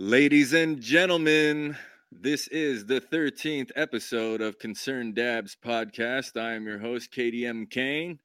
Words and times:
Ladies 0.00 0.52
and 0.54 0.80
gentlemen, 0.80 1.76
this 2.10 2.48
is 2.48 2.84
the 2.84 3.00
13th 3.00 3.70
episode 3.76 4.40
of 4.40 4.58
Concerned 4.58 5.14
Dabs 5.14 5.56
podcast. 5.64 6.36
I 6.36 6.54
am 6.54 6.66
your 6.66 6.80
host, 6.80 7.12
KDM 7.12 7.70
Kane. 7.70 8.18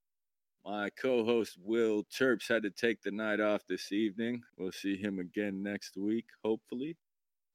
My 0.65 0.89
co 0.99 1.23
host, 1.23 1.59
Will 1.63 2.05
Terps, 2.05 2.49
had 2.49 2.63
to 2.63 2.71
take 2.71 3.03
the 3.03 3.11
night 3.11 3.39
off 3.39 3.61
this 3.69 3.91
evening. 3.91 4.41
We'll 4.57 4.71
see 4.71 4.97
him 4.97 5.19
again 5.19 5.61
next 5.61 5.95
week, 5.95 6.25
hopefully. 6.43 6.97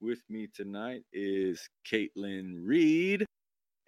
With 0.01 0.21
me 0.29 0.47
tonight 0.55 1.03
is 1.13 1.69
Caitlin 1.85 2.61
Reed. 2.65 3.27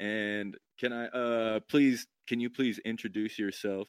And 0.00 0.56
can 0.80 0.93
I 0.93 1.06
uh 1.06 1.61
please 1.70 2.04
can 2.27 2.40
you 2.40 2.50
please 2.50 2.80
introduce 2.84 3.38
yourself? 3.38 3.86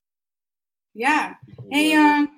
Yeah. 0.93 1.33
Hey, 1.71 1.95
um, 1.95 2.29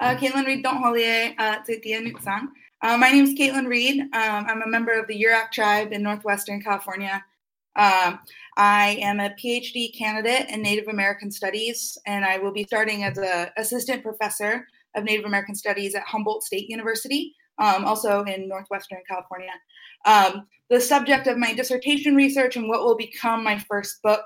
uh, 0.00 0.14
Caitlin 0.16 0.46
Reed 0.46 0.62
Don't 0.62 0.82
uh. 0.82 2.48
Uh, 2.80 2.96
my 2.96 3.10
name 3.10 3.24
is 3.24 3.34
Caitlin 3.34 3.66
Reed. 3.66 4.00
Um, 4.00 4.10
I'm 4.12 4.62
a 4.62 4.68
member 4.68 4.92
of 4.92 5.08
the 5.08 5.20
Yurok 5.20 5.50
tribe 5.50 5.92
in 5.92 6.02
Northwestern 6.02 6.62
California. 6.62 7.24
Um, 7.74 8.20
I 8.56 8.98
am 9.00 9.20
a 9.20 9.30
PhD 9.30 9.96
candidate 9.96 10.50
in 10.50 10.62
Native 10.62 10.88
American 10.88 11.30
Studies, 11.30 11.98
and 12.06 12.24
I 12.24 12.38
will 12.38 12.52
be 12.52 12.64
starting 12.64 13.04
as 13.04 13.18
an 13.18 13.48
assistant 13.56 14.02
professor 14.02 14.66
of 14.94 15.04
Native 15.04 15.26
American 15.26 15.54
Studies 15.54 15.94
at 15.94 16.02
Humboldt 16.02 16.44
State 16.44 16.68
University, 16.68 17.34
um, 17.58 17.84
also 17.84 18.22
in 18.24 18.48
Northwestern 18.48 18.98
California. 19.08 19.52
Um, 20.06 20.46
the 20.70 20.80
subject 20.80 21.26
of 21.26 21.38
my 21.38 21.54
dissertation 21.54 22.14
research 22.14 22.56
and 22.56 22.68
what 22.68 22.84
will 22.84 22.96
become 22.96 23.42
my 23.42 23.58
first 23.58 24.02
book 24.02 24.24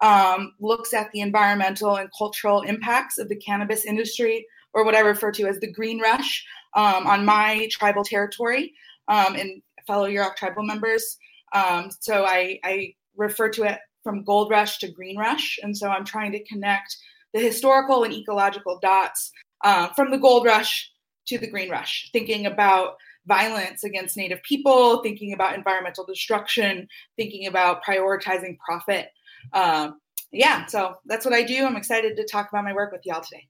um, 0.00 0.54
looks 0.60 0.92
at 0.92 1.10
the 1.12 1.20
environmental 1.20 1.96
and 1.96 2.10
cultural 2.16 2.62
impacts 2.62 3.18
of 3.18 3.28
the 3.28 3.36
cannabis 3.36 3.84
industry, 3.84 4.46
or 4.74 4.84
what 4.84 4.94
I 4.94 5.00
refer 5.00 5.32
to 5.32 5.46
as 5.46 5.60
the 5.60 5.72
green 5.72 6.00
rush, 6.00 6.44
um, 6.74 7.06
on 7.06 7.24
my 7.24 7.68
tribal 7.70 8.04
territory 8.04 8.74
um, 9.08 9.34
and 9.34 9.62
fellow 9.86 10.08
Yurok 10.08 10.36
tribal 10.36 10.64
members. 10.64 11.16
Um, 11.54 11.90
so 12.00 12.24
I, 12.24 12.58
I 12.64 12.94
refer 13.16 13.48
to 13.50 13.64
it 13.64 13.78
from 14.02 14.24
gold 14.24 14.50
rush 14.50 14.78
to 14.78 14.90
green 14.90 15.16
rush. 15.16 15.58
And 15.62 15.76
so 15.76 15.88
I'm 15.88 16.04
trying 16.04 16.32
to 16.32 16.44
connect 16.44 16.96
the 17.32 17.40
historical 17.40 18.04
and 18.04 18.12
ecological 18.12 18.78
dots 18.80 19.32
uh, 19.62 19.88
from 19.88 20.10
the 20.10 20.18
gold 20.18 20.44
rush 20.44 20.90
to 21.26 21.38
the 21.38 21.50
green 21.50 21.70
rush, 21.70 22.10
thinking 22.12 22.46
about 22.46 22.96
violence 23.26 23.84
against 23.84 24.16
Native 24.16 24.42
people, 24.42 25.02
thinking 25.02 25.32
about 25.32 25.54
environmental 25.54 26.04
destruction, 26.04 26.86
thinking 27.16 27.46
about 27.46 27.82
prioritizing 27.82 28.58
profit. 28.58 29.08
Um, 29.52 30.00
yeah, 30.30 30.66
so 30.66 30.96
that's 31.06 31.24
what 31.24 31.32
I 31.32 31.42
do. 31.42 31.64
I'm 31.64 31.76
excited 31.76 32.16
to 32.16 32.26
talk 32.26 32.48
about 32.50 32.64
my 32.64 32.74
work 32.74 32.92
with 32.92 33.02
y'all 33.04 33.22
today. 33.22 33.48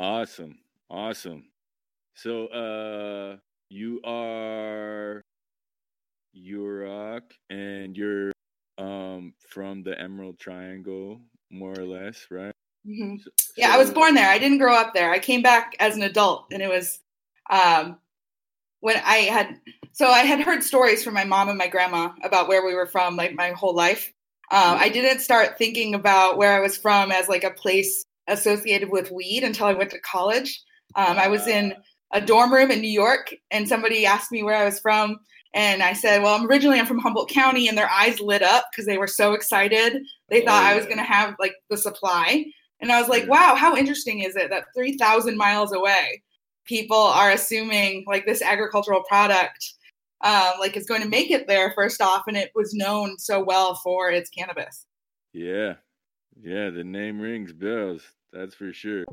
Awesome. 0.00 0.56
Awesome. 0.88 1.44
So 2.14 2.46
uh 2.46 3.36
you 3.68 4.00
are 4.02 5.20
Yurok 6.34 7.20
and 7.50 7.94
you're 7.94 8.32
um 8.78 9.34
from 9.46 9.82
the 9.82 10.00
Emerald 10.00 10.38
Triangle, 10.38 11.20
more 11.50 11.78
or 11.78 11.84
less, 11.84 12.28
right? 12.30 12.54
Mm-hmm. 12.88 13.16
So, 13.18 13.30
yeah, 13.58 13.74
I 13.74 13.76
was 13.76 13.90
born 13.90 14.14
there. 14.14 14.30
I 14.30 14.38
didn't 14.38 14.56
grow 14.56 14.74
up 14.74 14.94
there. 14.94 15.10
I 15.10 15.18
came 15.18 15.42
back 15.42 15.76
as 15.80 15.96
an 15.96 16.02
adult, 16.02 16.46
and 16.50 16.62
it 16.62 16.70
was 16.70 17.00
um, 17.50 17.98
when 18.80 18.96
I 19.04 19.16
had. 19.16 19.60
So 19.92 20.08
I 20.08 20.20
had 20.20 20.40
heard 20.40 20.62
stories 20.62 21.04
from 21.04 21.12
my 21.12 21.24
mom 21.24 21.50
and 21.50 21.58
my 21.58 21.68
grandma 21.68 22.12
about 22.24 22.48
where 22.48 22.64
we 22.64 22.74
were 22.74 22.86
from, 22.86 23.16
like 23.16 23.34
my 23.34 23.50
whole 23.50 23.74
life. 23.74 24.14
Um, 24.50 24.78
I 24.78 24.88
didn't 24.88 25.20
start 25.20 25.58
thinking 25.58 25.94
about 25.94 26.38
where 26.38 26.56
I 26.56 26.60
was 26.60 26.78
from 26.78 27.12
as 27.12 27.28
like 27.28 27.44
a 27.44 27.50
place 27.50 28.06
associated 28.28 28.90
with 28.90 29.10
weed 29.10 29.44
until 29.44 29.66
I 29.66 29.72
went 29.72 29.90
to 29.90 30.00
college. 30.00 30.62
Um, 30.94 31.18
I 31.18 31.28
was 31.28 31.46
in 31.46 31.74
a 32.12 32.20
dorm 32.20 32.52
room 32.52 32.70
in 32.70 32.80
New 32.80 32.90
York, 32.90 33.34
and 33.50 33.68
somebody 33.68 34.04
asked 34.06 34.32
me 34.32 34.42
where 34.42 34.56
I 34.56 34.64
was 34.64 34.80
from, 34.80 35.18
and 35.54 35.82
I 35.82 35.92
said, 35.92 36.22
"Well, 36.22 36.34
I'm 36.34 36.46
originally 36.46 36.78
I'm 36.78 36.86
from 36.86 36.98
Humboldt 36.98 37.30
County," 37.30 37.68
and 37.68 37.76
their 37.76 37.90
eyes 37.90 38.20
lit 38.20 38.42
up 38.42 38.66
because 38.70 38.86
they 38.86 38.98
were 38.98 39.06
so 39.06 39.32
excited. 39.32 40.02
They 40.28 40.44
thought 40.44 40.64
oh, 40.64 40.68
yeah. 40.68 40.74
I 40.74 40.76
was 40.76 40.86
going 40.86 40.98
to 40.98 41.04
have 41.04 41.34
like 41.38 41.54
the 41.68 41.76
supply, 41.76 42.44
and 42.80 42.92
I 42.92 43.00
was 43.00 43.08
like, 43.08 43.28
"Wow, 43.28 43.54
how 43.56 43.76
interesting 43.76 44.20
is 44.20 44.36
it 44.36 44.50
that 44.50 44.66
3,000 44.74 45.36
miles 45.36 45.72
away, 45.72 46.22
people 46.64 46.96
are 46.96 47.30
assuming 47.30 48.04
like 48.06 48.26
this 48.26 48.42
agricultural 48.42 49.04
product." 49.04 49.74
Um, 50.22 50.52
like 50.60 50.76
is 50.76 50.84
going 50.84 51.00
to 51.00 51.08
make 51.08 51.30
it 51.30 51.48
there 51.48 51.72
first 51.74 52.02
off, 52.02 52.24
and 52.28 52.36
it 52.36 52.50
was 52.54 52.74
known 52.74 53.18
so 53.18 53.42
well 53.42 53.76
for 53.76 54.10
its 54.10 54.28
cannabis. 54.28 54.84
Yeah, 55.32 55.76
yeah, 56.42 56.70
the 56.70 56.84
name 56.84 57.20
rings 57.20 57.52
bells. 57.52 58.02
That's 58.32 58.54
for 58.54 58.72
sure. 58.72 59.04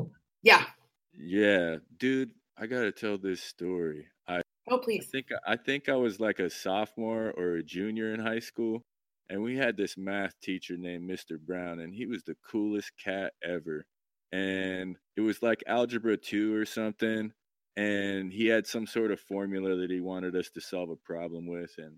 Yeah. 0.43 0.65
Yeah, 1.13 1.77
dude, 1.97 2.31
I 2.57 2.67
gotta 2.67 2.91
tell 2.91 3.17
this 3.17 3.41
story. 3.41 4.07
I 4.27 4.41
oh 4.69 4.77
please. 4.77 5.07
I 5.07 5.11
think 5.11 5.27
I 5.47 5.55
think 5.55 5.89
I 5.89 5.95
was 5.95 6.19
like 6.19 6.39
a 6.39 6.49
sophomore 6.49 7.31
or 7.31 7.55
a 7.55 7.63
junior 7.63 8.13
in 8.13 8.19
high 8.19 8.39
school, 8.39 8.81
and 9.29 9.41
we 9.41 9.57
had 9.57 9.77
this 9.77 9.97
math 9.97 10.39
teacher 10.41 10.77
named 10.77 11.09
Mr. 11.09 11.39
Brown, 11.39 11.79
and 11.79 11.93
he 11.93 12.05
was 12.05 12.23
the 12.23 12.35
coolest 12.49 12.91
cat 13.03 13.33
ever. 13.43 13.85
And 14.31 14.97
it 15.16 15.21
was 15.21 15.41
like 15.41 15.63
algebra 15.67 16.17
two 16.17 16.53
or 16.55 16.66
something, 16.66 17.31
and 17.75 18.31
he 18.31 18.47
had 18.47 18.67
some 18.67 18.85
sort 18.85 19.11
of 19.11 19.19
formula 19.19 19.75
that 19.77 19.89
he 19.89 20.01
wanted 20.01 20.35
us 20.35 20.49
to 20.51 20.61
solve 20.61 20.89
a 20.89 20.95
problem 20.95 21.47
with, 21.47 21.71
and 21.77 21.97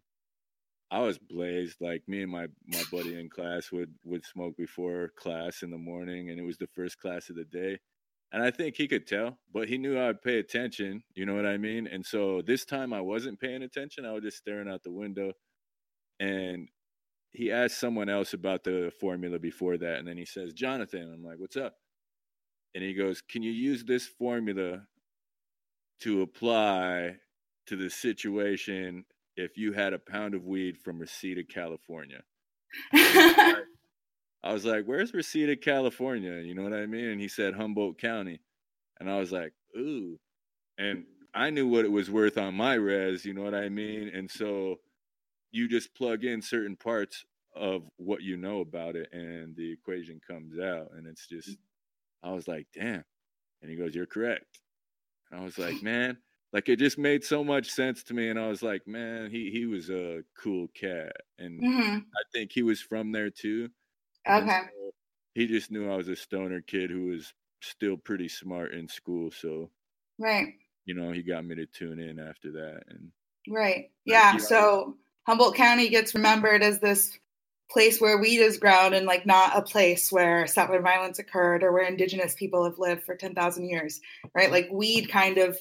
I 0.92 1.00
was 1.00 1.18
blazed. 1.18 1.78
Like 1.82 2.04
me 2.08 2.24
and 2.24 2.32
my 2.32 2.48
my 2.68 2.84
buddy 2.92 3.20
in 3.20 3.30
class 3.30 3.72
would 3.72 3.94
would 4.04 4.26
smoke 4.26 4.58
before 4.58 5.12
class 5.16 5.62
in 5.62 5.72
the 5.72 5.78
morning, 5.78 6.30
and 6.30 6.40
it 6.40 6.44
was 6.44 6.58
the 6.58 6.68
first 6.68 7.00
class 7.00 7.30
of 7.30 7.36
the 7.36 7.46
day. 7.46 7.80
And 8.32 8.44
I 8.44 8.52
think 8.52 8.76
he 8.76 8.88
could 8.88 9.08
tell, 9.08 9.40
but 9.52 9.68
he 9.70 9.78
knew 9.78 10.00
I'd 10.00 10.22
pay 10.22 10.38
attention. 10.38 11.04
You 11.16 11.26
know 11.26 11.34
what 11.34 11.48
I 11.48 11.58
mean? 11.58 11.88
And 11.88 12.06
so 12.06 12.44
this 12.46 12.64
time 12.64 12.94
I 12.94 13.02
wasn't 13.02 13.40
paying 13.40 13.64
attention. 13.64 14.06
I 14.06 14.12
was 14.12 14.22
just 14.24 14.38
staring 14.38 14.70
out 14.70 14.84
the 14.84 14.92
window. 14.92 15.32
And 16.20 16.70
he 17.32 17.52
asked 17.52 17.80
someone 17.80 18.08
else 18.08 18.34
about 18.34 18.64
the 18.64 18.92
formula 19.00 19.40
before 19.40 19.78
that. 19.78 19.98
And 19.98 20.08
then 20.08 20.18
he 20.18 20.26
says, 20.26 20.54
Jonathan, 20.54 21.12
I'm 21.12 21.24
like, 21.24 21.40
what's 21.40 21.58
up? 21.58 21.76
And 22.76 22.84
he 22.84 22.94
goes, 22.94 23.22
Can 23.22 23.42
you 23.42 23.52
use 23.52 23.84
this 23.84 24.06
formula 24.06 24.84
to 26.02 26.22
apply 26.22 27.16
to 27.66 27.76
the 27.76 27.90
situation 27.90 29.06
if 29.40 29.58
you 29.58 29.72
had 29.72 29.94
a 29.94 30.00
pound 30.00 30.36
of 30.36 30.46
weed 30.46 30.78
from 30.78 31.00
Reseda, 31.00 31.44
California? 31.44 32.22
I 32.94 33.64
was 34.54 34.66
like, 34.66 34.86
"Where's 34.86 35.14
Reseda, 35.14 35.56
California?" 35.56 36.42
You 36.42 36.54
know 36.54 36.64
what 36.64 36.74
I 36.74 36.86
mean? 36.86 37.06
And 37.10 37.22
he 37.22 37.28
said 37.28 37.56
Humboldt 37.56 37.98
County, 38.00 38.42
and 39.00 39.10
I 39.10 39.20
was 39.20 39.32
like, 39.32 39.54
"Ooh," 39.78 40.20
and 40.78 41.06
I 41.34 41.50
knew 41.50 41.68
what 41.68 41.86
it 41.86 41.92
was 41.92 42.12
worth 42.12 42.38
on 42.38 42.54
my 42.56 42.76
res. 42.76 43.26
You 43.26 43.34
know 43.34 43.44
what 43.44 43.56
I 43.56 43.70
mean? 43.70 44.10
And 44.10 44.30
so 44.30 44.78
you 45.52 45.68
just 45.68 45.96
plug 45.96 46.24
in 46.24 46.42
certain 46.42 46.76
parts 46.76 47.26
of 47.56 47.84
what 47.98 48.22
you 48.22 48.38
know 48.38 48.62
about 48.62 48.96
it, 48.96 49.10
and 49.12 49.56
the 49.56 49.72
equation 49.72 50.22
comes 50.26 50.60
out, 50.60 50.90
and 50.96 51.08
it's 51.08 51.28
just. 51.28 51.58
I 52.22 52.32
was 52.34 52.48
like, 52.48 52.68
"Damn," 52.74 53.06
and 53.62 53.72
he 53.72 53.78
goes, 53.78 53.96
"You're 53.96 54.06
correct." 54.06 54.60
And 55.32 55.40
I 55.42 55.44
was 55.44 55.58
like, 55.58 55.82
"Man." 55.82 56.18
Like 56.52 56.68
it 56.68 56.80
just 56.80 56.98
made 56.98 57.24
so 57.24 57.44
much 57.44 57.70
sense 57.70 58.04
to 58.04 58.14
me, 58.14 58.30
and 58.30 58.40
I 58.40 58.48
was 58.48 58.64
like, 58.64 58.88
"Man, 58.88 59.30
he 59.30 59.52
he 59.52 59.66
was 59.68 59.90
a 59.90 60.24
cool 60.42 60.68
cat," 60.70 61.14
and 61.38 61.62
mm-hmm. 61.62 61.98
I 61.98 62.24
think 62.34 62.52
he 62.52 62.64
was 62.64 62.82
from 62.82 63.12
there 63.12 63.30
too 63.30 63.70
Okay. 64.28 64.62
So 64.62 64.92
he 65.34 65.48
just 65.48 65.72
knew 65.72 65.92
I 65.92 65.96
was 65.96 66.08
a 66.08 66.16
stoner 66.16 66.62
kid 66.62 66.90
who 66.90 67.08
was 67.08 67.34
still 67.62 67.98
pretty 67.98 68.28
smart 68.28 68.74
in 68.74 68.88
school. 68.88 69.32
So, 69.32 69.70
right. 70.18 70.54
You 70.86 70.96
know, 70.96 71.12
he 71.12 71.24
got 71.24 71.46
me 71.46 71.56
to 71.56 71.66
tune 71.66 72.00
in 72.00 72.20
after 72.20 72.52
that. 72.52 72.82
And 72.90 73.12
right. 73.48 73.92
Yeah. 74.06 74.38
So 74.38 74.96
Humboldt 75.28 75.56
County 75.56 75.90
gets 75.90 76.16
remembered 76.16 76.64
as 76.64 76.80
this 76.80 77.18
place 77.70 78.02
where 78.02 78.18
weed 78.18 78.40
is 78.40 78.58
grown 78.58 78.96
and 78.96 79.06
like 79.06 79.28
not 79.28 79.56
a 79.56 79.62
place 79.62 80.12
where 80.12 80.48
settler 80.48 80.82
violence 80.82 81.20
occurred 81.20 81.64
or 81.64 81.72
where 81.72 81.86
indigenous 81.86 82.34
people 82.34 82.64
have 82.64 82.80
lived 82.80 83.04
for 83.04 83.16
10,000 83.16 83.70
years, 83.70 84.02
right? 84.34 84.52
Like 84.52 84.70
weed 84.72 85.10
kind 85.10 85.38
of 85.38 85.58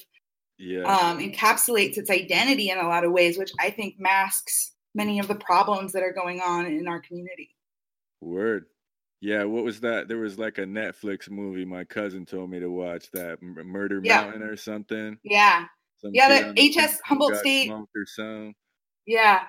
yeah. 0.59 0.83
um, 0.83 1.19
encapsulates 1.19 1.97
its 1.97 2.09
identity 2.09 2.69
in 2.69 2.77
a 2.77 2.87
lot 2.87 3.03
of 3.03 3.11
ways, 3.11 3.37
which 3.37 3.51
I 3.59 3.69
think 3.69 3.95
masks 3.99 4.73
many 4.93 5.19
of 5.19 5.27
the 5.27 5.35
problems 5.35 5.93
that 5.93 6.03
are 6.03 6.13
going 6.13 6.41
on 6.41 6.65
in 6.65 6.87
our 6.87 6.99
community. 6.99 7.55
Word. 8.21 8.65
Yeah, 9.21 9.43
what 9.43 9.63
was 9.63 9.81
that? 9.81 10.07
There 10.07 10.17
was 10.17 10.39
like 10.39 10.57
a 10.57 10.63
Netflix 10.63 11.29
movie 11.29 11.65
my 11.65 11.83
cousin 11.83 12.25
told 12.25 12.49
me 12.49 12.59
to 12.59 12.69
watch 12.69 13.11
that 13.11 13.41
Murder 13.41 13.99
yeah. 14.03 14.21
Mountain 14.21 14.43
or 14.43 14.55
something. 14.55 15.17
Yeah. 15.23 15.65
Some 15.97 16.11
yeah, 16.13 16.53
the 16.53 16.69
HS 16.69 17.01
Humboldt 17.03 17.35
State 17.35 17.69
or 17.69 17.87
some. 18.05 18.55
Yeah. 19.05 19.41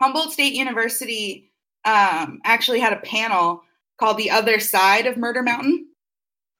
Humboldt 0.00 0.32
State 0.32 0.52
University 0.52 1.52
um, 1.86 2.40
actually 2.44 2.80
had 2.80 2.92
a 2.92 2.98
panel 2.98 3.62
called 3.98 4.18
The 4.18 4.30
Other 4.30 4.60
Side 4.60 5.06
of 5.06 5.16
Murder 5.16 5.42
Mountain. 5.42 5.88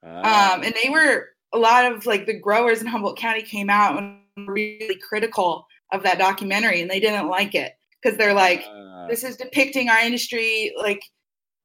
Ah. 0.03 0.55
Um, 0.55 0.63
and 0.63 0.75
they 0.83 0.89
were 0.89 1.29
a 1.55 1.59
lot 1.59 1.91
of 1.91 2.07
like 2.07 2.27
the 2.27 2.39
growers 2.39 2.81
in 2.81 2.87
Humboldt 2.87 3.19
County 3.19 3.43
came 3.43 3.71
out 3.71 3.97
and 3.97 4.19
were 4.37 4.53
really 4.53 4.97
critical 4.97 5.67
of 5.93 6.03
that 6.03 6.19
documentary 6.19 6.81
and 6.81 6.91
they 6.91 7.01
didn't 7.01 7.29
like 7.29 7.55
it 7.55 7.73
because 8.03 8.19
they're 8.19 8.35
like, 8.35 8.65
ah. 8.69 9.07
this 9.09 9.25
is 9.25 9.37
depicting 9.37 9.89
our 9.89 10.01
industry 10.01 10.75
like 10.77 11.03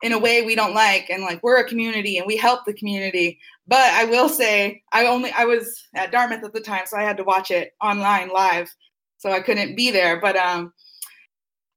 in 0.01 0.13
a 0.13 0.19
way 0.19 0.43
we 0.43 0.55
don't 0.55 0.73
like 0.73 1.09
and 1.09 1.23
like 1.23 1.43
we're 1.43 1.59
a 1.59 1.67
community 1.67 2.17
and 2.17 2.25
we 2.25 2.37
help 2.37 2.63
the 2.65 2.71
community 2.71 3.37
but 3.67 3.93
i 3.95 4.05
will 4.05 4.29
say 4.29 4.81
i 4.93 5.05
only 5.05 5.29
i 5.33 5.43
was 5.43 5.83
at 5.93 6.09
dartmouth 6.09 6.41
at 6.41 6.53
the 6.53 6.61
time 6.61 6.83
so 6.85 6.95
i 6.95 7.03
had 7.03 7.17
to 7.17 7.23
watch 7.25 7.51
it 7.51 7.73
online 7.81 8.29
live 8.29 8.73
so 9.19 9.31
I 9.31 9.41
couldn't 9.41 9.75
be 9.75 9.91
there. 9.91 10.19
But 10.19 10.35
um, 10.35 10.73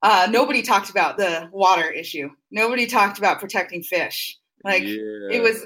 uh, 0.03 0.29
nobody 0.31 0.62
talked 0.62 0.88
about 0.88 1.19
the 1.19 1.50
water 1.53 1.91
issue. 1.91 2.31
Nobody 2.50 2.87
talked 2.87 3.19
about 3.19 3.41
protecting 3.41 3.82
fish. 3.82 4.38
Like 4.64 4.85
yeah. 4.85 5.29
it 5.31 5.43
was 5.43 5.62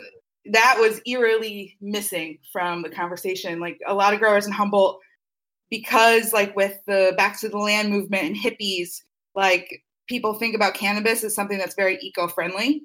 that 0.53 0.77
was 0.79 1.01
eerily 1.07 1.77
missing 1.81 2.39
from 2.53 2.83
the 2.83 2.91
conversation. 2.91 3.61
Like 3.61 3.79
a 3.87 3.95
lot 3.95 4.15
of 4.15 4.21
growers 4.21 4.47
in 4.47 4.53
Humboldt, 4.53 5.01
because 5.71 6.33
like 6.33 6.55
with 6.57 6.79
the 6.87 7.15
back 7.17 7.41
to 7.41 7.49
the 7.49 7.59
land 7.59 7.91
movement 7.91 8.25
and 8.25 8.37
hippies, 8.37 9.03
like 9.35 9.83
people 10.09 10.35
think 10.35 10.55
about 10.55 10.75
cannabis 10.75 11.25
as 11.25 11.35
something 11.35 11.59
that's 11.59 11.75
very 11.75 11.99
eco-friendly. 12.01 12.83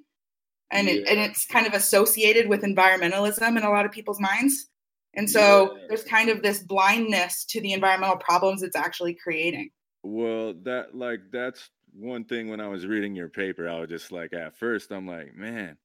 And, 0.71 0.87
yeah. 0.87 0.93
it, 0.93 1.07
and 1.07 1.19
it's 1.19 1.45
kind 1.45 1.67
of 1.67 1.73
associated 1.73 2.47
with 2.47 2.61
environmentalism 2.61 3.57
in 3.57 3.63
a 3.63 3.69
lot 3.69 3.85
of 3.85 3.91
people's 3.91 4.19
minds. 4.19 4.67
And 5.13 5.29
so 5.29 5.75
yeah. 5.75 5.83
there's 5.89 6.03
kind 6.03 6.29
of 6.29 6.41
this 6.41 6.59
blindness 6.59 7.43
to 7.49 7.59
the 7.59 7.73
environmental 7.73 8.15
problems 8.15 8.63
it's 8.63 8.77
actually 8.77 9.13
creating. 9.13 9.71
Well, 10.03 10.53
that 10.63 10.95
like 10.95 11.19
that's 11.31 11.69
one 11.93 12.23
thing 12.23 12.49
when 12.49 12.61
I 12.61 12.69
was 12.69 12.87
reading 12.87 13.15
your 13.15 13.27
paper, 13.27 13.67
I 13.67 13.81
was 13.81 13.89
just 13.89 14.11
like 14.13 14.33
at 14.33 14.57
first 14.57 14.91
I'm 14.91 15.05
like, 15.05 15.35
man, 15.35 15.77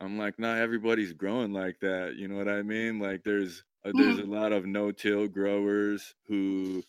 I'm 0.00 0.18
like, 0.18 0.38
not 0.38 0.58
everybody's 0.58 1.12
growing 1.12 1.52
like 1.52 1.80
that. 1.80 2.16
You 2.16 2.28
know 2.28 2.36
what 2.36 2.48
I 2.48 2.62
mean? 2.62 2.98
Like 2.98 3.24
there's 3.24 3.64
uh, 3.84 3.92
there's 3.94 4.16
mm-hmm. 4.16 4.32
a 4.32 4.34
lot 4.34 4.52
of 4.52 4.66
no-till 4.66 5.28
growers 5.28 6.14
who 6.26 6.82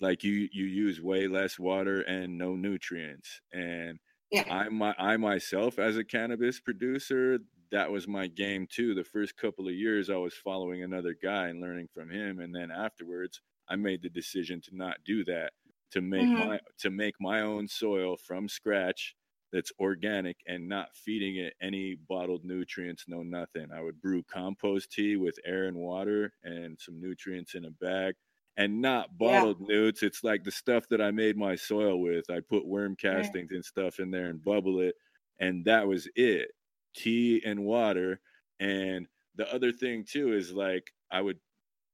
like 0.00 0.24
you 0.24 0.48
you 0.52 0.64
use 0.64 1.00
way 1.00 1.28
less 1.28 1.58
water 1.58 2.00
and 2.02 2.38
no 2.38 2.54
nutrients. 2.54 3.40
And 3.52 3.98
yeah. 4.30 4.44
I 4.50 4.68
my 4.68 4.94
I 4.98 5.16
myself 5.16 5.78
as 5.78 5.96
a 5.96 6.04
cannabis 6.04 6.60
producer, 6.60 7.38
that 7.70 7.90
was 7.90 8.08
my 8.08 8.26
game 8.26 8.66
too. 8.70 8.94
The 8.94 9.04
first 9.04 9.36
couple 9.36 9.68
of 9.68 9.74
years 9.74 10.10
I 10.10 10.16
was 10.16 10.34
following 10.34 10.82
another 10.82 11.14
guy 11.20 11.48
and 11.48 11.60
learning 11.60 11.88
from 11.92 12.10
him 12.10 12.40
and 12.40 12.54
then 12.54 12.70
afterwards 12.70 13.40
I 13.68 13.76
made 13.76 14.02
the 14.02 14.08
decision 14.08 14.60
to 14.62 14.76
not 14.76 14.96
do 15.04 15.24
that 15.24 15.52
to 15.92 16.00
make 16.00 16.22
mm-hmm. 16.22 16.48
my 16.48 16.60
to 16.78 16.90
make 16.90 17.14
my 17.20 17.40
own 17.40 17.68
soil 17.68 18.16
from 18.16 18.48
scratch 18.48 19.14
that's 19.52 19.72
organic 19.80 20.36
and 20.46 20.68
not 20.68 20.94
feeding 20.94 21.36
it 21.36 21.54
any 21.60 21.96
bottled 22.08 22.44
nutrients, 22.44 23.04
no 23.08 23.22
nothing. 23.22 23.68
I 23.74 23.80
would 23.80 24.00
brew 24.00 24.22
compost 24.22 24.92
tea 24.92 25.16
with 25.16 25.38
air 25.44 25.64
and 25.64 25.76
water 25.76 26.32
and 26.42 26.78
some 26.78 27.00
nutrients 27.00 27.54
in 27.54 27.64
a 27.64 27.70
bag 27.70 28.14
and 28.56 28.80
not 28.80 29.16
bottled 29.16 29.58
yeah. 29.60 29.76
nutes. 29.76 30.02
It's 30.02 30.24
like 30.24 30.44
the 30.44 30.50
stuff 30.50 30.88
that 30.88 31.00
I 31.00 31.10
made 31.10 31.36
my 31.36 31.54
soil 31.54 32.00
with. 32.00 32.28
I 32.28 32.40
put 32.40 32.66
worm 32.66 32.96
castings 32.96 33.50
right. 33.50 33.56
and 33.56 33.64
stuff 33.64 34.00
in 34.00 34.10
there 34.10 34.26
and 34.26 34.42
bubble 34.44 34.80
it. 34.80 34.96
And 35.40 35.64
that 35.64 35.86
was 35.86 36.08
it. 36.16 36.50
Tea 36.94 37.40
and 37.44 37.64
water. 37.64 38.20
And 38.60 39.06
the 39.36 39.52
other 39.54 39.72
thing 39.72 40.04
too 40.04 40.34
is 40.34 40.52
like 40.52 40.92
I 41.10 41.20
would 41.20 41.38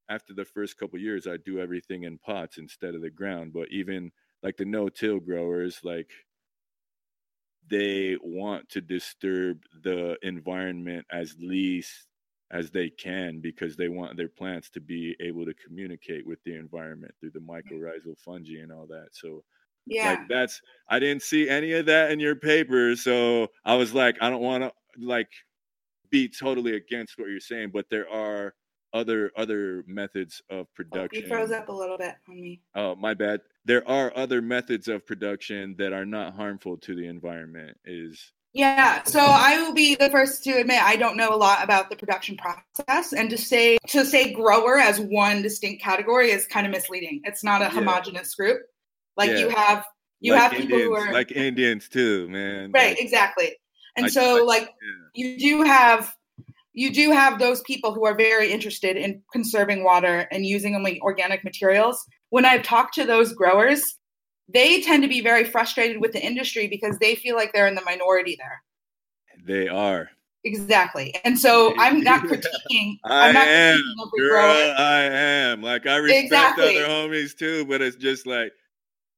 after 0.08 0.34
the 0.34 0.44
first 0.44 0.76
couple 0.76 0.98
years, 0.98 1.26
I'd 1.26 1.44
do 1.44 1.60
everything 1.60 2.02
in 2.04 2.18
pots 2.18 2.58
instead 2.58 2.94
of 2.94 3.02
the 3.02 3.10
ground. 3.10 3.52
But 3.52 3.68
even 3.70 4.10
like 4.42 4.56
the 4.56 4.64
no-till 4.64 5.20
growers, 5.20 5.80
like 5.82 6.10
they 7.69 8.16
want 8.22 8.69
to 8.70 8.81
disturb 8.81 9.62
the 9.82 10.16
environment 10.22 11.06
as 11.11 11.37
least 11.38 12.06
as 12.50 12.70
they 12.70 12.90
can 12.90 13.40
because 13.40 13.76
they 13.76 13.88
want 13.88 14.16
their 14.16 14.28
plants 14.28 14.70
to 14.70 14.81
be 14.81 15.16
able 15.20 15.44
to 15.44 15.55
communicate 15.55 16.26
with 16.26 16.43
the 16.44 16.55
environment 16.55 17.14
through 17.19 17.31
the 17.31 17.40
mycorrhizal 17.40 18.16
fungi 18.19 18.61
and 18.61 18.70
all 18.70 18.87
that. 18.87 19.08
So 19.12 19.43
yeah, 19.87 20.11
like 20.11 20.28
that's 20.28 20.61
I 20.88 20.99
didn't 20.99 21.22
see 21.22 21.49
any 21.49 21.72
of 21.72 21.87
that 21.87 22.11
in 22.11 22.20
your 22.20 22.37
paper, 22.37 22.96
so 22.96 23.49
I 23.64 23.75
was 23.75 23.93
like, 23.93 24.16
I 24.20 24.31
don't 24.31 24.43
want 24.43 24.62
to 24.64 24.72
like 24.99 25.31
be 26.11 26.28
totally 26.28 26.76
against 26.76 27.19
what 27.19 27.28
you're 27.28 27.40
saying, 27.40 27.70
but 27.72 27.90
there 27.90 28.08
are 28.08 28.55
other 28.93 29.32
other 29.37 29.82
methods 29.87 30.40
of 30.49 30.72
production. 30.75 31.25
Oh, 31.25 31.26
he 31.26 31.28
froze 31.28 31.50
up 31.50 31.69
a 31.69 31.72
little 31.72 31.99
bit 31.99 32.14
on 32.28 32.40
me. 32.40 32.61
Oh, 32.75 32.94
my 32.94 33.14
bad. 33.14 33.40
There 33.64 33.88
are 33.88 34.12
other 34.14 34.43
methods 34.43 34.88
of 34.88 35.06
production 35.06 35.76
that 35.78 35.93
are 35.93 36.05
not 36.05 36.34
harmful 36.34 36.76
to 36.78 36.94
the 36.94 37.06
environment. 37.06 37.78
Is 37.84 38.32
yeah, 38.52 39.02
so 39.05 39.20
I 39.20 39.61
will 39.62 39.75
be 39.75 39.94
the 39.94 40.11
first 40.11 40.44
to 40.44 40.52
admit 40.52 40.81
I 40.81 40.96
don't 40.96 41.16
know 41.16 41.34
a 41.34 41.37
lot 41.37 41.64
about 41.64 41.90
the 41.90 41.96
production 41.96 42.37
process, 42.37 43.12
and 43.12 43.31
to 43.31 43.38
say 43.38 43.78
to 43.88 44.05
say 44.05 44.32
grower 44.32 44.78
as 44.78 45.00
one 45.00 45.43
distinct 45.43 45.82
category 45.82 46.31
is 46.31 46.46
kind 46.46 46.66
of 46.66 46.72
misleading. 46.72 47.22
It's 47.25 47.43
not 47.43 47.62
a 47.62 47.64
yeah. 47.64 47.70
homogenous 47.70 48.34
group. 48.34 48.61
Like 49.16 49.31
yeah. 49.31 49.38
you 49.38 49.49
have 49.50 49.84
you 50.20 50.32
like 50.32 50.43
have 50.43 50.52
Indians, 50.52 50.72
people 50.72 50.84
who 50.84 50.94
are 50.94 51.12
like 51.12 51.32
Indians 51.32 51.88
too, 51.88 52.28
man. 52.28 52.72
Right, 52.72 52.90
like, 52.90 53.00
exactly. 53.00 53.56
And 53.96 54.06
I, 54.06 54.08
so, 54.08 54.38
I, 54.38 54.44
like, 54.44 54.62
yeah. 54.62 55.25
you 55.26 55.38
do 55.38 55.62
have 55.62 56.14
you 56.72 56.93
do 56.93 57.12
have 57.12 57.38
those 57.38 57.61
people 57.62 57.94
who 57.94 58.05
are 58.05 58.16
very 58.16 58.50
interested 58.50 58.96
in 58.96 59.22
conserving 59.32 59.84
water 59.84 60.26
and 60.32 60.44
using 60.44 60.75
only 60.75 61.00
organic 61.00 61.44
materials. 61.44 62.05
When 62.31 62.44
I've 62.44 62.62
talked 62.62 62.94
to 62.94 63.05
those 63.05 63.32
growers, 63.32 63.97
they 64.49 64.82
tend 64.82 65.03
to 65.03 65.09
be 65.09 65.21
very 65.21 65.44
frustrated 65.44 66.00
with 66.00 66.12
the 66.12 66.25
industry 66.25 66.67
because 66.67 66.99
they 66.99 67.15
feel 67.15 67.37
like 67.37 67.53
they're 67.53 67.67
in 67.67 67.75
the 67.75 67.85
minority 67.85 68.37
there. 68.38 68.62
They 69.47 69.69
are. 69.69 70.11
Exactly. 70.44 71.15
And 71.25 71.38
so 71.38 71.75
I'm 71.79 72.03
not 72.03 72.23
critiquing. 72.25 72.99
I 73.05 73.29
I'm 73.29 73.35
not 73.35 73.49
am. 73.49 73.82
Girl, 74.19 74.29
grower. 74.29 74.75
I 74.76 75.03
am. 75.03 75.62
Like 75.62 75.87
I 75.87 75.97
respect 75.97 76.25
exactly. 76.25 76.79
other 76.79 76.87
homies 76.87 77.37
too, 77.37 77.65
but 77.65 77.81
it's 77.81 77.97
just 77.97 78.26
like 78.26 78.53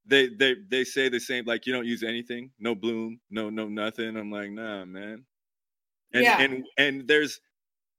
they 0.06 0.28
they 0.28 0.54
they 0.70 0.84
say 0.84 1.08
the 1.08 1.18
same 1.18 1.44
like 1.44 1.66
you 1.66 1.72
don't 1.72 1.86
use 1.86 2.04
anything, 2.04 2.50
no 2.60 2.74
bloom, 2.74 3.18
no 3.30 3.50
no 3.50 3.68
nothing. 3.68 4.16
I'm 4.16 4.30
like, 4.30 4.50
nah, 4.50 4.84
man. 4.84 5.24
And 6.12 6.22
yeah. 6.22 6.40
and 6.40 6.64
and 6.78 7.08
there's 7.08 7.40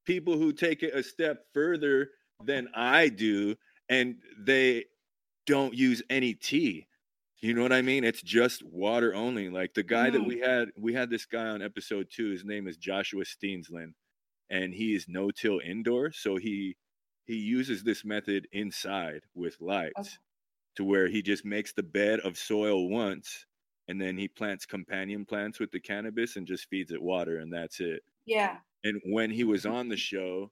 people 0.06 0.38
who 0.38 0.54
take 0.54 0.84
it 0.84 0.96
a 0.96 1.04
step 1.04 1.44
further 1.54 2.10
than 2.46 2.70
I 2.74 3.10
do, 3.10 3.56
and 3.90 4.16
they 4.40 4.86
don't 5.48 5.74
use 5.74 6.04
any 6.10 6.36
tea. 6.36 6.86
You 7.40 7.54
know 7.54 7.64
what 7.64 7.74
I 7.74 7.82
mean? 7.82 8.04
It's 8.04 8.22
just 8.22 8.64
water 8.64 9.16
only. 9.16 9.50
Like 9.50 9.74
the 9.74 9.84
guy 9.84 10.10
mm. 10.10 10.14
that 10.14 10.26
we 10.26 10.40
had, 10.40 10.70
we 10.78 10.94
had 10.94 11.10
this 11.10 11.26
guy 11.26 11.48
on 11.48 11.62
episode 11.62 12.08
two. 12.12 12.30
His 12.32 12.46
name 12.46 12.68
is 12.68 12.78
Joshua 12.78 13.24
Steensland, 13.26 13.94
and 14.50 14.74
he 14.74 14.96
is 14.96 15.06
no 15.08 15.32
till 15.32 15.60
indoor. 15.64 16.12
So 16.12 16.38
he 16.38 16.76
he 17.26 17.36
uses 17.36 17.84
this 17.84 18.06
method 18.06 18.48
inside 18.52 19.22
with 19.36 19.60
lights 19.60 20.00
okay. 20.00 20.10
to 20.78 20.86
where 20.86 21.08
he 21.08 21.22
just 21.22 21.44
makes 21.44 21.74
the 21.74 21.84
bed 21.84 22.22
of 22.22 22.38
soil 22.38 22.88
once 22.90 23.46
and 23.88 24.02
then 24.02 24.18
he 24.18 24.28
plants 24.28 24.66
companion 24.66 25.26
plants 25.26 25.60
with 25.60 25.72
the 25.72 25.80
cannabis 25.80 26.36
and 26.36 26.48
just 26.48 26.70
feeds 26.70 26.92
it 26.92 27.02
water 27.02 27.40
and 27.40 27.52
that's 27.52 27.80
it. 27.80 28.02
Yeah. 28.26 28.58
And 28.84 29.02
when 29.06 29.30
he 29.30 29.44
was 29.44 29.66
on 29.66 29.90
the 29.90 29.98
show, 29.98 30.52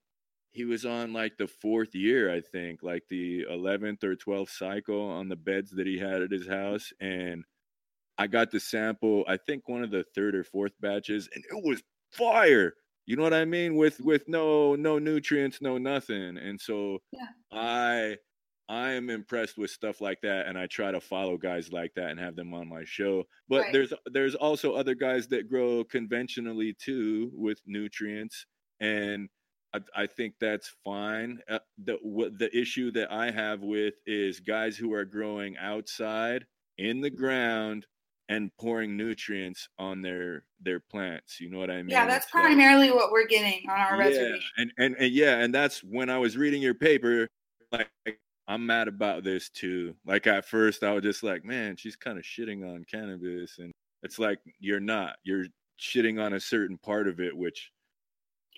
he 0.55 0.63
was 0.63 0.85
on 0.85 1.11
like 1.11 1.37
the 1.37 1.49
fourth 1.49 1.93
year, 1.93 2.33
I 2.33 2.39
think, 2.39 2.81
like 2.81 3.03
the 3.09 3.45
11th 3.51 4.05
or 4.05 4.15
12th 4.15 4.51
cycle 4.57 5.01
on 5.01 5.27
the 5.27 5.35
beds 5.35 5.71
that 5.71 5.85
he 5.85 5.97
had 5.97 6.21
at 6.21 6.31
his 6.31 6.47
house. 6.47 6.93
And 7.01 7.43
I 8.17 8.27
got 8.27 8.51
to 8.51 8.59
sample, 8.61 9.25
I 9.27 9.35
think 9.35 9.67
one 9.67 9.83
of 9.83 9.91
the 9.91 10.05
third 10.15 10.33
or 10.33 10.45
fourth 10.45 10.71
batches, 10.79 11.27
and 11.35 11.43
it 11.43 11.61
was 11.61 11.83
fire. 12.11 12.73
You 13.05 13.17
know 13.17 13.23
what 13.23 13.33
I 13.33 13.43
mean? 13.43 13.75
With 13.75 13.99
with 13.99 14.29
no 14.29 14.75
no 14.75 14.97
nutrients, 14.97 15.61
no 15.61 15.77
nothing. 15.77 16.37
And 16.37 16.59
so 16.59 16.99
yeah. 17.11 17.27
I 17.51 18.15
I 18.69 18.91
am 18.91 19.09
impressed 19.09 19.57
with 19.57 19.69
stuff 19.69 19.99
like 19.99 20.21
that, 20.21 20.47
and 20.47 20.57
I 20.57 20.67
try 20.67 20.91
to 20.91 21.01
follow 21.01 21.37
guys 21.37 21.71
like 21.71 21.93
that 21.95 22.11
and 22.11 22.19
have 22.19 22.37
them 22.37 22.53
on 22.53 22.69
my 22.69 22.83
show. 22.85 23.25
But 23.49 23.63
right. 23.63 23.73
there's 23.73 23.93
there's 24.05 24.35
also 24.35 24.73
other 24.73 24.95
guys 24.95 25.27
that 25.27 25.49
grow 25.49 25.83
conventionally 25.83 26.73
too 26.73 27.29
with 27.33 27.59
nutrients, 27.67 28.45
and 28.79 29.29
I, 29.75 30.03
I 30.03 30.05
think 30.07 30.35
that's 30.39 30.73
fine. 30.83 31.39
Uh, 31.49 31.59
the 31.83 31.97
what 32.01 32.37
the 32.37 32.55
issue 32.57 32.91
that 32.91 33.11
I 33.11 33.31
have 33.31 33.61
with 33.61 33.95
is 34.05 34.39
guys 34.39 34.77
who 34.77 34.93
are 34.93 35.05
growing 35.05 35.57
outside 35.57 36.45
in 36.77 37.01
the 37.01 37.09
ground 37.09 37.85
and 38.29 38.51
pouring 38.57 38.95
nutrients 38.97 39.67
on 39.77 40.01
their 40.01 40.45
their 40.61 40.79
plants. 40.79 41.39
You 41.39 41.49
know 41.49 41.59
what 41.59 41.69
I 41.69 41.77
mean? 41.77 41.89
Yeah, 41.89 42.05
that's 42.05 42.31
so, 42.31 42.39
primarily 42.39 42.91
what 42.91 43.11
we're 43.11 43.27
getting 43.27 43.69
on 43.69 43.79
our 43.79 43.97
yeah, 43.97 44.07
reservation. 44.07 44.49
And, 44.57 44.71
and 44.77 44.95
and 44.97 45.11
yeah, 45.11 45.39
and 45.39 45.53
that's 45.53 45.83
when 45.83 46.09
I 46.09 46.17
was 46.17 46.37
reading 46.37 46.61
your 46.61 46.73
paper, 46.73 47.27
like 47.71 47.89
I'm 48.47 48.65
mad 48.65 48.87
about 48.87 49.23
this 49.23 49.49
too. 49.49 49.95
Like 50.05 50.27
at 50.27 50.45
first, 50.45 50.83
I 50.83 50.93
was 50.93 51.03
just 51.03 51.23
like, 51.23 51.43
man, 51.43 51.75
she's 51.75 51.95
kind 51.95 52.17
of 52.17 52.23
shitting 52.23 52.63
on 52.67 52.85
cannabis, 52.89 53.57
and 53.59 53.71
it's 54.03 54.19
like 54.19 54.39
you're 54.59 54.79
not. 54.79 55.17
You're 55.23 55.45
shitting 55.79 56.23
on 56.23 56.33
a 56.33 56.39
certain 56.39 56.77
part 56.77 57.07
of 57.07 57.19
it, 57.19 57.35
which 57.35 57.71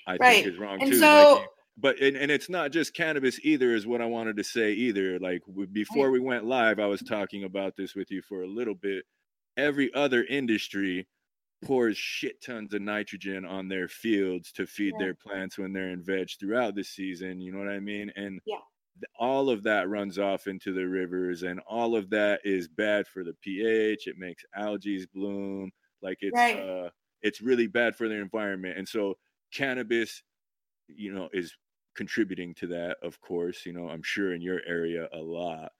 I 0.07 0.17
right. 0.17 0.43
think 0.43 0.47
is 0.47 0.59
wrong 0.59 0.81
and 0.81 0.91
too. 0.91 0.99
So, 0.99 1.35
like, 1.35 1.47
but 1.77 1.99
and, 1.99 2.17
and 2.17 2.31
it's 2.31 2.49
not 2.49 2.71
just 2.71 2.95
cannabis 2.95 3.39
either, 3.43 3.75
is 3.75 3.85
what 3.85 4.01
I 4.01 4.05
wanted 4.05 4.37
to 4.37 4.43
say 4.43 4.71
either. 4.71 5.19
Like 5.19 5.43
before 5.71 6.09
we 6.09 6.19
went 6.19 6.45
live, 6.45 6.79
I 6.79 6.87
was 6.87 7.01
talking 7.01 7.43
about 7.43 7.75
this 7.75 7.93
with 7.93 8.09
you 8.09 8.21
for 8.21 8.41
a 8.41 8.47
little 8.47 8.75
bit. 8.75 9.05
Every 9.57 9.93
other 9.93 10.23
industry 10.23 11.07
pours 11.65 11.97
shit 11.97 12.41
tons 12.41 12.73
of 12.73 12.81
nitrogen 12.81 13.45
on 13.45 13.67
their 13.67 13.87
fields 13.87 14.51
to 14.53 14.65
feed 14.65 14.93
yeah. 14.99 15.05
their 15.05 15.13
plants 15.15 15.57
when 15.57 15.73
they're 15.73 15.89
in 15.89 16.03
veg 16.03 16.29
throughout 16.39 16.75
the 16.75 16.83
season. 16.83 17.41
You 17.41 17.51
know 17.51 17.59
what 17.59 17.69
I 17.69 17.79
mean? 17.79 18.11
And 18.15 18.39
yeah 18.45 18.57
all 19.19 19.49
of 19.49 19.63
that 19.63 19.89
runs 19.89 20.17
off 20.17 20.47
into 20.47 20.73
the 20.73 20.87
rivers 20.87 21.43
and 21.43 21.59
all 21.67 21.95
of 21.95 22.09
that 22.09 22.41
is 22.43 22.67
bad 22.67 23.07
for 23.07 23.23
the 23.23 23.35
ph 23.41 24.07
it 24.07 24.17
makes 24.17 24.43
algae 24.55 25.05
bloom 25.13 25.71
like 26.01 26.17
it's 26.21 26.35
right. 26.35 26.59
uh 26.59 26.89
it's 27.21 27.41
really 27.41 27.67
bad 27.67 27.95
for 27.95 28.07
the 28.07 28.15
environment 28.15 28.77
and 28.77 28.87
so 28.87 29.15
cannabis 29.53 30.23
you 30.87 31.13
know 31.13 31.29
is 31.33 31.53
contributing 31.95 32.53
to 32.53 32.67
that 32.67 32.97
of 33.01 33.19
course 33.21 33.65
you 33.65 33.73
know 33.73 33.89
i'm 33.89 34.03
sure 34.03 34.33
in 34.33 34.41
your 34.41 34.61
area 34.67 35.07
a 35.13 35.17
lot 35.17 35.71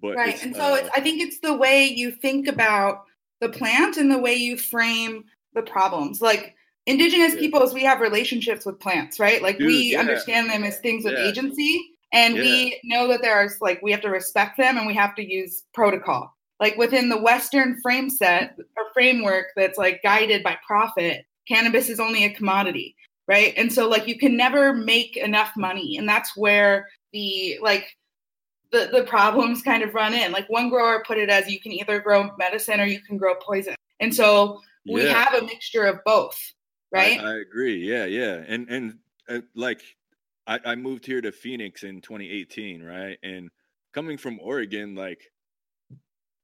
But 0.00 0.16
right, 0.16 0.42
and 0.42 0.54
so 0.54 0.72
uh, 0.72 0.76
it's, 0.76 0.90
I 0.96 1.00
think 1.00 1.20
it's 1.20 1.40
the 1.40 1.56
way 1.56 1.86
you 1.86 2.12
think 2.12 2.46
about 2.46 3.04
the 3.40 3.48
plant 3.48 3.96
and 3.96 4.10
the 4.10 4.18
way 4.18 4.34
you 4.34 4.56
frame 4.56 5.24
the 5.54 5.62
problems. 5.62 6.20
Like 6.20 6.54
indigenous 6.86 7.34
yeah. 7.34 7.40
peoples, 7.40 7.74
we 7.74 7.84
have 7.84 8.00
relationships 8.00 8.64
with 8.64 8.80
plants, 8.80 9.18
right? 9.18 9.42
Like 9.42 9.58
Dude, 9.58 9.66
we 9.66 9.92
yeah. 9.92 10.00
understand 10.00 10.50
them 10.50 10.64
as 10.64 10.78
things 10.78 11.04
with 11.04 11.14
yeah. 11.14 11.28
agency, 11.28 11.80
and 12.12 12.34
we 12.34 12.80
know 12.84 13.08
that 13.08 13.22
there's 13.22 13.60
like 13.60 13.80
we 13.82 13.90
have 13.92 14.00
to 14.02 14.10
respect 14.10 14.56
them 14.56 14.78
and 14.78 14.86
we 14.86 14.94
have 14.94 15.14
to 15.16 15.28
use 15.28 15.64
protocol. 15.74 16.34
Like 16.60 16.76
within 16.76 17.08
the 17.08 17.20
Western 17.20 17.80
frame 17.80 18.10
set 18.10 18.56
or 18.76 18.84
framework 18.92 19.46
that's 19.56 19.78
like 19.78 20.02
guided 20.02 20.42
by 20.42 20.58
profit, 20.66 21.26
cannabis 21.46 21.88
is 21.88 22.00
only 22.00 22.24
a 22.24 22.34
commodity 22.34 22.96
right? 23.28 23.52
And 23.56 23.72
so 23.72 23.88
like 23.88 24.08
you 24.08 24.18
can 24.18 24.36
never 24.36 24.72
make 24.72 25.16
enough 25.16 25.52
money 25.56 25.98
and 25.98 26.08
that's 26.08 26.36
where 26.36 26.88
the 27.12 27.58
like 27.62 27.96
the 28.72 28.88
the 28.90 29.04
problems 29.04 29.62
kind 29.62 29.82
of 29.82 29.94
run 29.94 30.14
in. 30.14 30.32
Like 30.32 30.48
one 30.48 30.70
grower 30.70 31.04
put 31.06 31.18
it 31.18 31.28
as 31.28 31.48
you 31.48 31.60
can 31.60 31.72
either 31.72 32.00
grow 32.00 32.30
medicine 32.38 32.80
or 32.80 32.86
you 32.86 33.00
can 33.00 33.18
grow 33.18 33.34
poison. 33.36 33.74
And 34.00 34.14
so 34.14 34.60
we 34.86 35.04
yeah. 35.04 35.22
have 35.22 35.40
a 35.40 35.46
mixture 35.46 35.84
of 35.84 35.98
both 36.04 36.36
right? 36.90 37.20
I, 37.20 37.32
I 37.32 37.34
agree. 37.36 37.76
Yeah 37.76 38.06
yeah. 38.06 38.42
And 38.48 38.68
and 38.70 38.98
uh, 39.28 39.40
like 39.54 39.82
I, 40.46 40.58
I 40.64 40.74
moved 40.74 41.04
here 41.04 41.20
to 41.20 41.30
phoenix 41.30 41.84
in 41.84 42.00
2018 42.00 42.82
right? 42.82 43.18
And 43.22 43.50
coming 43.92 44.16
from 44.16 44.40
oregon 44.40 44.94
like 44.94 45.30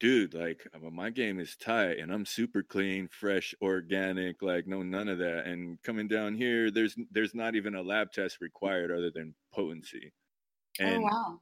dude, 0.01 0.35
like 0.35 0.67
uh, 0.75 0.91
my 0.91 1.11
game 1.11 1.39
is 1.39 1.57
tight 1.57 1.99
and 1.99 2.13
I'm 2.13 2.27
super 2.27 2.63
clean, 2.63 3.09
fresh, 3.09 3.55
organic, 3.63 4.43
like 4.43 4.67
no 4.67 4.83
none 4.83 5.09
of 5.09 5.19
that. 5.19 5.47
And 5.47 5.81
coming 5.83 6.09
down 6.09 6.35
here, 6.35 6.71
there's 6.71 6.97
there's 7.11 7.35
not 7.35 7.55
even 7.55 7.75
a 7.75 7.83
lab 7.83 8.13
test 8.13 8.39
required 8.41 8.91
other 8.91 9.11
than 9.11 9.35
potency. 9.53 10.13
Oh, 10.81 10.85
and 10.85 10.97
oh 10.97 11.07
wow. 11.07 11.41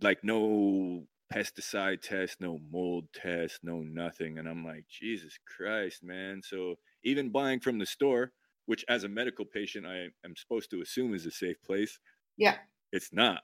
Like 0.00 0.22
no 0.22 1.04
pesticide 1.32 2.02
test, 2.02 2.40
no 2.40 2.60
mold 2.70 3.06
test, 3.14 3.60
no 3.62 3.80
nothing. 3.80 4.38
And 4.38 4.48
I'm 4.48 4.64
like, 4.64 4.84
Jesus 4.88 5.38
Christ, 5.56 6.02
man. 6.02 6.42
So 6.44 6.76
even 7.02 7.30
buying 7.30 7.60
from 7.60 7.78
the 7.78 7.86
store, 7.86 8.32
which 8.66 8.84
as 8.88 9.04
a 9.04 9.08
medical 9.08 9.44
patient 9.44 9.86
I 9.86 10.08
am 10.24 10.36
supposed 10.36 10.70
to 10.70 10.80
assume 10.80 11.14
is 11.14 11.26
a 11.26 11.30
safe 11.30 11.60
place. 11.62 11.98
Yeah. 12.36 12.56
It's 12.92 13.12
not. 13.12 13.40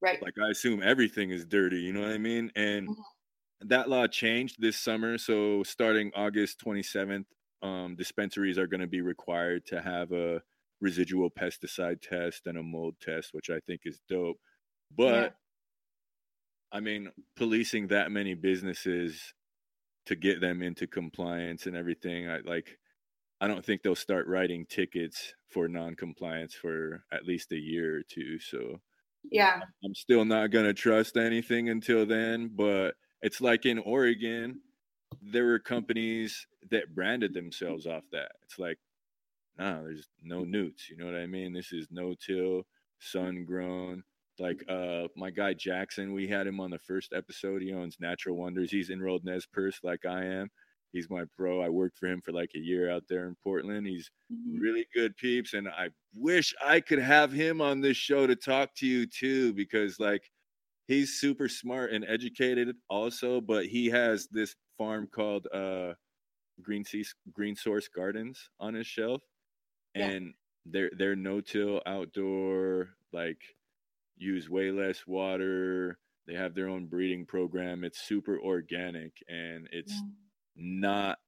Right. 0.00 0.20
Like 0.20 0.34
I 0.42 0.50
assume 0.50 0.82
everything 0.82 1.30
is 1.30 1.46
dirty, 1.46 1.78
you 1.78 1.92
know 1.92 2.02
what 2.02 2.10
I 2.10 2.18
mean? 2.18 2.50
And 2.56 2.88
mm-hmm 2.88 3.00
that 3.62 3.88
law 3.88 4.06
changed 4.06 4.56
this 4.58 4.76
summer. 4.78 5.18
So 5.18 5.62
starting 5.62 6.10
August 6.14 6.60
27th, 6.64 7.24
um, 7.62 7.96
dispensaries 7.96 8.58
are 8.58 8.66
going 8.66 8.80
to 8.80 8.86
be 8.86 9.00
required 9.00 9.64
to 9.66 9.80
have 9.80 10.12
a 10.12 10.42
residual 10.80 11.30
pesticide 11.30 12.00
test 12.00 12.46
and 12.46 12.58
a 12.58 12.62
mold 12.62 12.94
test, 13.00 13.30
which 13.32 13.50
I 13.50 13.58
think 13.66 13.82
is 13.84 14.00
dope. 14.08 14.36
But 14.96 15.12
yeah. 15.12 15.28
I 16.72 16.80
mean, 16.80 17.10
policing 17.36 17.88
that 17.88 18.10
many 18.10 18.34
businesses 18.34 19.32
to 20.06 20.14
get 20.14 20.40
them 20.40 20.62
into 20.62 20.86
compliance 20.86 21.66
and 21.66 21.76
everything, 21.76 22.28
I 22.28 22.40
like. 22.44 22.78
I 23.40 23.48
don't 23.48 23.64
think 23.64 23.82
they'll 23.82 23.94
start 23.96 24.26
writing 24.26 24.64
tickets 24.68 25.34
for 25.50 25.68
non-compliance 25.68 26.54
for 26.54 27.04
at 27.12 27.24
least 27.24 27.52
a 27.52 27.58
year 27.58 27.96
or 27.96 28.02
two. 28.02 28.38
So 28.38 28.80
yeah, 29.30 29.60
I'm 29.84 29.94
still 29.94 30.24
not 30.24 30.50
gonna 30.50 30.74
trust 30.74 31.16
anything 31.16 31.68
until 31.68 32.06
then. 32.06 32.50
But 32.54 32.94
it's 33.24 33.40
like 33.40 33.64
in 33.64 33.78
Oregon, 33.78 34.60
there 35.22 35.46
were 35.46 35.58
companies 35.58 36.46
that 36.70 36.94
branded 36.94 37.32
themselves 37.32 37.86
off 37.86 38.04
that. 38.12 38.32
It's 38.42 38.58
like, 38.58 38.78
no, 39.58 39.84
there's 39.84 40.08
no 40.22 40.44
nutes. 40.44 40.90
You 40.90 40.98
know 40.98 41.06
what 41.06 41.14
I 41.14 41.26
mean? 41.26 41.54
This 41.54 41.72
is 41.72 41.88
no 41.90 42.14
till, 42.14 42.66
sun 42.98 43.44
grown. 43.46 44.02
Like 44.38 44.64
uh 44.68 45.08
my 45.16 45.30
guy 45.30 45.54
Jackson, 45.54 46.12
we 46.12 46.26
had 46.26 46.46
him 46.46 46.60
on 46.60 46.70
the 46.70 46.78
first 46.78 47.12
episode. 47.14 47.62
He 47.62 47.72
owns 47.72 47.96
Natural 47.98 48.36
Wonders. 48.36 48.70
He's 48.70 48.90
enrolled 48.90 49.24
Nez 49.24 49.46
Perce 49.46 49.78
like 49.82 50.04
I 50.04 50.24
am. 50.24 50.50
He's 50.92 51.08
my 51.08 51.24
bro. 51.36 51.62
I 51.62 51.68
worked 51.70 51.96
for 51.98 52.06
him 52.06 52.20
for 52.20 52.32
like 52.32 52.50
a 52.54 52.60
year 52.60 52.90
out 52.90 53.04
there 53.08 53.26
in 53.26 53.36
Portland. 53.42 53.86
He's 53.86 54.10
mm-hmm. 54.32 54.60
really 54.60 54.86
good 54.94 55.16
peeps. 55.16 55.54
And 55.54 55.68
I 55.68 55.88
wish 56.14 56.54
I 56.64 56.80
could 56.80 56.98
have 56.98 57.32
him 57.32 57.60
on 57.60 57.80
this 57.80 57.96
show 57.96 58.26
to 58.26 58.36
talk 58.36 58.74
to 58.76 58.86
you 58.86 59.06
too, 59.06 59.54
because 59.54 59.98
like 59.98 60.30
he's 60.86 61.18
super 61.20 61.48
smart 61.48 61.92
and 61.92 62.04
educated 62.06 62.76
also, 62.88 63.40
but 63.40 63.66
he 63.66 63.90
has 63.90 64.28
this 64.30 64.54
farm 64.78 65.08
called 65.12 65.46
uh 65.52 65.94
Green 66.62 66.84
Sea 66.84 67.04
Green 67.32 67.56
Source 67.56 67.88
Gardens 67.88 68.50
on 68.60 68.74
his 68.74 68.86
shelf. 68.86 69.22
Yeah. 69.94 70.06
And 70.06 70.34
they're 70.66 70.90
they're 70.96 71.16
no 71.16 71.40
till 71.40 71.82
outdoor, 71.86 72.90
like 73.12 73.40
use 74.16 74.48
way 74.48 74.70
less 74.70 75.06
water. 75.06 75.98
They 76.26 76.34
have 76.34 76.54
their 76.54 76.68
own 76.68 76.86
breeding 76.86 77.26
program. 77.26 77.84
It's 77.84 78.00
super 78.00 78.38
organic 78.40 79.12
and 79.28 79.68
it's 79.72 79.92
yeah. 79.92 80.00
not 80.56 81.18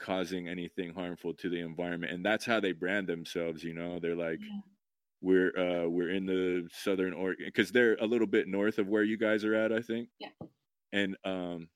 causing 0.00 0.48
anything 0.48 0.94
harmful 0.94 1.34
to 1.34 1.50
the 1.50 1.60
environment. 1.60 2.12
And 2.12 2.24
that's 2.24 2.46
how 2.46 2.60
they 2.60 2.72
brand 2.72 3.08
themselves, 3.08 3.64
you 3.64 3.74
know. 3.74 3.98
They're 3.98 4.14
like 4.14 4.38
yeah 4.40 4.60
we're 5.22 5.56
uh 5.56 5.88
we're 5.88 6.10
in 6.10 6.26
the 6.26 6.68
southern 6.72 7.12
Oregon 7.12 7.46
because 7.46 7.70
they're 7.70 7.96
a 8.00 8.06
little 8.06 8.26
bit 8.26 8.48
north 8.48 8.78
of 8.78 8.88
where 8.88 9.02
you 9.02 9.16
guys 9.16 9.44
are 9.44 9.54
at, 9.54 9.72
I 9.72 9.80
think. 9.80 10.08
Yeah. 10.18 10.28
And 10.92 11.16
um, 11.24 11.68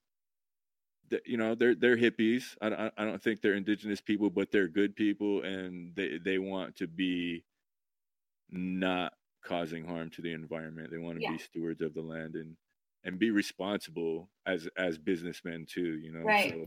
the, 1.10 1.20
you 1.26 1.36
know 1.36 1.54
they're 1.54 1.74
they're 1.74 1.96
hippies. 1.96 2.56
I, 2.60 2.90
I 2.96 3.04
don't 3.04 3.22
think 3.22 3.40
they're 3.40 3.54
indigenous 3.54 4.00
people, 4.00 4.30
but 4.30 4.50
they're 4.50 4.68
good 4.68 4.96
people, 4.96 5.42
and 5.42 5.94
they 5.94 6.18
they 6.24 6.38
want 6.38 6.76
to 6.76 6.86
be 6.86 7.44
not 8.50 9.12
causing 9.44 9.84
harm 9.84 10.10
to 10.10 10.22
the 10.22 10.32
environment. 10.32 10.90
They 10.90 10.98
want 10.98 11.18
to 11.18 11.22
yeah. 11.22 11.32
be 11.32 11.38
stewards 11.38 11.82
of 11.82 11.94
the 11.94 12.00
land 12.00 12.34
and 12.34 12.56
and 13.04 13.18
be 13.18 13.30
responsible 13.30 14.30
as 14.46 14.68
as 14.78 14.98
businessmen 14.98 15.66
too. 15.68 15.98
You 15.98 16.12
know. 16.12 16.24
Right. 16.24 16.50
So 16.50 16.66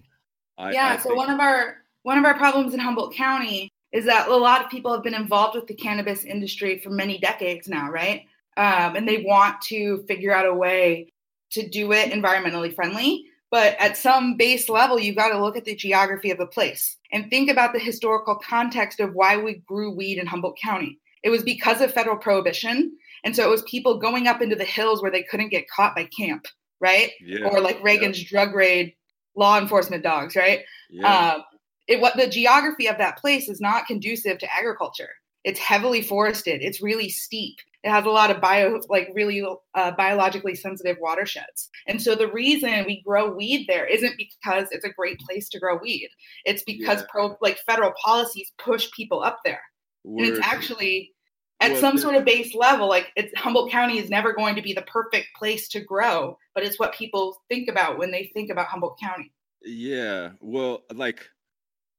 I, 0.58 0.72
yeah. 0.72 0.88
I 0.88 0.98
so 0.98 1.10
think, 1.10 1.18
one 1.18 1.30
of 1.32 1.40
our 1.40 1.78
one 2.04 2.18
of 2.18 2.26
our 2.26 2.36
problems 2.38 2.74
in 2.74 2.80
Humboldt 2.80 3.16
County 3.16 3.72
is 3.98 4.06
that 4.06 4.28
a 4.28 4.36
lot 4.36 4.64
of 4.64 4.70
people 4.70 4.94
have 4.94 5.02
been 5.02 5.16
involved 5.16 5.56
with 5.56 5.66
the 5.66 5.74
cannabis 5.74 6.24
industry 6.24 6.78
for 6.78 6.92
many 6.92 7.18
decades 7.18 7.68
now, 7.68 7.90
right? 7.90 8.26
Um, 8.56 8.96
and 8.96 9.08
they 9.08 9.24
want 9.24 9.60
to 9.64 10.04
figure 10.08 10.32
out 10.32 10.46
a 10.46 10.54
way 10.54 11.12
to 11.52 11.68
do 11.68 11.92
it 11.94 12.12
environmentally 12.12 12.76
friendly. 12.76 13.26
But 13.50 13.76
at 13.80 13.98
some 13.98 14.38
base 14.38 14.70
level, 14.70 15.00
you've 15.00 15.16
got 15.16 15.30
to 15.30 15.42
look 15.42 15.58
at 15.58 15.66
the 15.66 15.74
geography 15.74 16.30
of 16.30 16.38
the 16.38 16.46
place 16.46 16.98
and 17.12 17.28
think 17.32 17.50
about 17.50 17.74
the 17.74 17.80
historical 17.80 18.36
context 18.36 19.00
of 19.00 19.16
why 19.16 19.36
we 19.36 19.64
grew 19.66 19.92
weed 19.92 20.20
in 20.20 20.28
Humboldt 20.28 20.60
County. 20.62 21.00
It 21.24 21.32
was 21.32 21.42
because 21.42 21.82
of 21.82 21.92
federal 21.92 22.18
prohibition. 22.18 22.96
And 23.24 23.36
so 23.36 23.44
it 23.44 23.50
was 23.50 23.64
people 23.64 23.98
going 23.98 24.28
up 24.28 24.44
into 24.44 24.56
the 24.56 24.64
hills 24.64 25.02
where 25.02 25.12
they 25.12 25.24
couldn't 25.24 25.50
get 25.50 25.68
caught 25.70 25.96
by 25.96 26.04
camp, 26.06 26.46
right? 26.80 27.14
Yeah, 27.20 27.48
or 27.48 27.62
like 27.62 27.82
Reagan's 27.82 28.22
yeah. 28.22 28.30
drug 28.30 28.54
raid 28.54 28.94
law 29.36 29.58
enforcement 29.58 30.04
dogs, 30.04 30.36
right? 30.36 30.60
Yeah. 30.92 31.08
Uh, 31.08 31.42
it 31.88 32.02
what 32.02 32.18
the 32.18 32.28
geography 32.28 32.88
of 32.88 32.98
that 32.98 33.18
place 33.18 33.50
is 33.50 33.62
not 33.62 33.88
conducive 33.88 34.38
to 34.40 34.56
agriculture. 34.56 35.10
It's 35.44 35.60
heavily 35.60 36.02
forested. 36.02 36.62
It's 36.62 36.82
really 36.82 37.10
steep. 37.10 37.58
It 37.84 37.90
has 37.90 38.06
a 38.06 38.10
lot 38.10 38.32
of 38.32 38.42
bio, 38.42 38.82
like 38.90 39.10
really 39.14 39.46
uh, 39.76 39.92
biologically 39.92 40.56
sensitive 40.56 40.98
watersheds. 41.00 41.70
And 41.88 42.02
so 42.02 42.16
the 42.16 42.30
reason 42.30 42.86
we 42.86 43.02
grow 43.02 43.34
weed 43.34 43.66
there 43.68 43.86
isn't 43.86 44.18
because 44.18 44.68
it's 44.72 44.84
a 44.84 44.92
great 44.92 45.20
place 45.20 45.48
to 45.50 45.60
grow 45.60 45.78
weed. 45.78 46.10
It's 46.44 46.64
because 46.64 47.02
yeah. 47.02 47.08
pro, 47.10 47.38
like 47.42 47.60
federal 47.66 47.94
policies 48.04 48.52
push 48.58 48.92
people 48.92 49.24
up 49.24 49.40
there. 49.46 49.62
Word. 50.04 50.26
And 50.26 50.34
it's 50.34 50.46
actually 50.46 51.14
at 51.60 51.72
well, 51.72 51.82
some 51.82 51.98
sort 51.98 52.16
of 52.16 52.26
base 52.26 52.54
level, 52.54 52.90
like 52.90 53.12
it's 53.16 53.34
Humboldt 53.38 53.72
County 53.72 54.00
is 54.00 54.10
never 54.10 54.34
going 54.34 54.56
to 54.56 54.62
be 54.62 54.74
the 54.74 54.84
perfect 54.84 55.28
place 55.36 55.68
to 55.70 55.80
grow, 55.80 56.38
but 56.54 56.64
it's 56.64 56.80
what 56.80 56.94
people 56.94 57.42
think 57.48 57.70
about 57.70 57.98
when 57.98 58.12
they 58.12 58.30
think 58.34 58.50
about 58.50 58.68
Humboldt 58.68 59.00
County. 59.00 59.32
Yeah. 59.64 60.32
Well, 60.42 60.84
like 60.94 61.28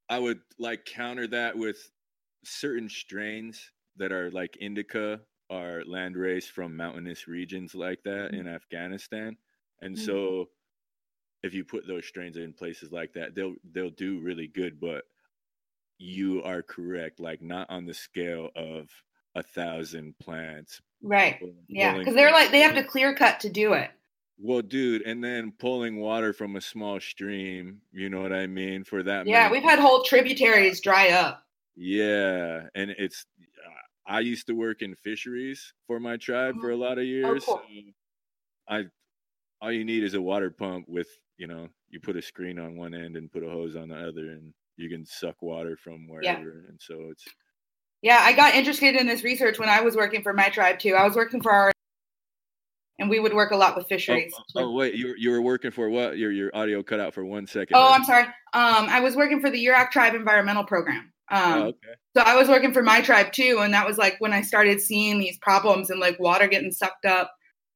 I 0.08 0.18
would 0.18 0.40
like 0.58 0.84
counter 0.84 1.26
that 1.28 1.56
with 1.56 1.90
certain 2.44 2.88
strains 2.88 3.70
that 3.96 4.12
are 4.12 4.30
like 4.30 4.56
indica 4.60 5.20
are 5.50 5.82
land 5.86 6.16
raised 6.16 6.50
from 6.50 6.76
mountainous 6.76 7.26
regions 7.26 7.74
like 7.74 8.02
that 8.04 8.32
mm-hmm. 8.32 8.40
in 8.40 8.48
Afghanistan. 8.48 9.36
And 9.80 9.96
mm-hmm. 9.96 10.04
so 10.04 10.48
if 11.42 11.54
you 11.54 11.64
put 11.64 11.86
those 11.86 12.06
strains 12.06 12.36
in 12.36 12.52
places 12.52 12.92
like 12.92 13.12
that, 13.14 13.34
they'll 13.34 13.54
they'll 13.72 13.90
do 13.90 14.20
really 14.20 14.48
good, 14.48 14.80
but 14.80 15.04
you 15.98 16.42
are 16.42 16.62
correct, 16.62 17.20
like 17.20 17.42
not 17.42 17.70
on 17.70 17.86
the 17.86 17.94
scale 17.94 18.50
of 18.56 18.88
a 19.34 19.42
thousand 19.42 20.18
plants. 20.18 20.80
Right. 21.02 21.40
Yeah. 21.68 21.96
Because 21.96 22.14
they're 22.14 22.32
like 22.32 22.50
they 22.50 22.60
have 22.60 22.74
to 22.74 22.84
clear 22.84 23.14
cut 23.14 23.40
to 23.40 23.48
do 23.48 23.74
it. 23.74 23.90
Well, 24.40 24.62
dude, 24.62 25.02
and 25.02 25.22
then 25.22 25.52
pulling 25.58 25.98
water 25.98 26.32
from 26.32 26.56
a 26.56 26.60
small 26.60 27.00
stream, 27.00 27.80
you 27.92 28.08
know 28.08 28.20
what 28.20 28.32
I 28.32 28.46
mean? 28.46 28.84
For 28.84 29.02
that. 29.02 29.26
Yeah, 29.26 29.50
we've 29.50 29.62
had 29.62 29.80
whole 29.80 30.04
tributaries 30.04 30.80
dry 30.80 31.10
up. 31.10 31.42
Yeah, 31.76 32.62
and 32.74 32.90
it's. 32.90 33.26
I 34.06 34.20
used 34.20 34.46
to 34.46 34.54
work 34.54 34.80
in 34.80 34.94
fisheries 34.94 35.74
for 35.86 36.00
my 36.00 36.16
tribe 36.16 36.54
for 36.60 36.70
a 36.70 36.72
mm-hmm. 36.72 36.82
lot 36.82 36.92
of 36.92 36.98
oh, 36.98 37.02
years. 37.02 37.44
Oh, 37.46 37.56
cool. 37.56 37.82
I, 38.66 38.84
all 39.60 39.70
you 39.70 39.84
need 39.84 40.02
is 40.02 40.14
a 40.14 40.20
water 40.20 40.50
pump 40.50 40.86
with, 40.88 41.08
you 41.36 41.46
know, 41.46 41.68
you 41.90 42.00
put 42.00 42.16
a 42.16 42.22
screen 42.22 42.58
on 42.58 42.76
one 42.76 42.94
end 42.94 43.16
and 43.16 43.30
put 43.30 43.42
a 43.42 43.50
hose 43.50 43.76
on 43.76 43.88
the 43.88 43.96
other, 43.96 44.30
and 44.30 44.54
you 44.76 44.88
can 44.88 45.04
suck 45.04 45.42
water 45.42 45.76
from 45.76 46.08
wherever. 46.08 46.24
Yeah. 46.24 46.68
And 46.68 46.80
so 46.80 47.08
it's. 47.10 47.24
Yeah, 48.00 48.20
I 48.22 48.32
got 48.32 48.54
interested 48.54 48.94
in 48.94 49.06
this 49.06 49.24
research 49.24 49.58
when 49.58 49.68
I 49.68 49.80
was 49.80 49.96
working 49.96 50.22
for 50.22 50.32
my 50.32 50.48
tribe 50.48 50.78
too. 50.78 50.94
I 50.94 51.04
was 51.04 51.16
working 51.16 51.42
for 51.42 51.50
our 51.52 51.72
and 52.98 53.08
we 53.08 53.20
would 53.20 53.34
work 53.34 53.52
a 53.52 53.56
lot 53.56 53.76
with 53.76 53.86
fisheries. 53.86 54.32
Oh, 54.56 54.64
oh, 54.64 54.72
wait, 54.72 54.94
you 54.94 55.14
you 55.16 55.30
were 55.30 55.42
working 55.42 55.70
for 55.70 55.88
what? 55.88 56.18
Your 56.18 56.32
your 56.32 56.50
audio 56.54 56.82
cut 56.82 57.00
out 57.00 57.14
for 57.14 57.24
one 57.24 57.46
second. 57.46 57.76
Oh, 57.76 57.92
I'm 57.92 58.04
sorry. 58.04 58.24
Um, 58.24 58.88
I 58.88 59.00
was 59.00 59.16
working 59.16 59.40
for 59.40 59.50
the 59.50 59.64
Yurok 59.64 59.90
Tribe 59.90 60.14
Environmental 60.14 60.64
Program. 60.64 61.12
Um, 61.30 61.42
oh, 61.54 61.62
okay. 61.66 61.94
So 62.16 62.22
I 62.22 62.36
was 62.36 62.48
working 62.48 62.72
for 62.72 62.82
my 62.82 63.00
tribe 63.00 63.32
too, 63.32 63.60
and 63.60 63.72
that 63.74 63.86
was 63.86 63.98
like 63.98 64.16
when 64.18 64.32
I 64.32 64.42
started 64.42 64.80
seeing 64.80 65.18
these 65.18 65.38
problems 65.38 65.90
and 65.90 66.00
like 66.00 66.18
water 66.18 66.48
getting 66.48 66.72
sucked 66.72 67.04
up, 67.04 67.32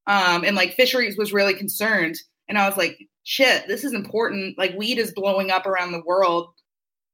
um, 0.07 0.45
and 0.45 0.57
like 0.57 0.75
fisheries 0.75 1.17
was 1.17 1.33
really 1.33 1.55
concerned. 1.55 2.17
And 2.49 2.59
I 2.59 2.69
was 2.69 2.77
like, 2.77 2.99
shit, 3.23 3.67
this 3.69 3.85
is 3.85 3.95
important. 3.95 4.59
Like 4.59 4.77
weed 4.77 4.99
is 4.99 5.13
blowing 5.13 5.51
up 5.51 5.67
around 5.67 5.93
the 5.93 6.03
world. 6.05 6.53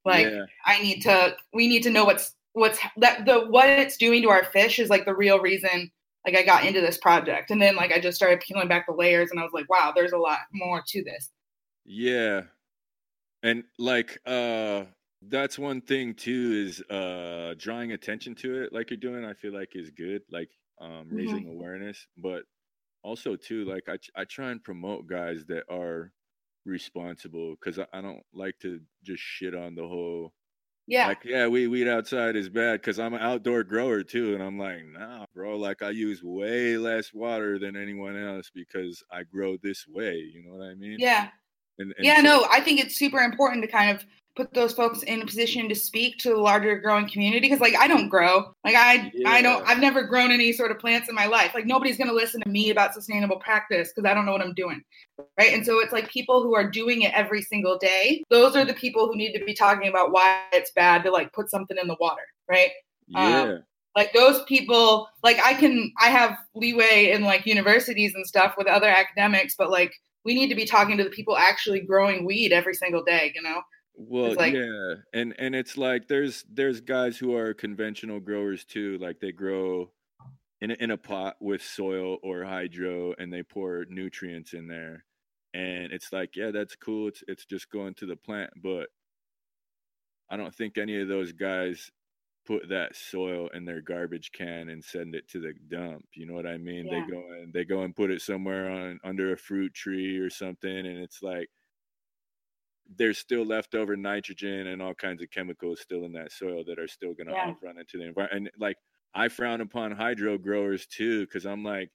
Like 0.04 0.26
yeah. 0.26 0.46
I 0.64 0.80
need 0.82 1.02
to, 1.02 1.36
we 1.52 1.68
need 1.68 1.82
to 1.82 1.90
know 1.90 2.04
what's 2.04 2.34
what's 2.54 2.78
that 2.96 3.26
the 3.26 3.40
what 3.48 3.68
it's 3.68 3.96
doing 3.98 4.22
to 4.22 4.30
our 4.30 4.44
fish 4.44 4.78
is 4.78 4.88
like 4.88 5.04
the 5.04 5.14
real 5.14 5.38
reason 5.38 5.90
like 6.28 6.36
I 6.36 6.44
got 6.44 6.66
into 6.66 6.82
this 6.82 6.98
project. 6.98 7.50
And 7.50 7.60
then 7.60 7.74
like 7.74 7.90
I 7.90 8.00
just 8.00 8.16
started 8.16 8.40
peeling 8.40 8.68
back 8.68 8.86
the 8.86 8.92
layers 8.92 9.30
and 9.30 9.40
I 9.40 9.42
was 9.42 9.52
like, 9.54 9.68
wow, 9.70 9.92
there's 9.94 10.12
a 10.12 10.18
lot 10.18 10.40
more 10.52 10.82
to 10.86 11.02
this. 11.02 11.30
Yeah. 11.86 12.42
And 13.42 13.64
like 13.78 14.18
uh 14.26 14.84
that's 15.22 15.58
one 15.58 15.80
thing 15.80 16.14
too 16.14 16.66
is 16.66 16.82
uh 16.90 17.54
drawing 17.56 17.92
attention 17.92 18.34
to 18.36 18.62
it 18.62 18.72
like 18.72 18.90
you're 18.90 18.98
doing 18.98 19.24
I 19.24 19.32
feel 19.32 19.52
like 19.52 19.70
is 19.74 19.90
good 19.90 20.22
like 20.30 20.50
um 20.80 21.08
raising 21.10 21.44
mm-hmm. 21.44 21.56
awareness 21.56 22.06
but 22.18 22.42
also 23.02 23.34
too 23.34 23.64
like 23.64 23.88
I 23.88 23.96
I 24.14 24.24
try 24.24 24.50
and 24.50 24.62
promote 24.62 25.08
guys 25.08 25.44
that 25.46 25.64
are 25.70 26.12
responsible 26.66 27.56
cuz 27.56 27.78
I, 27.78 27.86
I 27.92 28.00
don't 28.02 28.22
like 28.34 28.58
to 28.60 28.80
just 29.02 29.22
shit 29.22 29.54
on 29.54 29.74
the 29.74 29.88
whole 29.88 30.34
yeah. 30.88 31.08
Like, 31.08 31.22
yeah, 31.22 31.46
we 31.46 31.68
weed 31.68 31.86
outside 31.86 32.34
is 32.34 32.48
bad 32.48 32.80
because 32.80 32.98
I'm 32.98 33.12
an 33.12 33.20
outdoor 33.20 33.62
grower 33.62 34.02
too. 34.02 34.32
And 34.34 34.42
I'm 34.42 34.58
like, 34.58 34.80
nah, 34.86 35.26
bro, 35.34 35.58
like 35.58 35.82
I 35.82 35.90
use 35.90 36.22
way 36.22 36.78
less 36.78 37.12
water 37.12 37.58
than 37.58 37.76
anyone 37.76 38.16
else 38.16 38.50
because 38.52 39.04
I 39.12 39.22
grow 39.24 39.58
this 39.62 39.86
way. 39.86 40.14
You 40.14 40.42
know 40.44 40.56
what 40.56 40.64
I 40.64 40.74
mean? 40.74 40.96
Yeah. 40.98 41.28
And, 41.78 41.92
and 41.98 42.06
yeah, 42.06 42.16
so- 42.16 42.22
no, 42.22 42.46
I 42.50 42.60
think 42.60 42.80
it's 42.80 42.96
super 42.96 43.20
important 43.20 43.62
to 43.64 43.70
kind 43.70 43.94
of 43.94 44.04
put 44.38 44.54
those 44.54 44.72
folks 44.72 45.02
in 45.02 45.20
a 45.20 45.26
position 45.26 45.68
to 45.68 45.74
speak 45.74 46.16
to 46.18 46.28
the 46.28 46.36
larger 46.36 46.78
growing 46.78 47.08
community 47.08 47.40
because 47.40 47.58
like 47.58 47.74
I 47.76 47.88
don't 47.88 48.08
grow. 48.08 48.54
Like 48.64 48.76
I 48.76 49.10
yeah. 49.12 49.28
I 49.28 49.42
don't 49.42 49.68
I've 49.68 49.80
never 49.80 50.04
grown 50.04 50.30
any 50.30 50.52
sort 50.52 50.70
of 50.70 50.78
plants 50.78 51.08
in 51.08 51.14
my 51.16 51.26
life. 51.26 51.50
Like 51.56 51.66
nobody's 51.66 51.98
going 51.98 52.08
to 52.08 52.14
listen 52.14 52.40
to 52.42 52.48
me 52.48 52.70
about 52.70 52.94
sustainable 52.94 53.40
practice 53.40 53.92
because 53.92 54.08
I 54.08 54.14
don't 54.14 54.26
know 54.26 54.32
what 54.32 54.40
I'm 54.40 54.54
doing. 54.54 54.80
Right? 55.36 55.52
And 55.52 55.66
so 55.66 55.80
it's 55.80 55.92
like 55.92 56.08
people 56.08 56.44
who 56.44 56.54
are 56.54 56.70
doing 56.70 57.02
it 57.02 57.12
every 57.14 57.42
single 57.42 57.78
day. 57.78 58.22
Those 58.30 58.54
are 58.54 58.64
the 58.64 58.74
people 58.74 59.08
who 59.08 59.16
need 59.16 59.32
to 59.36 59.44
be 59.44 59.54
talking 59.54 59.88
about 59.88 60.12
why 60.12 60.42
it's 60.52 60.70
bad 60.70 61.02
to 61.02 61.10
like 61.10 61.32
put 61.32 61.50
something 61.50 61.76
in 61.76 61.88
the 61.88 61.96
water, 61.98 62.22
right? 62.48 62.70
Yeah. 63.08 63.42
Um, 63.42 63.64
like 63.96 64.12
those 64.12 64.44
people 64.44 65.08
like 65.24 65.40
I 65.44 65.54
can 65.54 65.92
I 66.00 66.10
have 66.10 66.38
leeway 66.54 67.10
in 67.10 67.24
like 67.24 67.44
universities 67.44 68.14
and 68.14 68.24
stuff 68.24 68.54
with 68.56 68.68
other 68.68 68.88
academics, 68.88 69.56
but 69.58 69.68
like 69.68 69.92
we 70.24 70.34
need 70.34 70.48
to 70.48 70.54
be 70.54 70.64
talking 70.64 70.96
to 70.96 71.02
the 71.02 71.10
people 71.10 71.36
actually 71.36 71.80
growing 71.80 72.24
weed 72.24 72.52
every 72.52 72.74
single 72.74 73.02
day, 73.02 73.32
you 73.34 73.42
know? 73.42 73.62
Well, 74.00 74.34
like, 74.36 74.54
yeah, 74.54 74.94
and 75.12 75.34
and 75.40 75.56
it's 75.56 75.76
like 75.76 76.06
there's 76.06 76.44
there's 76.48 76.80
guys 76.80 77.18
who 77.18 77.34
are 77.34 77.52
conventional 77.52 78.20
growers 78.20 78.64
too, 78.64 78.96
like 78.98 79.18
they 79.18 79.32
grow 79.32 79.90
in 80.60 80.70
a, 80.70 80.74
in 80.74 80.90
a 80.92 80.96
pot 80.96 81.36
with 81.40 81.62
soil 81.62 82.18
or 82.22 82.44
hydro, 82.44 83.14
and 83.18 83.32
they 83.32 83.42
pour 83.42 83.86
nutrients 83.88 84.52
in 84.54 84.68
there, 84.68 85.04
and 85.52 85.92
it's 85.92 86.12
like, 86.12 86.36
yeah, 86.36 86.52
that's 86.52 86.76
cool. 86.76 87.08
It's 87.08 87.24
it's 87.26 87.44
just 87.44 87.70
going 87.70 87.94
to 87.94 88.06
the 88.06 88.16
plant, 88.16 88.50
but 88.62 88.88
I 90.30 90.36
don't 90.36 90.54
think 90.54 90.78
any 90.78 91.00
of 91.00 91.08
those 91.08 91.32
guys 91.32 91.90
put 92.46 92.68
that 92.68 92.96
soil 92.96 93.48
in 93.54 93.64
their 93.64 93.80
garbage 93.82 94.32
can 94.32 94.68
and 94.70 94.82
send 94.84 95.14
it 95.14 95.28
to 95.30 95.40
the 95.40 95.54
dump. 95.68 96.06
You 96.14 96.26
know 96.26 96.34
what 96.34 96.46
I 96.46 96.56
mean? 96.58 96.86
Yeah. 96.86 97.00
They 97.00 97.10
go 97.12 97.18
and 97.32 97.52
they 97.52 97.64
go 97.64 97.82
and 97.82 97.96
put 97.96 98.10
it 98.10 98.22
somewhere 98.22 98.70
on 98.70 99.00
under 99.04 99.32
a 99.32 99.36
fruit 99.36 99.74
tree 99.74 100.18
or 100.18 100.30
something, 100.30 100.70
and 100.86 100.98
it's 100.98 101.22
like 101.22 101.50
there's 102.96 103.18
still 103.18 103.44
leftover 103.44 103.96
nitrogen 103.96 104.68
and 104.68 104.80
all 104.80 104.94
kinds 104.94 105.22
of 105.22 105.30
chemicals 105.30 105.80
still 105.80 106.04
in 106.04 106.12
that 106.12 106.32
soil 106.32 106.64
that 106.66 106.78
are 106.78 106.88
still 106.88 107.12
going 107.12 107.26
to 107.26 107.34
yeah. 107.34 107.52
run 107.62 107.78
into 107.78 107.98
the 107.98 108.04
environment. 108.04 108.32
And 108.32 108.50
like 108.60 108.76
I 109.14 109.28
frown 109.28 109.60
upon 109.60 109.92
hydro 109.92 110.38
growers 110.38 110.86
too, 110.86 111.26
because 111.26 111.44
I'm 111.44 111.62
like, 111.62 111.90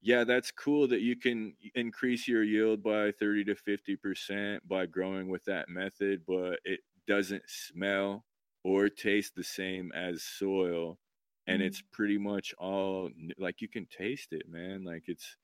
yeah, 0.00 0.24
that's 0.24 0.50
cool 0.50 0.88
that 0.88 1.00
you 1.00 1.16
can 1.16 1.54
increase 1.74 2.26
your 2.26 2.42
yield 2.42 2.82
by 2.82 3.12
30 3.12 3.44
to 3.44 3.54
50% 3.54 4.58
by 4.68 4.86
growing 4.86 5.28
with 5.28 5.44
that 5.44 5.68
method, 5.68 6.22
but 6.26 6.58
it 6.64 6.80
doesn't 7.06 7.44
smell 7.46 8.24
or 8.64 8.88
taste 8.88 9.34
the 9.36 9.44
same 9.44 9.92
as 9.92 10.22
soil. 10.22 10.98
And 11.46 11.58
mm-hmm. 11.58 11.66
it's 11.66 11.82
pretty 11.92 12.18
much 12.18 12.54
all 12.58 13.10
like 13.38 13.60
you 13.60 13.68
can 13.68 13.86
taste 13.86 14.32
it, 14.32 14.48
man. 14.48 14.84
Like 14.84 15.04
it's, 15.06 15.36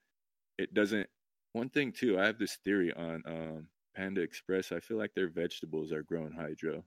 it 0.56 0.74
doesn't. 0.74 1.08
One 1.52 1.70
thing 1.70 1.92
too, 1.92 2.18
I 2.18 2.26
have 2.26 2.38
this 2.38 2.58
theory 2.64 2.92
on 2.92 3.22
um, 3.26 3.68
Panda 3.98 4.20
Express, 4.20 4.70
I 4.70 4.78
feel 4.78 4.96
like 4.96 5.12
their 5.14 5.28
vegetables 5.28 5.90
are 5.90 6.04
grown 6.04 6.30
hydro. 6.30 6.84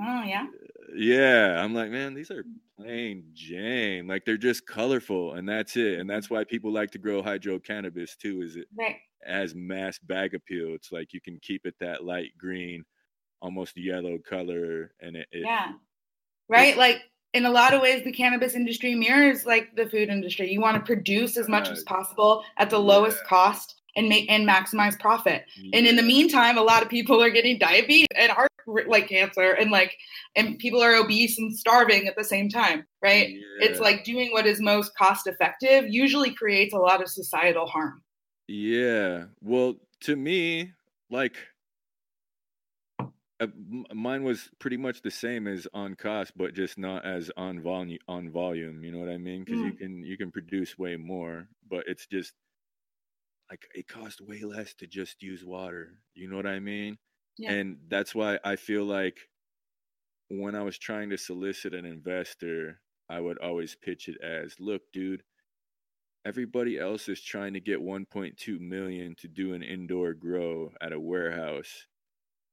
Oh 0.00 0.22
yeah. 0.24 0.46
Yeah, 0.96 1.62
I'm 1.62 1.74
like, 1.74 1.90
man, 1.90 2.12
these 2.12 2.32
are 2.32 2.44
plain 2.76 3.22
Jane. 3.34 4.08
Like 4.08 4.24
they're 4.24 4.36
just 4.36 4.66
colorful, 4.66 5.34
and 5.34 5.48
that's 5.48 5.76
it. 5.76 6.00
And 6.00 6.10
that's 6.10 6.28
why 6.28 6.42
people 6.42 6.72
like 6.72 6.90
to 6.92 6.98
grow 6.98 7.22
hydro 7.22 7.60
cannabis 7.60 8.16
too. 8.16 8.42
Is 8.42 8.56
it 8.56 8.66
right. 8.76 8.96
has 9.22 9.54
mass 9.54 10.00
bag 10.00 10.34
appeal? 10.34 10.74
It's 10.74 10.90
like 10.90 11.12
you 11.12 11.20
can 11.20 11.38
keep 11.40 11.64
it 11.66 11.76
that 11.78 12.04
light 12.04 12.32
green, 12.36 12.84
almost 13.40 13.76
yellow 13.76 14.18
color, 14.18 14.90
and 15.00 15.14
it. 15.14 15.28
it 15.30 15.44
yeah. 15.44 15.74
Right, 16.48 16.76
like 16.76 17.02
in 17.32 17.46
a 17.46 17.50
lot 17.50 17.74
of 17.74 17.80
ways, 17.80 18.02
the 18.02 18.12
cannabis 18.12 18.54
industry 18.54 18.94
mirrors 18.96 19.46
like 19.46 19.76
the 19.76 19.88
food 19.88 20.08
industry. 20.08 20.50
You 20.50 20.60
want 20.60 20.76
to 20.76 20.82
produce 20.82 21.36
as 21.36 21.48
much 21.48 21.68
uh, 21.68 21.72
as 21.72 21.84
possible 21.84 22.42
at 22.56 22.70
the 22.70 22.78
yeah. 22.78 22.82
lowest 22.82 23.22
cost 23.24 23.77
and 23.98 24.08
make 24.08 24.30
and 24.30 24.48
maximize 24.48 24.98
profit. 24.98 25.44
Yeah. 25.56 25.78
And 25.78 25.86
in 25.86 25.96
the 25.96 26.02
meantime, 26.02 26.56
a 26.56 26.62
lot 26.62 26.82
of 26.82 26.88
people 26.88 27.22
are 27.22 27.30
getting 27.30 27.58
diabetes 27.58 28.06
and 28.16 28.30
heart 28.30 28.48
like 28.86 29.08
cancer 29.08 29.52
and 29.52 29.70
like 29.70 29.96
and 30.36 30.58
people 30.58 30.80
are 30.82 30.94
obese 30.94 31.38
and 31.38 31.56
starving 31.56 32.06
at 32.06 32.16
the 32.16 32.24
same 32.24 32.48
time, 32.48 32.86
right? 33.02 33.30
Yeah. 33.30 33.66
It's 33.66 33.80
like 33.80 34.04
doing 34.04 34.30
what 34.30 34.46
is 34.46 34.60
most 34.60 34.94
cost 34.96 35.26
effective 35.26 35.86
usually 35.88 36.32
creates 36.32 36.72
a 36.72 36.78
lot 36.78 37.02
of 37.02 37.08
societal 37.08 37.66
harm. 37.66 38.02
Yeah. 38.46 39.24
Well, 39.42 39.74
to 40.02 40.16
me, 40.16 40.72
like 41.10 41.36
uh, 43.40 43.46
mine 43.92 44.22
was 44.22 44.48
pretty 44.58 44.76
much 44.76 45.02
the 45.02 45.10
same 45.10 45.46
as 45.46 45.68
on 45.72 45.94
cost 45.94 46.32
but 46.36 46.54
just 46.54 46.76
not 46.76 47.04
as 47.04 47.30
on 47.36 47.60
volume 47.60 47.98
on 48.08 48.28
volume 48.30 48.82
you 48.82 48.90
know 48.90 48.98
what 48.98 49.08
i 49.08 49.16
mean 49.16 49.44
because 49.44 49.60
mm. 49.60 49.66
you 49.66 49.72
can 49.74 50.04
you 50.04 50.16
can 50.16 50.32
produce 50.32 50.76
way 50.76 50.96
more 50.96 51.46
but 51.70 51.84
it's 51.86 52.06
just 52.06 52.32
like 53.50 53.66
it 53.74 53.88
costs 53.88 54.20
way 54.20 54.42
less 54.42 54.74
to 54.74 54.86
just 54.86 55.22
use 55.22 55.44
water. 55.44 56.00
You 56.14 56.28
know 56.28 56.36
what 56.36 56.46
I 56.46 56.60
mean? 56.60 56.98
Yeah. 57.38 57.54
And 57.54 57.78
that's 57.88 58.14
why 58.14 58.38
I 58.44 58.56
feel 58.56 58.84
like 58.84 59.28
when 60.30 60.54
I 60.54 60.62
was 60.62 60.78
trying 60.78 61.10
to 61.10 61.18
solicit 61.18 61.74
an 61.74 61.84
investor, 61.84 62.80
I 63.08 63.20
would 63.20 63.38
always 63.38 63.74
pitch 63.74 64.08
it 64.08 64.20
as, 64.20 64.60
"Look, 64.60 64.92
dude, 64.92 65.22
everybody 66.24 66.78
else 66.78 67.08
is 67.08 67.22
trying 67.22 67.54
to 67.54 67.60
get 67.60 67.80
1.2 67.80 68.58
million 68.58 69.14
to 69.16 69.28
do 69.28 69.54
an 69.54 69.62
indoor 69.62 70.14
grow 70.14 70.72
at 70.80 70.92
a 70.92 71.00
warehouse, 71.00 71.86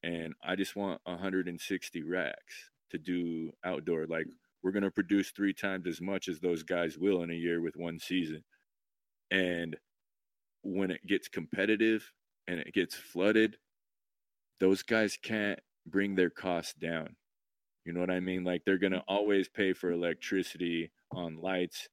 and 0.04 0.36
I 0.44 0.56
just 0.56 0.76
want 0.76 1.02
160 1.06 2.04
racks 2.04 2.72
to 2.92 2.98
do 3.00 3.54
outdoor 3.64 4.08
like 4.08 4.28
we're 4.64 4.72
going 4.74 4.84
to 4.84 4.92
produce 4.92 5.32
3 5.32 5.54
times 5.54 5.88
as 5.88 6.02
much 6.02 6.28
as 6.30 6.40
those 6.42 6.64
guys 6.64 6.98
will 7.00 7.24
in 7.24 7.32
a 7.32 7.36
year 7.36 7.62
with 7.62 7.76
one 7.78 8.00
season." 8.00 8.44
And 9.32 9.78
when 10.66 10.92
it 10.92 11.06
gets 11.06 11.28
competitive 11.28 12.12
and 12.48 12.60
it 12.60 12.74
gets 12.74 12.96
flooded, 12.96 13.58
those 14.60 14.84
guys 14.84 15.18
can't 15.22 15.60
bring 15.86 16.16
their 16.16 16.30
costs 16.30 16.74
down. 16.74 17.16
You 17.86 17.94
know 17.94 18.00
what 18.00 18.10
I 18.10 18.20
mean? 18.20 18.44
Like 18.44 18.64
they're 18.66 18.80
going 18.80 18.94
to 18.94 19.04
always 19.08 19.48
pay 19.48 19.74
for 19.74 19.92
electricity 19.92 20.92
on 21.12 21.40
lights 21.40 21.88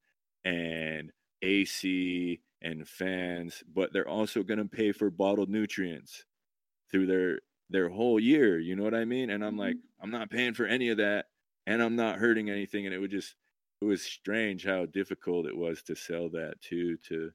and 0.44 1.12
AC 1.42 2.40
and 2.62 2.88
fans, 2.88 3.62
but 3.72 3.92
they're 3.92 4.08
also 4.08 4.42
going 4.42 4.58
to 4.58 4.64
pay 4.64 4.92
for 4.92 5.10
bottled 5.10 5.50
nutrients 5.50 6.24
through 6.90 7.06
their 7.06 7.40
their 7.70 7.88
whole 7.88 8.20
year, 8.20 8.58
you 8.58 8.76
know 8.76 8.82
what 8.82 8.94
I 8.94 9.06
mean? 9.06 9.30
And 9.30 9.42
I'm 9.42 9.56
like, 9.56 9.76
mm-hmm. 9.76 10.04
I'm 10.04 10.10
not 10.10 10.30
paying 10.30 10.52
for 10.52 10.66
any 10.66 10.90
of 10.90 10.98
that 10.98 11.26
and 11.66 11.82
I'm 11.82 11.96
not 11.96 12.18
hurting 12.18 12.50
anything 12.50 12.86
and 12.86 12.94
it 12.94 12.98
would 12.98 13.10
just 13.10 13.34
it 13.80 13.84
was 13.86 14.02
strange 14.02 14.64
how 14.64 14.86
difficult 14.86 15.46
it 15.46 15.56
was 15.56 15.82
to 15.84 15.96
sell 15.96 16.28
that 16.30 16.60
too 16.60 16.96
to 17.08 17.32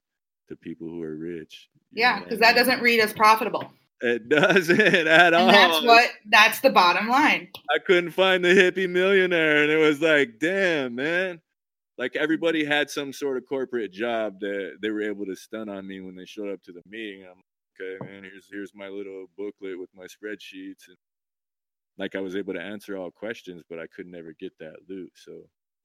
to 0.49 0.55
people 0.55 0.87
who 0.87 1.01
are 1.03 1.15
rich. 1.15 1.69
Yeah, 1.91 2.23
because 2.23 2.39
that 2.39 2.55
doesn't 2.55 2.81
read 2.81 2.99
as 2.99 3.13
profitable. 3.13 3.71
It 4.01 4.29
doesn't 4.29 4.79
at 5.07 5.33
all. 5.33 5.47
That's 5.47 5.83
what 5.83 6.09
that's 6.29 6.59
the 6.59 6.69
bottom 6.69 7.07
line. 7.07 7.49
I 7.73 7.79
couldn't 7.79 8.11
find 8.11 8.43
the 8.43 8.49
hippie 8.49 8.89
millionaire, 8.89 9.63
and 9.63 9.71
it 9.71 9.77
was 9.77 10.01
like, 10.01 10.39
damn, 10.39 10.95
man. 10.95 11.41
Like 11.97 12.15
everybody 12.15 12.63
had 12.63 12.91
some 12.91 13.11
sort 13.11 13.37
of 13.37 13.47
corporate 13.49 13.91
job 13.91 14.39
that 14.41 14.77
they 14.81 14.91
were 14.91 15.01
able 15.01 15.25
to 15.25 15.35
stun 15.35 15.67
on 15.67 15.87
me 15.87 15.99
when 15.99 16.15
they 16.15 16.25
showed 16.25 16.53
up 16.53 16.61
to 16.63 16.71
the 16.71 16.83
meeting. 16.87 17.23
I'm 17.23 17.37
like, 17.37 17.81
okay, 17.81 18.05
man, 18.05 18.23
here's 18.23 18.47
here's 18.51 18.71
my 18.75 18.87
little 18.87 19.25
booklet 19.35 19.79
with 19.79 19.89
my 19.95 20.03
spreadsheets, 20.05 20.87
and 20.87 20.97
like 21.97 22.15
I 22.15 22.19
was 22.19 22.35
able 22.35 22.53
to 22.53 22.61
answer 22.61 22.97
all 22.97 23.09
questions, 23.09 23.63
but 23.67 23.79
I 23.79 23.87
could 23.87 24.05
never 24.05 24.33
get 24.39 24.53
that 24.59 24.75
loot. 24.87 25.11
So 25.15 25.31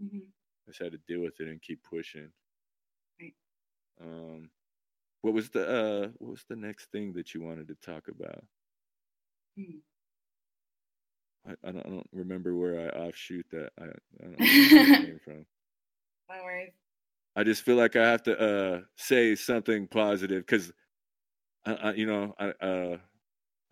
mm-hmm. 0.03 0.19
I 0.19 0.71
just 0.71 0.83
had 0.83 0.93
to 0.93 0.99
deal 1.09 1.21
with 1.21 1.41
it 1.41 1.49
and 1.49 1.63
keep 1.63 1.83
pushing. 1.83 2.29
Um, 4.01 4.51
what 5.23 5.35
was 5.35 5.51
the 5.51 5.69
uh, 5.69 6.09
what 6.19 6.31
was 6.33 6.45
the 6.49 6.57
next 6.57 6.91
thing 6.91 7.13
that 7.15 7.35
you 7.35 7.41
wanted 7.43 7.69
to 7.69 7.75
talk 7.77 8.09
about? 8.09 8.45
Hmm. 9.57 9.79
I, 11.47 11.53
I, 11.65 11.73
don't, 11.73 11.87
I 11.87 11.91
don't 11.91 12.09
remember 12.13 12.55
where 12.55 12.81
I 12.81 12.99
offshoot 12.99 13.47
that. 13.51 13.71
I, 13.79 13.85
I 13.85 13.89
don't 14.21 14.41
know 14.41 14.77
where 14.77 14.93
it 14.95 15.07
came 15.07 15.21
from. 15.25 15.47
No 16.31 16.45
worries. 16.45 16.73
I 17.35 17.45
just 17.45 17.63
feel 17.63 17.77
like 17.77 17.97
I 17.97 18.11
have 18.11 18.23
to 18.25 18.39
uh, 18.39 18.81
say 18.97 19.35
something 19.35 19.89
positive 19.89 20.45
because, 20.47 20.73
you 21.97 22.07
know, 22.07 22.35
I 22.39 22.49
uh, 22.65 22.99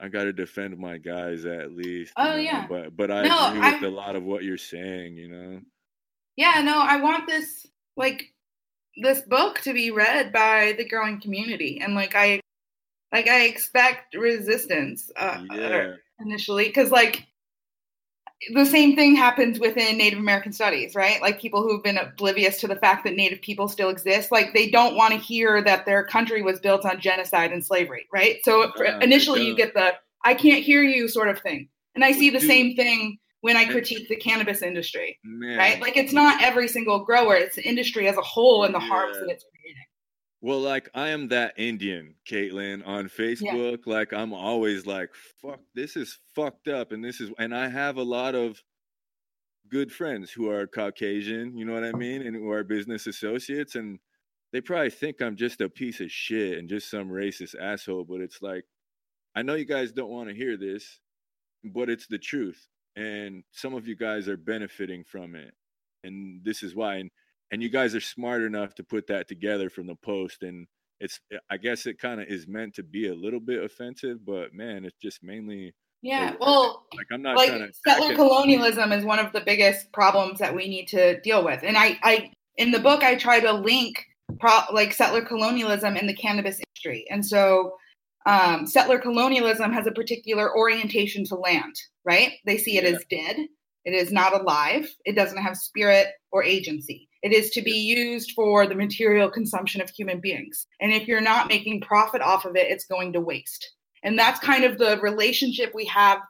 I 0.00 0.09
got 0.09 0.24
to 0.24 0.33
defend 0.33 0.78
my 0.78 0.96
guys 0.98 1.44
at 1.44 1.72
least. 1.72 2.14
Oh 2.16 2.37
you 2.37 2.37
know? 2.37 2.42
yeah. 2.42 2.66
But 2.68 2.96
but 2.96 3.11
I 3.11 3.28
No, 3.28 3.48
agree 3.48 3.72
with 3.72 3.83
a 3.83 3.94
lot 3.94 4.16
of 4.16 4.24
what 4.24 4.44
you're 4.44 4.56
saying. 4.56 5.16
You 5.16 5.28
know. 5.28 5.61
Yeah, 6.37 6.62
no, 6.62 6.78
I 6.80 6.96
want 6.96 7.26
this 7.28 7.66
like 7.96 8.33
this 9.02 9.20
book 9.22 9.60
to 9.62 9.72
be 9.72 9.90
read 9.90 10.32
by 10.32 10.74
the 10.76 10.84
growing 10.88 11.20
community, 11.20 11.80
and 11.82 11.94
like 11.94 12.14
I, 12.14 12.40
like 13.12 13.28
I 13.28 13.42
expect 13.46 14.14
resistance 14.14 15.10
uh, 15.16 15.42
Yeah. 15.52 15.94
initially, 16.20 16.64
because 16.66 16.90
like 16.90 17.26
the 18.54 18.64
same 18.64 18.96
thing 18.96 19.14
happens 19.16 19.60
within 19.60 19.98
Native 19.98 20.18
American 20.18 20.52
studies, 20.52 20.94
right? 20.94 21.20
Like 21.20 21.38
people 21.40 21.62
who've 21.62 21.82
been 21.82 21.98
oblivious 21.98 22.58
to 22.60 22.66
the 22.68 22.76
fact 22.76 23.04
that 23.04 23.14
Native 23.14 23.42
people 23.42 23.68
still 23.68 23.90
exist, 23.90 24.32
like 24.32 24.54
they 24.54 24.70
don't 24.70 24.96
want 24.96 25.12
to 25.12 25.18
hear 25.20 25.62
that 25.62 25.84
their 25.84 26.04
country 26.04 26.40
was 26.40 26.58
built 26.58 26.86
on 26.86 27.00
genocide 27.00 27.52
and 27.52 27.64
slavery, 27.64 28.06
right? 28.12 28.38
So 28.44 28.72
for- 28.76 28.84
No, 28.84 28.98
they 28.98 29.04
initially, 29.04 29.46
you 29.46 29.54
get 29.54 29.74
the 29.74 29.92
"I 30.24 30.34
can't 30.34 30.62
hear 30.64 30.82
you" 30.82 31.06
sort 31.08 31.28
of 31.28 31.38
thing, 31.40 31.68
and 31.94 32.02
I 32.04 32.12
see 32.12 32.30
the 32.30 32.38
Dude. 32.38 32.48
same 32.48 32.76
thing 32.76 33.18
when 33.42 33.57
I 33.57 33.64
critique 33.64 34.09
the 34.09 34.16
cannabis 34.16 34.62
industry 34.62 35.18
Man. 35.24 35.59
right? 35.59 35.81
Like 35.81 35.96
it's 35.96 36.12
not 36.12 36.42
every 36.42 36.68
single 36.68 37.05
grower; 37.05 37.35
it's 37.35 37.57
the 37.57 37.68
industry 37.68 38.09
as 38.09 38.16
a 38.16 38.22
whole 38.22 38.64
and 38.64 38.74
the 38.74 38.81
harms 38.81 39.16
that 39.18 39.29
it's 39.29 39.44
creating. 39.44 39.85
Well, 40.42 40.61
like 40.61 40.88
I 40.94 41.09
am 41.09 41.29
that 41.29 41.55
Indian, 41.59 42.14
Caitlin, 42.29 42.87
on 42.87 43.09
Facebook. 43.09 43.87
Like 43.87 44.12
I'm 44.12 44.33
always 44.33 44.87
like, 44.87 45.11
fuck, 45.42 45.61
this 45.74 45.96
is 45.96 46.18
fucked 46.35 46.68
up. 46.68 46.92
And 46.92 47.05
this 47.05 47.20
is 47.20 47.31
and 47.38 47.55
I 47.55 47.68
have 47.68 47.96
a 47.96 48.03
lot 48.03 48.35
of 48.35 48.62
good 49.70 49.92
friends 49.92 50.31
who 50.31 50.50
are 50.50 50.66
Caucasian, 50.66 51.57
you 51.57 51.64
know 51.64 51.74
what 51.74 51.85
I 51.85 51.92
mean? 51.92 52.22
And 52.22 52.35
who 52.35 52.50
are 52.50 52.64
business 52.64 53.07
associates. 53.07 53.74
And 53.74 53.98
they 54.53 54.61
probably 54.61 54.90
think 54.90 55.20
I'm 55.20 55.37
just 55.37 55.61
a 55.61 55.68
piece 55.68 56.00
of 56.00 56.11
shit 56.11 56.59
and 56.59 56.68
just 56.68 56.90
some 56.90 57.09
racist 57.09 57.55
asshole. 57.61 58.05
But 58.05 58.20
it's 58.20 58.42
like, 58.42 58.64
I 59.35 59.42
know 59.42 59.55
you 59.55 59.64
guys 59.64 59.92
don't 59.92 60.11
want 60.11 60.29
to 60.29 60.35
hear 60.35 60.57
this, 60.57 61.00
but 61.62 61.88
it's 61.88 62.07
the 62.09 62.18
truth. 62.18 62.66
And 62.96 63.44
some 63.53 63.74
of 63.74 63.87
you 63.87 63.96
guys 63.96 64.29
are 64.29 64.37
benefiting 64.37 65.05
from 65.05 65.35
it. 65.35 65.55
And 66.05 66.44
this 66.44 66.62
is 66.62 66.74
why. 66.74 66.96
And 66.96 67.11
and 67.50 67.62
you 67.62 67.68
guys 67.68 67.94
are 67.94 68.00
smart 68.00 68.42
enough 68.42 68.74
to 68.76 68.85
put 68.85 69.07
that 69.09 69.29
together 69.29 69.68
from 69.70 69.87
the 69.87 69.96
post 69.96 70.42
and 70.42 70.66
it's 71.00 71.20
i 71.50 71.57
guess 71.57 71.87
it 71.87 71.98
kind 71.98 72.20
of 72.20 72.29
is 72.29 72.46
meant 72.46 72.74
to 72.74 72.83
be 72.83 73.09
a 73.09 73.14
little 73.14 73.40
bit 73.40 73.62
offensive 73.62 74.24
but 74.24 74.55
man 74.55 74.85
it's 74.85 74.98
just 75.03 75.22
mainly 75.22 75.74
Yeah, 76.03 76.35
Oh, 76.40 76.62
well, 76.62 76.87
like 76.96 77.07
i'm 77.12 77.22
not 77.22 77.37
like 77.37 77.48
trying 77.48 77.66
to 77.66 77.72
settler 77.87 78.14
colonialism 78.14 78.92
is 78.92 79.05
one 79.05 79.18
of 79.18 79.33
the 79.33 79.40
biggest 79.40 79.92
problems 79.92 80.38
that 80.38 80.55
we 80.55 80.68
need 80.68 80.87
to 80.88 81.20
deal 81.20 81.44
with, 81.44 81.62
and 81.62 81.76
I, 81.76 81.98
I 82.03 82.31
in 82.57 82.70
the 82.70 82.79
book 82.79 83.03
I 83.03 83.14
try 83.14 83.40
to 83.40 83.53
link 83.53 84.07
pro- 84.38 84.72
like 84.72 84.92
settler 84.92 85.22
colonialism 85.22 85.96
and 85.96 86.09
the 86.09 86.14
cannabis 86.14 86.61
industry, 86.61 87.07
and 87.11 87.24
so. 87.24 87.74
Um, 88.26 88.66
settler 88.66 88.98
colonialism 88.98 89.72
has 89.72 89.87
a 89.87 89.92
particular 89.92 90.54
orientation 90.56 91.24
to 91.26 91.37
land, 91.37 91.74
right? 92.04 92.35
They 92.44 92.59
see 92.59 92.76
it 92.76 92.85
Yeah. 92.85 92.90
as 92.90 93.04
dead. 93.11 93.48
It 93.85 93.94
is 93.94 94.12
not 94.12 94.38
alive. 94.38 94.94
It 95.04 95.14
doesn't 95.14 95.38
have 95.42 95.56
spirit 95.56 96.09
or 96.30 96.44
agency. 96.44 97.09
It 97.22 97.33
is 97.33 97.50
to 97.50 97.62
be 97.62 97.72
used 97.72 98.33
for 98.33 98.66
the 98.66 98.74
material 98.74 99.30
consumption 99.30 99.80
of 99.80 99.90
human 99.90 100.20
beings. 100.20 100.66
And 100.80 100.92
if 100.92 101.09
you're 101.09 101.20
not 101.20 101.48
making 101.48 101.80
profit 101.80 102.20
off 102.20 102.44
of 102.44 102.56
it, 102.56 102.70
it's 102.70 102.87
going 102.87 103.12
to 103.14 103.20
waste. 103.20 103.74
And 104.02 104.18
that's 104.18 104.40
kind 104.40 104.64
of 104.64 104.78
the 104.78 104.98
relationship 105.00 105.74
we 105.74 105.87
have 105.87 106.20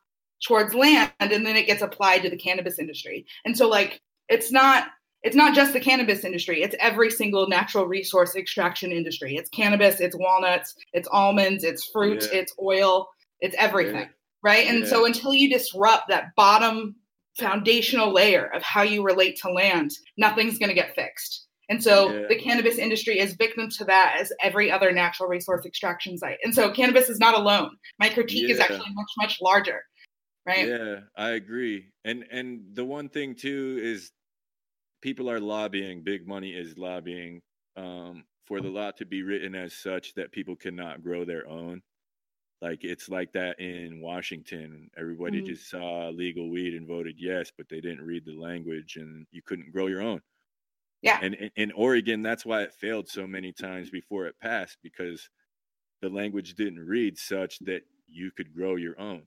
towards 0.47 0.75
land 0.75 1.13
and 1.21 1.45
then 1.47 1.57
it 1.57 1.67
gets 1.67 1.83
applied 1.83 2.23
to 2.23 2.31
the 2.31 2.37
cannabis 2.37 2.79
industry. 2.79 3.27
And 3.45 3.57
so 3.57 3.69
like 3.69 4.01
it's 4.29 4.51
not 4.51 4.89
it's 5.23 5.37
not 5.37 5.55
just 5.55 5.73
the 5.73 5.81
cannabis 5.81 6.25
industry, 6.25 6.63
it's 6.63 6.77
every 6.81 7.11
single 7.11 7.49
natural 7.49 7.87
resource 7.87 8.35
extraction 8.37 8.91
industry. 8.93 9.37
It's 9.37 9.51
cannabis, 9.51 10.01
it's 10.01 10.17
walnuts, 10.17 10.75
it's 10.93 11.09
almonds, 11.13 11.63
it's 11.65 11.85
fruit, 11.85 12.23
Yeah. 12.33 12.41
it's 12.41 12.55
oil, 12.63 13.09
it's 13.41 13.55
everything 13.59 13.95
Yeah. 13.97 14.09
right? 14.43 14.67
And 14.67 14.87
so 14.87 15.05
until 15.05 15.35
you 15.35 15.51
disrupt 15.51 16.09
that 16.09 16.35
bottom 16.37 16.97
foundational 17.39 18.13
layer 18.13 18.47
of 18.55 18.63
how 18.63 18.83
you 18.83 19.03
relate 19.03 19.37
to 19.43 19.51
land, 19.51 19.93
nothing's 20.17 20.59
going 20.59 20.69
to 20.69 20.75
get 20.75 20.95
fixed. 20.95 21.47
And 21.69 21.83
so 21.83 22.11
Yeah. 22.13 22.27
the 22.29 22.37
cannabis 22.37 22.79
industry 22.79 23.19
is 23.19 23.35
victim 23.35 23.69
to 23.79 23.85
that 23.85 24.17
as 24.19 24.33
every 24.43 24.71
other 24.73 24.91
natural 24.91 25.29
resource 25.29 25.65
extraction 25.65 26.19
site. 26.19 26.39
And 26.43 26.55
so 26.55 26.71
cannabis 26.73 27.09
is 27.09 27.19
not 27.21 27.35
alone. 27.39 27.77
My 27.99 28.09
critique 28.09 28.51
is 28.51 28.59
actually 28.59 28.93
much 28.93 29.11
much 29.19 29.39
larger, 29.41 29.85
right? 30.47 30.67
yeah 30.67 31.01
i 31.17 31.31
agree 31.31 31.87
and 32.05 32.25
and 32.31 32.63
the 32.75 32.85
one 32.85 33.09
thing 33.09 33.35
too 33.35 33.79
is 33.83 34.11
people 35.01 35.31
are 35.31 35.41
lobbying 35.41 36.03
big 36.03 36.27
money 36.27 36.55
is 36.55 36.79
lobbying 36.79 37.43
um 37.77 38.25
for 38.47 38.61
the 38.61 38.69
law 38.69 38.91
to 38.91 39.05
be 39.07 39.23
written 39.23 39.55
as 39.55 39.73
such 39.75 40.15
that 40.15 40.33
people 40.33 40.57
cannot 40.57 41.03
grow 41.03 41.25
their 41.25 41.47
own 41.49 41.83
like 42.63 42.85
it's 42.85 43.09
like 43.09 43.33
that 43.33 43.61
in 43.61 44.01
washington 44.01 44.91
everybody 44.97 45.43
Mhm. 45.43 45.43
just 45.43 45.69
saw 45.71 46.09
legal 46.11 46.51
weed 46.51 46.75
and 46.75 46.89
voted 46.89 47.17
yes 47.19 47.53
but 47.57 47.69
they 47.69 47.81
didn't 47.81 48.07
read 48.07 48.25
the 48.27 48.35
language 48.39 48.97
and 48.97 49.27
you 49.33 49.43
couldn't 49.43 49.73
grow 49.73 49.87
your 49.89 50.03
own 50.03 50.23
Yeah. 51.03 51.21
and 51.21 51.35
in 51.57 51.73
oregon 51.73 52.23
that's 52.23 52.47
why 52.47 52.63
it 52.63 52.73
failed 52.75 53.09
so 53.09 53.27
many 53.27 53.53
times 53.53 53.91
before 53.91 54.27
it 54.27 54.39
passed 54.41 54.79
because 54.83 55.29
the 56.03 56.11
language 56.11 56.55
didn't 56.55 56.81
read 56.87 57.19
such 57.19 57.59
that 57.61 57.85
you 58.07 58.33
could 58.33 58.55
grow 58.55 58.77
your 58.77 58.99
own 59.01 59.27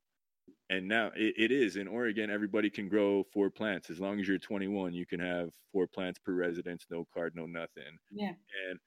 and 0.70 0.88
now 0.88 1.12
it, 1.16 1.34
it 1.38 1.52
is 1.52 1.76
in 1.76 1.88
oregon 1.88 2.30
everybody 2.30 2.70
can 2.70 2.88
grow 2.88 3.24
four 3.34 3.50
plants 3.50 3.90
as 3.90 4.00
long 4.00 4.20
as 4.20 4.28
you're 4.28 4.38
21 4.38 4.94
you 4.94 5.06
can 5.06 5.20
have 5.20 5.50
four 5.72 5.88
plants 5.88 6.20
per 6.20 6.34
residence 6.34 6.86
no 6.90 7.06
card 7.14 7.34
no 7.36 7.46
nothing 7.46 7.98
Yeah. 8.12 8.34
and 8.70 8.80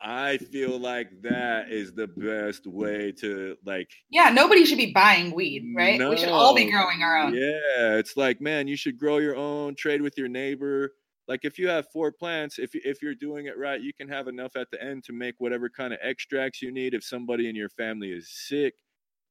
i 0.00 0.38
feel 0.38 0.78
like 0.78 1.10
that 1.22 1.70
is 1.70 1.92
the 1.92 2.06
best 2.08 2.66
way 2.66 3.12
to 3.20 3.56
like 3.64 3.90
Yeah, 4.10 4.30
nobody 4.30 4.64
should 4.64 4.78
be 4.78 4.92
buying 4.92 5.32
weed, 5.34 5.64
right? 5.76 6.00
we 6.08 6.16
should 6.16 6.28
all 6.30 6.54
be 6.54 6.70
growing 6.70 7.02
our 7.02 7.18
own. 7.18 7.34
yeah 7.34 7.96
it's 7.98 8.16
like 8.16 8.40
man 8.40 8.66
you 8.66 8.76
should 8.76 8.98
grow 8.98 9.18
your 9.18 9.36
own 9.36 9.74
trade 9.76 10.02
with 10.02 10.16
your 10.18 10.28
neighbor 10.28 10.92
like 11.28 11.44
if 11.44 11.56
you 11.58 11.68
have 11.68 11.86
four 11.92 12.10
plants 12.10 12.58
if, 12.58 12.70
if 12.74 13.00
you're 13.00 13.14
doing 13.14 13.46
it 13.46 13.56
right 13.56 13.80
you 13.80 13.92
can 13.94 14.08
have 14.08 14.26
enough 14.28 14.56
at 14.56 14.68
the 14.72 14.82
end 14.82 15.04
to 15.04 15.12
make 15.12 15.36
whatever 15.38 15.68
kind 15.68 15.92
of 15.92 16.00
extracts 16.02 16.60
you 16.62 16.72
need 16.72 16.94
if 16.94 17.04
somebody 17.04 17.48
in 17.48 17.54
your 17.54 17.68
family 17.68 18.10
is 18.10 18.28
sick 18.48 18.74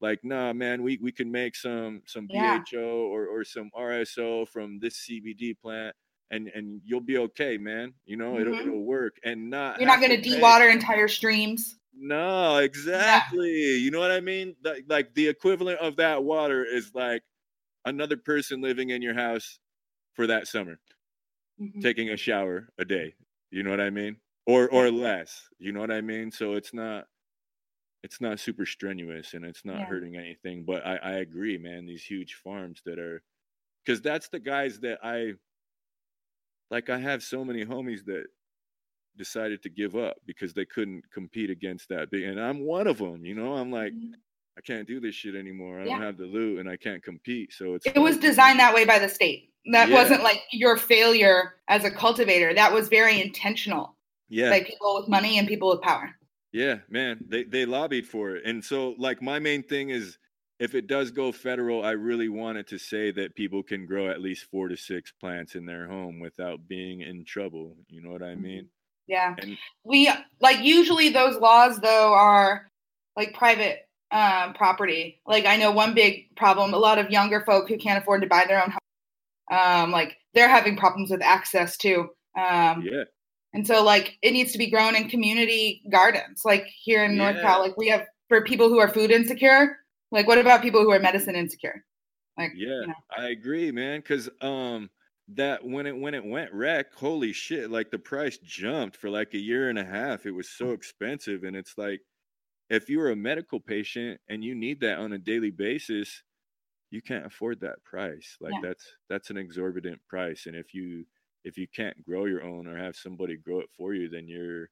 like 0.02 0.22
nah 0.24 0.52
man 0.52 0.82
we, 0.82 0.98
we 1.02 1.12
can 1.12 1.30
make 1.32 1.56
some 1.56 2.02
some 2.06 2.28
Yeah. 2.30 2.58
bho 2.58 3.08
or, 3.08 3.26
or 3.28 3.44
some 3.44 3.70
rso 3.78 4.46
from 4.48 4.78
this 4.80 5.06
cbd 5.08 5.58
plant 5.58 5.96
and 6.30 6.48
and 6.48 6.82
you'll 6.84 7.00
be 7.00 7.18
okay 7.18 7.56
man 7.56 7.94
you 8.04 8.16
know 8.18 8.38
it'll, 8.38 8.54
Mhm. 8.54 8.60
it'll 8.66 8.84
work 8.84 9.16
and 9.24 9.48
not 9.48 9.78
You're 9.80 9.88
not 9.88 10.00
going 10.00 10.10
to 10.10 10.20
de-water 10.20 10.68
entire 10.68 11.08
streams. 11.08 11.78
no 11.94 12.58
exactly 12.58 13.76
you 13.78 13.90
know 13.90 14.00
what 14.00 14.10
i 14.10 14.20
mean 14.20 14.56
like, 14.64 14.84
like 14.88 15.14
the 15.14 15.28
equivalent 15.28 15.78
of 15.80 15.96
that 15.96 16.24
water 16.24 16.64
is 16.64 16.90
like 16.94 17.22
another 17.84 18.16
person 18.16 18.60
living 18.62 18.90
in 18.90 19.02
your 19.02 19.14
house 19.14 19.58
for 20.14 20.26
that 20.26 20.48
summer 20.48 20.78
Mhm. 21.60 21.82
taking 21.82 22.10
a 22.10 22.16
shower 22.16 22.68
a 22.78 22.84
day 22.84 23.14
you 23.50 23.62
know 23.62 23.70
what 23.70 23.80
i 23.80 23.90
mean 23.90 24.16
or 24.46 24.68
or 24.70 24.90
less 24.90 25.48
you 25.58 25.72
know 25.72 25.80
what 25.80 25.90
i 25.90 26.00
mean 26.00 26.30
so 26.30 26.54
it's 26.54 26.72
not 26.74 27.06
it's 28.02 28.20
not 28.20 28.40
super 28.40 28.66
strenuous 28.66 29.34
and 29.34 29.44
it's 29.44 29.64
not 29.64 29.78
Yeah. 29.80 29.84
hurting 29.86 30.16
anything 30.16 30.64
but 30.64 30.84
i 30.86 30.96
i 30.96 31.12
agree 31.18 31.58
man 31.58 31.86
these 31.86 32.04
huge 32.04 32.34
farms 32.34 32.82
that 32.84 32.98
are 32.98 33.22
because 33.84 34.00
that's 34.02 34.28
the 34.28 34.40
guys 34.40 34.80
that 34.80 34.98
i 35.04 35.32
like 36.70 36.90
i 36.90 36.98
have 36.98 37.22
so 37.22 37.44
many 37.44 37.64
homies 37.64 38.04
that 38.06 38.24
decided 39.16 39.62
to 39.62 39.68
give 39.68 39.94
up 39.94 40.16
because 40.26 40.54
they 40.54 40.64
couldn't 40.64 41.02
compete 41.12 41.50
against 41.50 41.88
that 41.88 42.10
big 42.10 42.24
and 42.24 42.40
i'm 42.40 42.60
one 42.64 42.86
of 42.86 42.98
them 42.98 43.24
you 43.24 43.34
know 43.34 43.54
i'm 43.54 43.70
like 43.70 43.92
Mhm. 43.92 44.12
i 44.56 44.60
can't 44.62 44.88
do 44.88 45.00
this 45.00 45.14
shit 45.14 45.34
anymore 45.34 45.80
i 45.80 45.84
Yeah. 45.84 45.92
don't 45.94 46.02
have 46.02 46.16
the 46.16 46.26
loot 46.26 46.60
and 46.60 46.68
i 46.68 46.76
can't 46.76 47.02
compete 47.02 47.52
so 47.52 47.74
it's 47.74 47.86
It 47.86 47.98
was 47.98 48.16
designed 48.18 48.58
that 48.58 48.74
way 48.74 48.84
by 48.84 48.98
the 48.98 49.08
state. 49.08 49.50
That 49.70 49.90
Yeah. 49.90 49.94
wasn't 49.94 50.22
like 50.24 50.42
your 50.50 50.76
failure 50.76 51.60
as 51.68 51.84
a 51.84 51.90
cultivator. 51.90 52.52
That 52.52 52.72
was 52.72 52.88
very 52.88 53.20
intentional 53.20 53.96
yeah 54.28 54.50
by 54.50 54.62
people 54.64 54.96
with 54.98 55.08
money 55.08 55.38
and 55.38 55.46
people 55.46 55.68
with 55.68 55.80
power. 55.82 56.18
Yeah, 56.52 56.78
man, 56.88 57.24
they 57.28 57.44
they 57.44 57.64
lobbied 57.64 58.06
for 58.06 58.36
it, 58.36 58.44
and 58.44 58.64
so 58.64 58.94
like 58.98 59.22
my 59.22 59.38
main 59.38 59.62
thing 59.62 59.88
is, 59.88 60.18
if 60.58 60.74
it 60.74 60.86
does 60.86 61.10
go 61.10 61.32
federal, 61.32 61.84
I 61.84 61.92
really 61.92 62.28
wanted 62.28 62.68
to 62.68 62.78
say 62.78 63.10
that 63.12 63.34
people 63.34 63.62
can 63.62 63.86
grow 63.86 64.08
at 64.08 64.20
least 64.20 64.46
four 64.50 64.68
to 64.68 64.76
six 64.76 65.10
plants 65.10 65.54
in 65.54 65.66
their 65.66 65.88
home 65.88 66.20
without 66.20 66.68
being 66.68 67.00
in 67.00 67.24
trouble. 67.24 67.76
You 67.88 68.02
know 68.02 68.10
what 68.10 68.22
I 68.22 68.34
mean? 68.34 68.68
Yeah. 69.06 69.34
And 69.38 69.58
We 69.84 70.08
like 70.40 70.62
usually 70.62 71.08
those 71.08 71.36
laws 71.36 71.80
though 71.80 72.12
are 72.12 72.70
like 73.16 73.34
private 73.34 73.80
um, 74.12 74.54
property. 74.54 75.20
Like 75.26 75.46
I 75.46 75.56
know 75.56 75.72
one 75.72 75.94
big 75.94 76.34
problem, 76.36 76.74
a 76.74 76.78
lot 76.78 76.98
of 76.98 77.10
younger 77.10 77.40
folk 77.40 77.68
who 77.68 77.76
can't 77.76 78.00
afford 78.00 78.22
to 78.22 78.28
buy 78.28 78.44
their 78.46 78.62
own 78.62 78.70
home, 78.70 79.58
um, 79.58 79.90
like 79.90 80.16
they're 80.34 80.48
having 80.48 80.76
problems 80.76 81.10
with 81.10 81.22
access 81.22 81.76
too. 81.76 82.10
Um, 82.38 82.82
yeah, 82.82 83.04
And 83.54 83.66
so 83.66 83.82
like 83.84 84.18
it 84.22 84.32
needs 84.32 84.52
to 84.52 84.58
be 84.58 84.70
grown 84.70 84.96
in 84.96 85.08
community 85.08 85.82
gardens. 85.90 86.42
Like 86.44 86.66
here 86.66 87.04
in 87.04 87.12
yeah. 87.12 87.32
North 87.32 87.42
Cal, 87.42 87.60
like 87.60 87.76
we 87.76 87.88
have 87.88 88.06
for 88.28 88.42
people 88.42 88.68
who 88.68 88.78
are 88.78 88.88
food 88.88 89.10
insecure. 89.10 89.78
Like 90.10 90.26
what 90.26 90.38
about 90.38 90.62
people 90.62 90.82
who 90.82 90.90
are 90.90 91.00
medicine 91.00 91.36
insecure? 91.36 91.84
Like 92.38 92.52
yeah, 92.54 92.80
you 92.80 92.86
know. 92.88 92.94
I 93.16 93.28
agree, 93.28 93.70
man. 93.70 94.02
Cause 94.02 94.28
um 94.40 94.90
that 95.28 95.64
when 95.64 95.86
it 95.86 95.96
when 95.96 96.14
it 96.14 96.24
went 96.24 96.52
rec, 96.52 96.94
holy 96.94 97.32
shit, 97.32 97.70
like 97.70 97.90
the 97.90 97.98
price 97.98 98.38
jumped 98.38 98.96
for 98.96 99.10
like 99.10 99.34
a 99.34 99.38
year 99.38 99.68
and 99.68 99.78
a 99.78 99.84
half. 99.84 100.26
It 100.26 100.32
was 100.32 100.48
so 100.48 100.70
expensive. 100.70 101.44
And 101.44 101.54
it's 101.54 101.76
like 101.76 102.00
if 102.70 102.88
you're 102.88 103.10
a 103.10 103.16
medical 103.16 103.60
patient 103.60 104.18
and 104.28 104.42
you 104.42 104.54
need 104.54 104.80
that 104.80 104.98
on 104.98 105.12
a 105.12 105.18
daily 105.18 105.50
basis, 105.50 106.22
you 106.90 107.02
can't 107.02 107.26
afford 107.26 107.60
that 107.60 107.82
price. 107.84 108.36
Like 108.40 108.54
yeah. 108.54 108.68
that's 108.68 108.84
that's 109.08 109.30
an 109.30 109.36
exorbitant 109.36 110.00
price. 110.08 110.46
And 110.46 110.56
if 110.56 110.74
you 110.74 111.04
if 111.44 111.58
you 111.58 111.66
can't 111.74 112.02
grow 112.04 112.26
your 112.26 112.42
own 112.42 112.66
or 112.66 112.76
have 112.76 112.96
somebody 112.96 113.36
grow 113.36 113.60
it 113.60 113.70
for 113.76 113.94
you, 113.94 114.08
then 114.08 114.28
you're 114.28 114.68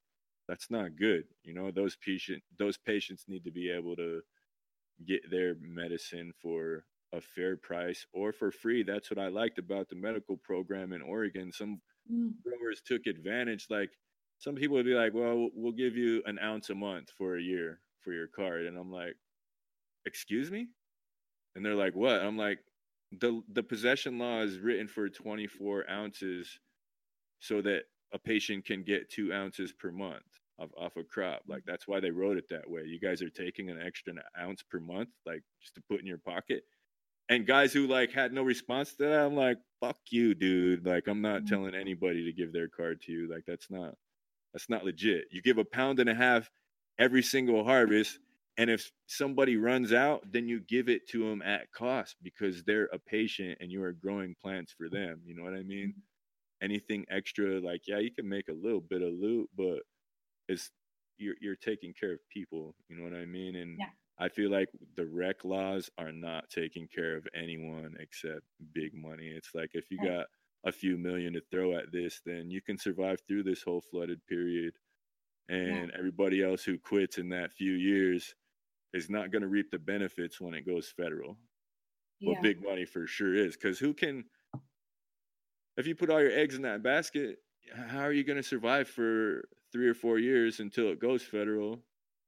that's 0.49 0.71
not 0.71 0.97
good. 0.97 1.25
You 1.45 1.55
know, 1.55 1.71
those 1.71 1.97
patient 1.97 2.43
those 2.59 2.77
patients 2.77 3.25
need 3.29 3.45
to 3.45 3.53
be 3.53 3.71
able 3.71 3.97
to 3.97 4.21
get 5.07 5.31
their 5.31 5.55
medicine 5.61 6.33
for 6.41 6.85
a 7.13 7.21
fair 7.21 7.57
price 7.57 8.07
or 8.13 8.33
for 8.33 8.51
free. 8.51 8.83
That's 8.83 9.11
what 9.11 9.19
I 9.19 9.29
liked 9.29 9.59
about 9.59 9.89
the 9.89 9.97
medical 9.97 10.37
program 10.37 10.93
in 10.93 11.03
Oregon. 11.03 11.53
Some 11.53 11.81
mm. 12.13 12.33
growers 12.45 12.83
took 12.85 13.07
advantage. 13.07 13.67
Like 13.71 13.91
some 14.39 14.55
people 14.55 14.77
would 14.77 14.87
be 14.87 14.95
like, 14.95 15.15
"Well, 15.15 15.51
we'll 15.55 15.73
give 15.73 15.97
you 15.97 16.23
an 16.27 16.39
ounce 16.39 16.71
a 16.71 16.75
month 16.75 17.11
for 17.17 17.37
a 17.37 17.43
year 17.43 17.81
for 18.01 18.13
your 18.13 18.29
card," 18.29 18.67
and 18.67 18.77
I'm 18.77 18.91
like, 18.91 19.17
"Excuse 20.07 20.51
me?" 20.51 20.69
And 21.55 21.65
they're 21.65 21.75
like, 21.75 21.95
"What?" 21.95 22.21
I'm 22.23 22.37
like, 22.37 22.59
the 23.19 23.43
the 23.53 23.63
possession 23.63 24.19
law 24.19 24.43
is 24.43 24.59
written 24.59 24.87
for 24.87 25.09
24 25.09 25.91
ounces 25.91 26.61
so 27.41 27.61
that 27.63 27.83
a 28.13 28.19
patient 28.19 28.65
can 28.65 28.83
get 28.83 29.11
two 29.11 29.33
ounces 29.33 29.73
per 29.73 29.91
month 29.91 30.23
of, 30.59 30.71
off 30.77 30.97
a 30.97 31.05
crop. 31.05 31.43
Like 31.49 31.63
that's 31.67 31.89
why 31.89 32.01
they 32.01 32.11
wrote 32.11 32.37
it 32.37 32.49
that 32.51 32.69
way. 32.69 32.83
You 32.87 33.01
guys 33.01 33.23
are 33.23 33.31
taking 33.31 33.71
an 33.71 33.81
extra 33.85 34.13
ounce 34.39 34.63
per 34.63 34.79
month 34.79 35.09
like 35.27 35.43
just 35.61 35.75
to 35.75 35.83
put 35.89 36.01
in 36.01 36.07
your 36.07 36.19
pocket. 36.19 36.65
And 37.29 37.47
guys 37.47 37.73
who 37.73 37.87
like 37.87 38.13
had 38.13 38.33
no 38.33 38.43
response 38.43 38.95
to 38.95 39.05
that 39.05 39.21
i'm 39.21 39.37
like 39.37 39.59
fuck 39.81 39.99
you 40.11 40.35
dude. 40.35 40.87
Like 40.87 41.09
i'm 41.09 41.23
not 41.23 41.43
mm-hmm. 41.43 41.55
telling 41.55 41.75
anybody 41.75 42.25
to 42.25 42.33
give 42.33 42.53
their 42.53 42.69
card 42.69 43.01
to 43.03 43.13
you. 43.13 43.31
Like 43.31 43.45
that's 43.47 43.71
not 43.71 43.95
that's 44.53 44.69
not 44.69 44.85
legit. 44.85 45.25
You 45.31 45.43
give 45.43 45.59
a 45.59 45.65
pound 45.65 46.01
and 46.01 46.11
a 46.11 46.15
half 46.15 46.51
every 46.99 47.23
single 47.23 47.65
harvest 47.65 48.19
and 48.61 48.69
if 48.69 48.93
somebody 49.07 49.57
runs 49.57 49.91
out, 49.91 50.21
then 50.31 50.47
you 50.47 50.61
give 50.61 50.91
it 50.91 51.09
to 51.09 51.27
them 51.27 51.41
at 51.41 51.73
cost 51.73 52.17
because 52.23 52.63
they're 52.63 52.91
a 52.93 52.99
patient 52.99 53.57
and 53.59 53.73
you 53.73 53.83
are 53.83 53.93
growing 53.93 54.37
plants 54.39 54.75
for 54.77 54.91
them. 54.91 55.23
You 55.25 55.35
know 55.35 55.43
what 55.43 55.55
I 55.55 55.63
mean? 55.63 55.89
Mm-hmm. 55.89 56.65
Anything 56.65 57.07
extra, 57.11 57.59
like 57.59 57.81
yeah, 57.89 58.01
you 58.01 58.11
can 58.13 58.29
make 58.29 58.49
a 58.49 58.53
little 58.53 58.83
bit 58.83 59.01
of 59.01 59.15
loot, 59.15 59.49
but 59.57 59.79
it's 60.47 60.71
you're 61.17 61.37
you're 61.41 61.57
taking 61.57 61.95
care 61.99 62.13
of 62.13 62.19
people. 62.31 62.75
You 62.91 62.99
know 62.99 63.05
what 63.05 63.19
I 63.19 63.25
mean? 63.25 63.57
And 63.57 63.79
yeah. 63.79 63.87
I 64.19 64.29
feel 64.29 64.51
like 64.51 64.69
the 64.95 65.07
rec 65.07 65.43
laws 65.43 65.89
are 65.97 66.13
not 66.13 66.51
taking 66.51 66.87
care 66.95 67.17
of 67.17 67.27
anyone 67.35 67.95
except 67.99 68.43
big 68.75 68.93
money. 68.93 69.33
It's 69.35 69.55
like 69.55 69.71
if 69.73 69.91
you 69.91 69.97
got 70.07 70.27
a 70.67 70.73
few 70.73 70.99
million 70.99 71.33
to 71.33 71.41
throw 71.51 71.79
at 71.79 71.93
this, 71.93 72.21
then 72.27 72.51
you 72.51 72.61
can 72.61 72.77
survive 72.77 73.21
through 73.27 73.45
this 73.45 73.63
whole 73.63 73.83
flooded 73.91 74.21
period. 74.27 74.75
And 75.49 75.89
yeah. 75.89 75.99
everybody 75.99 76.45
else 76.45 76.63
who 76.63 76.79
quits 76.79 77.17
in 77.17 77.31
that 77.31 77.55
few 77.55 77.73
years, 77.73 78.35
is 78.93 79.11
not 79.11 79.31
going 79.31 79.43
to 79.43 79.49
reap 79.49 79.71
the 79.71 79.79
benefits 79.79 80.41
when 80.41 80.55
it 80.55 80.67
goes 80.67 80.89
federal. 80.89 81.37
Yeah. 82.21 82.33
Well, 82.33 82.43
big 82.43 82.63
money 82.63 82.85
for 82.85 83.07
sure 83.07 83.35
is 83.35 83.57
because 83.57 83.79
who 83.79 83.95
can, 83.95 84.25
if 85.77 85.87
you 85.87 85.95
put 85.95 86.11
all 86.11 86.21
your 86.21 86.33
eggs 86.33 86.55
in 86.55 86.63
that 86.63 86.83
basket, 86.83 87.39
how 87.75 88.01
are 88.01 88.13
you 88.13 88.25
going 88.25 88.37
to 88.37 88.43
survive 88.43 88.89
for 88.89 89.49
three 89.73 89.89
or 89.89 89.95
four 89.95 90.19
years 90.19 90.61
until 90.61 90.91
it 90.91 91.01
goes 91.01 91.23
federal 91.23 91.81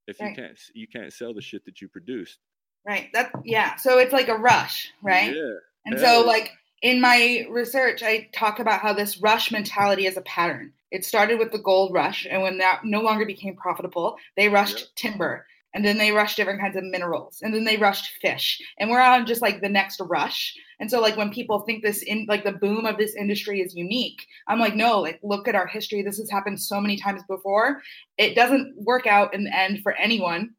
if 0.07 0.20
right. 0.20 0.31
you 0.31 0.37
can't 0.37 0.59
you 0.75 0.87
can't 0.88 1.12
sell 1.12 1.35
the 1.35 1.42
shit 1.42 1.64
that 1.64 1.81
you 1.81 1.88
produced? 1.88 2.38
Right. 2.87 3.09
That 3.12 3.33
yeah. 3.44 3.77
So 3.77 3.98
it's 3.98 4.12
like 4.12 4.29
a 4.29 4.35
rush, 4.35 4.92
right? 5.03 5.35
Yeah. 5.35 5.57
And 5.85 5.98
so 5.98 6.25
like 6.27 6.53
in 6.81 7.01
my 7.01 7.46
research, 7.51 8.03
I 8.03 8.29
talk 8.33 8.59
about 8.59 8.81
how 8.81 8.92
this 8.92 9.20
rush 9.20 9.53
mentality 9.53 10.07
is 10.07 10.16
a 10.16 10.22
pattern. 10.22 10.72
It 10.90 11.05
started 11.05 11.38
with 11.38 11.53
the 11.53 11.59
gold 11.59 11.92
rush, 11.92 12.27
and 12.31 12.42
when 12.42 12.59
that 12.59 12.83
no 12.85 13.01
longer 13.01 13.25
became 13.25 13.57
profitable, 13.57 14.16
they 14.37 14.48
rushed 14.48 14.79
yep. 14.79 14.88
timber 14.96 15.46
and 15.75 15.85
then 15.85 15.99
they 15.99 16.13
rushed 16.13 16.37
different 16.37 16.61
kinds 16.61 16.77
of 16.77 16.85
minerals. 16.85 17.41
And 17.43 17.55
then 17.55 17.65
they 17.65 17.77
rushed 17.77 18.19
fish. 18.21 18.61
And 18.79 18.91
we're 18.91 19.01
on 19.01 19.27
just 19.27 19.43
like 19.43 19.61
the 19.61 19.69
next 19.69 20.01
rush. 20.01 20.55
And 20.81 20.91
so 20.91 21.01
like 21.01 21.17
when 21.17 21.31
people 21.31 21.61
think 21.61 21.83
this 21.83 22.03
in 22.03 22.27
like 22.29 22.45
the 22.45 22.53
boom 22.53 22.87
of 22.87 22.99
this 22.99 23.15
industry 23.15 23.61
is 23.61 23.75
unique 23.75 24.27
i'm 24.49 24.59
like 24.59 24.75
no 24.75 25.01
like 25.01 25.21
look 25.23 25.49
at 25.49 25.55
our 25.55 25.67
history. 25.67 26.03
This 26.03 26.19
has 26.19 26.31
happened 26.31 26.61
so 26.61 26.81
many 26.81 26.97
times 26.97 27.23
before. 27.29 27.83
It 28.19 28.35
doesn't 28.35 28.75
work 28.77 29.07
out 29.07 29.35
in 29.35 29.45
the 29.45 29.57
end 29.57 29.81
for 29.83 29.93
anyone 29.93 30.55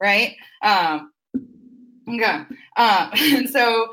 right? 0.00 0.36
Um 0.62 1.12
okay. 2.08 2.44
Um 2.76 3.10
and 3.12 3.48
so 3.48 3.88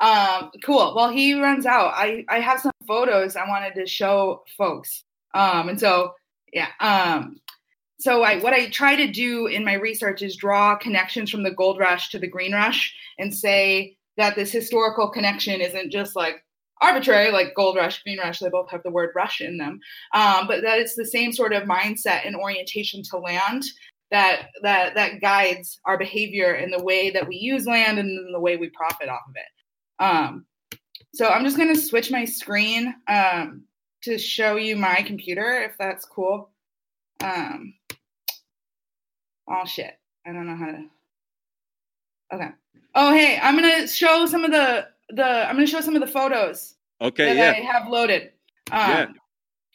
um 0.00 0.50
cool. 0.64 0.94
Well 0.94 1.10
he 1.10 1.34
runs 1.34 1.66
out. 1.66 1.92
I 1.94 2.24
i 2.28 2.40
have 2.40 2.60
some 2.60 2.72
photos 2.86 3.36
i 3.36 3.48
wanted 3.48 3.74
to 3.74 3.86
show 3.86 4.42
folks. 4.56 5.04
Um 5.34 5.68
and 5.68 5.78
so 5.78 6.14
yeah 6.52 6.68
um 6.80 7.36
so 8.00 8.22
I, 8.22 8.38
what 8.38 8.54
I 8.54 8.70
try 8.70 8.96
to 8.96 9.06
do 9.06 9.46
in 9.46 9.64
my 9.64 9.74
research 9.74 10.22
is 10.22 10.34
draw 10.34 10.74
connections 10.74 11.30
from 11.30 11.42
the 11.42 11.50
gold 11.50 11.78
rush 11.78 12.08
to 12.10 12.18
the 12.18 12.26
green 12.26 12.54
rush 12.54 12.94
and 13.18 13.34
say 13.34 13.96
that 14.16 14.36
this 14.36 14.50
historical 14.50 15.10
connection 15.10 15.60
isn't 15.60 15.92
just 15.92 16.16
like 16.16 16.42
arbitrary, 16.80 17.30
like 17.30 17.54
gold 17.54 17.76
rush, 17.76 18.02
green 18.02 18.18
rush, 18.18 18.38
they 18.38 18.48
both 18.48 18.70
have 18.70 18.82
the 18.82 18.90
word 18.90 19.10
rush 19.14 19.42
in 19.42 19.58
them, 19.58 19.80
um, 20.14 20.46
but 20.46 20.62
that 20.62 20.78
it's 20.78 20.94
the 20.94 21.04
same 21.04 21.30
sort 21.30 21.52
of 21.52 21.64
mindset 21.64 22.26
and 22.26 22.34
orientation 22.34 23.02
to 23.02 23.18
land 23.18 23.64
that 24.10 24.48
that 24.62 24.94
that 24.94 25.20
guides 25.20 25.78
our 25.84 25.98
behavior 25.98 26.54
in 26.54 26.70
the 26.70 26.82
way 26.82 27.10
that 27.10 27.28
we 27.28 27.36
use 27.36 27.66
land 27.66 27.98
and 27.98 28.34
the 28.34 28.40
way 28.40 28.56
we 28.56 28.70
profit 28.70 29.08
off 29.08 29.20
of 29.28 29.36
it. 29.36 30.02
Um, 30.02 30.46
so 31.14 31.28
I'm 31.28 31.44
just 31.44 31.56
going 31.56 31.72
to 31.72 31.80
switch 31.80 32.10
my 32.10 32.24
screen 32.24 32.94
um, 33.08 33.64
to 34.02 34.16
show 34.18 34.56
you 34.56 34.76
my 34.76 35.02
computer, 35.02 35.62
if 35.62 35.72
that's 35.78 36.06
cool. 36.06 36.50
Um, 37.22 37.74
oh 39.50 39.64
shit, 39.64 39.98
I 40.26 40.32
don't 40.32 40.46
know 40.46 40.56
how 40.56 40.66
to. 40.66 40.84
Okay. 42.32 42.48
Oh 42.94 43.12
hey, 43.12 43.38
I'm 43.42 43.56
gonna 43.56 43.86
show 43.86 44.26
some 44.26 44.44
of 44.44 44.50
the 44.50 44.86
the 45.10 45.24
I'm 45.24 45.56
gonna 45.56 45.66
show 45.66 45.80
some 45.80 45.96
of 45.96 46.00
the 46.00 46.06
photos. 46.06 46.74
Okay. 47.00 47.34
That 47.34 47.36
yeah. 47.36 47.62
I 47.62 47.72
have 47.72 47.88
loaded. 47.88 48.32
Um, 48.70 48.90
yeah. 48.90 49.06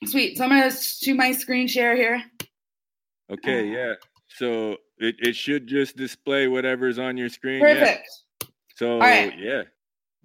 Sweet. 0.05 0.37
So 0.37 0.43
I'm 0.43 0.49
gonna 0.49 0.71
do 1.01 1.15
my 1.15 1.31
screen 1.31 1.67
share 1.67 1.95
here. 1.95 2.23
Okay. 3.31 3.59
Uh, 3.59 3.77
yeah. 3.77 3.93
So 4.27 4.77
it, 4.97 5.15
it 5.19 5.35
should 5.35 5.67
just 5.67 5.97
display 5.97 6.47
whatever's 6.47 6.99
on 6.99 7.17
your 7.17 7.29
screen. 7.29 7.61
Perfect. 7.61 8.07
Yeah. 8.41 8.47
So 8.75 8.93
All 8.93 8.99
right. 8.99 9.37
yeah. 9.37 9.63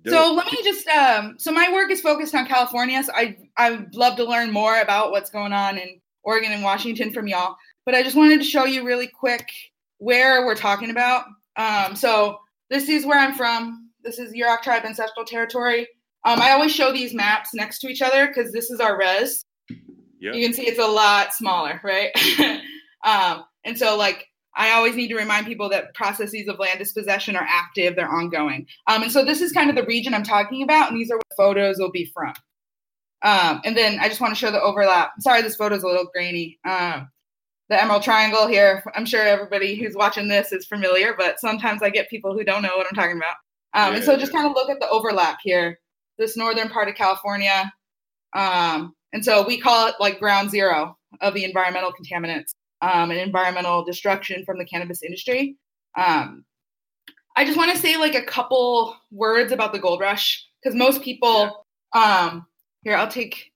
Dope. 0.02 0.14
So 0.14 0.34
let 0.34 0.50
me 0.50 0.58
just 0.62 0.86
um 0.88 1.36
so 1.38 1.52
my 1.52 1.70
work 1.72 1.90
is 1.90 2.00
focused 2.00 2.34
on 2.34 2.46
California. 2.46 3.02
So 3.02 3.12
I 3.14 3.36
I'd 3.56 3.94
love 3.94 4.16
to 4.16 4.24
learn 4.24 4.50
more 4.50 4.80
about 4.80 5.10
what's 5.10 5.30
going 5.30 5.52
on 5.52 5.78
in 5.78 6.00
Oregon 6.22 6.52
and 6.52 6.62
Washington 6.62 7.12
from 7.12 7.28
y'all. 7.28 7.56
But 7.90 7.96
I 7.96 8.04
just 8.04 8.14
wanted 8.14 8.38
to 8.38 8.46
show 8.46 8.66
you 8.66 8.86
really 8.86 9.08
quick 9.08 9.50
where 9.98 10.46
we're 10.46 10.54
talking 10.54 10.90
about. 10.90 11.24
Um, 11.56 11.96
so 11.96 12.38
this 12.68 12.88
is 12.88 13.04
where 13.04 13.18
I'm 13.18 13.34
from. 13.34 13.90
This 14.04 14.20
is 14.20 14.32
Yurok 14.32 14.62
Tribe 14.62 14.84
Ancestral 14.84 15.26
Territory. 15.26 15.88
Um, 16.24 16.40
I 16.40 16.52
always 16.52 16.72
show 16.72 16.92
these 16.92 17.12
maps 17.12 17.52
next 17.52 17.80
to 17.80 17.88
each 17.88 18.00
other 18.00 18.28
because 18.28 18.52
this 18.52 18.70
is 18.70 18.78
our 18.78 18.96
res. 18.96 19.44
Yep. 20.20 20.34
You 20.36 20.46
can 20.46 20.52
see 20.52 20.68
it's 20.68 20.78
a 20.78 20.86
lot 20.86 21.34
smaller, 21.34 21.80
right? 21.82 22.12
um, 23.04 23.42
and 23.64 23.76
so, 23.76 23.96
like, 23.96 24.24
I 24.54 24.70
always 24.70 24.94
need 24.94 25.08
to 25.08 25.16
remind 25.16 25.46
people 25.46 25.68
that 25.70 25.92
processes 25.94 26.46
of 26.46 26.60
land 26.60 26.78
dispossession 26.78 27.34
are 27.34 27.46
active, 27.48 27.96
they're 27.96 28.08
ongoing. 28.08 28.68
Um, 28.86 29.02
and 29.02 29.10
so, 29.10 29.24
this 29.24 29.40
is 29.40 29.50
kind 29.50 29.68
of 29.68 29.74
the 29.74 29.84
region 29.86 30.14
I'm 30.14 30.22
talking 30.22 30.62
about, 30.62 30.92
and 30.92 31.00
these 31.00 31.10
are 31.10 31.16
what 31.16 31.36
photos 31.36 31.78
will 31.80 31.90
be 31.90 32.08
from. 32.14 32.34
Um, 33.22 33.62
and 33.64 33.76
then 33.76 33.98
I 33.98 34.08
just 34.08 34.20
want 34.20 34.32
to 34.32 34.38
show 34.38 34.52
the 34.52 34.62
overlap. 34.62 35.10
Sorry, 35.18 35.42
this 35.42 35.56
photo 35.56 35.74
is 35.74 35.82
a 35.82 35.88
little 35.88 36.08
grainy. 36.14 36.60
Um, 36.64 37.08
the 37.70 37.80
Emerald 37.80 38.02
Triangle 38.02 38.48
here. 38.48 38.82
I'm 38.96 39.06
sure 39.06 39.22
everybody 39.22 39.76
who's 39.76 39.94
watching 39.94 40.28
this 40.28 40.52
is 40.52 40.66
familiar, 40.66 41.14
but 41.16 41.38
sometimes 41.38 41.82
I 41.82 41.88
get 41.88 42.10
people 42.10 42.34
who 42.34 42.44
don't 42.44 42.62
know 42.62 42.76
what 42.76 42.86
I'm 42.86 42.96
talking 42.96 43.16
about. 43.16 43.36
Um, 43.72 43.92
yeah, 43.92 43.96
and 43.96 44.04
so 44.04 44.16
just 44.16 44.32
kind 44.32 44.46
of 44.46 44.52
look 44.52 44.68
at 44.68 44.80
the 44.80 44.88
overlap 44.88 45.38
here. 45.42 45.78
This 46.18 46.36
northern 46.36 46.68
part 46.68 46.88
of 46.88 46.96
California. 46.96 47.72
Um, 48.34 48.94
and 49.12 49.24
so 49.24 49.46
we 49.46 49.58
call 49.58 49.86
it 49.86 49.94
like 50.00 50.18
ground 50.18 50.50
zero 50.50 50.98
of 51.20 51.32
the 51.34 51.44
environmental 51.44 51.92
contaminants 51.92 52.54
um, 52.82 53.12
and 53.12 53.20
environmental 53.20 53.84
destruction 53.84 54.44
from 54.44 54.58
the 54.58 54.64
cannabis 54.64 55.04
industry. 55.04 55.56
Um, 55.96 56.44
I 57.36 57.44
just 57.44 57.56
want 57.56 57.72
to 57.72 57.78
say 57.78 57.96
like 57.96 58.16
a 58.16 58.22
couple 58.22 58.96
words 59.12 59.52
about 59.52 59.72
the 59.72 59.78
gold 59.78 60.00
rush 60.00 60.44
because 60.60 60.76
most 60.76 61.02
people 61.02 61.66
um, 61.92 62.46
here, 62.82 62.96
I'll 62.96 63.08
take. 63.08 63.52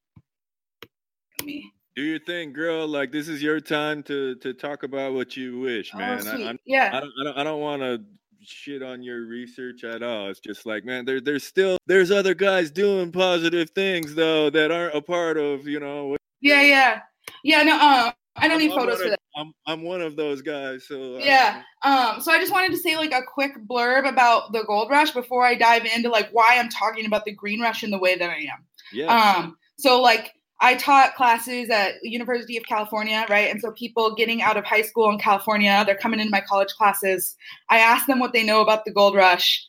me. 1.42 1.73
Do 1.96 2.02
your 2.02 2.18
thing, 2.18 2.52
girl. 2.52 2.86
Like 2.88 3.12
this 3.12 3.28
is 3.28 3.42
your 3.42 3.60
time 3.60 4.02
to 4.04 4.34
to 4.36 4.52
talk 4.52 4.82
about 4.82 5.14
what 5.14 5.36
you 5.36 5.60
wish, 5.60 5.92
oh, 5.94 5.98
man. 5.98 6.22
Oh, 6.26 6.30
I, 6.30 6.50
I, 6.50 6.58
yeah. 6.64 6.90
I 6.92 7.00
don't. 7.00 7.12
I 7.20 7.24
don't, 7.24 7.38
I 7.38 7.44
don't 7.44 7.60
want 7.60 7.82
to 7.82 8.02
shit 8.46 8.82
on 8.82 9.02
your 9.02 9.26
research 9.26 9.84
at 9.84 10.02
all. 10.02 10.28
It's 10.28 10.40
just 10.40 10.66
like, 10.66 10.84
man, 10.84 11.04
there, 11.04 11.20
there's 11.20 11.44
still 11.44 11.78
there's 11.86 12.10
other 12.10 12.34
guys 12.34 12.70
doing 12.70 13.10
positive 13.12 13.70
things 13.70 14.14
though 14.14 14.50
that 14.50 14.70
aren't 14.70 14.94
a 14.94 15.02
part 15.02 15.36
of, 15.36 15.66
you 15.66 15.80
know. 15.80 16.16
Yeah, 16.40 16.62
yeah. 16.62 17.00
Yeah, 17.42 17.62
no, 17.62 17.74
um, 17.74 18.12
I 18.36 18.48
don't 18.48 18.52
I'm, 18.52 18.58
need 18.58 18.72
photos 18.72 19.00
for 19.00 19.08
that. 19.08 19.20
I'm, 19.36 19.52
I'm 19.66 19.82
one 19.82 20.02
of 20.02 20.16
those 20.16 20.42
guys. 20.42 20.86
So 20.86 21.18
Yeah. 21.18 21.62
Um, 21.82 22.20
so 22.20 22.32
I 22.32 22.38
just 22.38 22.52
wanted 22.52 22.72
to 22.72 22.78
say 22.78 22.96
like 22.96 23.12
a 23.12 23.22
quick 23.22 23.52
blurb 23.66 24.08
about 24.08 24.52
the 24.52 24.64
gold 24.64 24.90
rush 24.90 25.12
before 25.12 25.44
I 25.44 25.54
dive 25.54 25.84
into 25.86 26.08
like 26.08 26.28
why 26.32 26.56
I'm 26.58 26.68
talking 26.68 27.06
about 27.06 27.24
the 27.24 27.32
green 27.32 27.60
rush 27.60 27.82
in 27.82 27.90
the 27.90 27.98
way 27.98 28.16
that 28.16 28.30
I 28.30 28.38
am. 28.38 28.64
yeah, 28.92 29.06
Um, 29.06 29.56
so 29.76 30.00
like 30.00 30.32
I 30.64 30.76
taught 30.76 31.14
classes 31.14 31.68
at 31.68 31.96
University 32.02 32.56
of 32.56 32.64
California, 32.64 33.26
right? 33.28 33.50
And 33.50 33.60
so 33.60 33.70
people 33.72 34.14
getting 34.14 34.40
out 34.40 34.56
of 34.56 34.64
high 34.64 34.80
school 34.80 35.10
in 35.10 35.18
California, 35.18 35.82
they're 35.84 35.94
coming 35.94 36.20
into 36.20 36.30
my 36.30 36.40
college 36.40 36.72
classes. 36.72 37.36
I 37.68 37.80
ask 37.80 38.06
them 38.06 38.18
what 38.18 38.32
they 38.32 38.42
know 38.42 38.62
about 38.62 38.86
the 38.86 38.90
gold 38.90 39.14
rush, 39.14 39.62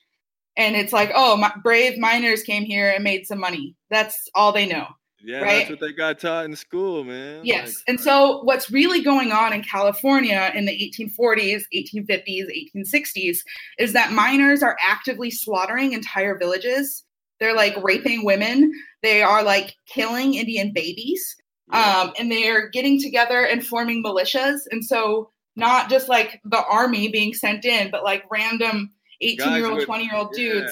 and 0.55 0.77
it's 0.77 0.93
like, 0.93 1.11
oh, 1.13 1.35
my, 1.35 1.51
brave 1.61 1.97
miners 1.97 2.43
came 2.43 2.63
here 2.63 2.89
and 2.91 3.03
made 3.03 3.27
some 3.27 3.41
money. 3.41 3.75
That's 3.89 4.29
all 4.35 4.53
they 4.53 4.65
know. 4.65 4.87
yeah, 5.21 5.41
right? 5.41 5.57
that's 5.57 5.71
what 5.71 5.79
they 5.81 5.91
got 5.91 6.17
taught 6.17 6.45
in 6.45 6.55
school, 6.55 7.03
man. 7.03 7.41
Yes. 7.43 7.67
Like, 7.67 7.75
and 7.89 7.99
so 7.99 8.41
what's 8.43 8.71
really 8.71 9.01
going 9.01 9.33
on 9.33 9.51
in 9.51 9.63
California 9.63 10.49
in 10.55 10.65
the 10.65 10.71
1840s, 10.71 11.63
1850s, 11.75 12.71
1860s 12.73 13.39
is 13.79 13.91
that 13.91 14.13
miners 14.13 14.63
are 14.63 14.77
actively 14.81 15.29
slaughtering 15.29 15.91
entire 15.91 16.37
villages. 16.37 17.04
They're 17.39 17.55
like 17.55 17.75
raping 17.83 18.23
women. 18.25 18.71
They 19.03 19.21
are 19.21 19.43
like 19.43 19.75
killing 19.87 20.35
Indian 20.35 20.71
babies. 20.73 21.35
Um, 21.71 22.13
and 22.19 22.31
they're 22.31 22.69
getting 22.69 23.01
together 23.01 23.43
and 23.43 23.65
forming 23.65 24.03
militias. 24.03 24.59
And 24.71 24.85
so 24.85 25.31
not 25.55 25.89
just 25.89 26.07
like 26.07 26.39
the 26.45 26.63
army 26.63 27.07
being 27.09 27.33
sent 27.33 27.65
in, 27.65 27.89
but 27.91 28.03
like 28.03 28.23
random 28.31 28.91
18 29.21 29.53
year 29.53 29.71
old, 29.71 29.81
20 29.83 30.03
year 30.03 30.15
old 30.15 30.31
dudes. 30.33 30.71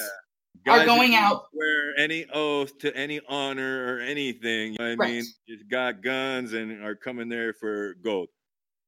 yeah. 0.66 0.80
are 0.80 0.86
going 0.86 1.14
out- 1.14 1.46
Swear 1.52 1.98
any 1.98 2.24
oath 2.32 2.78
to 2.78 2.96
any 2.96 3.20
honor 3.28 3.96
or 3.96 4.00
anything. 4.00 4.72
You 4.72 4.78
know 4.78 4.84
what 4.86 4.92
I 4.92 4.94
Right. 4.94 5.12
mean? 5.16 5.24
Just 5.48 5.68
got 5.68 6.00
guns 6.02 6.54
and 6.54 6.82
are 6.82 6.94
coming 6.94 7.28
there 7.28 7.52
for 7.52 7.94
gold. 8.02 8.28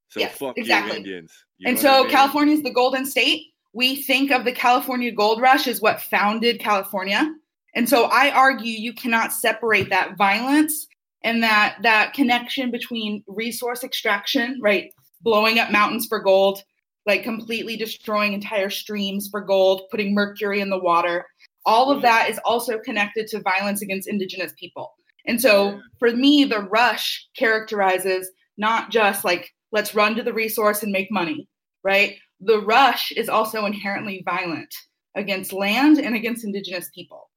So 0.09 0.21
Yes, 0.21 0.39
fuck 0.39 0.57
exactly. 0.57 0.93
you, 0.93 0.99
Indians. 0.99 1.33
You 1.59 1.69
and 1.69 1.77
what 1.77 1.85
I 1.87 1.93
so 1.99 2.03
mean? 2.05 2.13
California 2.13 2.55
is 2.55 2.63
the 2.63 2.71
golden 2.73 3.05
state. 3.05 3.43
We 3.75 3.97
think 3.97 4.31
of 4.31 4.45
the 4.47 4.53
California 4.53 5.13
gold 5.13 5.41
rush 5.43 5.67
as 5.67 5.83
what 5.83 6.01
founded 6.01 6.61
California. 6.61 7.29
And 7.77 7.89
so 7.89 8.05
I 8.05 8.31
argue 8.31 8.73
you 8.73 8.95
cannot 8.95 9.35
separate 9.35 9.91
that 9.91 10.17
violence 10.17 10.89
and 11.23 11.43
that 11.43 11.77
that 11.83 12.15
connection 12.15 12.71
between 12.71 13.23
resource 13.27 13.85
extraction, 13.85 14.59
right? 14.63 14.93
Blowing 15.21 15.59
up 15.59 15.71
mountains 15.71 16.07
for 16.07 16.19
gold, 16.19 16.63
like 17.05 17.23
completely 17.23 17.77
destroying 17.77 18.33
entire 18.33 18.71
streams 18.71 19.29
for 19.31 19.43
gold, 19.43 19.83
putting 19.91 20.15
mercury 20.15 20.61
in 20.61 20.71
the 20.71 20.79
water. 20.79 21.27
All 21.67 21.91
of 21.91 21.99
mm-hmm. 21.99 22.07
that 22.07 22.31
is 22.31 22.41
also 22.47 22.79
connected 22.79 23.27
to 23.29 23.41
violence 23.43 23.83
against 23.83 24.09
indigenous 24.09 24.55
people. 24.59 24.95
And 25.27 25.41
so 25.41 25.79
for 25.99 26.13
me, 26.13 26.45
the 26.45 26.63
rush 26.63 27.29
characterizes 27.37 28.31
not 28.57 28.91
just 28.91 29.23
like, 29.23 29.53
let's 29.71 29.95
run 29.95 30.15
to 30.15 30.23
the 30.23 30.33
resource 30.33 30.83
and 30.83 30.93
make 30.93 31.11
money, 31.11 31.47
right? 31.85 32.15
The 32.41 32.61
rush 32.61 33.13
is 33.13 33.29
also 33.29 33.67
inherently 33.67 34.23
violent 34.25 34.75
against 35.15 35.53
land 35.53 35.99
and 35.99 36.15
against 36.15 36.45
indigenous 36.45 36.89
people. 36.95 37.29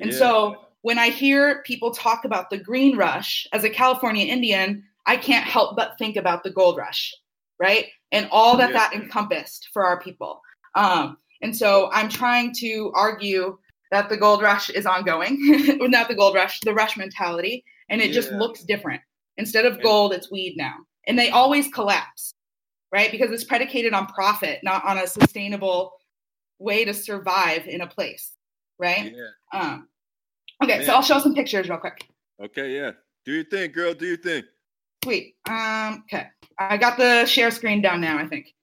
And 0.00 0.12
so 0.12 0.66
when 0.82 0.98
I 0.98 1.08
hear 1.08 1.62
people 1.62 1.90
talk 1.92 2.24
about 2.24 2.50
the 2.50 2.58
green 2.58 2.96
rush 2.96 3.46
as 3.52 3.64
a 3.64 3.70
California 3.70 4.26
Indian, 4.26 4.84
I 5.06 5.16
can't 5.16 5.44
help 5.44 5.76
but 5.76 5.98
think 5.98 6.16
about 6.16 6.44
the 6.44 6.50
gold 6.50 6.76
rush, 6.76 7.14
right? 7.58 7.86
And 8.12 8.28
all 8.30 8.56
that 8.58 8.70
Yeah. 8.70 8.78
that 8.78 8.92
encompassed 8.92 9.70
for 9.72 9.84
our 9.84 10.00
people. 10.00 10.40
Um, 10.74 11.18
and 11.42 11.56
so 11.56 11.90
I'm 11.92 12.08
trying 12.08 12.54
to 12.56 12.92
argue 12.94 13.58
that 13.90 14.08
the 14.08 14.16
gold 14.16 14.42
rush 14.42 14.70
is 14.70 14.86
ongoing, 14.86 15.38
not 15.80 16.08
the 16.08 16.14
gold 16.14 16.34
rush, 16.34 16.60
the 16.60 16.74
rush 16.74 16.96
mentality, 16.96 17.64
and 17.88 18.02
it 18.02 18.12
just 18.12 18.30
looks 18.32 18.62
different. 18.62 19.00
Instead 19.38 19.64
of 19.64 19.80
gold, 19.82 20.12
it's 20.12 20.30
weed 20.30 20.56
now. 20.56 20.74
And 21.06 21.18
they 21.18 21.30
always 21.30 21.68
collapse, 21.68 22.34
right? 22.92 23.10
Because 23.10 23.30
it's 23.30 23.44
predicated 23.44 23.94
on 23.94 24.06
profit, 24.08 24.60
not 24.62 24.84
on 24.84 24.98
a 24.98 25.06
sustainable 25.06 25.92
way 26.58 26.84
to 26.84 26.92
survive 26.92 27.66
in 27.66 27.80
a 27.80 27.86
place, 27.86 28.32
right? 28.78 29.14
yeah. 29.14 29.60
Um, 29.60 29.88
okay, 30.62 30.84
so 30.84 30.92
I'll 30.94 31.02
show 31.02 31.18
some 31.18 31.34
pictures 31.34 31.68
real 31.68 31.78
quick. 31.78 32.04
Okay, 32.42 32.74
yeah. 32.74 32.92
Do 33.24 33.32
your 33.32 33.44
thing, 33.44 33.72
girl. 33.72 33.94
Do 33.94 34.06
your 34.06 34.16
thing. 34.16 34.42
Sweet. 35.04 35.34
Um, 35.48 36.04
okay, 36.12 36.28
I 36.58 36.76
got 36.76 36.96
the 36.98 37.24
share 37.26 37.50
screen 37.50 37.80
down 37.82 38.00
now. 38.00 38.18
I 38.18 38.26
think. 38.26 38.54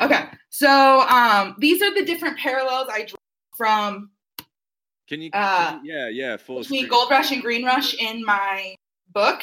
Okay, 0.00 0.24
so 0.50 1.00
um, 1.08 1.56
these 1.58 1.82
are 1.82 1.92
the 1.94 2.04
different 2.04 2.38
parallels 2.38 2.88
I 2.90 3.04
drew 3.04 3.16
from 3.56 4.10
Can 5.08 5.20
you? 5.22 5.30
Uh, 5.32 5.70
can 5.72 5.84
you- 5.84 5.92
yeah, 5.92 6.08
yeah. 6.08 6.36
Full 6.36 6.60
between 6.60 6.80
screen. 6.80 6.90
Gold 6.90 7.10
Rush 7.10 7.32
and 7.32 7.42
Green 7.42 7.64
Rush 7.64 7.94
in 7.94 8.24
my 8.24 8.74
book. 9.12 9.42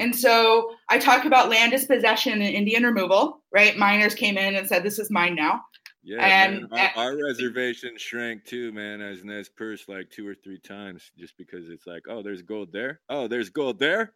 And 0.00 0.14
so 0.14 0.70
I 0.88 0.98
talk 0.98 1.24
about 1.24 1.48
land 1.48 1.72
dispossession 1.72 2.34
and 2.34 2.42
Indian 2.54 2.84
removal, 2.84 3.42
right? 3.52 3.76
Miners 3.76 4.14
came 4.14 4.38
in 4.38 4.54
and 4.54 4.68
said, 4.68 4.84
This 4.84 5.00
is 5.00 5.10
mine 5.10 5.34
now. 5.34 5.60
Yeah, 6.08 6.24
and- 6.24 6.62
man. 6.62 6.72
Our, 6.72 6.78
eh, 6.78 6.90
our 6.96 7.18
eh, 7.18 7.22
reservation 7.22 7.98
shrank 7.98 8.44
too, 8.44 8.72
man, 8.72 9.02
as 9.02 9.24
Nez 9.24 9.48
Perce 9.50 9.88
like 9.88 10.10
two 10.10 10.26
or 10.26 10.34
three 10.34 10.58
times, 10.58 11.12
just 11.18 11.36
because 11.36 11.68
it's 11.68 11.86
like, 11.86 12.04
oh, 12.08 12.22
there's 12.22 12.40
gold 12.40 12.72
there. 12.72 13.00
Oh, 13.10 13.28
there's 13.28 13.50
gold 13.50 13.78
there. 13.78 14.14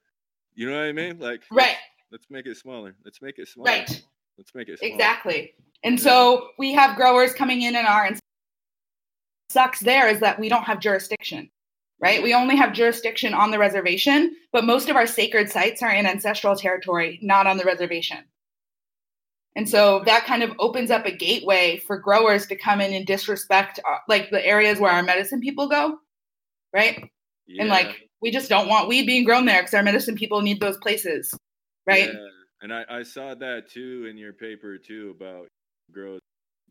You 0.55 0.71
know 0.71 0.77
what 0.77 0.87
I 0.87 0.93
mm, 0.93 0.95
mean? 0.95 1.19
Like, 1.19 1.43
Right, 1.51 1.77
Let's 2.11 2.29
make 2.31 2.47
it 2.47 2.57
smaller. 2.59 2.95
Let's 3.05 3.23
make 3.23 3.39
it 3.39 3.49
smaller. 3.49 3.71
right. 3.71 4.03
Let's 4.39 4.55
make 4.55 4.69
it 4.69 4.79
smaller. 4.79 4.93
Exactly. 4.95 5.55
And 5.83 5.99
Yeah. 5.99 6.05
so 6.05 6.49
we 6.59 6.73
have 6.73 6.97
growers 6.97 7.33
coming 7.35 7.63
in 7.63 7.75
and 7.77 7.87
our 7.87 8.05
and 8.07 8.19
sucks 9.51 9.81
there 9.81 10.09
is 10.09 10.21
that 10.21 10.39
we 10.39 10.49
don't 10.49 10.65
have 10.65 10.81
jurisdiction, 10.81 11.51
right? 12.01 12.23
We 12.23 12.33
only 12.35 12.57
have 12.57 12.73
jurisdiction 12.73 13.35
on 13.35 13.51
the 13.51 13.59
reservation, 13.59 14.37
but 14.51 14.65
most 14.65 14.89
of 14.89 14.97
our 14.97 15.07
sacred 15.07 15.51
sites 15.51 15.83
are 15.83 15.91
in 15.91 16.07
ancestral 16.07 16.57
territory, 16.57 17.19
not 17.23 17.47
on 17.47 17.59
the 17.59 17.65
reservation. 17.65 18.19
And 19.55 19.69
so 19.69 20.03
that 20.07 20.25
kind 20.25 20.43
of 20.43 20.53
opens 20.59 20.91
up 20.91 21.05
a 21.05 21.13
gateway 21.13 21.79
for 21.87 21.99
growers 21.99 22.47
to 22.47 22.57
come 22.57 22.81
in 22.81 22.93
and 22.95 23.07
disrespect 23.07 23.79
uh, 23.87 23.99
like 24.09 24.31
the 24.31 24.45
areas 24.45 24.79
where 24.79 24.91
our 24.91 25.03
medicine 25.03 25.41
people 25.41 25.69
go, 25.69 25.99
right? 26.73 27.11
Yeah. 27.47 27.63
And 27.63 27.71
like 27.71 28.09
we 28.23 28.31
just 28.31 28.49
don't 28.49 28.69
want 28.69 28.89
weed 28.89 29.07
being 29.07 29.25
grown 29.25 29.45
there 29.45 29.61
because 29.61 29.75
our 29.75 29.83
medicine 29.83 30.15
people 30.15 30.41
need 30.41 30.61
those 30.61 30.79
places, 30.79 31.35
right? 31.87 32.09
Yeah. 32.13 32.29
And 32.63 32.73
I, 32.73 32.85
I 32.89 33.03
saw 33.03 33.35
that 33.35 33.69
too 33.69 34.07
in 34.09 34.17
your 34.17 34.33
paper 34.33 34.79
too 34.79 35.15
about 35.17 35.49
girls 35.93 36.21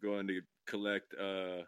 going 0.02 0.28
to 0.28 0.42
collect 0.66 1.14
uh 1.22 1.64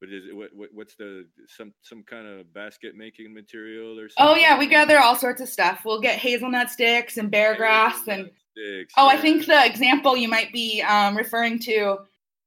what 0.00 0.10
is 0.10 0.24
it 0.26 0.36
what, 0.36 0.50
what 0.54 0.68
what's 0.72 0.96
the 0.96 1.26
some 1.46 1.72
some 1.82 2.02
kind 2.02 2.26
of 2.26 2.52
basket 2.52 2.96
making 2.96 3.32
material 3.32 3.98
or 3.98 4.08
something? 4.08 4.34
Oh 4.34 4.34
yeah, 4.34 4.58
we 4.58 4.66
gather 4.66 4.98
all 4.98 5.14
sorts 5.14 5.40
of 5.40 5.48
stuff. 5.48 5.82
We'll 5.84 6.00
get 6.00 6.18
hazelnut 6.18 6.70
sticks 6.70 7.16
and 7.16 7.30
bear 7.30 7.54
grass 7.54 8.08
and 8.08 8.30
Sticks, 8.56 8.94
oh, 8.96 9.08
I 9.08 9.16
think 9.16 9.46
the 9.46 9.64
example 9.64 10.16
you 10.16 10.28
might 10.28 10.52
be 10.52 10.82
um, 10.82 11.16
referring 11.16 11.60
to 11.60 11.98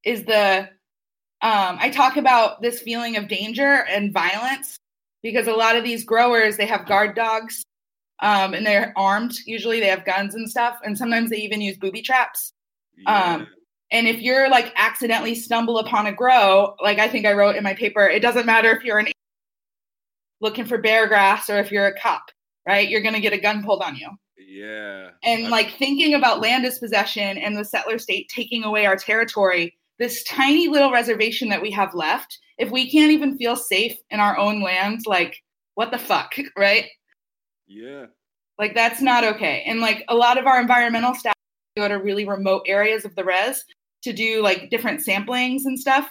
is 0.04 0.24
the 0.24 0.68
um, 1.40 1.78
I 1.80 1.90
talk 1.90 2.16
about 2.16 2.60
this 2.60 2.80
feeling 2.80 3.16
of 3.16 3.28
danger 3.28 3.84
and 3.88 4.12
violence 4.12 4.78
because 5.22 5.46
a 5.46 5.52
lot 5.52 5.76
of 5.76 5.84
these 5.84 6.04
growers 6.04 6.56
they 6.56 6.66
have 6.66 6.86
guard 6.86 7.14
dogs 7.14 7.64
um, 8.20 8.54
and 8.54 8.66
they're 8.66 8.92
armed. 8.96 9.34
Usually 9.46 9.80
they 9.80 9.88
have 9.88 10.04
guns 10.04 10.34
and 10.34 10.48
stuff, 10.48 10.78
and 10.84 10.96
sometimes 10.96 11.30
they 11.30 11.38
even 11.38 11.60
use 11.60 11.78
booby 11.78 12.02
traps. 12.02 12.52
Yeah. 12.98 13.34
Um, 13.34 13.46
and 13.90 14.06
if 14.08 14.20
you're 14.20 14.48
like 14.50 14.72
accidentally 14.76 15.34
stumble 15.34 15.78
upon 15.78 16.06
a 16.06 16.12
grow, 16.12 16.74
like 16.82 16.98
I 16.98 17.08
think 17.08 17.26
I 17.26 17.32
wrote 17.32 17.56
in 17.56 17.62
my 17.64 17.74
paper, 17.74 18.06
it 18.06 18.20
doesn't 18.22 18.46
matter 18.46 18.70
if 18.70 18.84
you're 18.84 18.98
an 18.98 19.08
looking 20.40 20.64
for 20.64 20.78
bear 20.78 21.06
grass 21.06 21.48
or 21.48 21.58
if 21.58 21.70
you're 21.72 21.86
a 21.86 21.98
cop, 21.98 22.30
right? 22.66 22.88
You're 22.88 23.00
gonna 23.02 23.20
get 23.20 23.32
a 23.32 23.38
gun 23.38 23.62
pulled 23.64 23.82
on 23.82 23.96
you. 23.96 24.08
yeah. 24.38 25.10
And 25.22 25.46
I- 25.46 25.48
like 25.48 25.70
thinking 25.78 26.14
about 26.14 26.40
land 26.40 26.64
dispossession 26.64 27.38
and 27.38 27.56
the 27.56 27.64
settler 27.64 27.98
state 27.98 28.28
taking 28.28 28.64
away 28.64 28.86
our 28.86 28.96
territory, 28.96 29.76
this 29.98 30.22
tiny 30.24 30.68
little 30.68 30.90
reservation 30.92 31.48
that 31.50 31.62
we 31.62 31.70
have 31.70 31.94
left, 31.94 32.38
if 32.58 32.70
we 32.70 32.90
can't 32.90 33.12
even 33.12 33.36
feel 33.38 33.56
safe 33.56 33.96
in 34.10 34.20
our 34.20 34.36
own 34.38 34.62
land, 34.62 35.02
like 35.06 35.42
what 35.74 35.90
the 35.90 35.98
fuck, 35.98 36.34
right? 36.56 36.86
yeah. 37.66 38.06
Like 38.58 38.74
that's 38.74 39.00
not 39.02 39.24
okay. 39.24 39.64
And 39.66 39.80
like 39.80 40.04
a 40.08 40.14
lot 40.14 40.38
of 40.38 40.46
our 40.46 40.60
environmental 40.60 41.14
staff 41.14 41.33
go 41.76 41.88
to 41.88 41.94
really 41.94 42.26
remote 42.26 42.62
areas 42.66 43.04
of 43.04 43.14
the 43.16 43.24
res 43.24 43.64
to 44.02 44.12
do 44.12 44.42
like 44.42 44.70
different 44.70 45.04
samplings 45.04 45.62
and 45.64 45.78
stuff. 45.78 46.08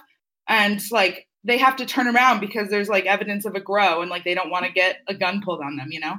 And 0.47 0.81
like 0.91 1.27
they 1.43 1.57
have 1.57 1.75
to 1.77 1.85
turn 1.85 2.13
around 2.13 2.39
because 2.39 2.69
there's 2.69 2.89
like 2.89 3.05
evidence 3.05 3.45
of 3.45 3.55
a 3.55 3.61
grow 3.61 4.01
and 4.01 4.09
like 4.09 4.23
they 4.23 4.33
don't 4.33 4.49
want 4.49 4.65
to 4.65 4.71
get 4.71 4.97
a 5.07 5.13
gun 5.13 5.41
pulled 5.43 5.61
on 5.61 5.77
them, 5.77 5.89
you 5.91 5.99
know? 5.99 6.15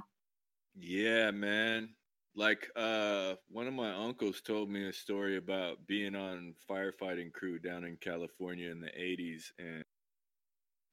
Yeah, 0.76 1.30
man. 1.30 1.90
Like 2.36 2.68
uh 2.74 3.34
one 3.48 3.66
of 3.66 3.74
my 3.74 3.92
uncles 3.92 4.40
told 4.40 4.70
me 4.70 4.88
a 4.88 4.92
story 4.92 5.36
about 5.36 5.86
being 5.86 6.16
on 6.16 6.54
firefighting 6.68 7.32
crew 7.32 7.58
down 7.58 7.84
in 7.84 7.96
California 7.96 8.70
in 8.70 8.80
the 8.80 8.88
80s 8.88 9.52
and 9.58 9.84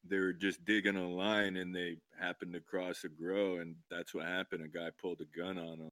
they 0.03 0.17
were 0.17 0.33
just 0.33 0.65
digging 0.65 0.97
a 0.97 1.07
line 1.07 1.57
and 1.57 1.75
they 1.75 1.97
happened 2.19 2.53
to 2.53 2.59
cross 2.59 3.03
a 3.03 3.09
grow 3.09 3.57
and 3.57 3.75
that's 3.89 4.13
what 4.13 4.25
happened. 4.25 4.63
A 4.63 4.67
guy 4.67 4.89
pulled 4.99 5.21
a 5.21 5.37
gun 5.37 5.57
on 5.57 5.79
them. 5.79 5.89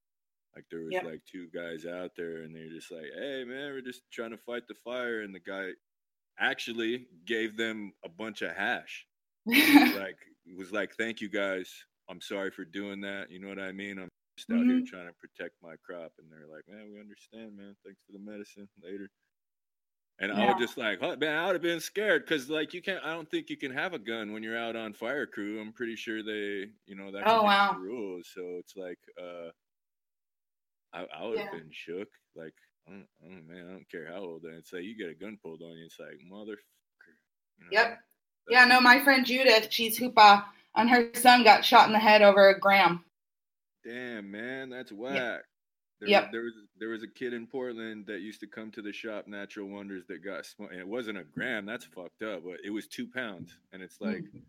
Like 0.59 0.69
there 0.71 0.81
was 0.83 0.95
Yep. 0.95 1.03
like 1.03 1.21
two 1.25 1.47
guys 1.53 1.85
out 1.85 2.11
there 2.17 2.43
and 2.43 2.55
they're 2.55 2.69
just 2.69 2.91
like, 2.91 3.11
"Hey 3.15 3.45
man, 3.45 3.71
we're 3.73 3.81
just 3.81 4.03
trying 4.11 4.31
to 4.31 4.37
fight 4.37 4.67
the 4.67 4.75
fire." 4.75 5.21
And 5.21 5.33
the 5.33 5.39
guy 5.39 5.71
actually 6.39 7.07
gave 7.25 7.57
them 7.57 7.93
a 8.05 8.09
bunch 8.09 8.41
of 8.41 8.55
hash 8.55 9.07
like 9.91 10.17
it 10.45 10.57
was 10.57 10.71
like 10.71 10.95
thank 10.95 11.21
you 11.21 11.29
guys 11.29 11.71
i'm 12.09 12.21
sorry 12.21 12.51
for 12.51 12.65
doing 12.65 13.01
that 13.01 13.29
you 13.31 13.39
know 13.39 13.49
what 13.49 13.59
i 13.59 13.71
mean 13.71 13.99
i'm 13.99 14.09
just 14.37 14.51
out 14.51 14.67
here 14.67 14.81
trying 14.85 15.07
to 15.07 15.13
protect 15.13 15.55
my 15.61 15.75
crop. 15.83 16.13
And 16.17 16.31
they're 16.31 16.47
like, 16.47 16.63
man, 16.67 16.91
we 16.93 16.99
understand, 16.99 17.57
man. 17.57 17.75
Thanks 17.85 17.99
for 18.05 18.13
the 18.13 18.19
medicine. 18.19 18.69
Later. 18.81 19.09
And 20.19 20.31
I 20.31 20.43
Yeah. 20.43 20.53
was 20.53 20.57
just 20.57 20.77
like, 20.77 20.99
oh, 21.01 21.15
man, 21.17 21.37
I 21.37 21.45
would 21.47 21.55
have 21.55 21.61
been 21.61 21.79
scared 21.81 22.23
because, 22.25 22.49
like, 22.49 22.73
you 22.73 22.81
can't. 22.81 23.03
I 23.03 23.13
don't 23.13 23.29
think 23.29 23.49
you 23.49 23.57
can 23.57 23.71
have 23.71 23.93
a 23.93 23.99
gun 23.99 24.33
when 24.33 24.43
you're 24.43 24.57
out 24.57 24.75
on 24.75 24.93
fire 24.93 25.25
crew. 25.27 25.59
I'm 25.61 25.73
pretty 25.73 25.95
sure 25.97 26.23
they, 26.23 26.71
you 26.87 26.95
know, 26.95 27.11
that's 27.11 27.25
Oh, 27.25 27.43
wow. 27.43 27.73
the 27.73 27.79
rules. 27.79 28.29
So 28.33 28.57
it's 28.59 28.75
like, 28.77 28.99
uh, 29.21 29.49
I, 30.93 31.05
I 31.13 31.25
would 31.25 31.37
have 31.39 31.49
Yeah. 31.53 31.59
been 31.59 31.69
shook. 31.71 32.07
Like, 32.35 32.53
I 32.87 32.91
don't, 32.91 33.47
man, 33.47 33.65
I 33.67 33.71
don't 33.73 33.89
care 33.91 34.07
how 34.07 34.19
old. 34.19 34.45
It's 34.45 34.73
like 34.73 34.83
you 34.83 34.97
get 34.97 35.09
a 35.09 35.13
gun 35.13 35.37
pulled 35.43 35.61
on 35.61 35.77
you. 35.77 35.85
It's 35.85 35.99
like 35.99 36.19
motherfucker. 36.31 36.55
You 37.57 37.65
know? 37.65 37.67
Yep. 37.71 37.99
Yeah, 38.49 38.65
no, 38.65 38.81
my 38.81 38.99
friend 39.03 39.25
Judith, 39.25 39.67
she's 39.69 39.99
hoopa, 39.99 40.43
and 40.75 40.89
her 40.89 41.11
son 41.13 41.43
got 41.43 41.63
shot 41.63 41.85
in 41.87 41.93
the 41.93 41.99
head 41.99 42.21
over 42.23 42.49
a 42.49 42.59
gram. 42.59 43.03
Damn, 43.85 44.31
man, 44.31 44.69
that's 44.69 44.91
whack. 44.91 45.41
There, 45.99 46.09
Yep. 46.09 46.31
there 46.31 46.41
was 46.43 46.53
there 46.77 46.89
was 46.89 47.03
a 47.03 47.07
kid 47.07 47.33
in 47.33 47.45
Portland 47.45 48.05
that 48.07 48.21
used 48.21 48.39
to 48.39 48.47
come 48.47 48.71
to 48.71 48.81
the 48.81 48.93
shop 48.93 49.27
Natural 49.27 49.67
Wonders 49.67 50.05
that 50.07 50.23
got 50.23 50.45
smoked, 50.45 50.71
and 50.71 50.79
it 50.79 50.87
wasn't 50.87 51.17
a 51.17 51.23
gram. 51.25 51.65
That's 51.65 51.83
fucked 51.85 52.23
up, 52.23 52.43
but 52.45 52.59
it 52.63 52.69
was 52.69 52.87
two 52.87 53.05
pounds, 53.07 53.57
and 53.73 53.81
it's 53.83 53.99
like 53.99 54.23
Mm. 54.23 54.41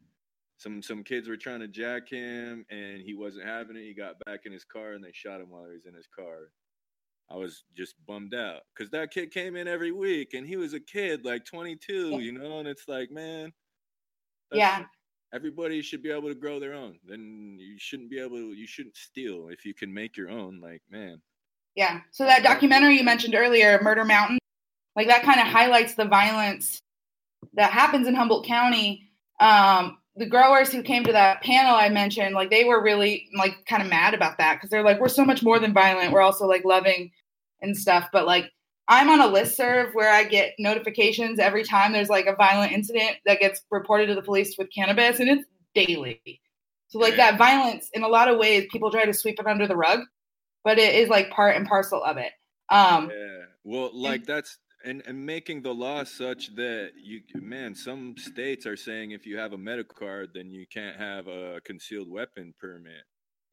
Some 0.60 0.82
some 0.82 1.02
kids 1.02 1.26
were 1.26 1.38
trying 1.38 1.60
to 1.60 1.68
jack 1.68 2.10
him, 2.10 2.66
and 2.70 3.00
he 3.00 3.14
wasn't 3.14 3.46
having 3.46 3.76
it. 3.76 3.84
He 3.84 3.94
got 3.94 4.18
back 4.26 4.40
in 4.44 4.52
his 4.52 4.64
car, 4.64 4.92
and 4.92 5.02
they 5.02 5.10
shot 5.12 5.40
him 5.40 5.48
while 5.48 5.64
he 5.64 5.72
was 5.72 5.86
in 5.86 5.94
his 5.94 6.06
car. 6.06 6.50
I 7.30 7.36
was 7.36 7.64
just 7.74 7.94
bummed 8.06 8.34
out 8.34 8.60
because 8.74 8.90
that 8.90 9.10
kid 9.10 9.30
came 9.32 9.56
in 9.56 9.66
every 9.66 9.90
week, 9.92 10.34
and 10.34 10.46
he 10.46 10.56
was 10.56 10.74
a 10.74 10.80
kid, 10.80 11.24
like 11.24 11.46
22, 11.46 12.10
Yeah. 12.10 12.18
you 12.18 12.32
know, 12.32 12.58
and 12.58 12.68
it's 12.68 12.88
like, 12.88 13.10
man, 13.10 13.52
Yeah. 14.52 14.84
everybody 15.32 15.80
should 15.80 16.02
be 16.02 16.10
able 16.10 16.28
to 16.28 16.34
grow 16.34 16.58
their 16.60 16.74
own. 16.74 16.98
Then 17.04 17.56
you 17.58 17.78
shouldn't 17.78 18.10
be 18.10 18.18
able 18.18 18.36
to, 18.36 18.52
you 18.52 18.66
shouldn't 18.66 18.96
steal 18.96 19.48
if 19.48 19.64
you 19.64 19.72
can 19.74 19.94
make 19.94 20.16
your 20.16 20.28
own. 20.28 20.60
Like, 20.60 20.82
man, 20.90 21.22
Yeah. 21.76 22.00
So 22.10 22.24
that 22.24 22.42
documentary 22.42 22.98
you 22.98 23.04
mentioned 23.04 23.36
earlier, 23.36 23.80
Murder 23.80 24.04
Mountain, 24.04 24.38
like 24.96 25.06
that 25.06 25.22
kind 25.22 25.40
of 25.40 25.46
highlights 25.46 25.94
the 25.94 26.04
violence 26.04 26.80
that 27.54 27.70
happens 27.70 28.08
in 28.08 28.14
Humboldt 28.16 28.44
County. 28.44 29.08
Um, 29.38 29.99
the 30.16 30.26
growers 30.26 30.72
who 30.72 30.82
came 30.82 31.04
to 31.04 31.12
that 31.12 31.42
panel 31.42 31.74
I 31.74 31.88
mentioned, 31.88 32.34
like 32.34 32.50
they 32.50 32.64
were 32.64 32.82
really 32.82 33.28
like 33.36 33.64
kind 33.66 33.82
of 33.82 33.88
mad 33.88 34.14
about 34.14 34.38
that 34.38 34.54
because 34.54 34.70
they're 34.70 34.84
like, 34.84 35.00
we're 35.00 35.08
so 35.08 35.24
much 35.24 35.42
more 35.42 35.58
than 35.58 35.72
violent. 35.72 36.12
We're 36.12 36.20
also 36.20 36.46
like 36.46 36.64
loving 36.64 37.10
and 37.62 37.76
stuff. 37.76 38.08
But 38.12 38.26
like 38.26 38.50
I'm 38.88 39.08
on 39.08 39.20
a 39.20 39.28
list 39.28 39.56
serve 39.56 39.94
where 39.94 40.12
I 40.12 40.24
get 40.24 40.54
notifications 40.58 41.38
every 41.38 41.62
time 41.62 41.92
there's 41.92 42.08
like 42.08 42.26
a 42.26 42.34
violent 42.34 42.72
incident 42.72 43.18
that 43.24 43.38
gets 43.38 43.62
reported 43.70 44.06
to 44.06 44.16
the 44.16 44.22
police 44.22 44.56
with 44.58 44.68
cannabis, 44.74 45.20
and 45.20 45.30
it's 45.30 45.44
daily. 45.74 46.20
So 46.88 46.98
like 46.98 47.14
that 47.14 47.38
violence, 47.38 47.88
in 47.92 48.02
a 48.02 48.08
lot 48.08 48.28
of 48.28 48.36
ways, 48.38 48.66
people 48.72 48.90
try 48.90 49.04
to 49.04 49.14
sweep 49.14 49.38
it 49.38 49.46
under 49.46 49.68
the 49.68 49.76
rug, 49.76 50.00
but 50.64 50.76
it 50.78 50.96
is 50.96 51.08
like 51.08 51.30
part 51.30 51.54
and 51.54 51.68
parcel 51.68 52.02
of 52.02 52.16
it. 52.16 52.32
Um, 52.68 53.10
yeah. 53.10 53.44
Well, 53.62 53.90
like 53.94 54.26
that's 54.26 54.58
and 54.84 55.02
and 55.06 55.26
making 55.26 55.62
the 55.62 55.72
law 55.74 56.04
such 56.04 56.54
that 56.56 56.92
you, 57.02 57.20
man, 57.34 57.74
some 57.74 58.14
states 58.16 58.66
are 58.66 58.76
saying 58.76 59.10
if 59.10 59.26
you 59.26 59.38
have 59.38 59.52
a 59.52 59.58
medical 59.58 59.94
card, 59.94 60.30
then 60.34 60.50
you 60.50 60.66
can't 60.72 60.96
have 60.96 61.26
a 61.26 61.60
concealed 61.64 62.10
weapon 62.10 62.54
permit, 62.58 63.04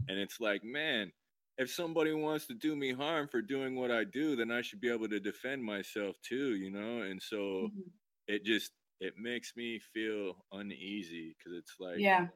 and 0.07 0.17
it's 0.17 0.39
like, 0.39 0.63
man. 0.63 1.11
If 1.59 1.71
somebody 1.71 2.13
wants 2.13 2.45
to 2.45 2.53
do 2.53 2.75
me 2.75 2.93
harm 2.93 3.27
for 3.27 3.41
doing 3.41 3.75
what 3.75 3.89
I 3.89 4.03
do, 4.03 4.35
then 4.35 4.51
I 4.51 4.61
should 4.61 4.79
be 4.79 4.91
able 4.91 5.09
to 5.09 5.19
defend 5.19 5.63
myself 5.63 6.15
too, 6.21 6.53
you 6.53 6.69
know? 6.69 7.01
And 7.01 7.19
so 7.19 7.35
mm-hmm. 7.35 7.89
it 8.27 8.45
just 8.45 8.73
it 8.99 9.13
makes 9.17 9.53
me 9.55 9.79
feel 9.93 10.35
uneasy 10.51 11.35
because 11.37 11.57
it's 11.57 11.75
like 11.79 11.99
Yeah. 11.99 12.27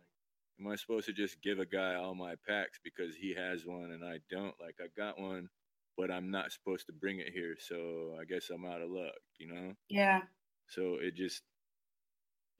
am 0.59 0.67
i 0.67 0.75
supposed 0.75 1.07
to 1.07 1.13
just 1.13 1.41
give 1.41 1.59
a 1.59 1.65
guy 1.65 1.95
all 1.95 2.15
my 2.15 2.35
packs 2.47 2.79
because 2.83 3.15
he 3.15 3.33
has 3.33 3.65
one 3.65 3.91
and 3.91 4.03
i 4.03 4.19
don't 4.29 4.55
like 4.59 4.75
i 4.81 4.87
got 4.95 5.19
one 5.19 5.49
but 5.97 6.11
i'm 6.11 6.31
not 6.31 6.51
supposed 6.51 6.85
to 6.85 6.93
bring 6.93 7.19
it 7.19 7.29
here 7.33 7.55
so 7.59 8.15
i 8.19 8.25
guess 8.25 8.49
i'm 8.49 8.65
out 8.65 8.81
of 8.81 8.89
luck 8.89 9.13
you 9.39 9.47
know 9.47 9.73
yeah. 9.89 10.21
so 10.67 10.97
it 11.01 11.15
just 11.15 11.41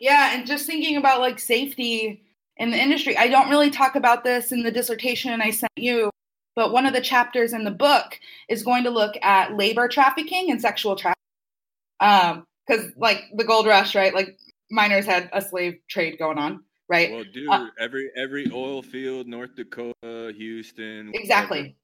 Yeah, 0.02 0.36
and 0.36 0.48
just 0.48 0.66
thinking 0.66 0.98
about 0.98 1.22
like 1.22 1.40
safety 1.40 2.24
in 2.58 2.72
the 2.72 2.78
industry. 2.78 3.16
I 3.18 3.28
don't 3.28 3.50
really 3.50 3.70
talk 3.70 3.96
about 3.96 4.24
this 4.24 4.52
in 4.52 4.64
the 4.64 4.72
dissertation 4.72 5.42
I 5.42 5.52
sent 5.52 5.72
you, 5.76 6.10
but 6.56 6.74
one 6.74 6.86
of 6.88 6.94
the 6.94 7.02
chapters 7.02 7.54
in 7.54 7.64
the 7.64 7.72
book 7.72 8.20
is 8.50 8.64
going 8.64 8.84
to 8.86 8.90
look 8.90 9.14
at 9.22 9.56
labor 9.56 9.88
trafficking 9.88 10.50
and 10.50 10.60
sexual 10.60 10.96
trafficking. 10.96 11.16
Um, 12.00 12.46
because 12.68 12.92
like 12.98 13.26
the 13.36 13.44
gold 13.44 13.68
rush, 13.68 13.96
right? 13.96 14.14
Like 14.14 14.40
miners 14.72 15.06
had 15.06 15.30
a 15.34 15.42
slave 15.42 15.80
trade 15.88 16.18
going 16.18 16.40
on, 16.40 16.64
right? 16.90 17.12
well 17.12 17.24
dude 17.32 17.50
Uh, 17.50 17.68
every 17.80 18.10
every 18.16 18.50
oil 18.52 18.82
field 18.82 19.28
north 19.28 19.56
dakota 19.56 20.34
houston 20.36 21.12
exactly. 21.14 21.76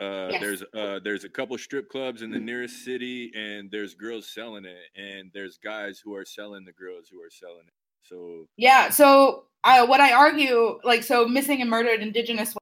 Uh 0.00 0.28
Yes. 0.30 0.40
there's 0.40 0.62
uh 0.74 1.00
there's 1.02 1.24
a 1.24 1.28
couple 1.28 1.56
strip 1.58 1.88
clubs 1.88 2.22
in 2.22 2.30
the 2.30 2.38
nearest 2.38 2.84
city 2.84 3.32
and 3.34 3.70
there's 3.70 3.94
girls 3.94 4.28
selling 4.28 4.64
it 4.64 4.90
and 4.96 5.30
there's 5.34 5.58
guys 5.58 6.00
who 6.04 6.14
are 6.14 6.24
selling 6.24 6.64
the 6.64 6.72
girls 6.72 7.08
who 7.10 7.20
are 7.20 7.30
selling 7.30 7.66
it 7.66 7.74
so 8.08 8.46
Yeah. 8.56 8.90
So 8.90 9.44
uh, 9.64 9.86
what 9.86 10.00
I 10.00 10.12
argue, 10.12 10.78
like, 10.84 11.02
so 11.02 11.26
missing 11.26 11.60
and 11.60 11.70
murdered 11.70 12.00
Indigenous, 12.00 12.54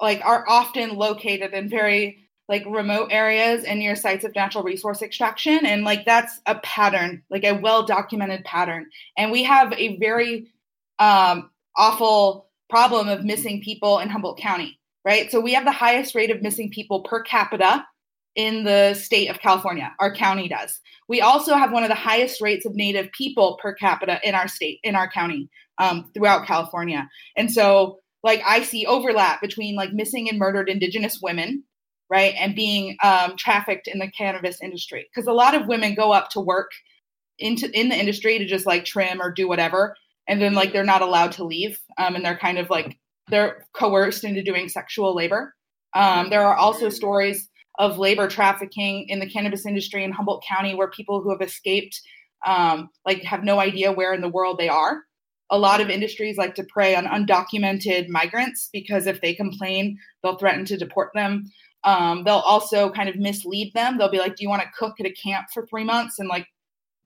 like, 0.00 0.20
are 0.24 0.44
often 0.48 0.96
located 0.96 1.52
in 1.52 1.68
very 1.68 2.26
like 2.48 2.64
remote 2.66 3.10
areas 3.12 3.62
and 3.62 3.78
near 3.78 3.94
sites 3.94 4.24
of 4.24 4.34
natural 4.34 4.64
resource 4.64 5.02
extraction, 5.02 5.64
and 5.64 5.84
like 5.84 6.04
that's 6.04 6.40
a 6.46 6.56
pattern, 6.56 7.22
like 7.30 7.44
a 7.44 7.52
well 7.54 7.86
documented 7.86 8.44
pattern. 8.44 8.86
And 9.16 9.30
we 9.30 9.44
have 9.44 9.72
a 9.74 9.98
very 9.98 10.48
um, 10.98 11.50
awful 11.76 12.48
problem 12.68 13.08
of 13.08 13.24
missing 13.24 13.62
people 13.62 14.00
in 14.00 14.08
Humboldt 14.08 14.38
County, 14.38 14.79
right? 15.04 15.30
So 15.30 15.40
we 15.40 15.54
have 15.54 15.64
the 15.64 15.72
highest 15.72 16.14
rate 16.14 16.30
of 16.30 16.42
missing 16.42 16.70
people 16.70 17.02
per 17.02 17.22
capita 17.22 17.84
in 18.36 18.64
the 18.64 18.94
state 18.94 19.28
of 19.28 19.40
California. 19.40 19.92
Our 19.98 20.14
county 20.14 20.48
does. 20.48 20.78
We 21.08 21.20
also 21.20 21.56
have 21.56 21.72
one 21.72 21.82
of 21.82 21.88
the 21.88 21.94
highest 21.94 22.40
rates 22.40 22.64
of 22.64 22.74
Native 22.74 23.10
people 23.12 23.58
per 23.60 23.74
capita 23.74 24.20
in 24.22 24.34
our 24.34 24.48
state, 24.48 24.78
in 24.82 24.94
our 24.94 25.10
county, 25.10 25.48
um, 25.78 26.10
throughout 26.14 26.46
California. 26.46 27.08
And 27.36 27.50
so, 27.50 27.98
like, 28.22 28.42
I 28.46 28.62
see 28.62 28.86
overlap 28.86 29.40
between 29.40 29.74
like 29.74 29.92
missing 29.92 30.28
and 30.28 30.38
murdered 30.38 30.68
Indigenous 30.68 31.18
women, 31.22 31.64
right, 32.08 32.34
and 32.38 32.54
being 32.54 32.96
um, 33.02 33.34
trafficked 33.36 33.88
in 33.88 33.98
the 33.98 34.10
cannabis 34.16 34.62
industry. 34.62 35.08
Because 35.12 35.26
a 35.26 35.32
lot 35.32 35.54
of 35.54 35.66
women 35.66 35.94
go 35.94 36.12
up 36.12 36.28
to 36.30 36.40
work 36.40 36.70
into 37.38 37.70
in 37.72 37.88
the 37.88 37.98
industry 37.98 38.38
to 38.38 38.46
just 38.46 38.66
like 38.66 38.84
trim 38.84 39.20
or 39.20 39.32
do 39.32 39.48
whatever, 39.48 39.96
and 40.28 40.40
then 40.40 40.54
like 40.54 40.72
they're 40.72 40.84
not 40.84 41.02
allowed 41.02 41.32
to 41.32 41.44
leave, 41.44 41.80
um, 41.98 42.14
and 42.14 42.24
they're 42.24 42.38
kind 42.38 42.58
of 42.58 42.70
like 42.70 42.98
they're 43.30 43.64
coerced 43.72 44.24
into 44.24 44.42
doing 44.42 44.68
sexual 44.68 45.14
labor. 45.14 45.54
Um, 45.94 46.30
there 46.30 46.46
are 46.46 46.56
also 46.56 46.88
stories 46.88 47.48
of 47.78 47.98
labor 47.98 48.28
trafficking 48.28 49.08
in 49.08 49.20
the 49.20 49.28
cannabis 49.28 49.66
industry 49.66 50.04
in 50.04 50.12
Humboldt 50.12 50.44
County 50.46 50.74
where 50.74 50.90
people 50.90 51.22
who 51.22 51.30
have 51.30 51.40
escaped 51.40 52.00
um, 52.46 52.90
like 53.04 53.22
have 53.22 53.44
no 53.44 53.58
idea 53.58 53.92
where 53.92 54.12
in 54.12 54.20
the 54.20 54.28
world 54.28 54.58
they 54.58 54.68
are. 54.68 55.02
A 55.50 55.58
lot 55.58 55.80
of 55.80 55.90
industries 55.90 56.36
like 56.36 56.54
to 56.54 56.64
prey 56.64 56.94
on 56.94 57.06
undocumented 57.06 58.08
migrants 58.08 58.68
because 58.72 59.06
if 59.06 59.20
they 59.20 59.34
complain, 59.34 59.98
they'll 60.22 60.36
threaten 60.36 60.64
to 60.66 60.76
deport 60.76 61.10
them. 61.14 61.50
Um, 61.82 62.24
they'll 62.24 62.36
also 62.36 62.90
kind 62.90 63.08
of 63.08 63.16
mislead 63.16 63.72
them. 63.74 63.98
They'll 63.98 64.10
be 64.10 64.18
like, 64.18 64.36
"Do 64.36 64.44
you 64.44 64.48
want 64.48 64.62
to 64.62 64.68
cook 64.78 65.00
at 65.00 65.06
a 65.06 65.12
camp 65.12 65.48
for 65.52 65.66
three 65.66 65.84
months?" 65.84 66.18
and 66.18 66.28
like 66.28 66.46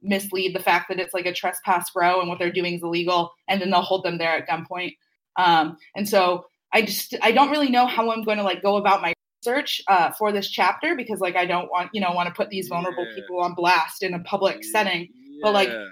mislead 0.02 0.54
the 0.54 0.62
fact 0.62 0.88
that 0.88 1.00
it's 1.00 1.14
like 1.14 1.26
a 1.26 1.32
trespass 1.32 1.90
grow 1.90 2.20
and 2.20 2.28
what 2.28 2.38
they're 2.38 2.52
doing 2.52 2.74
is 2.74 2.82
illegal, 2.82 3.32
and 3.48 3.60
then 3.60 3.70
they'll 3.70 3.80
hold 3.80 4.04
them 4.04 4.18
there 4.18 4.36
at 4.36 4.48
gunpoint. 4.48 4.96
Um, 5.36 5.76
and 5.96 6.08
so 6.08 6.46
I 6.72 6.82
just 6.82 7.14
I 7.22 7.32
don't 7.32 7.50
really 7.50 7.70
know 7.70 7.86
how 7.86 8.10
I'm 8.10 8.22
going 8.22 8.38
to 8.38 8.44
like 8.44 8.62
go 8.62 8.76
about 8.76 9.00
my 9.02 9.12
research 9.44 9.80
uh, 9.88 10.10
for 10.12 10.32
this 10.32 10.48
chapter 10.48 10.94
because 10.96 11.20
like 11.20 11.36
I 11.36 11.44
don't 11.46 11.70
want 11.70 11.90
you 11.92 12.00
know 12.00 12.12
want 12.12 12.28
to 12.28 12.34
put 12.34 12.50
these 12.50 12.68
vulnerable 12.68 13.06
Yeah. 13.08 13.14
people 13.14 13.40
on 13.40 13.54
blast 13.54 14.02
in 14.02 14.14
a 14.14 14.20
public 14.20 14.64
setting. 14.64 15.08
But, 15.42 15.52
like, 15.52 15.68
Yeah. 15.68 15.88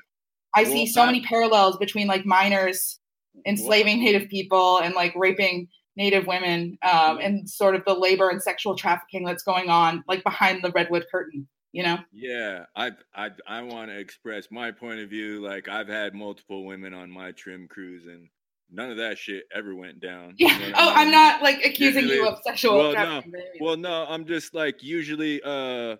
I 0.55 0.62
Well, 0.64 0.72
see 0.72 0.86
so 0.86 1.07
many 1.07 1.22
parallels 1.22 1.76
between 1.78 2.07
like 2.07 2.26
miners 2.26 2.99
enslaving 3.47 4.01
Native 4.05 4.28
people 4.28 4.78
and 4.78 4.95
like 4.95 5.14
raping 5.16 5.68
Native 5.97 6.26
women 6.26 6.78
um, 6.82 7.18
and 7.18 7.49
sort 7.49 7.74
of 7.74 7.84
the 7.86 7.95
labor 7.95 8.28
and 8.30 8.43
sexual 8.43 8.74
trafficking 8.76 9.24
that's 9.24 9.43
going 9.43 9.68
on 9.70 10.03
like 10.09 10.22
behind 10.24 10.62
the 10.62 10.70
redwood 10.72 11.07
curtain. 11.11 11.49
You 11.72 11.82
know? 11.84 11.99
Yeah, 12.12 12.66
I 12.76 12.93
I 13.14 13.30
I 13.47 13.62
want 13.62 13.90
to 13.90 13.99
express 13.99 14.51
my 14.51 14.72
point 14.72 15.01
of 15.01 15.09
view. 15.09 15.40
Like 15.40 15.68
I've 15.68 15.88
had 15.88 16.14
multiple 16.14 16.64
women 16.66 16.93
on 16.93 17.11
my 17.11 17.32
trim 17.32 17.66
cruise, 17.66 18.05
and 18.07 18.28
none 18.71 18.91
of 18.91 18.97
that 18.99 19.19
shit 19.19 19.45
ever 19.55 19.75
went 19.75 20.01
down. 20.01 20.35
you 20.39 20.47
Yeah. 20.47 20.59
know 20.59 20.73
Oh, 20.77 20.91
I 20.91 20.95
I'm 20.97 21.07
mean? 21.07 21.13
not 21.13 21.43
like 21.43 21.65
accusing 21.65 22.07
you 22.09 22.27
of 22.27 22.39
sexual 22.45 22.77
well, 22.77 22.93
no. 22.93 23.01
trafficking. 23.01 23.31
by 23.33 23.39
any 23.39 23.49
means. 23.49 23.61
Well, 23.61 23.77
no, 23.77 24.07
I'm 24.09 24.27
just 24.27 24.55
like 24.55 24.83
usually 24.83 25.41
uh 25.43 25.97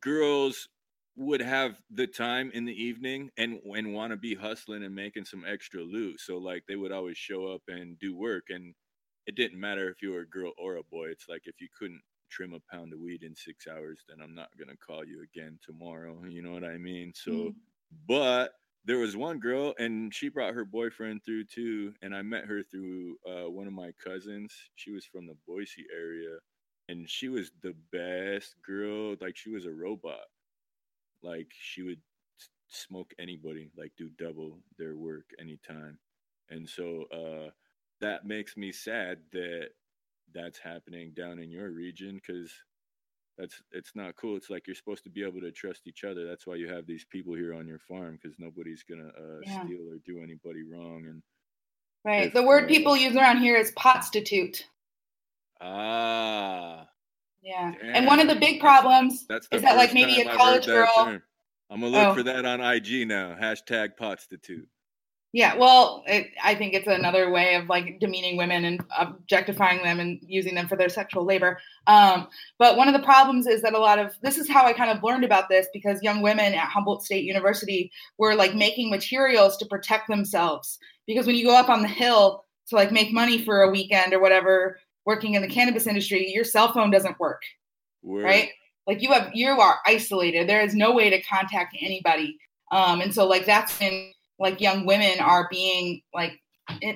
girls 0.00 0.68
would 1.16 1.40
have 1.40 1.80
the 1.90 2.06
time 2.06 2.50
in 2.52 2.64
the 2.66 2.72
evening 2.74 3.30
and 3.38 3.60
and 3.74 3.94
want 3.94 4.12
to 4.12 4.16
be 4.16 4.34
hustling 4.34 4.82
and 4.84 4.94
making 4.94 5.24
some 5.24 5.44
extra 5.46 5.82
loot. 5.82 6.20
So 6.20 6.38
like 6.38 6.64
they 6.68 6.76
would 6.76 6.92
always 6.92 7.16
show 7.18 7.46
up 7.52 7.62
and 7.68 7.98
do 7.98 8.14
work 8.16 8.44
and 8.50 8.74
it 9.26 9.34
didn't 9.34 9.58
matter 9.60 9.88
if 9.90 10.02
you 10.02 10.10
were 10.12 10.20
a 10.20 10.28
girl 10.28 10.52
or 10.58 10.76
a 10.76 10.84
boy. 10.84 11.06
It's 11.08 11.28
like 11.28 11.42
if 11.46 11.60
you 11.60 11.68
couldn't 11.78 12.02
trim 12.30 12.54
a 12.54 12.60
pound 12.74 12.92
of 12.92 13.00
weed 13.00 13.22
in 13.22 13.34
6 13.36 13.66
hours, 13.66 14.04
then 14.08 14.18
I'm 14.22 14.34
not 14.34 14.50
going 14.58 14.68
to 14.68 14.76
call 14.76 15.04
you 15.04 15.22
again 15.22 15.58
tomorrow. 15.62 16.22
You 16.28 16.42
know 16.42 16.52
what 16.52 16.64
I 16.64 16.76
mean? 16.78 17.12
So 17.14 17.32
Mhm. 17.32 17.54
but 18.06 18.52
there 18.86 18.98
was 18.98 19.16
one 19.16 19.38
girl 19.40 19.74
and 19.78 20.14
she 20.14 20.28
brought 20.28 20.54
her 20.54 20.64
boyfriend 20.64 21.22
through 21.24 21.44
too 21.44 21.92
and 22.02 22.14
i 22.14 22.22
met 22.22 22.46
her 22.46 22.62
through 22.62 23.16
uh, 23.26 23.50
one 23.50 23.66
of 23.66 23.72
my 23.72 23.90
cousins. 24.02 24.54
She 24.76 24.92
was 24.92 25.04
from 25.04 25.26
the 25.26 25.36
boise 25.46 25.86
area 25.94 26.38
and 26.88 27.08
she 27.10 27.28
was 27.28 27.50
the 27.62 27.74
best 27.92 28.54
girl 28.64 29.16
like 29.20 29.36
she 29.36 29.50
was 29.50 29.66
a 29.66 29.72
robot. 29.72 30.26
Like 31.22 31.48
she 31.58 31.82
would 31.82 32.00
smoke 32.68 33.12
anybody 33.18 33.70
like 33.76 33.92
do 33.98 34.08
double 34.18 34.60
their 34.78 34.96
work 34.96 35.30
anytime. 35.40 35.98
And 36.50 36.68
so 36.68 37.04
uh 37.12 37.50
that 38.00 38.26
makes 38.26 38.56
me 38.56 38.72
sad 38.72 39.18
that 39.32 39.70
that's 40.34 40.58
happening 40.58 41.12
down 41.16 41.38
in 41.38 41.50
your 41.50 41.70
region 41.70 42.20
because 42.24 42.52
that's 43.38 43.60
it's 43.72 43.94
not 43.94 44.16
cool. 44.16 44.36
It's 44.36 44.50
like 44.50 44.66
you're 44.66 44.76
supposed 44.76 45.04
to 45.04 45.10
be 45.10 45.22
able 45.22 45.40
to 45.40 45.52
trust 45.52 45.86
each 45.86 46.04
other. 46.04 46.26
That's 46.26 46.46
why 46.46 46.54
you 46.54 46.68
have 46.68 46.86
these 46.86 47.04
people 47.04 47.34
here 47.34 47.54
on 47.54 47.66
your 47.66 47.78
farm 47.78 48.18
because 48.20 48.38
nobody's 48.38 48.82
gonna 48.82 49.08
uh, 49.08 49.40
yeah. 49.42 49.64
steal 49.64 49.80
or 49.90 49.98
do 50.06 50.22
anybody 50.22 50.62
wrong. 50.62 51.04
And 51.06 51.22
right, 52.04 52.28
if, 52.28 52.34
the 52.34 52.42
word 52.42 52.64
uh, 52.64 52.68
people 52.68 52.96
use 52.96 53.16
around 53.16 53.38
here 53.38 53.56
is 53.56 53.72
potstitute. 53.72 54.66
Ah. 55.60 56.88
Yeah, 57.42 57.74
damn. 57.80 57.94
and 57.94 58.06
one 58.06 58.18
of 58.18 58.26
the 58.26 58.34
big 58.34 58.60
problems 58.60 59.26
that's, 59.26 59.46
that's 59.48 59.62
is 59.62 59.62
that 59.62 59.76
like 59.76 59.94
maybe 59.94 60.20
a 60.20 60.36
college 60.36 60.66
girl. 60.66 60.90
I'm 61.68 61.80
gonna 61.80 61.88
look 61.88 62.08
oh. 62.08 62.14
for 62.14 62.22
that 62.22 62.44
on 62.44 62.60
IG 62.60 63.06
now. 63.06 63.36
Hashtag 63.40 63.96
potstitute. 63.96 64.68
Yeah, 65.36 65.54
well, 65.54 66.02
it, 66.06 66.28
I 66.42 66.54
think 66.54 66.72
it's 66.72 66.86
another 66.86 67.30
way 67.30 67.56
of 67.56 67.68
like 67.68 68.00
demeaning 68.00 68.38
women 68.38 68.64
and 68.64 68.82
objectifying 68.98 69.82
them 69.82 70.00
and 70.00 70.18
using 70.22 70.54
them 70.54 70.66
for 70.66 70.76
their 70.76 70.88
sexual 70.88 71.26
labor. 71.26 71.58
Um, 71.86 72.28
but 72.58 72.78
one 72.78 72.88
of 72.88 72.94
the 72.94 73.04
problems 73.04 73.46
is 73.46 73.60
that 73.60 73.74
a 73.74 73.78
lot 73.78 73.98
of 73.98 74.16
this 74.22 74.38
is 74.38 74.48
how 74.48 74.64
I 74.64 74.72
kind 74.72 74.90
of 74.90 75.02
learned 75.02 75.24
about 75.24 75.50
this 75.50 75.66
because 75.74 76.02
young 76.02 76.22
women 76.22 76.54
at 76.54 76.68
Humboldt 76.68 77.04
State 77.04 77.24
University 77.24 77.92
were 78.16 78.34
like 78.34 78.54
making 78.54 78.88
materials 78.88 79.58
to 79.58 79.66
protect 79.66 80.08
themselves. 80.08 80.78
Because 81.06 81.26
when 81.26 81.36
you 81.36 81.44
go 81.44 81.54
up 81.54 81.68
on 81.68 81.82
the 81.82 81.88
hill 81.88 82.46
to 82.68 82.76
like 82.76 82.90
make 82.90 83.12
money 83.12 83.44
for 83.44 83.60
a 83.60 83.70
weekend 83.70 84.14
or 84.14 84.20
whatever, 84.20 84.78
working 85.04 85.34
in 85.34 85.42
the 85.42 85.48
cannabis 85.48 85.86
industry, 85.86 86.32
your 86.32 86.44
cell 86.44 86.72
phone 86.72 86.90
doesn't 86.90 87.20
work, 87.20 87.42
Word. 88.02 88.24
right? 88.24 88.48
Like 88.86 89.02
you 89.02 89.12
have 89.12 89.32
you 89.34 89.50
are 89.50 89.80
isolated. 89.84 90.48
There 90.48 90.62
is 90.62 90.74
no 90.74 90.94
way 90.94 91.10
to 91.10 91.20
contact 91.24 91.76
anybody. 91.78 92.38
Um, 92.72 93.02
and 93.02 93.14
so 93.14 93.26
like 93.26 93.44
that's 93.44 93.78
when 93.78 94.14
like 94.38 94.60
young 94.60 94.86
women 94.86 95.20
are 95.20 95.48
being 95.50 96.02
like 96.14 96.40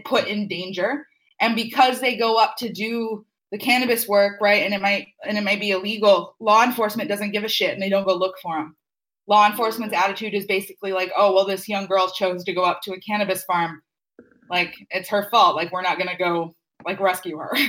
put 0.04 0.26
in 0.26 0.48
danger. 0.48 1.06
And 1.40 1.56
because 1.56 2.00
they 2.00 2.16
go 2.16 2.36
up 2.36 2.56
to 2.58 2.70
do 2.70 3.24
the 3.50 3.58
cannabis 3.58 4.06
work 4.06 4.40
right 4.40 4.62
and 4.62 4.72
it 4.72 4.80
might 4.80 5.08
and 5.24 5.36
it 5.36 5.42
might 5.42 5.58
be 5.58 5.70
illegal 5.70 6.36
law 6.38 6.62
enforcement 6.62 7.08
doesn't 7.08 7.32
give 7.32 7.42
a 7.42 7.48
shit 7.48 7.74
and 7.74 7.82
they 7.82 7.88
don't 7.88 8.06
go 8.06 8.14
look 8.14 8.36
for 8.40 8.56
them 8.56 8.76
law 9.30 9.46
enforcement's 9.46 9.94
attitude 9.94 10.34
is 10.34 10.44
basically 10.44 10.92
like 10.92 11.10
oh 11.16 11.32
well 11.32 11.46
this 11.46 11.68
young 11.68 11.86
girl 11.86 12.10
chose 12.10 12.44
to 12.44 12.52
go 12.52 12.62
up 12.62 12.80
to 12.82 12.92
a 12.92 13.00
cannabis 13.00 13.44
farm. 13.44 13.82
Like 14.50 14.74
it's 14.90 15.08
her 15.08 15.28
fault. 15.30 15.54
Like 15.54 15.72
we're 15.72 15.82
not 15.82 15.96
going 15.96 16.10
to 16.10 16.16
go 16.16 16.54
like 16.84 17.00
rescue 17.00 17.38
her. 17.38 17.56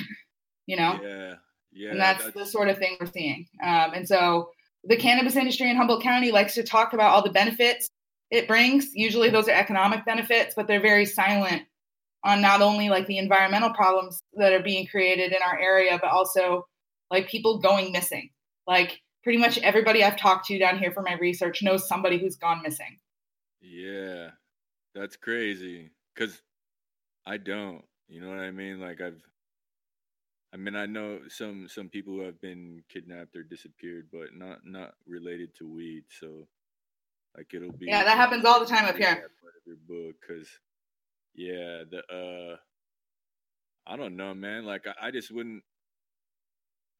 You 0.67 0.77
know? 0.77 0.99
Yeah. 1.03 1.33
Yeah 1.73 1.89
and 1.89 1.99
that's, 1.99 2.23
that's, 2.23 2.35
the 2.35 2.45
sort 2.45 2.69
of 2.69 2.77
thing 2.77 2.95
we're 2.99 3.07
seeing. 3.07 3.47
Um, 3.61 3.93
and 3.93 4.07
so 4.07 4.51
the 4.85 4.95
cannabis 4.95 5.35
industry 5.35 5.69
in 5.69 5.75
humboldt 5.75 6.03
county 6.03 6.31
likes 6.31 6.53
to 6.53 6.63
talk 6.63 6.93
about 6.93 7.11
all 7.11 7.23
the 7.23 7.31
benefits 7.31 7.89
it 8.31 8.47
brings. 8.47 8.95
Usually 8.95 9.29
those 9.29 9.47
are 9.47 9.51
economic 9.51 10.05
benefits, 10.05 10.55
but 10.55 10.65
they're 10.65 10.81
very 10.81 11.05
silent 11.05 11.63
on 12.23 12.41
not 12.41 12.61
only 12.61 12.89
like 12.89 13.05
the 13.07 13.17
environmental 13.17 13.71
problems 13.71 14.21
that 14.35 14.53
are 14.53 14.63
being 14.63 14.87
created 14.87 15.33
in 15.33 15.41
our 15.43 15.59
area, 15.59 15.99
but 16.01 16.11
also 16.11 16.65
like 17.09 17.27
people 17.27 17.59
going 17.59 17.91
missing. 17.91 18.29
Like 18.65 19.01
pretty 19.23 19.37
much 19.37 19.57
everybody 19.59 20.03
I've 20.03 20.17
talked 20.17 20.47
to 20.47 20.57
down 20.57 20.79
here 20.79 20.91
for 20.91 21.03
my 21.03 21.15
research 21.15 21.61
knows 21.61 21.87
somebody 21.87 22.17
who's 22.17 22.37
gone 22.37 22.61
missing. 22.63 22.97
Yeah, 23.59 24.29
that's 24.95 25.17
crazy. 25.17 25.91
Cause 26.15 26.41
I 27.25 27.37
don't, 27.37 27.83
you 28.07 28.21
know 28.21 28.29
what 28.29 28.39
I 28.39 28.51
mean? 28.51 28.79
Like 28.79 29.01
I've, 29.01 29.21
I 30.53 30.57
mean, 30.57 30.75
I 30.75 30.85
know 30.85 31.19
some 31.29 31.67
some 31.69 31.87
people 31.87 32.13
who 32.13 32.21
have 32.21 32.41
been 32.41 32.83
kidnapped 32.89 33.37
or 33.37 33.43
disappeared, 33.43 34.09
but 34.11 34.35
not 34.35 34.65
not 34.65 34.95
related 35.07 35.55
to 35.55 35.67
weed. 35.67 36.03
So 36.09 36.47
like 37.35 37.53
it'll 37.53 37.71
be 37.71 37.87
yeah, 37.87 38.03
that 38.03 38.17
happens 38.17 38.45
all 38.45 38.59
the 38.59 38.65
time 38.65 38.85
up 38.85 38.97
here. 38.97 39.29
Your 39.65 39.77
book, 39.87 40.15
because 40.19 40.47
yeah, 41.35 41.83
the 41.89 42.01
uh, 42.11 42.57
I 43.87 43.95
don't 43.95 44.15
know, 44.15 44.33
man. 44.33 44.65
Like 44.65 44.85
I, 44.87 45.07
I 45.07 45.11
just 45.11 45.31
wouldn't. 45.31 45.63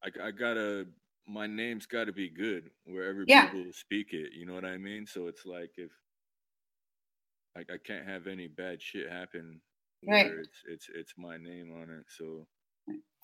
I 0.02 0.28
I 0.28 0.30
gotta. 0.30 0.86
My 1.26 1.46
name's 1.46 1.86
got 1.86 2.06
to 2.06 2.12
be 2.12 2.28
good 2.28 2.70
wherever 2.84 3.24
yeah. 3.28 3.46
people 3.46 3.72
speak 3.72 4.08
it. 4.12 4.32
You 4.32 4.44
know 4.44 4.54
what 4.54 4.64
I 4.64 4.76
mean? 4.76 5.06
So 5.06 5.28
it's 5.28 5.46
like 5.46 5.70
if 5.76 5.90
like 7.54 7.70
I 7.70 7.76
can't 7.78 8.08
have 8.08 8.26
any 8.26 8.48
bad 8.48 8.82
shit 8.82 9.08
happen 9.08 9.60
right. 10.06 10.30
it's 10.38 10.62
it's 10.68 10.88
it's 10.94 11.14
my 11.16 11.36
name 11.36 11.72
on 11.80 11.90
it. 11.90 12.04
So 12.08 12.46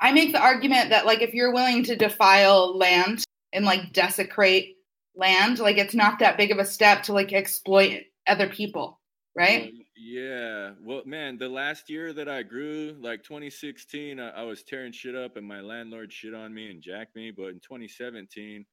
I 0.01 0.13
make 0.13 0.33
the 0.33 0.41
argument 0.41 0.91
that 0.91 1.07
like 1.07 1.23
if 1.23 1.35
you're 1.35 1.53
willing 1.53 1.83
to 1.85 1.97
defile 1.97 2.77
land 2.77 3.25
and 3.53 3.65
like 3.65 3.93
desecrate 3.93 4.77
land 5.19 5.59
like 5.59 5.77
it's 5.77 5.95
not 5.95 6.19
that 6.19 6.37
big 6.37 6.51
of 6.51 6.59
a 6.59 6.64
step 6.64 7.03
to 7.03 7.12
like 7.12 7.33
exploit 7.33 8.03
other 8.27 8.49
people 8.49 8.99
right? 9.37 9.69
Um, 9.69 9.81
yeah. 9.97 10.71
Well 10.83 11.03
man 11.05 11.39
the 11.39 11.49
last 11.49 11.91
year 11.91 12.12
that 12.12 12.29
i 12.29 12.43
grew 12.43 12.97
like 13.01 13.23
2016 13.23 14.21
I, 14.21 14.31
I, 14.31 14.43
was 14.43 14.62
tearing 14.62 14.93
shit 14.93 15.14
up 15.14 15.37
and 15.37 15.47
my 15.47 15.61
landlord 15.61 16.12
shit 16.12 16.35
on 16.35 16.55
me 16.55 16.71
and 16.71 16.83
jacked 16.83 17.14
me 17.14 17.31
but 17.31 17.49
in 17.49 17.61
2017 17.61 18.64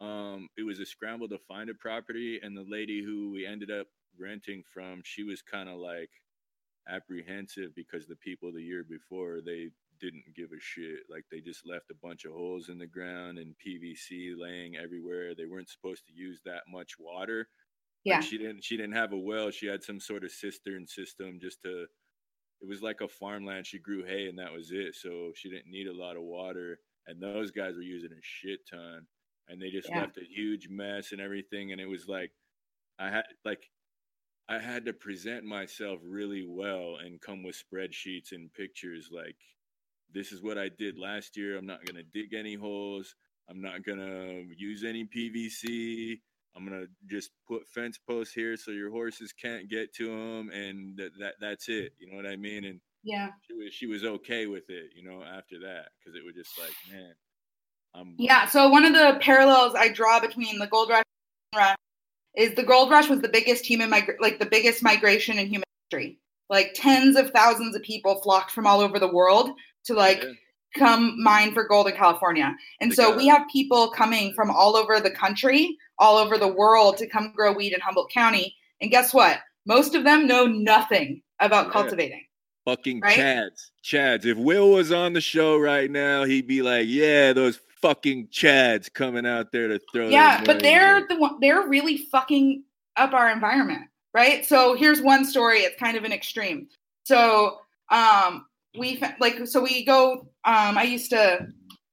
um 0.00 0.48
it 0.56 0.64
was 0.64 0.80
a 0.80 0.86
scramble 0.86 1.28
to 1.28 1.38
find 1.46 1.70
a 1.70 1.74
property 1.74 2.40
and 2.42 2.56
the 2.56 2.66
lady 2.68 3.02
who 3.02 3.30
we 3.32 3.46
ended 3.46 3.70
up 3.70 3.86
renting 4.18 4.62
from 4.72 5.00
she 5.04 5.22
was 5.22 5.42
kind 5.42 5.68
of 5.68 5.76
like 5.76 6.10
apprehensive 6.88 7.74
because 7.74 8.06
the 8.06 8.16
people 8.16 8.52
the 8.52 8.62
year 8.62 8.84
before 8.88 9.40
they 9.44 9.70
didn't 10.00 10.34
give 10.34 10.50
a 10.52 10.60
shit. 10.60 11.00
Like 11.10 11.24
they 11.30 11.40
just 11.40 11.66
left 11.66 11.90
a 11.90 12.06
bunch 12.06 12.24
of 12.24 12.32
holes 12.32 12.68
in 12.68 12.78
the 12.78 12.86
ground 12.86 13.38
and 13.38 13.54
PVC 13.54 14.34
laying 14.36 14.76
everywhere. 14.76 15.34
They 15.34 15.46
weren't 15.46 15.70
supposed 15.70 16.06
to 16.06 16.12
use 16.12 16.40
that 16.44 16.62
much 16.68 16.98
water. 16.98 17.48
Yeah. 18.04 18.16
Like 18.16 18.24
she 18.24 18.38
didn't 18.38 18.64
she 18.64 18.76
didn't 18.76 18.94
have 18.94 19.12
a 19.12 19.18
well. 19.18 19.50
She 19.50 19.66
had 19.66 19.82
some 19.82 20.00
sort 20.00 20.24
of 20.24 20.30
cistern 20.30 20.86
system 20.86 21.38
just 21.40 21.62
to 21.62 21.86
it 22.60 22.68
was 22.68 22.82
like 22.82 23.00
a 23.00 23.08
farmland. 23.08 23.66
She 23.66 23.78
grew 23.78 24.04
hay 24.04 24.26
and 24.28 24.38
that 24.38 24.52
was 24.52 24.70
it. 24.70 24.94
So 24.94 25.32
she 25.34 25.50
didn't 25.50 25.70
need 25.70 25.86
a 25.86 25.96
lot 25.96 26.16
of 26.16 26.22
water. 26.22 26.78
And 27.06 27.22
those 27.22 27.50
guys 27.50 27.74
were 27.76 27.82
using 27.82 28.12
a 28.12 28.22
shit 28.22 28.60
ton. 28.70 29.06
And 29.48 29.60
they 29.60 29.70
just 29.70 29.88
yeah. 29.90 30.00
left 30.00 30.16
a 30.16 30.24
huge 30.24 30.68
mess 30.70 31.12
and 31.12 31.20
everything. 31.20 31.72
And 31.72 31.80
it 31.80 31.88
was 31.88 32.08
like 32.08 32.30
I 32.98 33.10
had 33.10 33.24
like 33.44 33.70
I 34.48 34.58
had 34.58 34.84
to 34.86 34.92
present 34.92 35.44
myself 35.44 36.00
really 36.02 36.44
well 36.46 36.96
and 37.02 37.20
come 37.20 37.42
with 37.42 37.56
spreadsheets 37.56 38.32
and 38.32 38.52
pictures 38.52 39.08
like 39.10 39.36
this 40.14 40.32
is 40.32 40.42
what 40.42 40.56
I 40.58 40.68
did 40.68 40.98
last 40.98 41.36
year. 41.36 41.58
I'm 41.58 41.66
not 41.66 41.84
going 41.84 41.96
to 41.96 42.02
dig 42.02 42.34
any 42.34 42.54
holes. 42.54 43.14
I'm 43.48 43.60
not 43.60 43.84
going 43.84 43.98
to 43.98 44.46
use 44.56 44.84
any 44.84 45.04
PVC. 45.04 46.20
I'm 46.56 46.66
going 46.66 46.80
to 46.80 46.88
just 47.10 47.30
put 47.48 47.66
fence 47.66 47.98
posts 47.98 48.32
here 48.32 48.56
so 48.56 48.70
your 48.70 48.90
horses 48.90 49.32
can't 49.32 49.68
get 49.68 49.92
to 49.96 50.06
them 50.06 50.50
and 50.50 50.96
that, 50.96 51.10
that 51.18 51.34
that's 51.40 51.68
it. 51.68 51.92
You 51.98 52.10
know 52.10 52.16
what 52.16 52.26
I 52.26 52.36
mean? 52.36 52.64
And 52.64 52.80
yeah. 53.02 53.30
She 53.46 53.54
was 53.54 53.74
she 53.74 53.86
was 53.86 54.04
okay 54.04 54.46
with 54.46 54.70
it, 54.70 54.90
you 54.96 55.02
know, 55.02 55.22
after 55.22 55.58
that 55.60 55.88
cuz 56.04 56.14
it 56.14 56.24
was 56.24 56.34
just 56.34 56.58
like, 56.58 56.72
man, 56.90 57.12
I'm 57.92 58.14
Yeah, 58.18 58.46
so 58.46 58.68
one 58.68 58.84
of 58.84 58.92
the 58.92 59.18
parallels 59.20 59.74
I 59.74 59.88
draw 59.88 60.20
between 60.20 60.58
the 60.58 60.68
gold 60.68 60.90
rush 60.90 61.74
is 62.36 62.54
the 62.54 62.62
gold 62.62 62.90
rush 62.90 63.08
was 63.08 63.20
the 63.20 63.28
biggest 63.28 63.66
human 63.66 63.90
mig- 63.90 64.16
like 64.20 64.38
the 64.38 64.46
biggest 64.46 64.82
migration 64.82 65.38
in 65.38 65.48
human 65.48 65.64
history. 65.90 66.18
Like 66.48 66.72
tens 66.74 67.16
of 67.16 67.30
thousands 67.30 67.74
of 67.74 67.82
people 67.82 68.20
flocked 68.22 68.52
from 68.52 68.66
all 68.66 68.80
over 68.80 68.98
the 68.98 69.12
world 69.12 69.50
to 69.84 69.94
like 69.94 70.22
yeah. 70.22 70.30
come 70.76 71.22
mine 71.22 71.52
for 71.52 71.66
gold 71.66 71.88
in 71.88 71.94
California. 71.94 72.54
And 72.80 72.92
so 72.92 73.16
we 73.16 73.26
have 73.28 73.46
people 73.52 73.90
coming 73.90 74.32
from 74.34 74.50
all 74.50 74.76
over 74.76 75.00
the 75.00 75.10
country, 75.10 75.76
all 75.98 76.16
over 76.16 76.38
the 76.38 76.48
world 76.48 76.96
to 76.98 77.06
come 77.06 77.32
grow 77.34 77.52
weed 77.52 77.72
in 77.72 77.80
Humboldt 77.80 78.10
County. 78.10 78.54
And 78.80 78.90
guess 78.90 79.14
what? 79.14 79.40
Most 79.66 79.94
of 79.94 80.04
them 80.04 80.26
know 80.26 80.46
nothing 80.46 81.22
about 81.40 81.66
yeah. 81.66 81.72
cultivating. 81.72 82.24
Fucking 82.64 83.00
right? 83.00 83.18
Chads. 83.18 83.70
Chads. 83.84 84.24
If 84.24 84.38
Will 84.38 84.70
was 84.70 84.90
on 84.90 85.12
the 85.12 85.20
show 85.20 85.58
right 85.58 85.90
now, 85.90 86.24
he'd 86.24 86.46
be 86.46 86.62
like, 86.62 86.86
yeah, 86.88 87.32
those 87.32 87.60
fucking 87.82 88.28
Chads 88.28 88.92
coming 88.92 89.26
out 89.26 89.52
there 89.52 89.68
to 89.68 89.78
throw. 89.92 90.08
Yeah, 90.08 90.42
but 90.44 90.60
they're 90.60 91.06
the 91.06 91.16
one, 91.16 91.36
they're 91.40 91.68
really 91.68 91.98
fucking 92.10 92.64
up 92.96 93.12
our 93.12 93.30
environment, 93.30 93.82
right? 94.14 94.46
So 94.46 94.74
here's 94.74 95.02
one 95.02 95.26
story. 95.26 95.58
It's 95.58 95.78
kind 95.78 95.96
of 95.96 96.04
an 96.04 96.12
extreme. 96.12 96.68
So 97.04 97.58
um, 97.90 98.46
we 98.76 99.00
like 99.20 99.46
so 99.46 99.62
we 99.62 99.84
go 99.84 100.26
um 100.44 100.76
i 100.76 100.82
used 100.82 101.10
to 101.10 101.46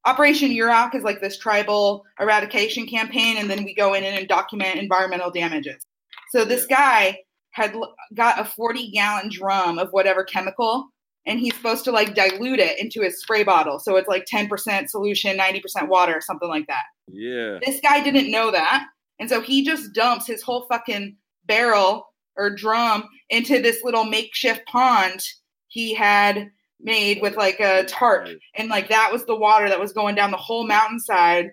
operation 0.05 0.49
Yurok 0.49 0.95
is 0.95 1.03
like 1.03 1.21
this 1.21 1.37
tribal 1.37 2.03
eradication 2.19 2.87
campaign 2.87 3.37
and 3.37 3.49
then 3.49 3.63
we 3.63 3.73
go 3.73 3.93
in 3.93 4.03
and 4.03 4.27
document 4.27 4.77
environmental 4.77 5.29
damages. 5.29 5.85
So 6.31 6.45
this 6.45 6.65
guy 6.65 7.19
had 7.51 7.75
got 8.13 8.39
a 8.39 8.45
40 8.45 8.91
gallon 8.91 9.29
drum 9.29 9.77
of 9.77 9.89
whatever 9.91 10.23
chemical 10.23 10.87
and 11.27 11.39
he's 11.39 11.55
supposed 11.55 11.83
to 11.83 11.91
like 11.91 12.15
dilute 12.15 12.59
it 12.59 12.79
into 12.79 13.01
his 13.01 13.21
spray 13.21 13.43
bottle. 13.43 13.77
So 13.77 13.95
it's 13.97 14.07
like 14.07 14.25
10% 14.25 14.89
solution 14.89 15.37
90% 15.37 15.87
water 15.87 16.19
something 16.21 16.49
like 16.49 16.67
that. 16.67 16.83
Yeah. 17.07 17.59
This 17.63 17.79
guy 17.81 18.01
didn't 18.01 18.31
know 18.31 18.51
that 18.51 18.85
and 19.19 19.29
so 19.29 19.41
he 19.41 19.63
just 19.63 19.93
dumps 19.93 20.25
his 20.25 20.41
whole 20.41 20.65
fucking 20.67 21.15
barrel 21.45 22.07
or 22.37 22.49
drum 22.49 23.03
into 23.29 23.61
this 23.61 23.83
little 23.83 24.05
makeshift 24.05 24.65
pond 24.65 25.21
he 25.67 25.93
had 25.93 26.49
made 26.83 27.21
with 27.21 27.35
like 27.35 27.59
a 27.59 27.83
tarp. 27.85 28.27
And 28.55 28.69
like 28.69 28.89
that 28.89 29.11
was 29.11 29.25
the 29.25 29.35
water 29.35 29.69
that 29.69 29.79
was 29.79 29.93
going 29.93 30.15
down 30.15 30.31
the 30.31 30.37
whole 30.37 30.65
mountainside 30.65 31.51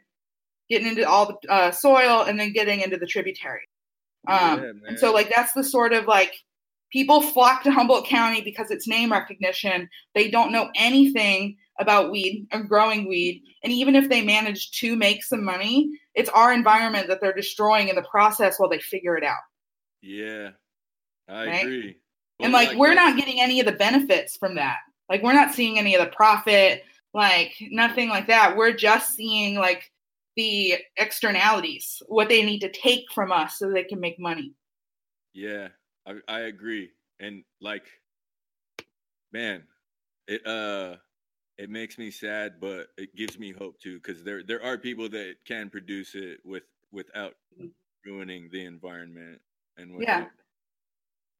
getting 0.68 0.88
into 0.88 1.08
all 1.08 1.26
the 1.26 1.52
uh, 1.52 1.70
soil 1.70 2.22
and 2.22 2.38
then 2.38 2.52
getting 2.52 2.80
into 2.80 2.96
the 2.96 3.06
tributary. 3.06 3.66
Um, 4.26 4.62
yeah, 4.62 4.70
and 4.88 4.98
so 4.98 5.12
like 5.12 5.32
that's 5.34 5.52
the 5.52 5.64
sort 5.64 5.92
of 5.92 6.06
like 6.06 6.34
people 6.92 7.22
flock 7.22 7.62
to 7.62 7.70
humboldt 7.70 8.06
county 8.06 8.42
because 8.42 8.70
it's 8.70 8.86
name 8.86 9.10
recognition. 9.10 9.88
They 10.14 10.30
don't 10.30 10.52
know 10.52 10.70
anything 10.74 11.56
about 11.80 12.10
weed 12.10 12.46
or 12.52 12.62
growing 12.62 13.08
weed. 13.08 13.42
And 13.62 13.72
even 13.72 13.94
if 13.94 14.08
they 14.08 14.20
manage 14.20 14.72
to 14.80 14.96
make 14.96 15.24
some 15.24 15.44
money 15.44 15.90
it's 16.18 16.28
our 16.30 16.52
environment 16.52 17.06
that 17.06 17.20
they're 17.20 17.32
destroying 17.32 17.88
in 17.88 17.94
the 17.94 18.02
process 18.02 18.58
while 18.58 18.68
they 18.68 18.80
figure 18.80 19.16
it 19.16 19.22
out. 19.22 19.38
Yeah. 20.02 20.50
I 21.28 21.46
right? 21.46 21.62
agree. 21.62 21.96
And 22.40 22.52
like, 22.52 22.70
like 22.70 22.76
we're 22.76 22.94
not 22.94 23.16
getting 23.16 23.40
any 23.40 23.60
of 23.60 23.66
the 23.66 23.72
benefits 23.72 24.36
from 24.36 24.56
that 24.56 24.78
like 25.08 25.22
we're 25.22 25.32
not 25.32 25.54
seeing 25.54 25.78
any 25.78 25.94
of 25.94 26.04
the 26.04 26.14
profit, 26.14 26.82
like 27.14 27.54
nothing 27.70 28.08
like 28.08 28.26
that. 28.26 28.56
We're 28.56 28.72
just 28.72 29.14
seeing 29.14 29.56
like 29.56 29.90
the 30.36 30.76
externalities, 30.96 32.02
what 32.06 32.28
they 32.28 32.44
need 32.44 32.60
to 32.60 32.70
take 32.70 33.04
from 33.12 33.32
us 33.32 33.58
so 33.58 33.70
they 33.70 33.84
can 33.84 34.00
make 34.00 34.18
money. 34.18 34.54
Yeah, 35.34 35.68
I, 36.06 36.14
I 36.28 36.40
agree. 36.40 36.90
And 37.20 37.44
like, 37.60 37.86
man, 39.32 39.64
it 40.26 40.46
uh 40.46 40.96
it 41.56 41.70
makes 41.70 41.98
me 41.98 42.10
sad, 42.10 42.60
but 42.60 42.88
it 42.96 43.14
gives 43.16 43.38
me 43.38 43.52
hope 43.52 43.80
too, 43.80 43.96
because 43.96 44.22
there 44.22 44.42
there 44.42 44.62
are 44.62 44.78
people 44.78 45.08
that 45.08 45.36
can 45.44 45.70
produce 45.70 46.14
it 46.14 46.38
with 46.44 46.64
without 46.92 47.34
ruining 48.06 48.48
the 48.52 48.64
environment 48.64 49.40
and 49.76 49.92
yeah 50.00 50.26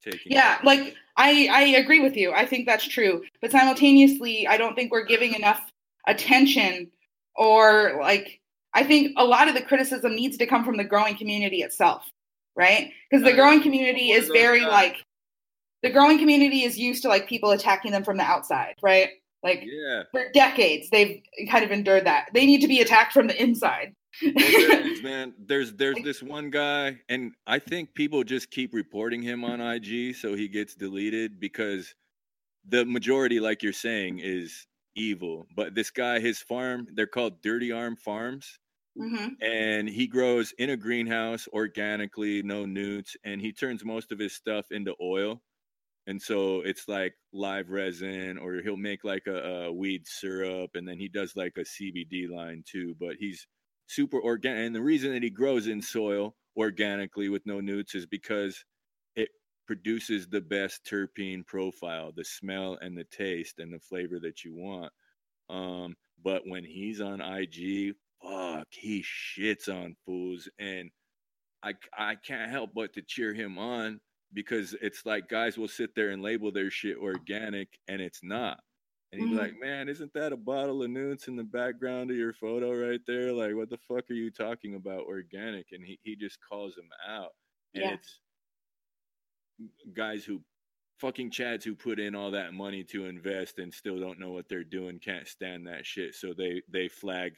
taking 0.03 0.33
yeah 0.33 0.59
like 0.65 0.95
i 1.17 1.49
i 1.51 1.63
agree 1.63 2.01
with 2.01 2.17
you. 2.17 2.33
I 2.33 2.47
think 2.47 2.67
that's 2.67 2.87
true. 2.87 3.23
But 3.41 3.51
simultaneously 3.51 4.47
i 4.47 4.57
don't 4.57 4.75
think 4.75 4.93
we're 4.93 5.05
giving 5.07 5.35
enough 5.35 5.61
attention 6.07 6.91
or 7.37 7.99
like 8.01 8.41
i 8.75 8.83
think 8.83 9.13
a 9.17 9.25
lot 9.25 9.49
of 9.49 9.55
the 9.55 9.63
criticism 9.63 10.15
needs 10.15 10.37
to 10.39 10.47
come 10.47 10.65
from 10.65 10.77
the 10.77 10.85
growing 10.85 11.17
community 11.17 11.63
itself 11.63 12.11
right? 12.59 12.93
Because 13.09 13.25
the 13.25 13.33
growing 13.33 13.63
community 13.63 14.11
is 14.11 14.29
very 14.29 14.63
like 14.63 14.97
the 15.83 15.91
growing 15.91 16.19
community 16.19 16.65
is 16.65 16.77
used 16.77 17.03
to 17.03 17.09
like 17.09 17.29
people 17.29 17.53
attacking 17.53 17.93
them 17.93 18.05
from 18.05 18.19
the 18.19 18.25
outside 18.25 18.75
right? 18.83 19.11
Like 19.43 19.63
yeah. 19.65 20.03
for 20.11 20.25
decades 20.35 20.91
they've 20.91 21.23
kind 21.49 21.65
of 21.65 21.71
endured 21.71 22.05
that. 22.05 22.29
They 22.35 22.45
need 22.45 22.61
to 22.61 22.69
be 22.69 22.81
attacked 22.81 23.13
from 23.13 23.29
the 23.29 23.41
inside 23.41 23.95
is, 24.37 25.03
man. 25.03 25.35
There's 25.39 25.73
there's 25.75 26.03
this 26.03 26.23
one 26.23 26.51
guy, 26.51 26.99
and 27.09 27.33
I 27.47 27.59
think 27.59 27.95
people 27.95 28.25
just 28.25 28.51
keep 28.51 28.75
reporting 28.75 29.23
him 29.23 29.45
on 29.45 29.61
IG, 29.61 30.17
so 30.17 30.35
he 30.35 30.49
gets 30.49 30.75
deleted 30.75 31.41
because 31.41 31.95
the 32.69 32.85
majority, 32.85 33.41
like 33.41 33.63
you're 33.63 33.73
saying, 33.73 34.21
is 34.21 34.67
evil. 34.95 35.47
But 35.55 35.75
this 35.75 35.91
guy, 35.91 36.21
his 36.21 36.41
farm, 36.41 36.87
they're 36.93 37.07
called 37.07 37.43
Dirty 37.43 37.73
Arm 37.73 37.97
Farms. 37.97 38.59
Mm-hmm. 38.99 39.45
And 39.45 39.89
he 39.89 40.09
grows 40.09 40.53
in 40.59 40.71
a 40.71 40.77
greenhouse 40.77 41.47
organically, 41.53 42.43
no 42.43 42.67
nutes, 42.67 43.17
and 43.25 43.41
he 43.41 43.53
turns 43.53 43.85
most 43.85 44.11
of 44.11 44.19
his 44.19 44.33
stuff 44.33 44.67
into 44.73 44.95
oil. 45.01 45.41
And 46.09 46.21
so 46.21 46.63
it's 46.63 46.89
like 46.89 47.15
live 47.33 47.71
resin, 47.71 48.39
or 48.39 48.55
he'll 48.63 48.77
make 48.77 49.05
like 49.05 49.27
a, 49.27 49.67
a 49.67 49.73
weed 49.73 50.07
syrup, 50.07 50.71
and 50.75 50.89
then 50.89 50.99
he 50.99 51.07
does 51.07 51.37
like 51.37 51.53
a 51.59 51.61
CBD 51.61 52.29
line 52.29 52.65
too. 52.67 52.97
But 52.99 53.17
he's 53.21 53.47
super 53.89 54.21
organic. 54.21 54.67
And 54.67 54.75
the 54.75 54.83
reason 54.83 55.13
that 55.13 55.23
he 55.23 55.31
grows 55.31 55.67
in 55.67 55.83
soil 55.83 56.35
organically 56.57 57.29
with 57.29 57.47
no 57.47 57.61
nutes 57.61 57.95
is 57.95 58.07
because 58.07 58.65
it 59.17 59.31
produces 59.67 60.29
the 60.29 60.41
best 60.41 60.85
terpene 60.85 61.47
profile, 61.47 62.13
the 62.15 62.25
smell 62.25 62.79
and 62.81 62.97
the 62.97 63.05
taste 63.05 63.59
and 63.59 63.73
the 63.73 63.81
flavor 63.81 64.21
that 64.21 64.45
you 64.45 64.55
want. 64.55 64.93
Um, 65.51 65.95
but 66.23 66.43
when 66.47 66.65
he's 66.65 67.01
on 67.01 67.21
IG, 67.21 67.95
fuck, 68.23 68.67
he 68.71 69.03
shits 69.03 69.69
on 69.69 69.97
fools, 70.05 70.49
and 70.59 70.91
I 71.63 71.75
I 71.97 72.17
can't 72.17 72.51
help 72.51 72.71
but 72.75 72.93
to 72.95 73.03
cheer 73.03 73.33
him 73.33 73.59
on 73.59 74.01
because 74.35 74.75
it's 74.83 75.07
like 75.07 75.29
guys 75.29 75.57
will 75.57 75.69
sit 75.69 75.95
there 75.95 76.11
and 76.11 76.23
label 76.23 76.53
their 76.53 76.71
shit 76.71 76.97
organic, 76.99 77.69
and 77.89 78.01
it's 78.01 78.21
not. 78.23 78.59
And 79.11 79.21
he'd 79.21 79.29
be 79.29 79.33
mm-hmm. 79.33 79.41
like, 79.41 79.61
man, 79.61 79.89
isn't 79.89 80.13
that 80.13 80.33
a 80.33 80.37
bottle 80.37 80.83
of 80.83 80.91
nutes 80.91 81.29
in 81.29 81.37
the 81.37 81.45
background 81.45 82.11
of 82.11 82.17
your 82.17 82.35
photo 82.35 82.73
right 82.73 83.01
there? 83.07 83.33
Like, 83.33 83.55
what 83.55 83.71
the 83.71 83.79
fuck 83.79 84.11
are 84.11 84.15
you 84.15 84.31
talking 84.31 84.75
about 84.75 85.07
organic? 85.07 85.69
And 85.73 85.83
he, 85.85 85.99
he 86.03 86.15
just 86.15 86.39
calls 86.47 86.77
him 86.77 86.91
out. 87.09 87.31
And 87.75 87.85
yeah. 87.85 87.95
it's 87.95 88.21
guys 89.95 90.25
who 90.25 90.43
fucking 90.99 91.31
chads 91.31 91.65
who 91.65 91.75
put 91.75 91.99
in 91.99 92.15
all 92.15 92.33
that 92.33 92.53
money 92.53 92.85
to 92.85 93.07
invest 93.07 93.59
and 93.59 93.73
still 93.73 93.99
don't 93.99 94.21
know 94.21 94.33
what 94.33 94.49
they're 94.49 94.63
doing, 94.65 94.99
can't 94.99 95.27
stand 95.27 95.67
that 95.67 95.87
shit. 95.87 96.15
So 96.15 96.35
they, 96.37 96.61
they 96.71 96.89
flag 96.89 97.33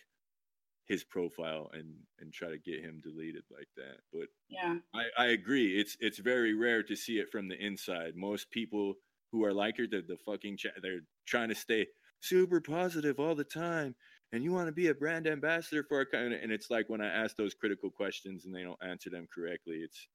his 0.91 1.05
profile 1.05 1.71
and 1.73 1.87
and 2.19 2.33
try 2.33 2.49
to 2.49 2.59
get 2.59 2.81
him 2.81 3.01
deleted 3.01 3.45
like 3.49 3.69
that. 3.77 3.99
But 4.13 4.27
yeah, 4.49 4.75
I, 4.93 5.05
I 5.17 5.27
agree. 5.27 5.79
It's 5.79 5.97
it's 6.01 6.19
very 6.19 6.53
rare 6.53 6.83
to 6.83 6.97
see 6.97 7.21
it 7.21 7.31
from 7.31 7.47
the 7.47 7.55
inside. 7.65 8.17
Most 8.17 8.51
people 8.51 8.95
who 9.33 9.45
are 9.45 9.53
like 9.53 9.77
her, 9.77 9.87
the, 9.87 10.03
the 10.07 10.17
fucking 10.27 10.57
ch- 10.57 10.67
they're 10.83 11.01
trying 11.27 11.49
to 11.49 11.55
stay 11.55 11.87
super 12.21 12.61
positive 12.61 13.19
all 13.19 13.35
the 13.35 13.45
time 13.45 13.95
and 14.33 14.45
you 14.45 14.53
want 14.53 14.69
to 14.69 14.73
be 14.73 14.89
a 14.89 14.95
brand 14.95 15.27
ambassador 15.27 15.83
for 15.83 15.99
our 15.99 16.05
kind 16.05 16.33
and 16.33 16.53
it's 16.53 16.71
like 16.71 16.89
when 16.89 17.01
i 17.01 17.07
ask 17.07 17.37
those 17.37 17.55
critical 17.55 17.91
questions 17.91 18.45
and 18.45 18.55
they 18.55 18.63
don't 18.63 18.79
answer 18.87 19.11
them 19.11 19.27
correctly 19.35 19.77
it's 19.77 20.09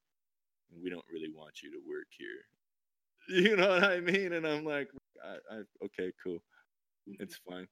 we 0.81 0.89
don't 0.89 1.05
really 1.11 1.29
want 1.35 1.61
you 1.61 1.71
to 1.71 1.77
work 1.87 2.07
here. 2.17 2.27
You 3.27 3.55
know 3.55 3.69
what 3.69 3.83
i 3.83 3.99
mean? 3.99 4.33
And 4.33 4.45
i'm 4.45 4.63
like 4.63 4.87
I, 5.23 5.55
I 5.55 5.85
okay 5.85 6.11
cool. 6.23 6.43
Mm-hmm. 7.09 7.23
it's 7.23 7.39
fine 7.49 7.67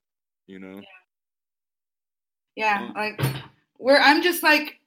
you 0.48 0.58
know? 0.58 0.82
Yeah, 2.56 2.82
yeah 2.82 2.90
like 2.96 3.22
where 3.76 4.00
i'm 4.00 4.20
just 4.20 4.42
like 4.42 4.80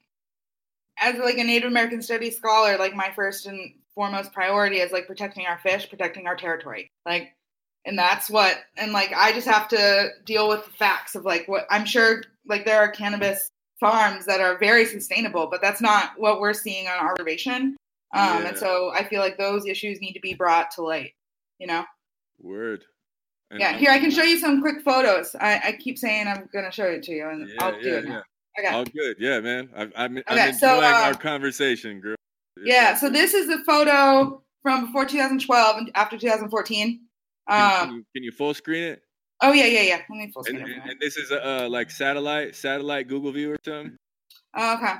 as 0.99 1.15
like 1.19 1.37
a 1.37 1.43
native 1.45 1.71
american 1.71 2.01
studies 2.01 2.35
scholar 2.35 2.77
like 2.77 2.93
my 2.93 3.11
first 3.15 3.45
and 3.45 3.75
foremost 3.97 4.31
priority 4.31 4.77
is 4.77 4.91
like 4.91 5.07
protecting 5.07 5.47
our 5.47 5.57
fish, 5.57 5.89
protecting 5.89 6.27
our 6.27 6.35
territory. 6.35 6.87
Like, 7.03 7.33
and 7.83 7.97
that's 7.97 8.29
what, 8.29 8.59
and 8.77 8.91
like, 8.91 9.11
I 9.15 9.31
just 9.31 9.47
have 9.47 9.67
to 9.69 10.09
deal 10.23 10.47
with 10.47 10.65
the 10.65 10.71
facts 10.71 11.15
of 11.15 11.25
like 11.25 11.47
what 11.47 11.65
I'm 11.71 11.83
sure, 11.83 12.21
like, 12.47 12.63
there 12.63 12.79
are 12.79 12.91
cannabis 12.91 13.49
farms 13.79 14.27
that 14.27 14.39
are 14.39 14.59
very 14.59 14.85
sustainable, 14.85 15.47
but 15.49 15.63
that's 15.63 15.81
not 15.81 16.11
what 16.15 16.39
we're 16.39 16.53
seeing 16.53 16.87
on 16.87 16.99
our 16.99 17.15
reservation. 17.17 17.75
Um, 18.13 18.43
yeah. 18.43 18.47
And 18.49 18.57
so 18.57 18.91
I 18.93 19.03
feel 19.03 19.19
like 19.19 19.39
those 19.39 19.65
issues 19.65 19.99
need 19.99 20.13
to 20.13 20.19
be 20.19 20.35
brought 20.35 20.69
to 20.75 20.83
light, 20.83 21.13
you 21.57 21.65
know? 21.65 21.83
Word. 22.39 22.83
And 23.49 23.59
yeah, 23.59 23.77
here 23.77 23.89
I 23.89 23.97
can 23.97 24.11
show 24.11 24.23
you 24.23 24.37
some 24.37 24.61
quick 24.61 24.81
photos. 24.83 25.35
I, 25.39 25.61
I 25.65 25.71
keep 25.71 25.97
saying 25.97 26.27
I'm 26.27 26.47
going 26.53 26.65
to 26.65 26.71
show 26.71 26.85
it 26.85 27.01
to 27.03 27.13
you, 27.13 27.27
and 27.29 27.49
yeah, 27.49 27.63
I'll 27.63 27.81
do 27.81 27.89
yeah, 27.89 27.95
it 27.95 28.05
now. 28.05 28.23
Okay. 28.59 28.75
All 28.75 28.85
good. 28.85 29.15
Yeah, 29.17 29.39
man. 29.39 29.69
I, 29.75 29.83
I'm, 29.83 29.91
I'm 29.95 30.17
okay, 30.17 30.49
enjoying 30.49 30.53
so, 30.55 30.81
uh, 30.81 31.01
our 31.05 31.13
conversation, 31.13 32.01
girl. 32.01 32.16
Yeah, 32.65 32.95
so 32.95 33.09
this 33.09 33.33
is 33.33 33.47
the 33.47 33.59
photo 33.65 34.41
from 34.61 34.87
before 34.87 35.05
2012 35.05 35.77
and 35.77 35.91
after 35.95 36.17
2014. 36.17 37.01
Um, 37.49 37.59
can, 37.59 37.91
you, 37.93 38.05
can 38.15 38.23
you 38.23 38.31
full 38.31 38.53
screen 38.53 38.83
it? 38.83 39.01
Oh 39.41 39.53
yeah, 39.53 39.65
yeah, 39.65 39.81
yeah. 39.81 40.01
Let 40.09 40.09
me 40.09 40.31
full 40.33 40.43
screen 40.43 40.61
and, 40.61 40.69
it. 40.69 40.77
And 40.83 40.99
this 40.99 41.15
is 41.15 41.31
uh 41.31 41.67
like 41.69 41.91
satellite, 41.91 42.55
satellite 42.55 43.07
Google 43.07 43.31
View 43.31 43.53
or 43.53 43.57
something. 43.63 43.95
Okay, 44.57 44.93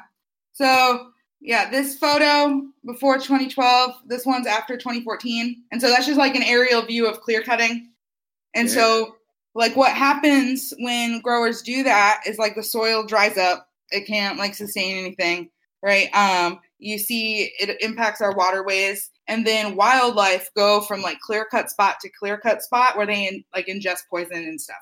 so 0.54 1.12
yeah, 1.42 1.70
this 1.70 1.98
photo 1.98 2.62
before 2.86 3.18
2012. 3.18 3.92
This 4.08 4.26
one's 4.26 4.48
after 4.48 4.78
2014, 4.78 5.64
and 5.72 5.82
so 5.82 5.90
that's 5.90 6.06
just 6.06 6.18
like 6.18 6.36
an 6.36 6.44
aerial 6.44 6.82
view 6.84 7.08
of 7.08 7.22
clear 7.22 7.42
cutting. 7.42 7.92
And 8.56 8.68
yeah. 8.68 8.74
so, 8.74 9.16
like, 9.54 9.76
what 9.76 9.92
happens 9.92 10.74
when 10.80 11.22
growers 11.22 11.62
do 11.62 11.84
that 11.84 12.22
is 12.26 12.38
like 12.38 12.56
the 12.56 12.64
soil 12.64 13.06
dries 13.06 13.38
up. 13.38 13.68
It 13.92 14.08
can't 14.08 14.38
like 14.38 14.56
sustain 14.56 14.98
anything, 14.98 15.50
right? 15.84 16.14
Um, 16.14 16.60
you 16.80 16.98
see 16.98 17.54
it 17.60 17.82
impacts 17.82 18.22
our 18.22 18.36
waterways 18.36 19.10
and 19.28 19.46
then 19.46 19.76
wildlife 19.76 20.50
go 20.56 20.82
from 20.82 21.02
like 21.02 21.20
clear 21.20 21.46
cut 21.46 21.70
spot 21.70 21.98
to 22.02 22.10
clear 22.20 22.38
cut 22.38 22.62
spot 22.62 22.96
where 22.96 23.06
they 23.06 23.28
in, 23.28 23.44
like 23.54 23.68
ingest 23.68 24.02
poison 24.10 24.38
and 24.38 24.62
stuff. 24.62 24.78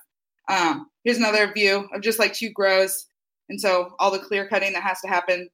Um, 0.49 0.87
here's 1.03 1.17
another 1.17 1.51
view 1.51 1.87
of 1.93 2.01
just 2.01 2.19
like 2.19 2.33
two 2.33 2.49
grows 2.49 3.07
and 3.49 3.59
so 3.59 3.93
all 3.99 4.11
the 4.11 4.19
clear 4.19 4.47
cutting 4.47 4.73
that 4.73 4.83
has 4.83 4.99
to 5.01 5.07
happen 5.07 5.49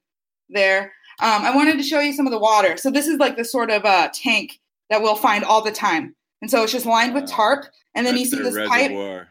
there. 0.48 0.92
Um, 1.20 1.42
i 1.42 1.54
wanted 1.54 1.76
to 1.76 1.82
show 1.82 2.00
you 2.00 2.12
some 2.12 2.26
of 2.26 2.32
the 2.32 2.38
water. 2.38 2.76
So 2.76 2.90
this 2.90 3.06
is 3.06 3.18
like 3.18 3.36
the 3.36 3.44
sort 3.44 3.70
of 3.70 3.84
uh, 3.84 4.08
tank 4.12 4.60
that 4.90 5.02
we'll 5.02 5.16
find 5.16 5.44
all 5.44 5.62
the 5.62 5.72
time. 5.72 6.14
And 6.40 6.50
so 6.50 6.62
it's 6.62 6.72
just 6.72 6.86
lined 6.86 7.14
with 7.14 7.28
tarp 7.28 7.66
and 7.94 8.06
then 8.06 8.14
That's 8.14 8.32
you 8.32 8.38
see 8.38 8.42
this 8.42 8.56
reservoir. 8.56 9.18
pipe 9.18 9.28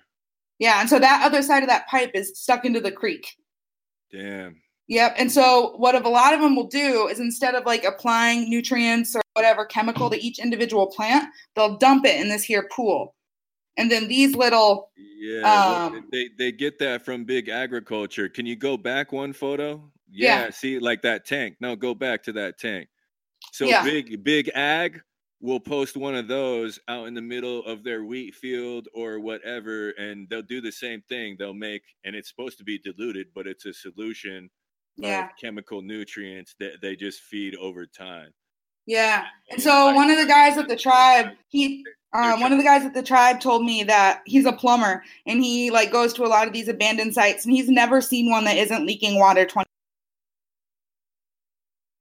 yeah 0.60 0.80
and 0.80 0.88
so 0.90 1.00
that 1.00 1.24
other 1.26 1.42
side 1.42 1.64
of 1.64 1.70
that 1.70 1.88
pipe 1.88 2.12
is 2.14 2.32
stuck 2.36 2.66
into 2.66 2.80
the 2.80 2.92
creek. 2.92 3.36
Damn 4.12 4.61
Yep. 4.92 5.16
And 5.18 5.32
so 5.32 5.72
what 5.78 5.96
a 5.96 6.10
lot 6.10 6.34
of 6.34 6.42
them 6.42 6.54
will 6.54 6.68
do 6.68 7.08
is 7.08 7.22
instead 7.22 7.56
of 7.56 7.66
like 7.66 7.86
applying 7.86 8.50
nutrients 8.50 9.16
or 9.16 9.22
whatever 9.36 9.64
chemical 9.64 10.10
to 10.10 10.22
each 10.22 10.38
individual 10.38 10.88
plant, 10.88 11.30
they'll 11.56 11.78
dump 11.78 12.06
it 12.06 12.20
in 12.20 12.28
this 12.28 12.44
here 12.44 12.68
pool. 12.70 13.16
And 13.78 13.90
then 13.90 14.10
these 14.10 14.36
little 14.36 14.92
Yeah, 14.98 15.86
um, 15.86 16.10
they 16.12 16.28
they 16.38 16.52
get 16.52 16.78
that 16.80 17.06
from 17.06 17.24
big 17.24 17.48
agriculture. 17.48 18.28
Can 18.28 18.46
you 18.46 18.58
go 18.58 18.76
back 18.76 19.14
one 19.14 19.32
photo? 19.32 19.90
Yeah, 20.10 20.42
yeah, 20.42 20.50
see 20.50 20.78
like 20.78 21.04
that 21.04 21.26
tank. 21.26 21.56
No, 21.62 21.78
go 21.78 21.96
back 21.96 22.22
to 22.24 22.34
that 22.34 22.58
tank. 22.58 22.90
So 23.54 23.68
Yeah. 23.68 23.86
big 23.86 24.26
big 24.26 24.52
ag 24.54 25.02
will 25.40 25.62
post 25.62 25.96
one 25.96 26.16
of 26.16 26.28
those 26.28 26.80
out 26.90 27.08
in 27.08 27.14
the 27.14 27.22
middle 27.22 27.64
of 27.64 27.86
their 27.86 28.04
wheat 28.04 28.36
field 28.36 28.90
or 28.94 29.22
whatever, 29.22 29.92
and 29.92 30.28
they'll 30.28 30.42
do 30.42 30.60
the 30.60 30.72
same 30.74 31.02
thing. 31.08 31.38
They'll 31.40 31.54
make, 31.54 31.84
and 32.04 32.14
it's 32.14 32.28
supposed 32.28 32.58
to 32.58 32.66
be 32.66 32.78
diluted, 32.78 33.28
but 33.34 33.48
it's 33.48 33.66
a 33.66 33.74
solution 33.74 34.50
Yeah. 34.98 35.30
chemical 35.40 35.82
nutrients 35.82 36.56
that 36.60 36.82
they 36.82 36.96
just 36.96 37.22
feed 37.22 37.56
over 37.56 37.86
time. 37.86 38.32
Yeah. 38.86 39.26
And 39.50 39.62
so 39.62 39.94
one 39.94 40.10
of 40.10 40.18
the 40.18 40.26
guys 40.26 40.58
at 40.58 40.68
the 40.68 40.76
tribe, 40.76 41.30
he 41.50 41.84
um, 42.14 42.42
one 42.42 42.52
of 42.52 42.58
the 42.58 42.64
guys 42.64 42.84
at 42.84 42.94
the 42.94 43.04
tribe 43.04 43.40
told 43.40 43.64
me 43.64 43.84
that 43.84 44.22
he's 44.26 44.46
a 44.46 44.52
plumber 44.52 45.04
and 45.26 45.44
he 45.44 45.72
like 45.72 45.92
goes 45.92 46.14
to 46.14 46.26
a 46.26 46.28
lot 46.28 46.46
of 46.46 46.54
these 46.54 46.68
abandoned 46.68 47.14
sites 47.14 47.46
and 47.46 47.54
he's 47.54 47.70
never 47.70 48.02
seen 48.02 48.30
one 48.30 48.44
that 48.44 48.58
isn't 48.58 48.86
leaking 48.86 49.18
water 49.18 49.46
20 49.46 49.66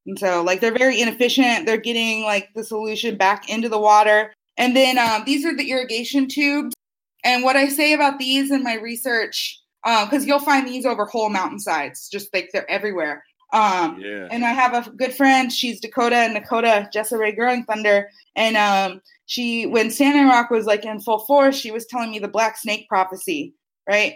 and 0.07 0.19
so 0.19 0.43
like 0.43 0.61
they're 0.61 0.77
very 0.77 1.01
inefficient 1.01 1.65
they're 1.65 1.77
getting 1.77 2.25
like 2.25 2.49
the 2.55 2.65
solution 2.65 3.17
back 3.17 3.49
into 3.49 3.69
the 3.69 3.79
water 3.79 4.33
and 4.57 4.75
then 4.75 4.99
um, 4.99 5.23
these 5.25 5.45
are 5.45 5.57
the 5.57 5.71
irrigation 5.71 6.27
tubes 6.27 6.75
and 7.23 7.45
what 7.45 7.57
i 7.57 7.69
say 7.69 7.93
about 7.93 8.19
these 8.19 8.51
in 8.51 8.65
my 8.65 8.75
research 8.75 9.60
because 9.85 10.27
you'll 10.27 10.39
find 10.39 10.67
these 10.67 10.85
over 10.87 11.05
whole 11.07 11.31
mountainsides 11.31 12.09
just 12.09 12.33
like 12.35 12.51
they're 12.53 12.71
everywhere 12.71 13.25
um, 13.53 13.99
Yeah. 14.01 14.29
and 14.31 14.45
I 14.45 14.51
have 14.53 14.75
a 14.87 14.91
good 14.91 15.13
friend. 15.15 15.53
She's 15.53 15.81
Dakota 15.81 16.17
and 16.17 16.35
Dakota 16.35 16.89
Jessa 16.95 17.19
Rae 17.19 17.33
Growing 17.33 17.65
Thunder. 17.65 18.09
And 18.37 18.57
um, 18.57 19.01
she, 19.27 19.67
when 19.67 19.91
Standing 19.91 20.29
Rock 20.29 20.51
was 20.51 20.67
like 20.67 20.85
in 20.85 21.01
full 21.01 21.21
force, 21.21 21.57
she 21.57 21.71
was 21.71 21.87
telling 21.87 22.11
me 22.11 22.19
the 22.19 22.29
Black 22.29 22.57
Snake 22.57 22.89
prophecy, 22.89 23.55
right? 23.89 24.15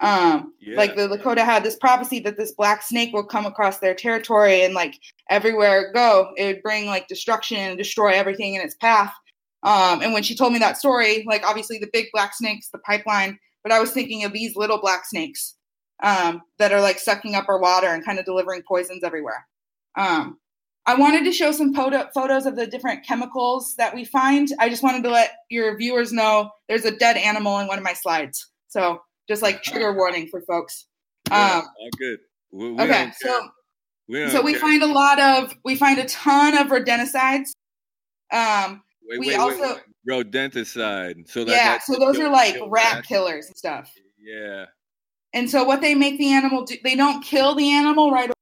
Um, 0.00 0.54
like 0.76 0.94
the 0.94 1.08
Lakota 1.08 1.44
had 1.44 1.64
this 1.64 1.74
prophecy 1.74 2.20
that 2.20 2.36
this 2.36 2.52
black 2.52 2.82
snake 2.84 3.12
will 3.12 3.24
come 3.24 3.46
across 3.46 3.80
their 3.80 3.96
territory 3.96 4.62
and 4.62 4.72
like 4.72 4.94
everywhere 5.28 5.80
it 5.82 5.92
go, 5.92 6.30
it 6.36 6.46
would 6.46 6.62
bring 6.62 6.86
like 6.86 7.08
destruction 7.08 7.56
and 7.56 7.76
destroy 7.76 8.12
everything 8.12 8.54
in 8.54 8.60
its 8.60 8.76
path. 8.76 9.12
Um, 9.64 10.00
and 10.02 10.12
when 10.12 10.22
she 10.22 10.36
told 10.36 10.52
me 10.52 10.60
that 10.60 10.76
story, 10.76 11.24
like 11.26 11.44
obviously 11.44 11.78
the 11.78 11.90
big 11.92 12.06
black 12.12 12.32
snakes, 12.32 12.68
the 12.68 12.78
pipeline, 12.78 13.40
but 13.62 13.72
I 13.72 13.80
was 13.80 13.90
thinking 13.90 14.24
of 14.24 14.32
these 14.32 14.56
little 14.56 14.80
black 14.80 15.04
snakes 15.06 15.54
um, 16.02 16.42
that 16.58 16.72
are 16.72 16.80
like 16.80 16.98
sucking 16.98 17.34
up 17.34 17.48
our 17.48 17.60
water 17.60 17.88
and 17.88 18.04
kind 18.04 18.18
of 18.18 18.24
delivering 18.24 18.62
poisons 18.66 19.02
everywhere. 19.04 19.46
Um, 19.96 20.38
I 20.86 20.94
wanted 20.94 21.24
to 21.24 21.32
show 21.32 21.52
some 21.52 21.74
photo- 21.74 22.08
photos 22.14 22.46
of 22.46 22.56
the 22.56 22.66
different 22.66 23.04
chemicals 23.04 23.74
that 23.76 23.94
we 23.94 24.04
find. 24.04 24.48
I 24.58 24.68
just 24.70 24.82
wanted 24.82 25.02
to 25.04 25.10
let 25.10 25.32
your 25.50 25.76
viewers 25.76 26.12
know 26.12 26.50
there's 26.68 26.84
a 26.86 26.96
dead 26.96 27.16
animal 27.16 27.58
in 27.58 27.66
one 27.66 27.76
of 27.78 27.84
my 27.84 27.92
slides. 27.92 28.46
So 28.68 29.00
just 29.28 29.42
like 29.42 29.62
trigger 29.62 29.92
warning 29.92 30.28
for 30.30 30.40
folks. 30.42 30.86
Yeah, 31.28 31.58
Um, 31.58 31.66
all 31.78 31.88
good. 31.98 32.18
We, 32.52 32.70
we 32.72 32.82
okay, 32.82 33.12
so 33.20 33.48
we 34.08 34.30
so 34.30 34.40
we 34.40 34.52
care. 34.52 34.60
find 34.60 34.82
a 34.82 34.86
lot 34.86 35.20
of 35.20 35.54
we 35.64 35.74
find 35.76 35.98
a 35.98 36.06
ton 36.06 36.56
of 36.56 36.68
rodenticides. 36.68 37.48
Um, 38.32 38.82
Wait, 39.08 39.20
we 39.20 39.28
wait, 39.28 39.36
also- 39.36 39.74
wait. 39.74 39.82
rodenticide. 40.08 41.28
So 41.28 41.44
that 41.44 41.52
yeah, 41.52 41.78
so 41.78 41.98
those 41.98 42.18
are 42.18 42.30
like 42.30 42.56
rat 42.66 43.04
killers 43.04 43.46
and 43.46 43.56
stuff. 43.56 43.92
Yeah. 44.18 44.66
And 45.32 45.48
so 45.50 45.64
what 45.64 45.80
they 45.80 45.94
make 45.94 46.18
the 46.18 46.32
animal 46.32 46.64
do, 46.64 46.76
they 46.82 46.94
don't 46.94 47.22
kill 47.22 47.54
the 47.54 47.70
animal 47.70 48.10
right 48.10 48.26
away. 48.26 48.34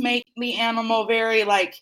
Make 0.00 0.26
the 0.36 0.54
animal 0.54 1.06
very 1.06 1.44
like 1.44 1.74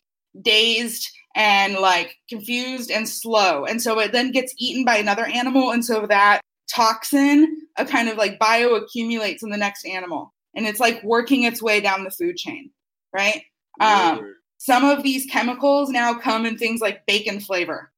dazed 0.42 1.08
and 1.34 1.74
like 1.74 2.16
confused 2.28 2.90
and 2.90 3.08
slow. 3.08 3.64
And 3.64 3.80
so 3.80 3.98
it 3.98 4.12
then 4.12 4.32
gets 4.32 4.54
eaten 4.58 4.84
by 4.84 4.96
another 4.96 5.26
animal. 5.26 5.70
And 5.70 5.84
so 5.84 6.06
that 6.06 6.40
toxin 6.70 7.62
a 7.76 7.84
kind 7.84 8.08
of 8.08 8.16
like 8.16 8.38
bioaccumulates 8.38 9.42
in 9.42 9.50
the 9.50 9.56
next 9.56 9.84
animal. 9.84 10.32
And 10.54 10.66
it's 10.66 10.80
like 10.80 11.02
working 11.04 11.42
its 11.42 11.62
way 11.62 11.80
down 11.80 12.04
the 12.04 12.10
food 12.10 12.36
chain, 12.36 12.70
right? 13.12 13.42
Um, 13.80 14.36
some 14.58 14.84
of 14.84 15.02
these 15.02 15.26
chemicals 15.26 15.90
now 15.90 16.14
come 16.14 16.46
in 16.46 16.56
things 16.56 16.80
like 16.80 17.04
bacon 17.06 17.40
flavor, 17.40 17.92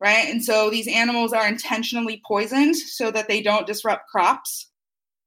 right? 0.00 0.28
And 0.28 0.44
so 0.44 0.70
these 0.70 0.88
animals 0.88 1.32
are 1.32 1.46
intentionally 1.46 2.22
poisoned 2.26 2.76
so 2.76 3.10
that 3.10 3.28
they 3.28 3.42
don't 3.42 3.66
disrupt 3.66 4.08
crops. 4.08 4.70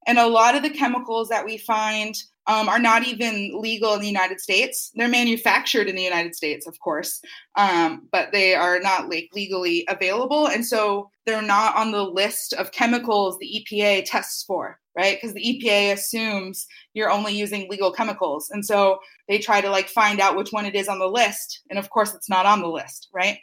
And 0.07 0.17
a 0.17 0.27
lot 0.27 0.55
of 0.55 0.63
the 0.63 0.69
chemicals 0.69 1.29
that 1.29 1.45
we 1.45 1.57
find 1.57 2.15
um, 2.49 2.67
are 2.67 2.79
not 2.79 3.05
even 3.05 3.51
legal 3.61 3.93
in 3.93 4.01
the 4.01 4.07
United 4.07 4.41
States. 4.41 4.91
They're 4.95 5.07
manufactured 5.07 5.87
in 5.87 5.95
the 5.95 6.01
United 6.01 6.33
States, 6.33 6.65
of 6.67 6.79
course, 6.79 7.21
um, 7.55 8.07
but 8.11 8.31
they 8.31 8.55
are 8.55 8.79
not 8.79 9.07
like 9.07 9.29
legally 9.33 9.85
available, 9.87 10.47
and 10.47 10.65
so 10.65 11.11
they're 11.27 11.43
not 11.43 11.75
on 11.75 11.91
the 11.91 12.03
list 12.03 12.53
of 12.53 12.71
chemicals 12.71 13.37
the 13.37 13.63
EPA 13.71 14.03
tests 14.05 14.43
for, 14.45 14.79
right? 14.97 15.19
Because 15.21 15.35
the 15.35 15.43
EPA 15.43 15.93
assumes 15.93 16.65
you're 16.95 17.11
only 17.11 17.37
using 17.37 17.69
legal 17.69 17.91
chemicals, 17.91 18.49
and 18.49 18.65
so 18.65 18.97
they 19.27 19.37
try 19.37 19.61
to 19.61 19.69
like 19.69 19.87
find 19.87 20.19
out 20.19 20.35
which 20.35 20.49
one 20.49 20.65
it 20.65 20.73
is 20.73 20.87
on 20.87 20.97
the 20.97 21.07
list, 21.07 21.61
and 21.69 21.77
of 21.77 21.91
course, 21.91 22.15
it's 22.15 22.29
not 22.29 22.47
on 22.47 22.61
the 22.61 22.67
list, 22.67 23.09
right? 23.13 23.37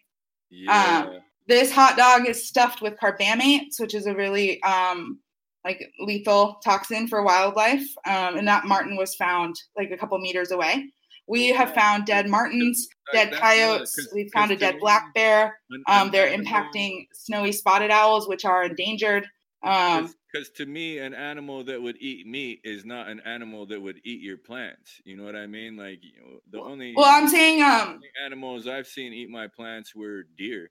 Yeah. 0.50 1.04
This 1.48 1.70
hot 1.72 1.96
dog 1.96 2.28
is 2.28 2.48
stuffed 2.48 2.82
with 2.82 2.94
carbamates, 2.98 3.78
which 3.78 3.94
is 3.94 4.06
a 4.06 4.14
really 4.14 4.60
um, 4.64 5.20
like 5.64 5.80
lethal 6.00 6.58
toxin 6.64 7.06
for 7.08 7.22
wildlife. 7.22 7.86
Um, 8.06 8.36
and 8.36 8.48
that 8.48 8.64
marten 8.64 8.96
was 8.96 9.14
found 9.14 9.54
like 9.76 9.90
a 9.90 9.96
couple 9.96 10.18
meters 10.18 10.50
away. 10.50 10.86
We 11.28 11.48
have 11.48 11.74
found 11.74 12.04
dead 12.06 12.28
martens, 12.28 12.86
dead 13.12 13.32
coyotes. 13.40 13.94
'cause- 13.96 14.08
We've 14.14 14.30
found 14.32 14.50
a 14.52 14.56
dead 14.56 14.74
black 14.80 15.12
bear. 15.14 15.58
Um, 15.88 16.10
they're 16.12 16.28
impacting 16.44 17.06
snowy 17.12 17.52
spotted 17.52 17.90
owls, 17.90 18.28
which 18.28 18.44
are 18.44 18.62
endangered. 18.64 19.26
Um, 19.64 20.14
Because 20.36 20.50
to 20.56 20.66
me, 20.66 20.98
an 20.98 21.14
animal 21.14 21.64
that 21.64 21.80
would 21.80 21.96
eat 22.00 22.26
meat 22.26 22.60
is 22.64 22.84
not 22.84 23.08
an 23.08 23.20
animal 23.24 23.66
that 23.66 23.80
would 23.80 24.00
eat 24.04 24.20
your 24.20 24.36
plants. 24.36 25.00
You 25.04 25.16
know 25.16 25.24
what 25.24 25.36
I 25.36 25.46
mean? 25.46 25.76
Like 25.76 26.00
you 26.02 26.12
know, 26.20 26.40
the 26.50 26.60
only 26.60 26.94
well, 26.96 27.06
I'm 27.06 27.28
saying, 27.28 27.62
um, 27.62 28.00
animals 28.24 28.66
I've 28.66 28.86
seen 28.86 29.12
eat 29.12 29.30
my 29.30 29.48
plants 29.48 29.94
were 29.94 30.24
deer. 30.36 30.70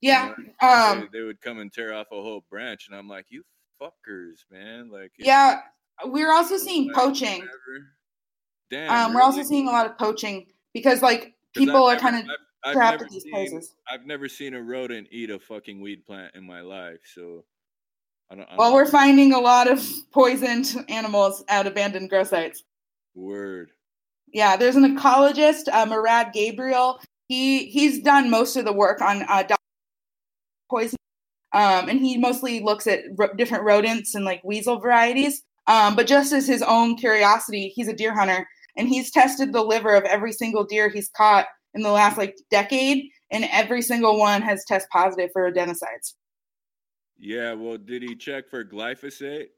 yeah, 0.00 0.32
You 0.38 0.44
know, 0.62 0.68
um, 0.68 1.08
they, 1.12 1.18
they 1.18 1.24
would 1.24 1.40
come 1.40 1.58
and 1.58 1.72
tear 1.72 1.92
off 1.94 2.06
a 2.12 2.22
whole 2.22 2.44
branch, 2.50 2.86
and 2.88 2.98
I'm 2.98 3.08
like, 3.08 3.26
you 3.28 3.42
fuckers, 3.80 4.38
man! 4.50 4.90
Like 4.90 5.12
yeah. 5.18 5.60
We're 6.04 6.32
also 6.32 6.56
seeing 6.56 6.92
poaching. 6.94 7.44
Damn. 8.70 9.08
Um, 9.08 9.14
we're 9.14 9.22
also 9.22 9.42
seeing 9.42 9.66
a 9.66 9.72
lot 9.72 9.86
of 9.86 9.98
poaching 9.98 10.46
because 10.72 11.02
like 11.02 11.34
people 11.56 11.86
I've 11.86 11.98
are 11.98 12.00
kind 12.00 12.16
of 12.16 12.22
I've- 12.22 12.32
I've 12.64 12.72
trapped 12.74 12.92
never 12.94 13.04
at 13.04 13.10
these 13.10 13.22
seen- 13.22 13.32
places. 13.32 13.74
I've 13.88 14.04
never 14.04 14.28
seen 14.28 14.54
a 14.54 14.60
rodent 14.62 15.08
eat 15.12 15.30
a 15.30 15.38
fucking 15.38 15.80
weed 15.80 16.04
plant 16.04 16.34
in 16.34 16.44
my 16.44 16.60
life, 16.60 17.00
so 17.14 17.44
I 18.30 18.34
don't. 18.34 18.48
I 18.50 18.56
Well, 18.56 18.68
don't- 18.70 18.74
we're 18.74 18.86
finding 18.90 19.32
a 19.32 19.38
lot 19.40 19.68
of 19.70 19.86
poisoned 20.12 20.84
animals 20.88 21.44
at 21.48 21.66
abandoned 21.66 22.10
grow 22.10 22.24
sites. 22.24 22.62
word. 23.14 23.70
Yeah, 24.32 24.56
there's 24.56 24.76
an 24.76 24.96
ecologist, 24.96 25.68
uh, 25.72 25.86
Mourad 25.86 26.32
Gabriel. 26.32 27.00
He 27.28 27.64
he's 27.66 28.00
done 28.02 28.30
most 28.30 28.56
of 28.56 28.64
the 28.64 28.72
work 28.72 29.00
on 29.00 29.22
uh, 29.22 29.42
poison, 30.70 30.96
um, 31.52 31.88
and 31.88 32.00
he 32.00 32.18
mostly 32.18 32.60
looks 32.60 32.86
at 32.86 33.00
ro- 33.16 33.32
different 33.36 33.64
rodents 33.64 34.14
and 34.14 34.24
like 34.24 34.42
weasel 34.44 34.78
varieties. 34.78 35.42
Um, 35.66 35.96
but 35.96 36.06
just 36.06 36.32
as 36.32 36.46
his 36.46 36.62
own 36.62 36.96
curiosity, 36.96 37.72
he's 37.74 37.88
a 37.88 37.92
deer 37.92 38.14
hunter, 38.14 38.46
and 38.76 38.88
he's 38.88 39.10
tested 39.10 39.52
the 39.52 39.62
liver 39.62 39.94
of 39.94 40.04
every 40.04 40.32
single 40.32 40.64
deer 40.64 40.88
he's 40.88 41.08
caught 41.10 41.46
in 41.74 41.82
the 41.82 41.90
last 41.90 42.16
like 42.18 42.36
decade, 42.50 43.08
and 43.30 43.44
every 43.50 43.82
single 43.82 44.18
one 44.18 44.42
has 44.42 44.64
test 44.66 44.88
positive 44.90 45.30
for 45.32 45.50
rodenticides. 45.50 46.14
Yeah. 47.18 47.54
Well, 47.54 47.78
did 47.78 48.02
he 48.02 48.14
check 48.14 48.48
for 48.48 48.64
glyphosate? 48.64 49.48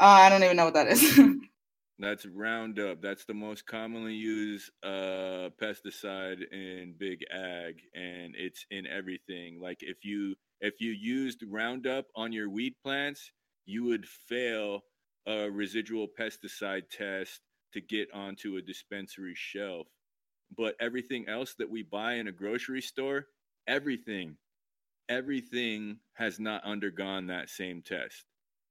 Uh, 0.00 0.04
I 0.04 0.28
don't 0.28 0.42
even 0.42 0.56
know 0.56 0.66
what 0.66 0.74
that 0.74 0.88
is. 0.88 1.18
That's 1.98 2.26
Roundup. 2.26 3.00
That's 3.00 3.24
the 3.24 3.34
most 3.34 3.66
commonly 3.66 4.12
used 4.12 4.70
uh, 4.82 5.48
pesticide 5.60 6.42
in 6.52 6.94
big 6.98 7.24
ag, 7.32 7.80
and 7.94 8.34
it's 8.36 8.66
in 8.70 8.86
everything. 8.86 9.58
Like 9.60 9.78
if 9.80 10.04
you 10.04 10.34
if 10.60 10.74
you 10.80 10.92
used 10.92 11.42
Roundup 11.48 12.06
on 12.14 12.32
your 12.32 12.50
weed 12.50 12.74
plants, 12.82 13.30
you 13.64 13.84
would 13.84 14.06
fail 14.06 14.82
a 15.26 15.50
residual 15.50 16.06
pesticide 16.18 16.90
test 16.90 17.40
to 17.72 17.80
get 17.80 18.12
onto 18.12 18.56
a 18.56 18.62
dispensary 18.62 19.34
shelf. 19.34 19.86
But 20.56 20.76
everything 20.80 21.28
else 21.28 21.54
that 21.58 21.68
we 21.68 21.82
buy 21.82 22.14
in 22.14 22.28
a 22.28 22.32
grocery 22.32 22.82
store, 22.82 23.26
everything, 23.66 24.36
everything 25.08 25.98
has 26.14 26.38
not 26.38 26.64
undergone 26.64 27.26
that 27.26 27.48
same 27.48 27.82
test. 27.82 28.24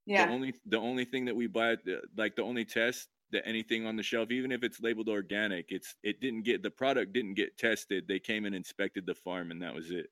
The 0.07 0.13
yeah, 0.13 0.29
only 0.29 0.53
the 0.67 0.77
only 0.77 1.05
thing 1.05 1.25
that 1.25 1.35
we 1.35 1.47
buy, 1.47 1.77
like 2.15 2.35
the 2.35 2.43
only 2.43 2.65
test 2.65 3.09
that 3.31 3.47
anything 3.47 3.87
on 3.87 3.95
the 3.95 4.03
shelf, 4.03 4.31
even 4.31 4.51
if 4.51 4.63
it's 4.63 4.79
labeled 4.79 5.09
organic, 5.09 5.71
it's 5.71 5.95
it 6.03 6.21
didn't 6.21 6.43
get 6.43 6.61
the 6.61 6.69
product 6.69 7.13
didn't 7.13 7.33
get 7.33 7.57
tested. 7.57 8.07
They 8.07 8.19
came 8.19 8.45
and 8.45 8.55
inspected 8.55 9.05
the 9.05 9.15
farm, 9.15 9.51
and 9.51 9.61
that 9.61 9.73
was 9.73 9.91
it. 9.91 10.09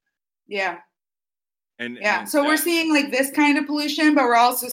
yeah. 0.48 0.80
And 1.80 1.98
Yeah, 2.02 2.20
and 2.20 2.30
so 2.30 2.44
we're 2.44 2.58
seeing 2.58 2.94
like 2.94 3.12
this 3.12 3.32
kind 3.32 3.58
of 3.58 3.66
pollution, 3.66 4.16
but 4.16 4.26
we're 4.26 4.36
also 4.36 4.68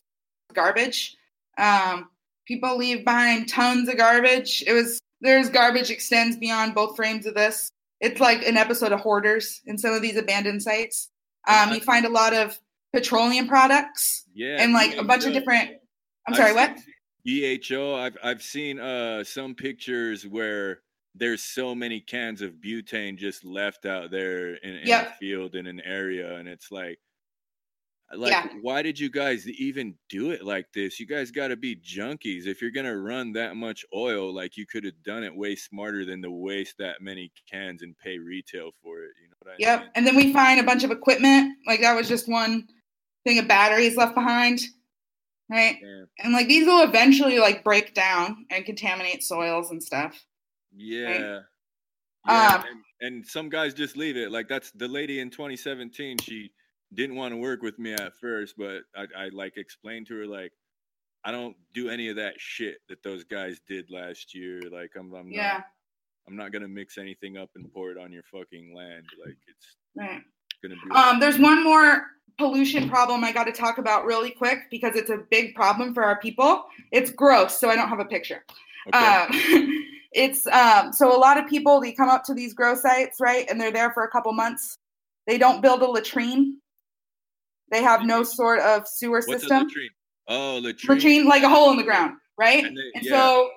garbage. 0.54 1.16
Um, 1.58 2.08
people 2.46 2.76
leave 2.76 3.04
behind 3.04 3.48
tons 3.48 3.88
of 3.88 3.96
garbage. 3.96 4.64
It 4.66 4.72
was 4.72 5.00
there's 5.20 5.50
garbage 5.50 5.90
extends 5.90 6.36
beyond 6.36 6.74
both 6.74 6.96
frames 6.96 7.26
of 7.26 7.34
this. 7.34 7.70
It's 8.00 8.20
like 8.20 8.46
an 8.46 8.56
episode 8.56 8.92
of 8.92 9.00
Hoarders 9.00 9.60
in 9.66 9.76
some 9.76 9.92
of 9.92 10.00
these 10.00 10.16
abandoned 10.16 10.62
sites. 10.62 11.10
Um, 11.48 11.72
you 11.72 11.80
find 11.80 12.04
a 12.06 12.10
lot 12.10 12.34
of 12.34 12.58
petroleum 12.92 13.48
products 13.48 14.24
yeah, 14.34 14.56
and 14.60 14.72
like 14.72 14.96
a 14.96 15.04
bunch 15.04 15.24
of 15.24 15.32
different. 15.32 15.70
I'm 16.26 16.34
I've 16.34 16.36
sorry, 16.36 16.52
what? 16.54 16.76
EHO. 17.26 17.98
I've 17.98 18.16
I've 18.22 18.42
seen 18.42 18.78
uh 18.80 19.24
some 19.24 19.54
pictures 19.54 20.26
where 20.26 20.80
there's 21.14 21.42
so 21.42 21.74
many 21.74 22.00
cans 22.00 22.40
of 22.40 22.52
butane 22.54 23.16
just 23.16 23.44
left 23.44 23.84
out 23.84 24.10
there 24.10 24.54
in, 24.54 24.76
in 24.76 24.86
Yep. 24.86 25.08
a 25.08 25.14
field 25.18 25.54
in 25.54 25.66
an 25.66 25.80
area, 25.80 26.36
and 26.36 26.48
it's 26.48 26.70
like, 26.70 26.98
like, 28.14 28.32
Yeah. 28.32 28.48
why 28.60 28.82
did 28.82 28.98
you 28.98 29.10
guys 29.10 29.48
even 29.48 29.94
do 30.08 30.30
it 30.32 30.44
like 30.44 30.66
this? 30.72 30.98
You 30.98 31.06
guys 31.06 31.30
got 31.30 31.48
to 31.48 31.56
be 31.56 31.76
junkies. 31.76 32.46
If 32.46 32.60
you're 32.60 32.70
gonna 32.72 32.96
run 32.96 33.32
that 33.32 33.54
much 33.56 33.84
oil, 33.94 34.32
like 34.34 34.56
you 34.56 34.66
could 34.66 34.84
have 34.84 35.00
done 35.04 35.22
it 35.24 35.34
way 35.34 35.54
smarter 35.56 36.04
than 36.04 36.20
to 36.22 36.30
waste 36.30 36.76
that 36.78 37.00
many 37.00 37.30
cans 37.50 37.82
and 37.82 37.96
pay 37.98 38.18
retail 38.18 38.70
for 38.82 39.02
it. 39.04 39.10
You 39.22 39.28
know 39.28 39.36
what 39.40 39.52
I 39.52 39.56
Yep. 39.58 39.78
mean? 39.80 39.84
Yep. 39.86 39.92
And 39.94 40.06
then 40.06 40.16
we 40.16 40.32
find 40.32 40.58
a 40.60 40.64
bunch 40.64 40.82
of 40.84 40.90
equipment. 40.90 41.56
Like 41.66 41.80
that 41.80 41.94
was 41.94 42.08
just 42.08 42.28
one 42.28 42.66
thing 43.24 43.38
of 43.38 43.46
batteries 43.48 43.96
left 43.96 44.14
behind. 44.14 44.60
Right. 45.48 45.78
Yeah. 45.82 46.04
And 46.20 46.32
like 46.32 46.48
these 46.48 46.66
will 46.66 46.82
eventually 46.82 47.38
like 47.38 47.62
break 47.64 47.94
down 47.94 48.46
and 48.50 48.64
contaminate 48.64 49.22
soils 49.22 49.70
and 49.70 49.82
stuff. 49.82 50.24
Yeah. 50.76 51.40
Yeah, 52.26 52.56
Um, 52.56 52.64
and, 52.68 52.84
and 53.00 53.26
some 53.26 53.48
guys 53.48 53.74
just 53.74 53.96
leave 53.96 54.16
it. 54.16 54.30
Like 54.30 54.46
that's 54.48 54.70
the 54.72 54.86
lady 54.88 55.20
in 55.20 55.30
2017. 55.30 56.18
She 56.18 56.52
didn't 56.94 57.16
want 57.16 57.32
to 57.32 57.36
work 57.36 57.62
with 57.62 57.78
me 57.78 57.92
at 57.92 58.16
first, 58.16 58.54
but 58.56 58.82
I, 58.96 59.06
I 59.16 59.28
like 59.28 59.56
explained 59.56 60.06
to 60.08 60.18
her 60.18 60.26
like 60.26 60.52
I 61.24 61.32
don't 61.32 61.56
do 61.74 61.90
any 61.90 62.08
of 62.08 62.16
that 62.16 62.34
shit 62.38 62.78
that 62.88 63.02
those 63.02 63.24
guys 63.24 63.60
did 63.68 63.90
last 63.90 64.34
year. 64.34 64.62
Like 64.70 64.92
I'm, 64.98 65.12
I'm 65.14 65.30
Yeah. 65.30 65.52
not, 65.54 65.64
I'm 66.28 66.36
not 66.36 66.52
gonna 66.52 66.68
mix 66.68 66.98
anything 66.98 67.36
up 67.36 67.50
and 67.56 67.72
pour 67.72 67.90
it 67.90 67.98
on 67.98 68.12
your 68.12 68.22
fucking 68.24 68.74
land. 68.74 69.06
Like 69.24 69.36
it's 69.46 69.76
Right. 69.94 70.22
gonna 70.62 70.76
be. 70.76 70.90
Um, 70.94 71.20
there's 71.20 71.38
one 71.38 71.62
more 71.62 72.06
pollution 72.38 72.88
problem 72.88 73.22
I 73.22 73.32
got 73.32 73.44
to 73.44 73.52
talk 73.52 73.78
about 73.78 74.06
really 74.06 74.30
quick 74.30 74.70
because 74.70 74.96
it's 74.96 75.10
a 75.10 75.18
big 75.30 75.54
problem 75.54 75.92
for 75.92 76.02
our 76.02 76.18
people. 76.18 76.64
It's 76.90 77.10
gross, 77.10 77.58
so 77.60 77.68
I 77.68 77.76
don't 77.76 77.88
have 77.88 78.00
a 78.00 78.04
picture. 78.06 78.44
okay. 78.88 79.06
Um, 79.06 79.28
it's 80.12 80.46
um, 80.46 80.92
so 80.92 81.14
a 81.14 81.18
lot 81.18 81.38
of 81.38 81.46
people 81.48 81.80
they 81.80 81.92
come 81.92 82.08
up 82.08 82.24
to 82.24 82.34
these 82.34 82.54
grow 82.54 82.74
sites, 82.74 83.20
right, 83.20 83.48
and 83.50 83.60
they're 83.60 83.72
there 83.72 83.92
for 83.92 84.04
a 84.04 84.08
couple 84.08 84.32
months. 84.32 84.76
They 85.26 85.36
don't 85.38 85.60
build 85.60 85.82
a 85.82 85.86
latrine. 85.86 86.56
They 87.70 87.82
have 87.82 88.04
no 88.04 88.22
sort 88.22 88.60
of 88.60 88.86
sewer 88.88 89.22
What's 89.26 89.42
system. 89.42 89.64
latrine? 89.64 89.90
Oh, 90.28 90.58
latrine. 90.62 90.96
latrine 90.96 91.26
like 91.26 91.42
a 91.42 91.48
hole 91.48 91.70
in 91.70 91.76
the 91.76 91.82
ground, 91.82 92.14
right? 92.38 92.64
And 92.64 92.78
And, 92.94 93.04
they- 93.04 93.08
so 93.08 93.50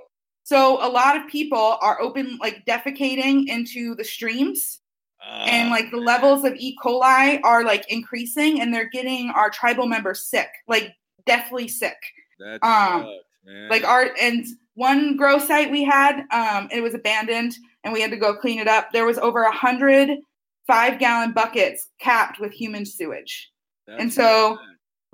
so 0.45 0.85
a 0.85 0.89
lot 0.89 1.15
of 1.15 1.27
people 1.27 1.77
are 1.81 2.01
open 2.01 2.37
like 2.41 2.65
defecating 2.65 3.47
into 3.47 3.95
the 3.95 4.03
streams 4.03 4.81
and 5.25 5.69
Ah, 5.69 5.71
like 5.71 5.89
the 5.89 5.95
levels 5.97 6.43
of 6.43 6.53
E. 6.57 6.75
coli 6.83 7.39
are 7.45 7.63
like 7.63 7.89
increasing 7.89 8.59
and 8.59 8.73
they're 8.73 8.89
getting 8.89 9.29
our 9.29 9.49
tribal 9.49 9.87
members 9.87 10.27
sick, 10.27 10.49
like 10.67 10.91
deathly 11.25 11.69
sick. 11.69 11.95
that 12.39 12.61
um, 12.61 13.03
sucks, 13.03 13.09
man. 13.45 13.69
Like 13.69 13.85
our 13.85 14.09
and 14.19 14.45
one 14.75 15.15
grow 15.15 15.39
site 15.39 15.71
we 15.71 15.83
had, 15.83 16.25
um, 16.31 16.67
it 16.71 16.81
was 16.81 16.93
abandoned 16.93 17.55
and 17.85 17.93
we 17.93 18.01
had 18.01 18.11
to 18.11 18.17
go 18.17 18.35
clean 18.35 18.59
it 18.59 18.67
up. 18.67 18.91
There 18.91 19.05
was 19.05 19.17
over 19.19 19.43
a 19.43 19.51
hundred 19.51 20.09
five 20.67 20.99
gallon 20.99 21.31
buckets 21.31 21.87
capped 21.99 22.41
with 22.41 22.51
human 22.51 22.85
sewage. 22.85 23.49
That's 23.87 24.01
and 24.01 24.13
so. 24.13 24.57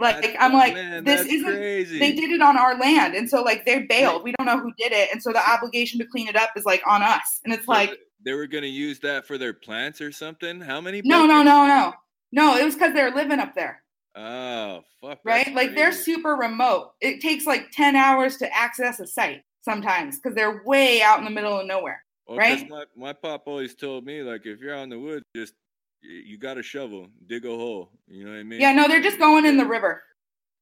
Like 0.01 0.33
I'm 0.39 0.53
like, 0.53 0.75
this 0.75 1.03
that's 1.03 1.25
isn't 1.25 1.43
crazy. 1.57 1.99
they 1.99 2.13
did 2.13 2.31
it 2.31 2.41
on 2.41 2.57
our 2.57 2.79
land 2.79 3.15
and 3.15 3.29
so 3.29 3.41
like 3.41 3.65
they 3.65 3.79
bailed 3.83 4.23
we 4.23 4.31
don't 4.39 4.45
know 4.45 4.57
who 4.57 4.71
did 4.77 4.93
it 4.93 5.09
and 5.11 5.21
so 5.21 5.33
the 5.33 5.41
obligation 5.51 5.99
to 5.99 6.05
clean 6.05 6.29
it 6.29 6.37
up 6.37 6.51
is 6.55 6.63
like 6.63 6.81
on 6.87 7.01
us 7.03 7.41
and 7.43 7.53
it's 7.53 7.65
So 7.65 7.71
like 7.73 7.99
they 8.23 8.31
were 8.31 8.47
gonna 8.47 8.67
use 8.67 8.99
that 9.01 9.27
for 9.27 9.37
their 9.37 9.51
plants 9.51 9.99
or 9.99 10.13
something. 10.13 10.61
How 10.61 10.79
many? 10.79 11.01
no 11.03 11.25
no 11.25 11.43
no 11.43 11.67
no 11.67 11.93
no 12.31 12.55
it 12.55 12.63
was 12.63 12.75
because 12.75 12.93
they're 12.93 13.13
living 13.13 13.39
up 13.39 13.53
there 13.55 13.83
Oh 14.15 14.83
fuck! 15.01 15.19
right 15.25 15.53
like 15.53 15.75
they're 15.75 15.91
super 15.91 16.35
remote 16.35 16.91
it 17.01 17.19
takes 17.19 17.45
like 17.45 17.69
10 17.71 17.97
hours 17.97 18.37
to 18.37 18.55
access 18.55 19.01
a 19.01 19.05
site 19.07 19.41
sometimes 19.63 20.17
because 20.17 20.33
they're 20.33 20.61
way 20.65 21.01
out 21.01 21.19
in 21.19 21.25
the 21.25 21.29
middle 21.31 21.59
of 21.59 21.67
nowhere 21.67 22.05
Well, 22.25 22.37
right? 22.37 22.69
My, 22.69 22.85
my 22.95 23.11
pop 23.11 23.43
always 23.47 23.75
told 23.75 24.05
me 24.05 24.21
like 24.23 24.45
if 24.45 24.61
you're 24.61 24.73
out 24.73 24.83
in 24.83 24.89
the 24.89 24.99
woods, 24.99 25.25
just 25.35 25.55
you 26.01 26.37
got 26.37 26.57
a 26.57 26.63
shovel, 26.63 27.07
dig 27.27 27.45
a 27.45 27.49
hole. 27.49 27.91
You 28.07 28.25
know 28.25 28.31
what 28.31 28.39
I 28.39 28.43
mean? 28.43 28.59
yeah 28.61 28.71
no 28.73 28.87
they're 28.87 29.01
just 29.01 29.19
going 29.19 29.45
in 29.45 29.57
the 29.57 29.65
river 29.65 30.01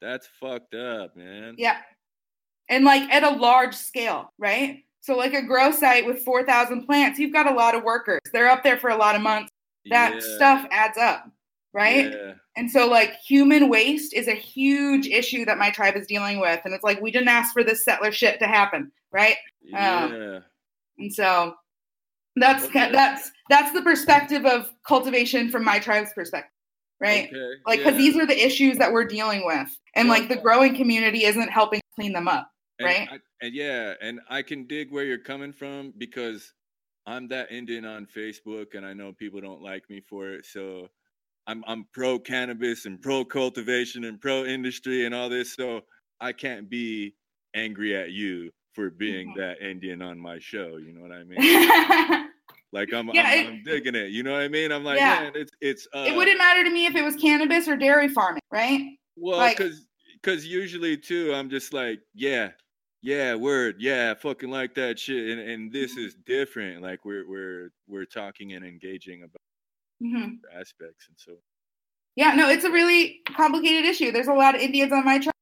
That's 0.01 0.27
fucked 0.39 0.73
up, 0.75 1.15
man. 1.15 1.55
yeah 1.57 1.77
and 2.69 2.83
like 2.85 3.03
at 3.11 3.23
a 3.23 3.29
large 3.29 3.75
scale 3.75 4.31
right 4.37 4.83
so 5.01 5.15
like 5.15 5.33
a 5.33 5.41
grow 5.41 5.71
site 5.71 6.05
with 6.05 6.23
4000 6.23 6.85
plants 6.85 7.17
you've 7.19 7.31
got 7.33 7.49
a 7.49 7.53
lot 7.55 7.75
of 7.75 7.83
workers 7.83 8.19
they're 8.33 8.49
up 8.49 8.63
there 8.63 8.77
for 8.77 8.89
a 8.89 8.97
lot 8.97 9.15
of 9.15 9.21
months 9.21 9.51
that 9.89 10.13
Yeah, 10.15 10.19
stuff 10.35 10.67
adds 10.71 10.97
up 10.97 11.29
right 11.73 12.11
Yeah. 12.11 12.33
And 12.57 12.71
so, 12.71 12.87
like, 12.89 13.13
human 13.17 13.69
waste 13.69 14.15
is 14.15 14.27
a 14.27 14.33
huge 14.33 15.05
issue 15.05 15.45
that 15.45 15.59
my 15.59 15.69
tribe 15.69 15.95
is 15.95 16.07
dealing 16.07 16.39
with. 16.39 16.59
And 16.65 16.73
it's 16.73 16.83
like, 16.83 16.99
we 16.99 17.11
didn't 17.11 17.27
ask 17.27 17.53
for 17.53 17.63
this 17.63 17.83
settler 17.85 18.11
shit 18.11 18.39
to 18.39 18.47
happen, 18.47 18.91
right? 19.11 19.35
Um, 19.75 20.11
Yeah. 20.11 20.39
And 20.97 21.13
so, 21.13 21.53
that's 22.41 22.65
Okay. 22.65 22.91
that's 22.91 23.31
that's 23.49 23.71
the 23.71 23.81
perspective 23.81 24.45
of 24.45 24.69
cultivation 24.85 25.49
from 25.49 25.63
my 25.63 25.79
tribe's 25.79 26.11
perspective, 26.13 26.51
right? 26.99 27.27
Okay. 27.27 27.53
Like, 27.65 27.79
because 27.79 27.93
yeah. 27.93 27.97
these 27.97 28.17
are 28.17 28.25
the 28.25 28.37
issues 28.45 28.77
that 28.77 28.91
we're 28.91 29.05
dealing 29.05 29.45
with, 29.45 29.69
and 29.95 30.07
Yeah. 30.07 30.13
like 30.13 30.29
the 30.29 30.35
growing 30.37 30.75
community 30.75 31.23
isn't 31.25 31.49
helping 31.49 31.81
clean 31.95 32.13
them 32.13 32.27
up. 32.27 32.51
And 32.79 32.85
right? 32.85 33.09
I, 33.11 33.19
and 33.41 33.55
yeah, 33.55 33.93
and 34.01 34.19
I 34.29 34.41
can 34.41 34.67
dig 34.67 34.91
where 34.91 35.05
you're 35.05 35.17
coming 35.17 35.53
from 35.53 35.93
because 35.97 36.53
I'm 37.05 37.27
that 37.29 37.51
Indian 37.51 37.85
on 37.85 38.05
Facebook, 38.05 38.75
and 38.75 38.85
I 38.85 38.93
know 38.93 39.13
people 39.13 39.41
don't 39.41 39.61
like 39.61 39.89
me 39.89 40.01
for 40.01 40.29
it. 40.29 40.45
So 40.45 40.89
I'm 41.47 41.63
I'm 41.67 41.85
pro 41.93 42.19
cannabis 42.19 42.85
and 42.85 43.01
pro 43.01 43.23
cultivation 43.25 44.03
and 44.05 44.19
pro 44.19 44.45
industry 44.45 45.05
and 45.05 45.15
all 45.15 45.29
this. 45.29 45.53
So 45.55 45.81
I 46.19 46.33
can't 46.33 46.69
be 46.69 47.15
angry 47.55 47.95
at 47.95 48.11
you 48.11 48.51
for 48.77 48.91
being 48.91 49.29
Mhm. 49.29 49.35
that 49.37 49.59
Indian 49.59 50.03
on 50.03 50.19
my 50.19 50.37
show. 50.37 50.77
You 50.77 50.93
know 50.93 51.01
what 51.01 51.11
I 51.11 51.23
mean? 51.23 51.39
Like 52.73 52.93
I'm 52.93 53.07
Yeah, 53.07 53.23
I'm, 53.23 53.39
it- 53.39 53.47
I'm 53.47 53.63
digging 53.63 53.95
it. 53.95 54.11
You 54.11 54.23
know 54.23 54.33
what 54.33 54.41
I 54.41 54.49
mean? 54.49 54.71
I'm 54.73 54.83
like, 54.83 54.99
Yeah. 54.99 55.21
man, 55.23 55.31
it's 55.35 55.51
it's 55.61 55.87
uh, 55.95 56.03
it 56.07 56.13
wouldn't 56.15 56.37
matter 56.37 56.63
to 56.65 56.69
me 56.69 56.85
if 56.85 56.95
it 56.95 57.01
was 57.01 57.15
cannabis 57.15 57.65
or 57.67 57.77
dairy 57.77 58.09
farming, 58.09 58.41
right? 58.51 58.81
Well, 59.15 59.37
Like- 59.37 59.57
because 59.57 59.87
because 60.21 60.45
usually 60.45 60.97
too, 60.97 61.33
I'm 61.33 61.49
just 61.49 61.73
like, 61.73 62.01
yeah, 62.13 62.49
yeah, 63.01 63.35
word, 63.35 63.77
yeah, 63.79 64.11
I 64.11 64.19
fucking 64.19 64.49
like 64.51 64.75
that 64.75 64.99
shit, 64.99 65.29
and 65.37 65.49
and 65.49 65.71
this 65.71 65.93
Mm-hmm. 65.93 66.05
is 66.07 66.15
different. 66.25 66.81
Like 66.83 67.05
we're 67.05 67.27
we're 67.27 67.71
we're 67.87 68.05
talking 68.05 68.51
and 68.53 68.65
engaging 68.65 69.23
about 69.23 69.41
hmm 70.01 70.35
aspects, 70.53 71.07
and 71.07 71.15
so 71.17 71.31
Yeah, 72.17 72.33
no, 72.35 72.49
it's 72.49 72.65
a 72.65 72.71
really 72.71 73.21
complicated 73.33 73.85
issue. 73.85 74.11
There's 74.11 74.27
a 74.27 74.33
lot 74.33 74.55
of 74.55 74.61
Indians 74.61 74.91
on 74.91 75.05
my 75.05 75.19
tribe 75.19 75.33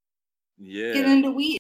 yeah, 0.59 0.93
get 0.93 1.05
into 1.05 1.31
weed, 1.31 1.57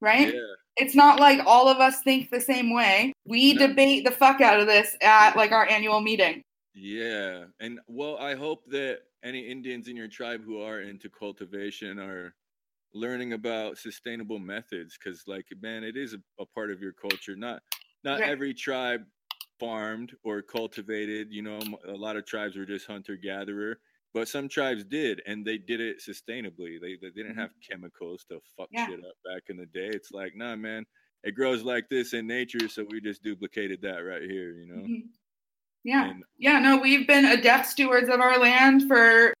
right? 0.00 0.32
yeah, 0.32 0.40
It's 0.76 0.94
not 0.94 1.20
like 1.20 1.40
all 1.46 1.68
of 1.68 1.78
us 1.78 2.00
think 2.02 2.30
the 2.30 2.40
same 2.40 2.72
way. 2.72 3.12
We 3.26 3.54
No. 3.54 3.66
debate 3.68 4.04
the 4.04 4.10
fuck 4.10 4.40
out 4.40 4.60
of 4.60 4.66
this 4.66 4.96
at 5.02 5.36
like 5.36 5.52
our 5.52 5.68
annual 5.68 6.00
meeting. 6.00 6.42
yeah. 6.74 7.44
And 7.60 7.80
well, 7.88 8.16
I 8.18 8.34
hope 8.34 8.64
that 8.70 9.00
any 9.22 9.40
Indians 9.40 9.88
in 9.88 9.96
your 9.96 10.08
tribe 10.08 10.42
who 10.44 10.60
are 10.62 10.80
into 10.80 11.10
cultivation 11.10 11.98
are 11.98 12.34
learning 12.94 13.32
about 13.34 13.76
sustainable 13.78 14.38
methods, 14.38 14.96
because 14.98 15.24
like, 15.26 15.46
man, 15.60 15.84
it 15.84 15.96
is 15.96 16.14
a, 16.14 16.18
a 16.40 16.46
part 16.46 16.70
of 16.70 16.80
your 16.80 16.92
culture. 16.92 17.36
Not 17.36 17.62
not 18.04 18.20
Right. 18.20 18.30
every 18.30 18.54
tribe 18.54 19.04
farmed 19.58 20.16
or 20.22 20.40
cultivated. 20.42 21.28
You 21.32 21.42
know, 21.42 21.60
a 21.86 21.92
lot 21.92 22.16
of 22.16 22.24
tribes 22.24 22.56
were 22.56 22.64
just 22.64 22.86
hunter 22.86 23.16
gatherer, 23.16 23.80
but 24.14 24.28
some 24.28 24.48
tribes 24.48 24.84
did, 24.84 25.22
and 25.26 25.44
they 25.46 25.58
did 25.58 25.80
it 25.80 25.98
sustainably. 26.00 26.80
They 26.80 26.96
they 27.00 27.10
didn't 27.10 27.34
Mhm. 27.34 27.40
have 27.40 27.50
chemicals 27.68 28.24
to 28.30 28.40
fuck 28.56 28.68
Yeah. 28.70 28.86
shit 28.86 29.00
up 29.04 29.14
back 29.24 29.44
in 29.48 29.56
the 29.56 29.66
day. 29.66 29.88
It's 29.88 30.10
like, 30.12 30.34
nah, 30.34 30.56
man, 30.56 30.84
it 31.24 31.32
grows 31.32 31.62
like 31.62 31.88
this 31.88 32.12
in 32.14 32.26
nature, 32.26 32.68
so 32.68 32.84
we 32.90 33.00
just 33.00 33.22
duplicated 33.22 33.82
that 33.82 33.98
right 33.98 34.22
here. 34.22 34.52
You 34.54 34.66
know. 34.66 34.82
Mhm. 34.82 35.08
Yeah. 35.84 36.10
And 36.10 36.24
Yeah, 36.38 36.58
no, 36.60 36.76
we've 36.78 37.06
been 37.06 37.24
adept 37.26 37.66
stewards 37.66 38.08
of 38.08 38.20
our 38.20 38.38
land 38.38 38.86
for 38.88 39.32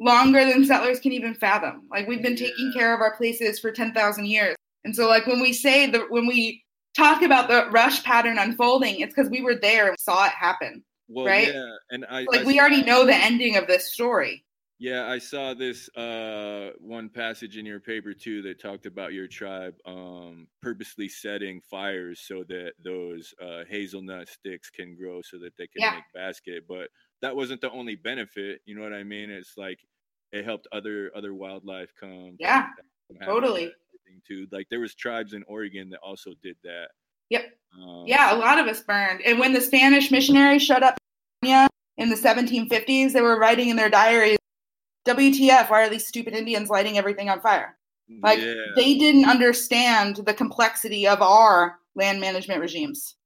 longer 0.00 0.44
than 0.44 0.64
settlers 0.64 1.00
can 1.00 1.12
even 1.12 1.34
fathom. 1.34 1.86
Like 1.90 2.08
we've 2.08 2.22
been 2.22 2.36
taking 2.36 2.72
Yeah. 2.74 2.80
care 2.80 2.94
of 2.94 3.00
our 3.00 3.16
places 3.16 3.60
for 3.60 3.70
10,000 3.72 4.26
years. 4.26 4.56
And 4.84 4.94
so 4.96 5.08
like 5.08 5.26
when 5.26 5.40
we 5.40 5.52
say 5.52 5.86
that 5.90 6.10
when 6.10 6.26
we 6.26 6.64
talk 6.96 7.22
about 7.22 7.48
the 7.48 7.70
rush 7.70 8.02
pattern 8.04 8.38
unfolding, 8.38 9.00
it's 9.00 9.14
because 9.14 9.30
we 9.30 9.42
were 9.42 9.54
there 9.54 9.88
and 9.88 9.98
saw 10.00 10.26
it 10.26 10.32
happen. 10.32 10.84
Well, 11.12 11.26
Right? 11.26 11.48
yeah, 11.52 11.74
and 11.90 12.04
I 12.08 12.22
Like 12.30 12.40
I 12.40 12.44
we 12.44 12.54
saw- 12.54 12.60
already 12.60 12.82
know 12.82 13.04
the 13.06 13.14
ending 13.14 13.56
of 13.56 13.66
this 13.66 13.92
story. 13.92 14.44
Yeah, 14.78 15.06
I 15.06 15.18
saw 15.18 15.54
this 15.54 15.88
uh, 15.96 16.72
one 16.80 17.08
passage 17.08 17.56
in 17.56 17.64
your 17.64 17.78
paper 17.78 18.12
too 18.12 18.42
that 18.42 18.58
talked 18.60 18.84
about 18.84 19.12
your 19.12 19.28
tribe 19.28 19.74
um, 19.86 20.48
purposely 20.60 21.08
setting 21.08 21.60
fires 21.70 22.18
so 22.18 22.42
that 22.48 22.72
those 22.82 23.32
uh, 23.40 23.62
hazelnut 23.68 24.28
sticks 24.28 24.70
can 24.70 24.96
grow 24.96 25.22
so 25.22 25.38
that 25.38 25.56
they 25.56 25.68
can 25.68 25.82
Yeah. 25.82 25.94
make 25.94 26.04
basket. 26.12 26.64
But 26.66 26.88
that 27.20 27.36
wasn't 27.36 27.60
the 27.60 27.70
only 27.70 27.94
benefit. 27.94 28.60
You 28.64 28.74
know 28.74 28.82
what 28.82 28.92
I 28.92 29.04
mean? 29.04 29.30
It's 29.30 29.56
like 29.56 29.78
it 30.32 30.44
helped 30.44 30.66
other 30.72 31.12
other 31.14 31.32
wildlife 31.32 31.92
come. 32.00 32.36
Yeah. 32.40 32.70
totally. 33.24 33.72
Too 34.26 34.46
like 34.50 34.66
there 34.68 34.80
was 34.80 34.94
tribes 34.96 35.32
in 35.32 35.44
Oregon 35.46 35.90
that 35.90 36.00
also 36.00 36.32
did 36.42 36.56
that. 36.64 36.88
Yep. 37.30 37.44
Um, 37.80 38.04
Yeah, 38.06 38.34
a 38.34 38.36
lot 38.36 38.58
of 38.58 38.66
us 38.66 38.80
burned. 38.80 39.22
And 39.22 39.38
when 39.38 39.52
the 39.52 39.60
Spanish 39.60 40.10
missionaries 40.10 40.62
showed 40.62 40.82
up 40.82 40.98
in 41.42 42.08
the 42.08 42.16
1750s, 42.16 43.12
they 43.12 43.20
were 43.20 43.38
writing 43.38 43.68
in 43.68 43.76
their 43.76 43.90
diaries, 43.90 44.38
WTF, 45.06 45.68
why 45.68 45.84
are 45.84 45.90
these 45.90 46.06
stupid 46.06 46.34
Indians 46.34 46.70
lighting 46.70 46.96
everything 46.96 47.28
on 47.28 47.40
fire? 47.40 47.76
Like, 48.22 48.38
yeah, 48.38 48.54
They 48.76 48.98
didn't 48.98 49.28
understand 49.28 50.16
the 50.16 50.34
complexity 50.34 51.06
of 51.08 51.22
our 51.22 51.78
land 51.94 52.20
management 52.20 52.60
regimes, 52.60 53.16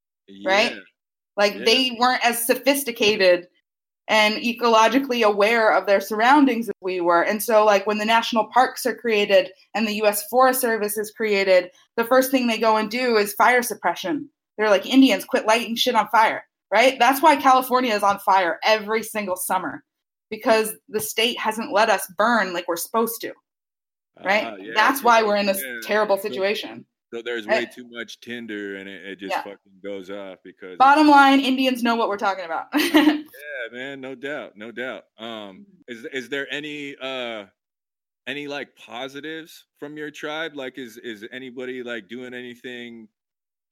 right? 0.44 0.74
Like 1.36 1.54
Yeah. 1.54 1.64
they 1.64 1.96
weren't 1.98 2.24
as 2.24 2.46
sophisticated 2.46 3.48
and 4.08 4.36
ecologically 4.36 5.22
aware 5.22 5.72
of 5.72 5.86
their 5.86 6.00
surroundings 6.00 6.68
as 6.68 6.74
we 6.80 7.00
were. 7.00 7.22
And 7.22 7.42
so 7.42 7.64
like 7.64 7.86
when 7.86 7.98
the 7.98 8.04
national 8.04 8.44
parks 8.46 8.86
are 8.86 8.94
created 8.94 9.50
and 9.74 9.86
the 9.86 10.00
US 10.02 10.26
Forest 10.28 10.60
Service 10.60 10.96
is 10.96 11.10
created, 11.10 11.70
the 11.96 12.04
first 12.04 12.30
thing 12.30 12.46
they 12.46 12.58
go 12.58 12.76
and 12.76 12.90
do 12.90 13.16
is 13.16 13.34
fire 13.34 13.62
suppression. 13.62 14.30
They're 14.56 14.70
like 14.70 14.86
Indians 14.86 15.24
quit 15.24 15.46
lighting 15.46 15.74
shit 15.74 15.96
on 15.96 16.08
fire, 16.08 16.46
right? 16.72 16.98
That's 16.98 17.22
why 17.22 17.36
California 17.36 17.94
is 17.94 18.02
on 18.02 18.18
fire 18.20 18.58
every 18.64 19.02
single 19.02 19.36
summer 19.36 19.82
because 20.30 20.74
the 20.88 21.00
state 21.00 21.38
hasn't 21.38 21.72
let 21.72 21.88
us 21.90 22.10
burn 22.18 22.52
like 22.52 22.66
we're 22.68 22.76
supposed 22.76 23.20
to, 23.20 23.32
right? 24.24 24.44
Ah, 24.46 24.56
yeah, 24.56 24.72
That's 24.74 25.00
so- 25.00 25.06
why 25.06 25.22
we're 25.22 25.36
in 25.36 25.46
this 25.46 25.62
yeah, 25.64 25.78
terrible 25.84 26.16
situation. 26.18 26.84
So 27.14 27.22
there's 27.22 27.46
Eh. 27.46 27.50
way 27.50 27.66
too 27.72 27.88
much 27.88 28.18
tinder, 28.20 28.76
and 28.76 28.88
it, 28.88 29.06
it 29.06 29.18
just 29.20 29.36
fucking 29.36 29.58
goes 29.82 30.10
off 30.10 30.38
because 30.42 30.76
Bottom 30.76 31.06
line, 31.06 31.38
Indians 31.38 31.84
know 31.84 31.94
what 31.94 32.08
we're 32.08 32.16
talking 32.16 32.44
about. 32.44 32.66
yeah, 32.74 33.22
man, 33.72 34.00
no 34.00 34.16
doubt, 34.16 34.56
no 34.56 34.72
doubt. 34.72 35.04
Um, 35.16 35.66
is 35.86 36.04
is 36.12 36.28
there 36.28 36.52
any 36.52 36.96
uh 37.00 37.44
any 38.26 38.48
like 38.48 38.74
positives 38.74 39.66
from 39.78 39.96
your 39.96 40.10
tribe? 40.10 40.56
Like, 40.56 40.78
is 40.78 40.96
is 40.98 41.24
anybody 41.30 41.84
like 41.84 42.08
doing 42.08 42.34
anything 42.34 43.06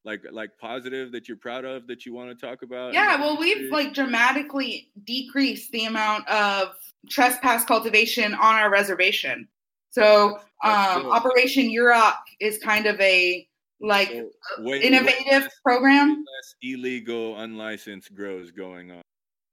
like 0.05 0.23
like 0.31 0.51
positive 0.59 1.13
that 1.13 1.29
you're 1.29 1.37
proud 1.37 1.65
of 1.65 1.87
that 1.87 2.05
you 2.07 2.13
want 2.13 2.29
to 2.31 2.47
talk 2.47 2.63
about? 2.63 2.93
Yeah, 2.93 3.17
well, 3.21 3.39
we've 3.39 3.71
like 3.71 3.95
dramatically 3.95 4.91
decreased 5.05 5.71
the 5.73 5.87
amount 5.87 6.29
of 6.29 6.75
trespass 7.09 7.65
cultivation 7.65 8.35
on 8.35 8.55
our 8.55 8.71
reservation. 8.71 9.49
So, 9.91 10.41
um. 10.63 11.07
Operation 11.07 11.67
Yurok 11.71 12.17
is 12.41 12.59
kind 12.59 12.87
of 12.87 13.01
a 13.01 13.47
like 13.81 14.09
So, 14.09 14.31
way- 14.61 14.65
way 14.79 14.81
innovative 14.83 15.43
less- 15.45 15.59
program. 15.63 16.09
less 16.11 16.55
illegal, 16.63 17.39
unlicensed 17.39 18.15
grows 18.15 18.51
going 18.51 18.91
on. 18.91 19.03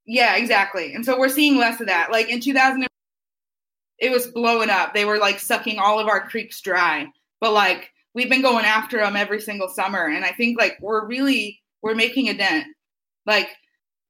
Yeah, 0.06 0.36
exactly. 0.36 0.94
And 0.94 1.04
so 1.04 1.18
we're 1.18 1.28
seeing 1.28 1.56
less 1.58 1.80
of 1.80 1.86
that. 1.86 2.10
Like 2.10 2.28
in 2.28 2.40
2000, 2.40 2.86
it 3.98 4.10
was 4.10 4.26
blowing 4.28 4.68
up. 4.70 4.94
They 4.94 5.04
were 5.04 5.18
like 5.18 5.38
sucking 5.38 5.78
all 5.78 6.00
of 6.00 6.08
our 6.08 6.26
creeks 6.28 6.60
dry. 6.60 7.06
But 7.40 7.52
like 7.52 7.92
we've 8.14 8.30
been 8.30 8.42
going 8.42 8.64
after 8.64 8.98
them 8.98 9.16
every 9.16 9.40
single 9.40 9.68
summer, 9.68 10.06
and 10.06 10.24
I 10.24 10.32
think 10.32 10.58
like 10.58 10.78
we're 10.80 11.06
really 11.06 11.60
we're 11.82 11.94
making 11.94 12.28
a 12.28 12.34
dent. 12.34 12.66
Like 13.26 13.48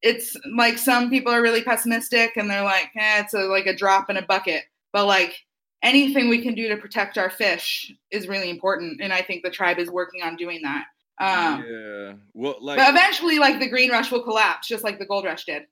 it's 0.02 0.36
like 0.56 0.78
some 0.78 1.10
people 1.10 1.32
are 1.32 1.42
really 1.42 1.62
pessimistic 1.62 2.36
and 2.36 2.50
they're 2.50 2.64
like, 2.64 2.90
eh, 2.96 3.20
it's 3.20 3.34
a, 3.34 3.42
like 3.42 3.66
a 3.66 3.76
drop 3.76 4.10
in 4.10 4.16
a 4.16 4.22
bucket. 4.22 4.64
But 4.92 5.06
like 5.06 5.34
anything 5.82 6.28
we 6.28 6.42
can 6.42 6.54
do 6.54 6.68
to 6.68 6.76
protect 6.76 7.18
our 7.18 7.30
fish 7.30 7.92
is 8.10 8.28
really 8.28 8.50
important, 8.50 9.00
and 9.00 9.12
I 9.12 9.22
think 9.22 9.42
the 9.42 9.50
tribe 9.50 9.78
is 9.78 9.90
working 9.90 10.22
on 10.22 10.36
doing 10.36 10.60
that. 10.62 10.84
Um, 11.20 11.64
yeah. 11.68 12.12
Well, 12.34 12.56
like 12.60 12.78
but 12.78 12.90
eventually, 12.90 13.38
like 13.38 13.60
the 13.60 13.68
green 13.68 13.90
rush 13.90 14.10
will 14.10 14.22
collapse, 14.22 14.68
just 14.68 14.84
like 14.84 14.98
the 14.98 15.06
gold 15.06 15.24
rush 15.24 15.44
did, 15.44 15.64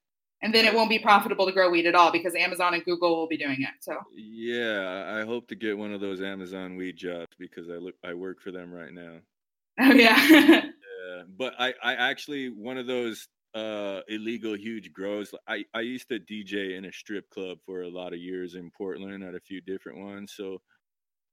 and 0.43 0.55
then 0.55 0.64
it 0.64 0.74
won't 0.74 0.91
be 0.91 0.99
profitable 0.99 1.47
to 1.47 1.53
grow 1.53 1.70
weed 1.70 1.86
at 1.86 1.95
all 1.95 2.11
because 2.11 2.34
Amazon 2.34 2.74
and 2.74 2.84
Google 2.84 3.16
will 3.16 3.28
be 3.28 3.36
doing 3.36 3.59
it. 3.61 3.70
So 3.80 3.97
yeah, 4.14 5.14
I 5.20 5.24
hope 5.24 5.49
to 5.49 5.55
get 5.55 5.76
one 5.76 5.93
of 5.93 6.01
those 6.01 6.20
Amazon 6.20 6.76
weed 6.76 6.97
jobs 6.97 7.34
because 7.38 7.68
I 7.68 7.74
look 7.74 7.95
I 8.05 8.14
work 8.14 8.41
for 8.41 8.51
them 8.51 8.72
right 8.72 8.93
now. 8.93 9.18
oh 9.80 9.93
yeah, 9.93 10.62
Yeah, 11.11 11.22
but 11.36 11.55
I, 11.59 11.74
I 11.82 11.95
actually 11.95 12.49
one 12.49 12.78
of 12.78 12.86
those 12.86 13.28
uh 13.55 14.01
illegal 14.09 14.57
huge 14.57 14.93
grows. 14.93 15.34
I 15.49 15.64
I 15.74 15.80
used 15.80 16.09
to 16.09 16.20
DJ 16.20 16.76
in 16.76 16.84
a 16.84 16.93
strip 16.93 17.28
club 17.30 17.59
for 17.66 17.82
a 17.82 17.88
lot 17.88 18.12
of 18.12 18.18
years 18.18 18.55
in 18.55 18.70
Portland 18.70 19.24
at 19.24 19.34
a 19.34 19.41
few 19.41 19.61
different 19.61 19.99
ones. 19.99 20.32
So 20.36 20.61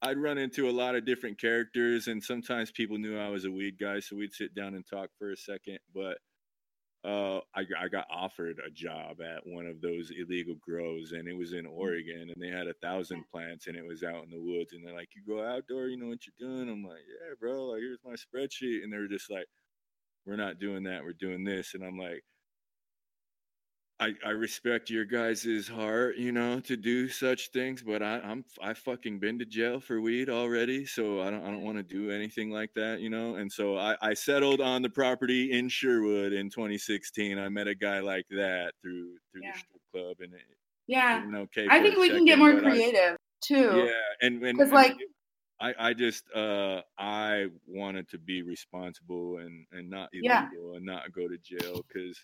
I'd 0.02 0.18
run 0.18 0.38
into 0.38 0.70
a 0.70 0.72
lot 0.72 0.96
of 0.96 1.06
different 1.06 1.40
characters, 1.40 2.08
and 2.08 2.24
sometimes 2.24 2.72
people 2.72 2.98
knew 2.98 3.18
I 3.18 3.30
was 3.30 3.46
a 3.46 3.52
weed 3.52 3.80
guy, 3.80 4.00
so 4.00 4.16
we'd 4.16 4.34
sit 4.34 4.54
down 4.54 4.76
and 4.76 4.86
talk 4.86 5.10
for 5.18 5.32
a 5.32 5.38
second. 5.38 5.80
But 5.94 6.20
uh, 7.06 7.38
I, 7.56 7.64
I 7.80 7.88
got 7.90 8.08
offered 8.12 8.60
a 8.66 8.72
job 8.72 9.22
at 9.22 9.46
one 9.46 9.68
of 9.68 9.82
those 9.82 10.12
illegal 10.12 10.56
grows, 10.62 11.14
and 11.14 11.28
it 11.28 11.38
was 11.38 11.54
in 11.54 11.66
Oregon, 11.66 12.32
and 12.34 12.42
they 12.42 12.50
had 12.50 12.68
a 12.68 12.74
thousand 12.82 13.24
plants, 13.32 13.68
and 13.68 13.78
it 13.78 13.86
was 13.86 14.04
out 14.04 14.24
in 14.24 14.32
the 14.32 14.42
woods. 14.42 14.74
And 14.74 14.86
they're 14.86 14.96
like, 14.96 15.10
"You 15.16 15.24
go 15.28 15.44
outdoor, 15.46 15.88
you 15.88 15.98
know 15.98 16.08
what 16.08 16.26
you're 16.28 16.50
doing." 16.50 16.70
I'm 16.70 16.84
like, 16.84 17.04
"Yeah, 17.08 17.36
bro. 17.40 17.66
Like, 17.68 17.82
here's 17.82 18.00
my 18.04 18.16
spreadsheet," 18.16 18.84
and 18.84 18.92
they're 18.92 19.08
just 19.08 19.32
like 19.32 19.48
we're 20.26 20.36
not 20.36 20.60
doing 20.60 20.84
that 20.84 21.04
we're 21.04 21.14
doing 21.14 21.44
this 21.44 21.74
and 21.74 21.84
i'm 21.84 21.98
like 21.98 22.24
i 24.00 24.14
i 24.26 24.30
respect 24.30 24.90
your 24.90 25.06
guys' 25.06 25.68
heart 25.68 26.18
you 26.18 26.32
know 26.32 26.60
to 26.60 26.78
do 26.78 27.08
such 27.08 27.50
things 27.52 27.82
but 27.82 28.04
i 28.04 28.20
i'm 28.20 28.44
i 28.62 28.74
fucking 28.74 29.20
been 29.20 29.40
to 29.40 29.46
jail 29.46 29.80
for 29.80 30.00
weed 30.02 30.30
already 30.30 30.86
so 30.86 31.22
i 31.22 31.30
don't 31.32 31.44
i 31.44 31.48
don't 31.50 31.64
want 31.64 31.78
to 31.78 31.84
do 31.84 32.12
anything 32.12 32.52
like 32.52 32.72
that 32.76 33.00
you 33.00 33.10
know 33.10 33.36
and 33.36 33.52
so 33.52 33.78
i 33.78 33.96
i 34.02 34.14
settled 34.14 34.62
on 34.62 34.82
the 34.82 34.90
property 34.90 35.52
in 35.52 35.68
sherwood 35.68 36.32
in 36.34 36.50
2016 36.50 37.40
i 37.40 37.50
met 37.50 37.68
a 37.68 37.76
guy 37.76 38.00
like 38.00 38.26
that 38.30 38.74
through 38.82 39.16
through 39.32 39.42
Yeah. 39.44 39.52
the 39.54 39.60
strip 39.60 39.82
club 39.92 40.18
and 40.20 40.34
it, 40.34 40.42
yeah. 40.88 41.26
okay 41.36 41.68
I 41.70 41.82
think 41.82 41.98
we 41.98 42.10
can 42.10 42.24
get 42.26 42.38
more 42.40 42.54
but 42.54 42.66
I- 42.66 42.70
creative 42.70 43.18
too. 43.42 43.84
yeah, 43.86 43.92
and 44.28 44.44
and, 44.44 44.58
'Cause, 44.58 44.68
and 44.68 44.76
like- 44.76 44.98
I 45.60 45.74
I 45.90 45.94
just 45.94 46.24
uh 46.36 46.82
I 47.00 47.48
wanted 47.68 48.08
to 48.10 48.20
be 48.20 48.42
responsible 48.44 49.38
and 49.40 49.66
and 49.72 49.90
not 49.90 50.10
Yeah. 50.14 50.48
and 50.76 50.86
not 50.86 51.12
go 51.12 51.28
to 51.28 51.38
jail 51.40 51.84
because 51.88 52.18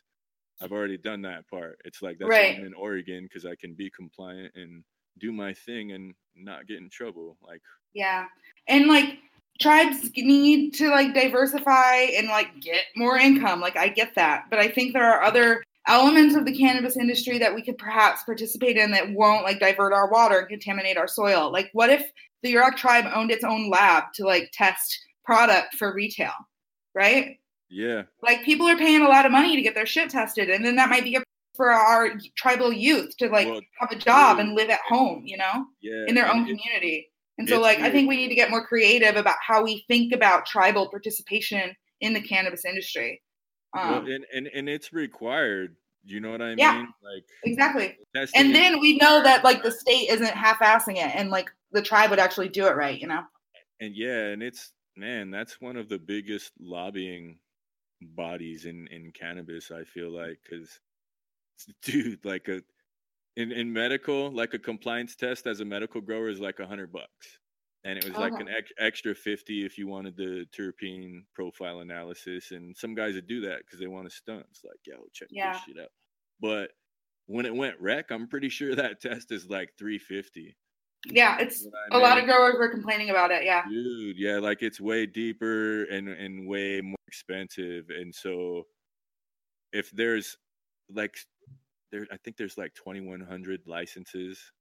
I've 0.61 0.71
already 0.71 0.97
done 0.97 1.21
that 1.23 1.47
part. 1.49 1.79
It's 1.85 2.01
like 2.01 2.17
that's 2.19 2.29
Right. 2.29 2.53
why 2.55 2.59
I'm 2.61 2.65
in 2.67 2.73
Oregon 2.73 3.23
because 3.23 3.45
I 3.45 3.55
can 3.55 3.73
be 3.73 3.89
compliant 3.89 4.53
and 4.55 4.83
do 5.19 5.31
my 5.31 5.53
thing 5.53 5.91
and 5.91 6.13
not 6.35 6.67
get 6.67 6.77
in 6.77 6.89
trouble. 6.89 7.37
Like 7.41 7.61
Yeah. 7.93 8.27
And 8.67 8.87
like 8.87 9.19
tribes 9.61 10.09
need 10.15 10.73
to 10.75 10.89
like 10.89 11.13
diversify 11.13 11.95
and 12.17 12.27
like 12.27 12.59
get 12.61 12.85
more 12.95 13.17
income. 13.17 13.59
Like 13.61 13.77
I 13.77 13.87
get 13.89 14.15
that. 14.15 14.45
But 14.49 14.59
I 14.59 14.67
think 14.69 14.93
there 14.93 15.11
are 15.11 15.23
other 15.23 15.63
elements 15.87 16.35
of 16.35 16.45
the 16.45 16.57
cannabis 16.57 16.95
industry 16.97 17.37
that 17.39 17.53
we 17.53 17.61
could 17.61 17.77
perhaps 17.77 18.23
participate 18.23 18.77
in 18.77 18.89
that 18.91 19.11
won't 19.11 19.43
like 19.43 19.59
divert 19.59 19.93
our 19.93 20.09
water 20.09 20.39
and 20.39 20.47
contaminate 20.47 20.97
our 20.97 21.07
soil. 21.07 21.51
Like 21.51 21.69
what 21.73 21.89
if 21.89 22.09
the 22.41 22.53
Yurok 22.53 22.77
tribe 22.77 23.05
owned 23.13 23.31
its 23.31 23.43
own 23.43 23.69
lab 23.69 24.05
to 24.15 24.25
like 24.25 24.49
test 24.53 24.97
product 25.25 25.75
for 25.75 25.93
retail? 25.93 26.31
Right? 26.95 27.37
Yeah, 27.73 28.03
Like 28.21 28.43
people 28.43 28.67
are 28.67 28.77
paying 28.77 29.01
a 29.01 29.07
lot 29.09 29.25
of 29.25 29.31
money 29.31 29.55
to 29.55 29.61
get 29.61 29.75
their 29.75 29.85
shit 29.85 30.09
tested 30.09 30.49
and 30.49 30.63
then 30.63 30.75
that 30.77 30.89
might 30.89 31.03
be 31.03 31.15
a 31.15 31.23
for 31.55 31.71
our 31.71 32.13
tribal 32.35 32.73
youth 32.73 33.15
to 33.17 33.29
like 33.29 33.47
Well, 33.47 33.61
have 33.79 33.91
a 33.91 33.95
job 33.95 34.37
dude, 34.37 34.45
and 34.47 34.55
live 34.55 34.69
at 34.71 34.79
home, 34.87 35.23
you 35.25 35.37
know? 35.37 35.65
yeah, 35.81 36.05
in 36.07 36.15
their 36.15 36.27
own 36.31 36.43
it- 36.43 36.47
community. 36.47 37.09
And 37.39 37.49
so, 37.49 37.59
like, 37.59 37.79
I 37.79 37.89
think 37.89 38.07
we 38.07 38.15
need 38.15 38.29
to 38.29 38.35
get 38.35 38.51
more 38.51 38.63
creative 38.63 39.15
about 39.15 39.37
how 39.41 39.63
we 39.63 39.83
think 39.87 40.13
about 40.13 40.45
tribal 40.45 40.87
participation 40.87 41.75
in 41.99 42.13
the 42.13 42.21
cannabis 42.21 42.63
industry. 42.63 43.23
well, 43.73 43.95
Um, 43.97 44.05
and, 44.07 44.23
and 44.31 44.47
and 44.53 44.69
it's 44.69 44.93
required. 44.93 45.75
You 46.05 46.19
know 46.19 46.29
what 46.29 46.43
I 46.43 46.53
Yeah. 46.53 46.77
mean? 46.77 46.93
Like 47.03 47.23
exactly. 47.43 47.97
And 48.35 48.53
then 48.53 48.79
we 48.79 48.97
know 48.97 49.23
that, 49.23 49.43
like, 49.43 49.63
the 49.63 49.71
state 49.71 50.09
isn't 50.11 50.27
half 50.35 50.59
assing 50.59 50.97
it 50.97 51.15
and, 51.15 51.31
like, 51.31 51.49
the 51.71 51.81
tribe 51.81 52.11
would 52.11 52.19
actually 52.19 52.49
do 52.49 52.67
it 52.67 52.75
right, 52.75 52.99
you 53.01 53.07
know? 53.07 53.23
and 53.79 53.95
yeah, 53.95 54.27
and 54.27 54.43
it's 54.43 54.71
man, 54.95 55.31
that's 55.31 55.59
one 55.59 55.75
of 55.75 55.89
the 55.89 55.97
biggest 55.97 56.51
lobbying 56.59 57.39
bodies 58.07 58.65
in 58.65 58.87
in 58.87 59.11
cannabis. 59.11 59.71
I 59.71 59.83
feel 59.83 60.11
mm. 60.11 60.27
like 60.27 60.39
because, 60.43 60.79
dude, 61.83 62.23
like 62.25 62.47
a 62.47 62.61
in 63.35 63.51
in 63.51 63.71
medical, 63.71 64.31
like 64.31 64.53
a 64.53 64.59
compliance 64.59 65.15
test 65.15 65.47
as 65.47 65.59
a 65.59 65.65
medical 65.65 66.01
grower 66.01 66.29
is 66.29 66.39
like 66.39 66.59
a 66.59 66.67
hundred 66.67 66.91
bucks, 66.91 67.39
and 67.83 67.97
it 67.97 68.05
was 68.05 68.17
like 68.17 68.33
an 68.33 68.47
uh-huh. 68.47 68.57
ex- 68.57 68.73
extra 68.77 69.15
fifty 69.15 69.65
if 69.65 69.77
you 69.77 69.87
wanted 69.87 70.15
the 70.15 70.45
terpene 70.57 71.23
profile 71.33 71.79
analysis. 71.79 72.51
And 72.51 72.75
some 72.75 72.95
guys 72.95 73.15
would 73.15 73.27
do 73.27 73.41
that 73.41 73.59
because 73.59 73.79
they 73.79 73.87
want 73.87 74.09
to 74.09 74.15
stunt. 74.15 74.45
It's 74.51 74.63
like, 74.63 74.79
yo, 74.85 74.95
check 75.13 75.29
Yeah. 75.31 75.53
this 75.53 75.61
shit 75.63 75.79
out. 75.81 75.91
But 76.39 76.71
when 77.25 77.45
it 77.45 77.55
went 77.55 77.79
rec, 77.79 78.11
I'm 78.11 78.27
pretty 78.27 78.49
sure 78.49 78.75
that 78.75 79.01
test 79.01 79.31
is 79.31 79.49
like 79.49 79.71
three 79.77 79.99
fifty. 79.99 80.55
Yeah, 81.07 81.37
it's 81.39 81.65
What 81.65 81.73
I 81.91 81.97
a 81.97 81.99
lot 81.99 82.15
mean? 82.17 82.23
of 82.29 82.29
growers 82.29 82.55
were 82.57 82.69
complaining 82.69 83.09
about 83.09 83.31
it. 83.31 83.43
Yeah. 83.43 83.63
dude 83.67 84.17
yeah 84.17 84.37
like 84.39 84.61
it's 84.63 84.79
way 84.79 85.05
deeper 85.05 85.83
and 85.85 86.07
and 86.07 86.47
way 86.47 86.81
more 86.81 86.95
expensive 87.07 87.89
and 87.89 88.13
so 88.13 88.63
if 89.73 89.91
there's 89.91 90.37
like 90.89 91.15
there 91.91 92.07
i 92.11 92.17
think 92.17 92.37
there's 92.37 92.57
like 92.57 92.73
2100 92.75 93.61
licenses 93.67 94.51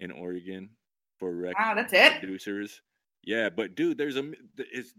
in 0.00 0.10
oregon 0.10 0.68
for 1.18 1.34
rec 1.34 1.58
Wow, 1.58 1.74
that's 1.74 1.92
it? 1.92 2.18
producers 2.20 2.82
yeah 3.24 3.48
but 3.48 3.74
dude 3.74 3.96
there's 3.98 4.16
a 4.16 4.32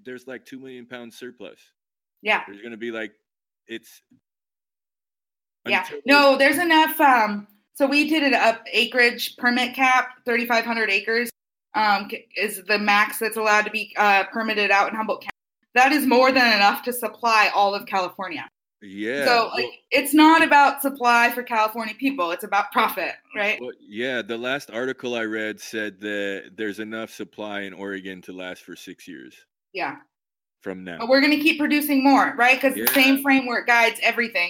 there's 0.03 0.27
like 0.27 0.43
2 0.45 0.59
million 0.59 0.85
pound 0.85 1.13
surplus 1.13 1.59
Yeah. 2.21 2.43
there's 2.47 2.61
gonna 2.61 2.77
be 2.77 2.91
like 2.91 3.13
it's 3.67 4.01
Yeah. 5.67 5.85
No, 6.05 6.37
there's 6.37 6.57
enough. 6.57 6.99
Um, 7.01 7.47
so 7.78 7.86
we 7.86 8.09
did 8.09 8.23
an 8.23 8.34
up 8.34 8.63
acreage 8.73 9.38
permit 9.38 9.75
cap, 9.75 10.09
3,500 10.25 10.89
acres 10.89 11.30
um, 11.75 12.09
is 12.36 12.63
the 12.67 12.80
max 12.80 13.19
that's 13.19 13.38
allowed 13.38 13.65
to 13.65 13.71
be 13.71 13.93
uh, 13.97 14.23
permitted 14.25 14.71
out 14.71 14.89
in 14.89 14.95
Humboldt 14.95 15.21
County. 15.21 15.30
That 15.75 15.91
is 15.91 16.07
more 16.07 16.32
than 16.32 16.51
enough 16.55 16.82
to 16.86 16.93
supply 16.93 17.51
all 17.53 17.75
of 17.75 17.86
California. 17.86 18.47
yeah 18.82 19.25
so 19.25 19.36
well- 19.45 19.51
like, 19.53 19.80
it's 19.91 20.11
not 20.15 20.41
about 20.43 20.82
supply 20.82 21.30
for 21.32 21.43
California 21.43 21.93
people; 21.99 22.32
it's 22.32 22.43
about 22.43 22.71
profit, 22.71 23.13
right? 23.36 23.61
Well, 23.61 23.73
yeah, 23.80 24.23
the 24.23 24.38
last 24.39 24.71
article 24.71 25.13
I 25.13 25.23
read 25.25 25.59
said 25.59 25.99
that 26.01 26.53
there's 26.57 26.80
enough 26.80 27.11
supply 27.11 27.61
in 27.61 27.73
Oregon 27.73 28.23
to 28.23 28.34
last 28.34 28.63
for 28.63 28.75
six 28.75 29.07
years. 29.07 29.36
Yeah. 29.73 29.97
from 30.63 30.84
now. 30.84 30.97
But 30.97 31.09
we're 31.09 31.21
going 31.21 31.38
to 31.38 31.43
keep 31.43 31.59
producing 31.59 32.03
more, 32.03 32.34
right? 32.36 32.59
Because 32.59 32.75
Yeah. 32.75 32.86
the 32.86 32.91
same 32.93 33.21
framework 33.21 33.67
guides 33.67 33.99
everything. 34.01 34.49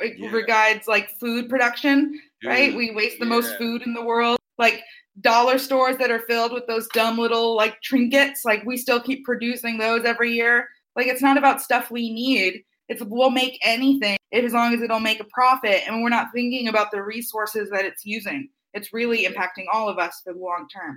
It 0.00 0.18
Yeah. 0.18 0.40
guides 0.46 0.88
like 0.88 1.08
food 1.20 1.48
production, 1.48 2.20
right? 2.44 2.74
We 2.74 2.90
waste 2.90 3.18
the 3.18 3.26
most 3.26 3.56
food 3.56 3.82
in 3.82 3.94
the 3.94 4.04
world. 4.04 4.38
Like 4.58 4.82
dollar 5.20 5.58
stores 5.58 5.96
that 5.98 6.10
are 6.10 6.20
filled 6.20 6.52
with 6.52 6.66
those 6.66 6.88
dumb 6.88 7.18
little 7.18 7.56
like 7.56 7.80
trinkets, 7.82 8.44
like 8.44 8.64
we 8.64 8.76
still 8.76 9.00
keep 9.00 9.24
producing 9.24 9.78
those 9.78 10.04
every 10.04 10.32
year. 10.32 10.68
Like 10.96 11.06
it's 11.06 11.22
not 11.22 11.36
about 11.36 11.62
stuff 11.62 11.90
we 11.90 12.12
need. 12.12 12.62
It's 12.88 13.02
we'll 13.02 13.30
make 13.30 13.58
anything 13.64 14.16
if, 14.30 14.44
as 14.44 14.52
long 14.52 14.74
as 14.74 14.82
it'll 14.82 15.00
make 15.00 15.20
a 15.20 15.26
profit 15.32 15.82
and 15.86 16.02
we're 16.02 16.10
not 16.10 16.28
thinking 16.34 16.68
about 16.68 16.90
the 16.90 17.02
resources 17.02 17.70
that 17.70 17.84
it's 17.84 18.04
using. 18.04 18.48
It's 18.74 18.92
really 18.92 19.24
impacting 19.24 19.64
all 19.72 19.88
of 19.88 19.98
us 19.98 20.20
for 20.24 20.32
the 20.32 20.38
long 20.38 20.66
term. 20.68 20.96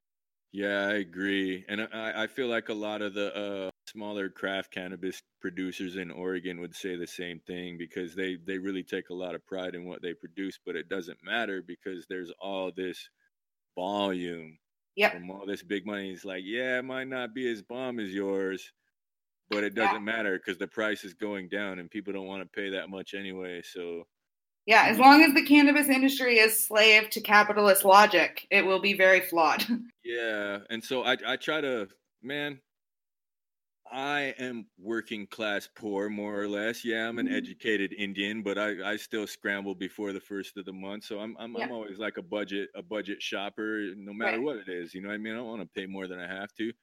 Yeah, 0.52 0.88
I 0.88 0.94
agree, 0.94 1.66
and 1.68 1.82
I, 1.94 2.24
I 2.24 2.28
feel 2.28 2.48
like 2.48 2.70
a 2.70 2.74
lot 2.74 3.02
of 3.02 3.14
the 3.14 3.36
uh, 3.36 3.70
smaller 3.88 4.30
craft 4.30 4.72
cannabis 4.72 5.22
producers 5.42 5.96
in 5.98 6.12
Oregon 6.12 6.60
would 6.62 6.76
say 6.76 6.96
the 6.96 7.08
same 7.08 7.40
thing 7.42 7.78
because 7.78 8.16
they 8.16 8.36
they 8.36 8.58
really 8.58 8.84
take 8.84 9.10
a 9.10 9.14
lot 9.14 9.36
of 9.36 9.46
pride 9.46 9.76
in 9.76 9.86
what 9.86 10.02
they 10.02 10.14
produce, 10.14 10.60
but 10.66 10.76
it 10.76 10.90
doesn't 10.90 11.24
matter 11.24 11.62
because 11.62 12.06
there's 12.08 12.32
all 12.40 12.72
this 12.72 13.10
volume 13.76 14.60
Yep. 14.96 15.14
from 15.14 15.32
all 15.32 15.46
this 15.46 15.64
big 15.64 15.86
money. 15.86 16.12
It's 16.12 16.26
like, 16.26 16.44
yeah, 16.46 16.80
it 16.80 16.86
might 16.86 17.08
not 17.08 17.34
be 17.36 17.50
as 17.52 17.62
bomb 17.64 18.00
as 18.00 18.14
yours, 18.14 18.72
but 19.50 19.64
it 19.64 19.76
doesn't 19.76 20.04
matter 20.06 20.38
because 20.38 20.58
the 20.58 20.68
price 20.68 21.04
is 21.06 21.14
going 21.16 21.50
down 21.50 21.80
and 21.80 21.92
people 21.92 22.14
don't 22.14 22.28
want 22.28 22.44
to 22.44 22.50
pay 22.62 22.72
that 22.72 22.90
much 22.90 23.14
anyway. 23.14 23.62
So 23.64 24.06
Yeah, 24.68 24.84
as 24.84 24.98
mm. 24.98 25.00
long 25.00 25.24
as 25.24 25.34
the 25.34 25.44
cannabis 25.46 25.88
industry 25.90 26.38
is 26.40 26.66
slave 26.68 27.10
to 27.12 27.22
capitalist 27.22 27.84
logic, 27.86 28.48
it 28.52 28.66
will 28.66 28.80
be 28.80 28.94
very 28.94 29.22
flawed. 29.22 29.66
Yeah, 30.04 30.60
and 30.70 30.84
so 30.84 31.04
I 31.04 31.18
I 31.26 31.36
try 31.38 31.62
to 31.62 31.90
man. 32.22 32.62
I 33.92 34.36
am 34.38 34.70
working 34.78 35.28
class 35.28 35.68
poor, 35.74 36.10
more 36.10 36.40
or 36.42 36.48
less. 36.48 36.84
Yeah, 36.84 37.08
I'm 37.08 37.20
an 37.20 37.28
Mhm. 37.28 37.30
educated 37.30 37.94
Indian, 37.94 38.44
but 38.44 38.58
I, 38.58 38.94
I 38.94 38.98
still 38.98 39.28
scramble 39.28 39.76
before 39.76 40.14
the 40.14 40.20
first 40.20 40.58
of 40.58 40.66
the 40.66 40.74
month. 40.74 41.06
So 41.06 41.20
I'm 41.20 41.36
I'm, 41.38 41.56
I'm 41.56 41.72
always 41.72 41.98
like 41.98 42.18
a 42.18 42.22
budget 42.22 42.70
a 42.76 42.82
budget 42.82 43.22
shopper, 43.22 43.94
no 43.96 44.14
matter 44.14 44.40
Right. 44.40 44.42
what 44.42 44.58
it 44.58 44.68
is. 44.70 44.94
You 44.94 45.02
know 45.02 45.08
what 45.10 45.16
I 45.16 45.18
mean? 45.18 45.34
I 45.34 45.38
don't 45.38 45.48
want 45.48 45.62
to 45.62 45.68
pay 45.80 45.86
more 45.86 46.08
than 46.08 46.20
I 46.20 46.28
have 46.28 46.54
to. 46.56 46.74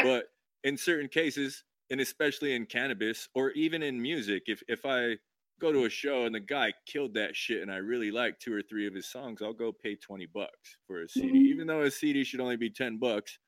But 0.00 0.26
in 0.64 0.76
certain 0.78 1.08
cases, 1.08 1.64
and 1.90 2.00
especially 2.00 2.54
in 2.54 2.66
cannabis 2.66 3.28
or 3.34 3.52
even 3.52 3.82
in 3.82 4.00
music, 4.02 4.44
if 4.46 4.62
if 4.68 4.86
I 4.86 5.18
go 5.60 5.72
to 5.72 5.84
a 5.86 5.90
show 5.90 6.26
and 6.26 6.34
the 6.34 6.40
guy 6.40 6.74
killed 6.86 7.14
that 7.14 7.36
shit 7.36 7.62
and 7.62 7.72
I 7.72 7.76
really 7.76 8.10
like 8.12 8.40
two 8.40 8.54
or 8.54 8.62
three 8.62 8.86
of 8.86 8.94
his 8.94 9.08
songs, 9.10 9.42
I'll 9.42 9.54
go 9.54 9.72
pay 9.72 9.96
20 9.96 10.26
bucks 10.26 10.78
for 10.86 11.02
a 11.02 11.08
CD. 11.08 11.38
Mhm. 11.38 11.50
Even 11.50 11.66
though 11.68 11.82
a 11.82 11.90
CD 11.90 12.24
should 12.24 12.40
only 12.40 12.56
be 12.56 12.70
10 12.70 12.98
bucks. 12.98 13.38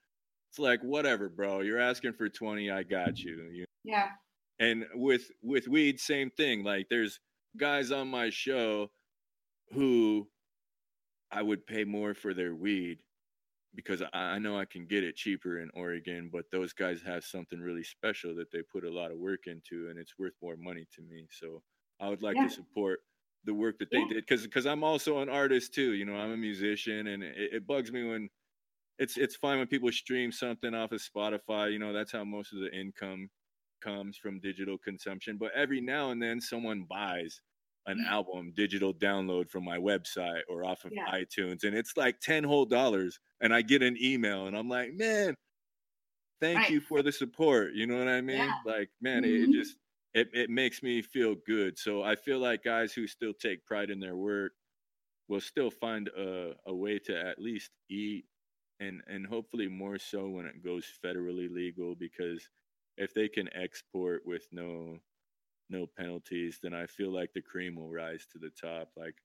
It's 0.51 0.59
like 0.59 0.81
whatever, 0.83 1.29
bro. 1.29 1.61
You're 1.61 1.81
asking 1.81 2.15
for 2.15 2.29
20, 2.29 2.71
I 2.71 2.83
got 2.83 3.19
you. 3.19 3.51
you 3.53 3.65
yeah. 3.85 4.11
and 4.59 4.85
with 4.95 5.31
with 5.43 5.69
weed, 5.69 6.01
same 6.01 6.31
thing. 6.31 6.65
Like 6.65 6.89
there's 6.89 7.21
guys 7.57 7.91
on 7.93 8.09
my 8.09 8.31
show 8.31 8.91
who 9.73 10.29
I 11.31 11.43
would 11.43 11.67
pay 11.67 11.85
more 11.85 12.15
for 12.15 12.35
their 12.35 12.55
weed 12.55 12.99
because 13.75 14.03
I, 14.03 14.09
I 14.13 14.39
know 14.39 14.59
I 14.59 14.65
can 14.65 14.87
get 14.87 15.05
it 15.05 15.17
cheaper 15.17 15.61
in 15.61 15.71
Oregon, 15.75 16.31
but 16.33 16.47
those 16.51 16.73
guys 16.73 17.03
have 17.03 17.25
something 17.25 17.61
really 17.61 17.85
special 17.85 18.35
that 18.37 18.51
they 18.51 18.63
put 18.63 18.85
a 18.85 18.91
lot 18.91 19.11
of 19.11 19.19
work 19.19 19.47
into 19.47 19.89
and 19.91 19.99
it's 19.99 20.19
worth 20.19 20.33
more 20.43 20.57
money 20.57 20.87
to 20.95 21.03
me. 21.03 21.27
So 21.31 21.63
I 22.01 22.09
would 22.09 22.23
like 22.23 22.37
Yeah. 22.37 22.45
to 22.45 22.51
support 22.51 23.01
the 23.45 23.55
work 23.55 23.79
that 23.79 23.91
they 23.91 23.99
Yeah. 23.99 24.09
did 24.09 24.17
because 24.27 24.43
because 24.45 24.67
I'm 24.67 24.83
also 24.85 25.19
an 25.21 25.29
artist 25.29 25.75
too. 25.75 25.93
You 25.93 26.05
know, 26.05 26.17
I'm 26.17 26.33
a 26.33 26.37
musician 26.37 27.09
and 27.09 27.23
it, 27.23 27.55
it 27.55 27.67
bugs 27.67 27.93
me 27.93 28.05
when 28.05 28.29
it's 28.99 29.17
it's 29.17 29.37
fine 29.37 29.59
when 29.59 29.67
people 29.67 29.91
stream 29.93 30.33
something 30.33 30.75
off 30.75 30.93
of 30.93 31.01
Spotify. 31.03 31.73
You 31.73 31.79
know, 31.79 31.93
that's 31.93 32.13
how 32.13 32.25
most 32.25 32.53
of 32.53 32.61
the 32.61 32.73
income 32.73 33.29
comes 33.83 34.17
from 34.17 34.41
digital 34.41 34.79
consumption. 34.79 35.37
But 35.39 35.53
every 35.55 35.81
now 35.81 36.11
and 36.11 36.23
then, 36.23 36.41
someone 36.41 36.87
buys 36.89 37.41
an 37.87 37.99
Yeah. 37.99 38.15
album 38.15 38.53
digital 38.57 38.93
download 38.93 39.49
from 39.49 39.65
my 39.65 39.79
website 39.79 40.43
or 40.49 40.65
off 40.65 40.85
of 40.85 40.93
Yeah. 40.93 41.07
iTunes, 41.11 41.65
and 41.65 41.77
it's 41.77 41.97
like 41.97 42.21
ten 42.21 42.45
whole 42.45 42.67
dollars. 42.67 43.21
And 43.41 43.55
I 43.55 43.63
get 43.63 43.83
an 43.83 43.97
email, 44.03 44.47
and 44.47 44.57
I'm 44.57 44.69
like, 44.69 44.93
man, 44.95 45.35
thank 46.41 46.59
Right. 46.59 46.71
you 46.71 46.81
for 46.81 47.03
the 47.03 47.13
support. 47.13 47.75
You 47.75 47.87
know 47.87 47.99
what 47.99 48.09
I 48.09 48.21
mean? 48.21 48.39
Yeah. 48.39 48.55
Like, 48.65 48.91
man, 49.01 49.25
it, 49.25 49.31
it 49.31 49.43
mm-hmm. 49.43 49.53
just 49.53 49.77
it 50.15 50.29
it 50.33 50.51
makes 50.51 50.83
me 50.83 51.03
feel 51.03 51.35
good. 51.35 51.79
So 51.79 52.03
I 52.03 52.17
feel 52.17 52.39
like 52.39 52.65
guys 52.65 52.93
who 52.95 53.07
still 53.07 53.35
take 53.35 53.65
pride 53.67 53.91
in 53.91 54.01
their 54.01 54.17
work 54.17 54.53
will 55.29 55.41
still 55.41 55.71
find 55.71 56.09
a, 56.09 56.55
a 56.67 56.75
way 56.75 56.99
to 57.01 57.19
at 57.19 57.39
least 57.41 57.71
eat 57.91 58.25
and 58.81 59.03
and 59.07 59.27
hopefully 59.27 59.69
more 59.69 59.99
so 59.99 60.29
when 60.29 60.47
it 60.47 60.63
goes 60.63 60.87
federally 61.05 61.51
legal 61.53 61.95
because 61.95 62.51
if 62.97 63.15
they 63.15 63.29
can 63.29 63.53
export 63.55 64.25
with 64.27 64.47
no 64.53 64.99
no 65.71 65.87
penalties 65.87 66.61
then 66.63 66.75
i 66.75 66.87
feel 66.87 67.13
like 67.13 67.33
the 67.35 67.43
cream 67.43 67.77
will 67.77 67.91
rise 67.91 68.27
to 68.27 68.39
the 68.39 68.51
top 68.51 68.93
like 68.97 69.17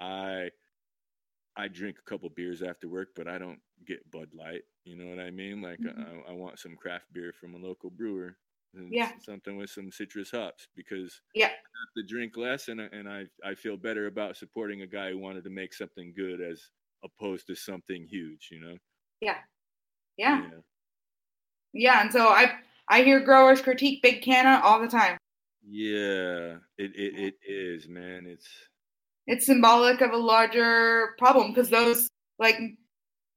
i 0.00 0.50
i 1.56 1.68
drink 1.68 1.98
a 1.98 2.02
couple 2.02 2.28
beers 2.30 2.62
after 2.62 2.88
work 2.88 3.10
but 3.14 3.28
i 3.28 3.38
don't 3.38 3.60
get 3.84 4.08
bud 4.10 4.32
light 4.34 4.62
you 4.84 4.96
know 4.96 5.06
what 5.06 5.18
i 5.18 5.30
mean 5.30 5.60
like 5.60 5.84
Mhm. 5.84 6.06
I, 6.06 6.22
I 6.28 6.32
want 6.32 6.58
some 6.58 6.76
craft 6.76 7.12
beer 7.12 7.32
from 7.32 7.54
a 7.54 7.58
local 7.58 7.90
brewer 7.90 8.36
Yeah. 8.88 9.16
something 9.18 9.56
with 9.56 9.70
some 9.70 9.90
citrus 9.92 10.30
hops 10.30 10.66
because 10.74 11.20
Yeah. 11.34 11.52
I 11.74 11.78
have 11.82 12.06
to 12.06 12.12
drink 12.14 12.36
less 12.36 12.68
and, 12.68 12.80
and 12.80 13.08
I, 13.08 13.26
I 13.44 13.54
feel 13.54 13.76
better 13.76 14.06
about 14.06 14.36
supporting 14.36 14.82
a 14.82 14.86
guy 14.86 15.10
who 15.10 15.18
wanted 15.18 15.44
to 15.44 15.50
make 15.50 15.74
something 15.74 16.14
good 16.14 16.40
as 16.40 16.70
opposed 17.04 17.46
to 17.46 17.54
something 17.54 18.06
huge 18.06 18.48
you 18.50 18.60
know 18.60 18.76
Yeah. 19.20 19.36
Yeah. 20.16 20.42
Yeah. 21.72 22.02
And 22.02 22.12
so 22.12 22.28
I 22.28 22.52
I 22.88 23.02
hear 23.02 23.20
growers 23.20 23.62
critique 23.62 24.02
big 24.02 24.22
canna 24.22 24.60
all 24.62 24.80
the 24.80 24.88
time. 24.88 25.16
Yeah, 25.66 26.56
it, 26.76 26.92
it 26.94 27.14
it 27.16 27.34
is, 27.46 27.88
man. 27.88 28.26
It's 28.26 28.48
It's 29.26 29.46
symbolic 29.46 30.00
of 30.00 30.10
a 30.12 30.16
larger 30.16 31.14
problem 31.18 31.52
because 31.52 31.70
those 31.70 32.08
like 32.38 32.58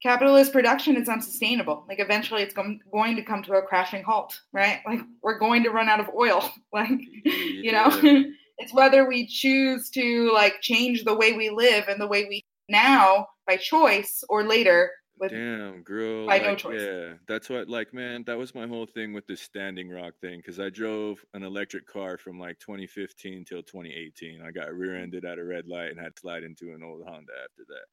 capitalist 0.01 0.51
production 0.51 0.97
is 0.97 1.07
unsustainable. 1.07 1.85
Like 1.87 1.99
eventually 1.99 2.41
it's 2.41 2.53
going 2.53 2.81
going 2.91 3.15
to 3.15 3.23
come 3.23 3.43
to 3.43 3.53
a 3.53 3.61
crashing 3.61 4.03
halt, 4.03 4.41
right? 4.51 4.81
Like 4.85 5.01
we're 5.21 5.39
going 5.39 5.63
to 5.63 5.69
run 5.69 5.87
out 5.87 5.99
of 5.99 6.09
oil. 6.15 6.49
Like 6.73 6.99
you 7.23 7.71
know, 7.71 7.87
it's 8.57 8.73
whether 8.73 9.07
we 9.07 9.27
choose 9.27 9.89
to 9.91 10.31
like 10.33 10.59
change 10.61 11.05
the 11.05 11.15
way 11.15 11.31
we 11.33 11.49
live 11.49 11.87
and 11.87 12.01
the 12.01 12.07
way 12.07 12.25
we 12.25 12.43
now 12.67 13.27
by 13.47 13.57
choice 13.57 14.23
or 14.29 14.43
later 14.43 14.91
with 15.19 15.31
damn 15.31 15.81
girl. 15.81 16.27
by 16.27 16.39
no 16.39 16.55
choice. 16.55 16.81
Yeah, 16.81 17.13
that's 17.27 17.49
what. 17.49 17.69
Like, 17.69 17.93
man, 17.93 18.23
that 18.25 18.37
was 18.37 18.53
my 18.53 18.67
whole 18.67 18.85
thing 18.85 19.13
with 19.13 19.25
the 19.27 19.37
Standing 19.37 19.89
Rock 19.89 20.13
thing 20.21 20.37
because 20.37 20.59
I 20.59 20.69
drove 20.69 21.23
an 21.33 21.43
electric 21.43 21.87
car 21.87 22.17
from 22.17 22.39
like 22.39 22.59
2015 22.59 23.45
till 23.45 23.63
2018. 23.63 24.41
I 24.41 24.51
got 24.51 24.73
rear-ended 24.73 25.25
at 25.25 25.39
a 25.39 25.43
red 25.43 25.67
light 25.67 25.91
and 25.91 25.99
had 25.99 26.15
to 26.15 26.19
slide 26.19 26.43
into 26.43 26.73
an 26.73 26.83
old 26.83 27.03
Honda 27.05 27.33
after 27.43 27.63
that. 27.69 27.85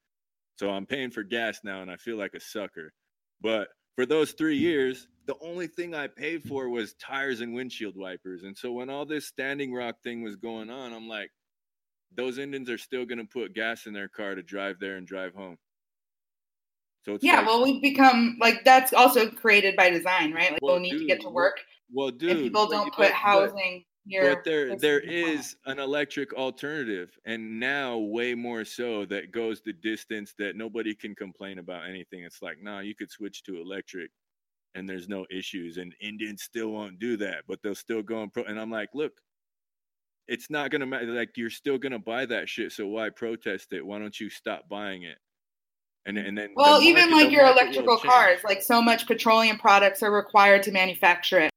So 0.57 0.71
I'm 0.71 0.87
paying 0.87 1.11
for 1.11 1.23
gas 1.23 1.61
now, 1.65 1.83
and 1.83 1.91
I 1.91 1.97
feel 1.97 2.17
like 2.17 2.35
a 2.35 2.41
sucker. 2.41 2.93
But 3.41 3.69
for 3.97 4.07
those 4.07 4.33
three 4.33 4.57
years, 4.57 5.09
the 5.27 5.37
only 5.41 5.67
thing 5.67 5.95
I 5.95 6.07
paid 6.09 6.43
for 6.43 6.69
was 6.69 6.95
tires 6.95 7.41
and 7.41 7.55
windshield 7.55 7.97
wipers. 7.97 8.43
And 8.43 8.57
so 8.57 8.73
when 8.73 8.91
all 8.91 9.07
this 9.07 9.27
Standing 9.27 9.73
Rock 9.73 9.97
thing 10.03 10.23
was 10.23 10.37
going 10.37 10.71
on, 10.71 10.93
I'm 10.93 11.09
like, 11.09 11.31
those 12.17 12.39
Indians 12.39 12.71
are 12.71 12.79
still 12.79 13.05
gonna 13.05 13.25
put 13.25 13.55
gas 13.55 13.87
in 13.87 13.93
their 13.93 14.09
car 14.09 14.35
to 14.35 14.43
drive 14.43 14.79
there 14.81 14.97
and 14.97 15.07
drive 15.07 15.35
home. 15.35 15.57
So 17.05 17.15
it's 17.15 17.25
yeah, 17.25 17.39
like, 17.39 17.47
well, 17.47 17.65
we've 17.65 17.83
become 17.83 18.37
like 18.41 18.65
that's 18.65 18.93
also 18.93 19.29
created 19.31 19.75
by 19.77 19.91
design, 19.91 20.33
right? 20.33 20.53
Like 20.53 20.63
Well, 20.63 20.79
people 20.79 20.81
need 20.81 20.99
to 20.99 21.07
get 21.07 21.21
to 21.21 21.27
dude, 21.27 21.35
work, 21.35 21.61
well, 21.93 22.11
dude, 22.11 22.31
and 22.31 22.41
people 22.41 22.69
don't 22.69 22.87
but- 22.97 23.09
put 23.09 23.13
housing 23.13 23.85
but 24.05 24.43
there 24.45 24.67
places 24.67 24.81
there 24.83 24.99
in 24.99 25.37
the 25.37 25.55
an 25.67 25.79
electric 25.79 26.33
alternative 26.35 27.17
and 27.25 27.61
now 27.61 27.97
way 27.99 28.35
more 28.35 28.65
so 28.65 29.05
that 29.05 29.31
goes 29.31 29.61
the 29.63 29.73
distance 29.73 30.35
that 30.39 30.57
nobody 30.57 30.95
can 30.95 31.15
complain 31.15 31.59
about 31.59 31.89
anything 31.89 32.25
it's 32.25 32.43
like 32.43 32.61
nah 32.61 32.81
you 32.81 32.95
could 32.95 33.11
switch 33.11 33.43
to 33.45 33.61
electric 33.61 34.11
and 34.75 34.89
there's 34.89 35.09
no 35.09 35.25
issues 35.31 35.77
and 35.77 35.95
indians 36.01 36.43
still 36.43 36.71
won't 36.71 36.99
do 36.99 37.17
that 37.17 37.45
but 37.47 37.61
they'll 37.63 37.75
still 37.75 38.03
go 38.03 38.23
and 38.23 38.33
pro 38.33 38.43
and 38.45 38.59
i'm 38.59 38.71
like 38.71 38.89
look 38.93 39.13
it's 40.29 40.51
not 40.51 40.71
gonna 40.71 40.87
matter 40.87 41.07
like 41.07 41.37
you're 41.37 41.51
still 41.51 41.79
gonna 41.79 41.99
buy 41.99 42.25
that 42.27 42.49
shit 42.49 42.71
so 42.73 42.87
why 42.87 43.11
protest 43.11 43.73
it 43.73 43.85
why 43.85 43.99
don't 43.99 44.19
you 44.21 44.31
stop 44.31 44.69
buying 44.69 45.03
it 45.03 45.19
and 46.07 46.17
and 46.19 46.37
then 46.39 46.49
the 46.49 46.55
Well, 46.57 46.81
even 46.83 47.11
market- 47.11 47.25
like 47.27 47.33
your 47.33 47.47
electrical 47.47 47.97
change. 47.99 48.13
cars, 48.13 48.45
like 48.45 48.63
so 48.63 48.83
much 48.83 49.07
petroleum 49.07 49.59
products 49.59 50.03
are 50.03 50.11
required 50.13 50.63
to 50.65 50.73
manufacture 50.73 51.39
it 51.41 51.51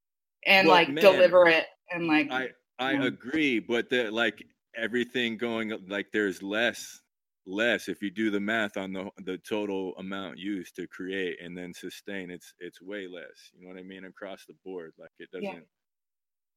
and 0.45 0.67
Well, 0.67 0.75
like 0.77 0.89
man, 0.89 1.01
deliver 1.03 1.47
it 1.47 1.65
and 1.91 2.07
like 2.07 2.31
I 2.31 2.49
I 2.79 2.93
Yeah. 2.93 3.03
agree, 3.05 3.59
but 3.59 3.89
the 3.89 4.11
like 4.11 4.43
everything 4.75 5.37
going 5.37 5.69
like 5.87 6.11
there's 6.11 6.43
less 6.43 7.01
less 7.47 7.87
if 7.87 8.01
you 8.01 8.09
do 8.11 8.29
the 8.31 8.39
math 8.39 8.75
on 8.77 8.91
the 8.93 9.09
the 9.19 9.37
total 9.39 9.95
amount 9.97 10.37
used 10.37 10.75
to 10.75 10.87
create 10.87 11.39
and 11.41 11.55
then 11.57 11.73
sustain 11.73 12.29
it's 12.31 12.53
it's 12.59 12.81
way 12.81 13.07
less. 13.07 13.51
You 13.53 13.61
know 13.63 13.73
what 13.73 13.79
I 13.79 13.83
mean 13.83 14.05
across 14.05 14.45
the 14.45 14.55
board 14.65 14.93
like 14.97 15.11
it 15.19 15.29
doesn't 15.31 15.43
Yeah. 15.45 15.59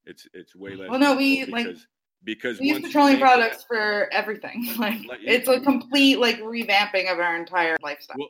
it's 0.05 0.26
it's 0.35 0.55
way 0.56 0.74
less 0.76 0.90
Well, 0.90 0.98
no, 0.98 1.14
we, 1.16 1.44
like, 1.47 1.66
because 2.24 2.60
we 2.60 2.68
use 2.68 2.80
petroleum 2.80 3.20
that- 3.20 3.26
products 3.26 3.64
for 3.64 4.08
everything. 4.12 4.66
Like, 4.78 5.00
Like, 5.08 5.20
it's 5.22 5.48
a 5.48 5.60
complete 5.60 6.18
like 6.18 6.38
revamping 6.40 7.10
of 7.12 7.18
our 7.18 7.36
entire 7.36 7.76
lifestyle. 7.82 8.16
Well, 8.18 8.28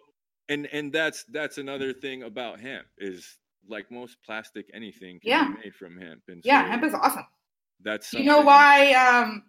and 0.49 0.67
and 0.73 0.93
that's 0.93 1.25
that's 1.25 1.59
another 1.59 1.93
thing 1.93 2.23
about 2.23 2.61
hemp 2.61 2.87
is 2.99 3.37
like 3.69 3.91
most 3.91 4.17
plastic 4.25 4.67
anything 4.73 5.21
can 5.21 5.31
Yeah. 5.31 5.49
be 5.49 5.65
made 5.65 5.75
from 5.75 5.97
hemp. 5.99 6.23
And 6.29 6.41
Yeah, 6.45 6.65
so 6.65 6.71
hemp 6.71 6.85
is 6.85 6.95
awesome. 6.95 7.27
that's 7.83 8.13
you 8.15 8.25
know 8.25 8.41
why? 8.41 8.93
Um, 8.95 9.45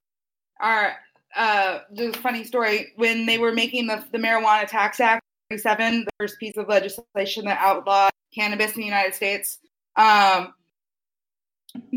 our 0.59 0.93
uh, 1.35 1.79
there's 1.91 2.15
a 2.15 2.19
funny 2.19 2.43
story 2.43 2.91
when 2.95 3.25
they 3.25 3.37
were 3.37 3.53
making 3.53 3.87
the 3.87 4.03
the 4.11 4.17
marijuana 4.17 4.67
tax 4.67 4.99
act 4.99 5.21
37, 5.51 6.05
the 6.05 6.11
first 6.19 6.39
piece 6.39 6.57
of 6.57 6.67
legislation 6.67 7.45
that 7.45 7.57
outlawed 7.61 8.11
cannabis 8.35 8.73
in 8.75 8.81
the 8.81 8.85
United 8.85 9.13
States. 9.15 9.57
Um, 9.95 10.53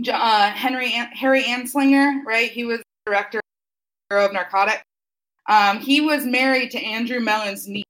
uh, 0.09 0.51
Henry 0.51 0.93
An- 0.95 1.13
Harry 1.13 1.45
Anslinger, 1.45 2.25
right? 2.25 2.51
He 2.51 2.65
was 2.65 2.81
director 3.07 3.41
of 4.11 4.33
Narcotics. 4.33 4.83
Um, 5.49 5.81
he 5.81 6.01
was 6.01 6.25
married 6.25 6.71
to 6.73 6.79
Andrew 6.79 7.21
Mellon's 7.21 7.67
niece. 7.67 7.85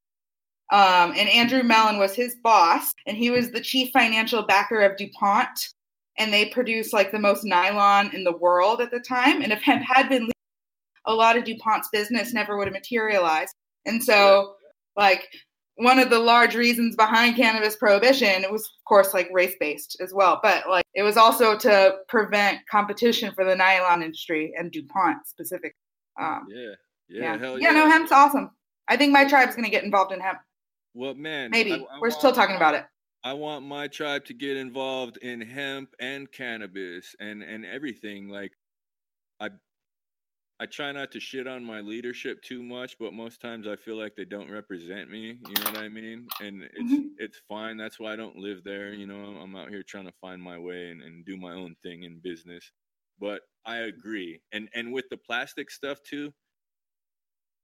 Um, 0.73 1.13
and 1.17 1.29
Andrew 1.29 1.63
Mellon 1.63 1.99
was 1.99 2.15
his 2.15 2.37
boss, 2.43 2.93
and 3.07 3.15
he 3.15 3.31
was 3.31 3.51
the 3.51 3.61
chief 3.61 3.93
financial 3.93 4.43
backer 4.43 4.81
of 4.81 4.97
DuPont 4.97 5.69
and 6.19 6.33
they 6.33 6.47
produced 6.47 6.93
like 6.93 7.11
the 7.11 7.19
most 7.19 7.45
nylon 7.45 8.15
in 8.15 8.25
the 8.25 8.37
world 8.37 8.81
at 8.81 8.91
the 8.91 9.01
time. 9.01 9.43
And 9.43 9.53
if 9.53 9.63
hemp 9.63 9.83
had 9.87 10.09
been 10.09 10.23
legal, 10.23 10.33
a 11.07 11.15
lot 11.15 11.37
of 11.37 11.45
DuPont's 11.45 11.89
business 11.93 12.33
never 12.33 12.57
would 12.57 12.67
have 12.67 12.75
materialized. 12.75 13.55
And 13.87 14.03
so, 14.03 14.55
like, 14.97 15.29
one 15.77 15.99
of 15.99 16.11
the 16.11 16.19
large 16.19 16.55
reasons 16.55 16.97
behind 16.97 17.37
cannabis 17.37 17.77
prohibition, 17.77 18.29
it 18.45 18.53
was, 18.53 18.63
of 18.63 18.85
course, 18.87 19.15
like 19.15 19.29
race 19.33 19.55
based 19.59 19.97
as 20.01 20.13
well, 20.13 20.39
but 20.43 20.69
like 20.69 20.85
it 20.95 21.03
was 21.03 21.17
also 21.17 21.57
to 21.59 21.97
prevent 22.09 22.59
competition 22.71 23.33
for 23.35 23.45
the 23.45 23.57
nylon 23.57 24.03
industry 24.03 24.53
and 24.57 24.71
DuPont 24.71 25.27
specific. 25.27 25.75
Um, 26.21 26.47
Yeah, 26.49 26.63
yeah, 27.09 27.21
yeah. 27.23 27.39
hell 27.39 27.59
yeah, 27.59 27.73
yeah. 27.73 27.79
no, 27.79 27.89
hemp's 27.91 28.13
awesome. 28.13 28.51
I 28.89 28.97
think 28.97 29.13
my 29.13 29.25
tribe's 29.25 29.55
going 29.55 29.65
to 29.65 29.71
get 29.71 29.85
involved 29.85 30.13
in 30.13 30.21
hemp. 30.21 30.39
Well, 30.95 31.15
man, 31.15 31.51
Maybe. 31.51 31.73
I- 31.73 31.77
I 31.77 31.81
We're 32.01 32.09
want- 32.09 32.13
still 32.15 32.33
talking 32.33 32.57
about 32.57 32.75
it. 32.75 32.85
I 33.25 33.33
want 33.35 33.65
my 33.65 33.87
tribe 33.89 34.25
to 34.27 34.35
get 34.35 34.57
involved 34.57 35.17
in 35.19 35.41
hemp 35.41 35.95
and 36.01 36.31
cannabis 36.33 37.15
and 37.21 37.43
and 37.43 37.65
everything. 37.65 38.29
Like, 38.29 38.53
I 39.41 39.51
I 40.63 40.67
try 40.67 40.93
not 40.93 41.11
to 41.11 41.19
shit 41.19 41.49
on 41.49 41.65
my 41.65 41.81
leadership 41.81 42.41
too 42.41 42.63
much, 42.63 42.97
but 42.97 43.13
most 43.13 43.41
times 43.41 43.67
I 43.67 43.75
feel 43.75 43.97
like 43.97 44.15
they 44.15 44.25
don't 44.25 44.49
represent 44.49 45.11
me. 45.11 45.37
You 45.49 45.55
know 45.57 45.65
what 45.65 45.77
I 45.77 45.89
mean? 45.89 46.29
And 46.41 46.63
it's 46.63 46.79
Mhm. 46.93 47.09
it's 47.19 47.39
fine. 47.49 47.77
That's 47.77 47.99
why 47.99 48.13
I 48.13 48.17
don't 48.17 48.37
live 48.37 48.63
there. 48.63 48.95
You 48.95 49.07
know, 49.09 49.17
I'm, 49.25 49.37
I'm 49.39 49.57
out 49.57 49.71
here 49.71 49.83
trying 49.83 50.07
to 50.07 50.13
find 50.21 50.41
my 50.41 50.57
way 50.59 50.91
and, 50.93 51.03
and 51.03 51.25
do 51.25 51.37
my 51.37 51.53
own 51.53 51.75
thing 51.83 52.05
in 52.05 52.21
business. 52.21 52.71
But 53.19 53.43
I 53.65 53.79
agree, 53.79 54.41
and 54.53 54.69
and 54.73 54.93
with 54.93 55.09
the 55.11 55.17
plastic 55.17 55.69
stuff 55.69 56.01
too. 56.05 56.33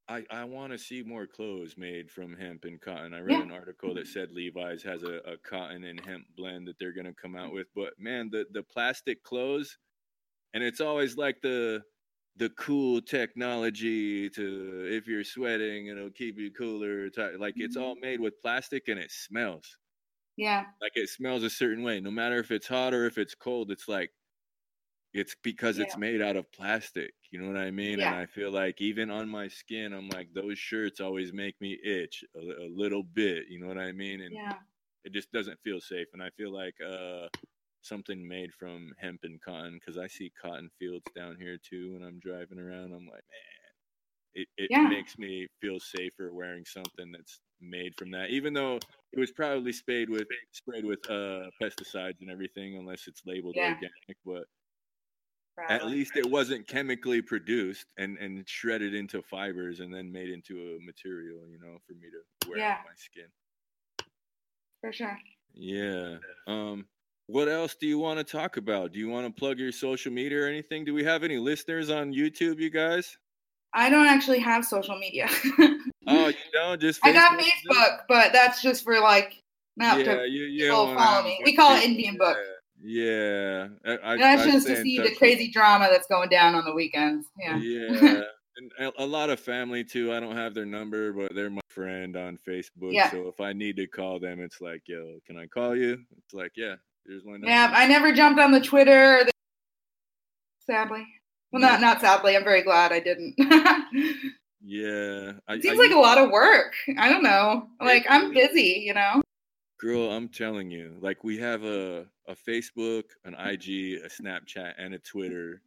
I, 0.08 0.24
I 0.30 0.44
want 0.44 0.72
to 0.72 0.78
see 0.78 1.02
more 1.02 1.26
clothes 1.26 1.76
made 1.76 2.10
from 2.10 2.34
hemp 2.34 2.64
and 2.64 2.80
cotton. 2.80 3.12
I 3.14 3.20
read 3.20 3.38
Yeah. 3.38 3.42
an 3.42 3.52
article 3.52 3.94
that 3.94 4.08
said 4.08 4.32
Levi's 4.32 4.82
has 4.82 5.02
a, 5.02 5.20
a 5.26 5.36
cotton 5.36 5.84
and 5.84 6.00
hemp 6.00 6.24
blend 6.34 6.66
that 6.66 6.78
they're 6.78 6.94
going 6.94 7.06
to 7.06 7.14
come 7.14 7.36
out 7.36 7.52
with. 7.52 7.68
But 7.74 7.92
man, 7.98 8.30
the, 8.30 8.46
the 8.50 8.62
plastic 8.62 9.22
clothes, 9.22 9.78
and 10.54 10.64
it's 10.64 10.80
always 10.80 11.16
like 11.18 11.42
the 11.42 11.84
the 12.38 12.50
cool 12.50 13.02
technology 13.02 14.30
to 14.30 14.88
if 14.90 15.06
you're 15.06 15.24
sweating, 15.24 15.88
it'll 15.88 16.10
keep 16.10 16.38
you 16.38 16.50
cooler. 16.52 17.10
Like 17.38 17.56
it's 17.60 17.76
all 17.76 17.96
made 17.96 18.20
with 18.20 18.40
plastic 18.42 18.88
and 18.88 18.98
it 19.00 19.10
smells 19.10 19.78
Yeah. 20.36 20.72
like 20.80 20.92
it 20.96 21.08
smells 21.08 21.42
a 21.42 21.50
certain 21.50 21.82
way 21.84 22.00
no 22.00 22.10
matter 22.10 22.38
if 22.38 22.50
it's 22.50 22.66
hot 22.68 22.94
or 22.94 23.06
if 23.06 23.18
it's 23.18 23.34
cold 23.34 23.70
it's 23.70 23.88
like 23.88 24.12
it's 25.14 25.34
because 25.42 25.78
it's 25.78 25.96
made 25.96 26.20
out 26.20 26.36
of 26.36 26.50
plastic 26.52 27.14
you 27.30 27.40
know 27.40 27.46
what 27.48 27.56
i 27.56 27.70
mean 27.70 28.00
yeah. 28.00 28.00
and 28.00 28.14
i 28.14 28.26
feel 28.26 28.50
like 28.50 28.80
even 28.80 29.10
on 29.10 29.28
my 29.28 29.48
skin 29.48 29.92
i'm 29.92 30.08
like 30.10 30.32
those 30.34 30.58
shirts 30.58 31.00
always 31.00 31.32
make 31.32 31.58
me 31.60 31.78
itch 31.82 32.24
a, 32.36 32.38
a 32.38 32.68
little 32.68 33.02
bit 33.02 33.46
you 33.48 33.58
know 33.58 33.66
what 33.66 33.78
i 33.78 33.90
mean 33.92 34.20
and 34.20 34.38
Yeah. 34.38 34.58
it 35.04 35.12
just 35.12 35.32
doesn't 35.32 35.60
feel 35.62 35.80
safe 35.80 36.08
and 36.14 36.22
i 36.22 36.30
feel 36.30 36.52
like 36.52 36.76
uh 36.82 37.28
something 37.88 38.26
made 38.26 38.52
from 38.54 38.92
hemp 38.98 39.20
and 39.24 39.40
cotton 39.40 39.74
because 39.74 39.98
i 39.98 40.06
see 40.06 40.30
cotton 40.40 40.70
fields 40.78 41.04
down 41.16 41.36
here 41.36 41.58
too 41.58 41.94
when 41.94 42.02
i'm 42.02 42.18
driving 42.20 42.58
around 42.58 42.92
i'm 42.92 43.06
like 43.06 43.24
man 43.30 43.72
it, 44.34 44.48
it 44.56 44.70
Yeah. 44.70 44.88
makes 44.88 45.18
me 45.18 45.46
feel 45.60 45.80
safer 45.80 46.32
wearing 46.32 46.64
something 46.64 47.10
that's 47.12 47.40
made 47.60 47.94
from 47.96 48.10
that 48.10 48.30
even 48.30 48.52
though 48.52 48.76
it 49.12 49.18
was 49.18 49.32
probably 49.32 49.72
sprayed 49.72 50.10
with 50.10 50.26
sprayed 50.52 50.84
with 50.84 51.00
uh 51.10 51.50
pesticides 51.60 52.20
and 52.20 52.30
everything 52.30 52.76
unless 52.76 53.08
it's 53.08 53.22
labeled 53.26 53.56
Yeah. 53.56 53.70
organic 53.70 53.92
but 54.24 54.44
at 55.70 55.86
least 55.86 56.16
it 56.16 56.30
wasn't 56.30 56.66
chemically 56.66 57.20
produced 57.20 57.86
and 57.98 58.16
and 58.18 58.48
shredded 58.48 58.94
into 58.94 59.22
fibers 59.22 59.80
and 59.80 59.92
then 59.92 60.10
made 60.12 60.30
into 60.30 60.54
a 60.76 60.84
material 60.84 61.40
you 61.48 61.58
know 61.58 61.78
for 61.86 61.94
me 61.94 62.08
to 62.10 62.48
wear 62.48 62.58
Yeah. 62.58 62.78
on 62.78 62.84
my 62.84 62.94
skin 62.96 63.26
For 64.80 64.92
sure. 64.92 65.18
yeah 65.54 66.18
um 66.46 66.86
what 67.28 67.48
else 67.48 67.76
do 67.76 67.86
you 67.86 67.98
want 67.98 68.18
to 68.18 68.24
talk 68.24 68.56
about 68.56 68.92
do 68.92 68.98
you 68.98 69.08
want 69.08 69.26
to 69.26 69.32
plug 69.32 69.58
your 69.58 69.70
social 69.72 70.12
media 70.12 70.42
or 70.42 70.46
anything 70.46 70.84
do 70.84 70.92
we 70.92 71.04
have 71.04 71.22
any 71.22 71.38
listeners 71.38 71.90
on 71.90 72.12
youtube 72.12 72.58
you 72.58 72.70
guys 72.70 73.16
I 73.72 73.90
don't 73.90 74.06
actually 74.06 74.38
have 74.40 74.64
social 74.64 74.98
media. 74.98 75.28
oh 76.06 76.28
you 76.28 76.34
don't 76.52 76.80
just 76.80 77.00
I 77.04 77.12
got 77.12 77.38
Facebook? 77.38 77.44
Facebook, 77.70 77.98
but 78.08 78.32
that's 78.32 78.62
just 78.62 78.84
for 78.84 78.98
like 79.00 79.42
not 79.76 79.98
yeah, 79.98 80.16
to 80.16 80.28
you, 80.28 80.44
you 80.44 80.64
people 80.64 80.94
follow 80.94 81.24
me. 81.24 81.40
We 81.44 81.54
call 81.54 81.76
it 81.76 81.80
Facebook, 81.80 81.84
Indian 81.84 82.16
Book. 82.16 82.36
Yeah, 82.80 83.68
I, 83.84 84.12
I, 84.12 84.16
that's 84.16 84.42
I 84.42 84.50
just 84.50 84.66
to 84.68 84.82
see 84.82 84.98
the 84.98 85.14
crazy 85.16 85.50
drama 85.50 85.88
that's 85.90 86.06
going 86.06 86.28
down 86.28 86.54
on 86.54 86.64
the 86.64 86.72
weekends. 86.72 87.26
Yeah. 87.38 87.56
Yeah, 87.58 88.22
and 88.56 88.72
a- 88.78 89.02
a 89.02 89.06
lot 89.06 89.30
of 89.30 89.40
family 89.40 89.84
too. 89.84 90.12
I 90.12 90.20
don't 90.20 90.36
have 90.36 90.54
their 90.54 90.66
number, 90.66 91.12
but 91.12 91.34
they're 91.34 91.50
my 91.50 91.60
friend 91.68 92.16
on 92.16 92.38
Facebook. 92.38 92.92
Yeah. 92.92 93.10
So 93.10 93.28
if 93.28 93.40
I 93.40 93.52
need 93.52 93.76
to 93.76 93.86
call 93.86 94.18
them, 94.18 94.40
it's 94.40 94.60
like, 94.60 94.82
yo, 94.86 95.18
can 95.26 95.36
I 95.36 95.46
call 95.46 95.76
you? 95.76 96.04
It's 96.16 96.34
like, 96.34 96.52
yeah, 96.56 96.76
here's 97.08 97.24
my 97.24 97.32
number. 97.32 97.48
Yeah, 97.48 97.72
I 97.74 97.86
never 97.86 98.12
jumped 98.12 98.40
on 98.40 98.52
the 98.52 98.60
Twitter. 98.60 99.24
The... 99.24 99.32
Sadly, 100.66 101.06
well, 101.50 101.62
not 101.62 101.80
No. 101.80 101.88
not 101.88 102.00
sadly. 102.00 102.36
I'm 102.36 102.44
very 102.44 102.62
glad 102.62 102.92
I 102.92 103.00
didn't. 103.00 103.34
Yeah, 104.60 105.32
I, 105.46 105.54
it 105.54 105.62
seems 105.62 105.78
I 105.78 105.82
like 105.82 105.92
a 105.92 105.98
lot 105.98 106.18
of 106.18 106.30
work. 106.30 106.74
I 106.98 107.08
don't 107.08 107.22
know. 107.22 107.68
It 107.80 107.84
Like 107.84 108.06
I'm 108.08 108.34
busy, 108.34 108.82
you 108.84 108.92
know. 108.92 109.22
Girl, 109.80 110.10
I'm 110.10 110.28
telling 110.28 110.70
you, 110.70 110.96
like 111.00 111.22
we 111.22 111.38
have 111.38 111.62
a 111.64 112.06
a 112.26 112.34
Facebook, 112.34 113.04
an 113.24 113.34
IG, 113.34 114.00
a 114.04 114.08
Snapchat, 114.08 114.74
and 114.76 114.94
a 114.94 114.98
Twitter 114.98 115.62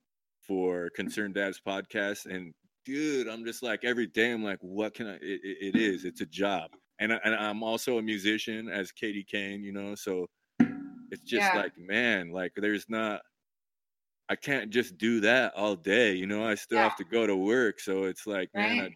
for 0.45 0.89
Concerned 0.95 1.35
Dabs 1.35 1.61
podcast. 1.65 2.25
And 2.25 2.53
dude, 2.85 3.27
I'm 3.27 3.45
just 3.45 3.63
like 3.63 3.85
every 3.85 4.07
day, 4.07 4.31
I'm 4.31 4.43
like, 4.43 4.59
what 4.61 4.93
can 4.93 5.07
I? 5.07 5.15
It, 5.15 5.39
it, 5.43 5.57
it 5.61 5.75
is. 5.77 6.03
It's 6.03 6.21
a 6.21 6.25
job, 6.25 6.71
and 6.99 7.13
I, 7.13 7.19
and 7.23 7.33
I'm 7.33 7.63
also 7.63 7.97
a 7.97 8.01
musician, 8.01 8.67
as 8.67 8.91
Katie 8.91 9.23
Kane, 9.23 9.63
you 9.63 9.71
know. 9.71 9.95
So 9.95 10.27
it's 11.11 11.21
just 11.21 11.53
Yeah. 11.53 11.59
like, 11.59 11.77
man, 11.77 12.31
like 12.31 12.53
there's 12.55 12.85
not. 12.89 13.21
I 14.29 14.35
can't 14.35 14.69
just 14.69 14.97
do 14.97 15.19
that 15.21 15.53
all 15.55 15.75
day, 15.75 16.13
you 16.15 16.25
know. 16.25 16.45
I 16.45 16.55
still 16.55 16.77
Yeah. 16.77 16.83
have 16.83 16.97
to 16.97 17.03
go 17.03 17.27
to 17.27 17.35
work, 17.35 17.79
so 17.81 18.05
it's 18.05 18.25
like, 18.25 18.49
man, 18.55 18.95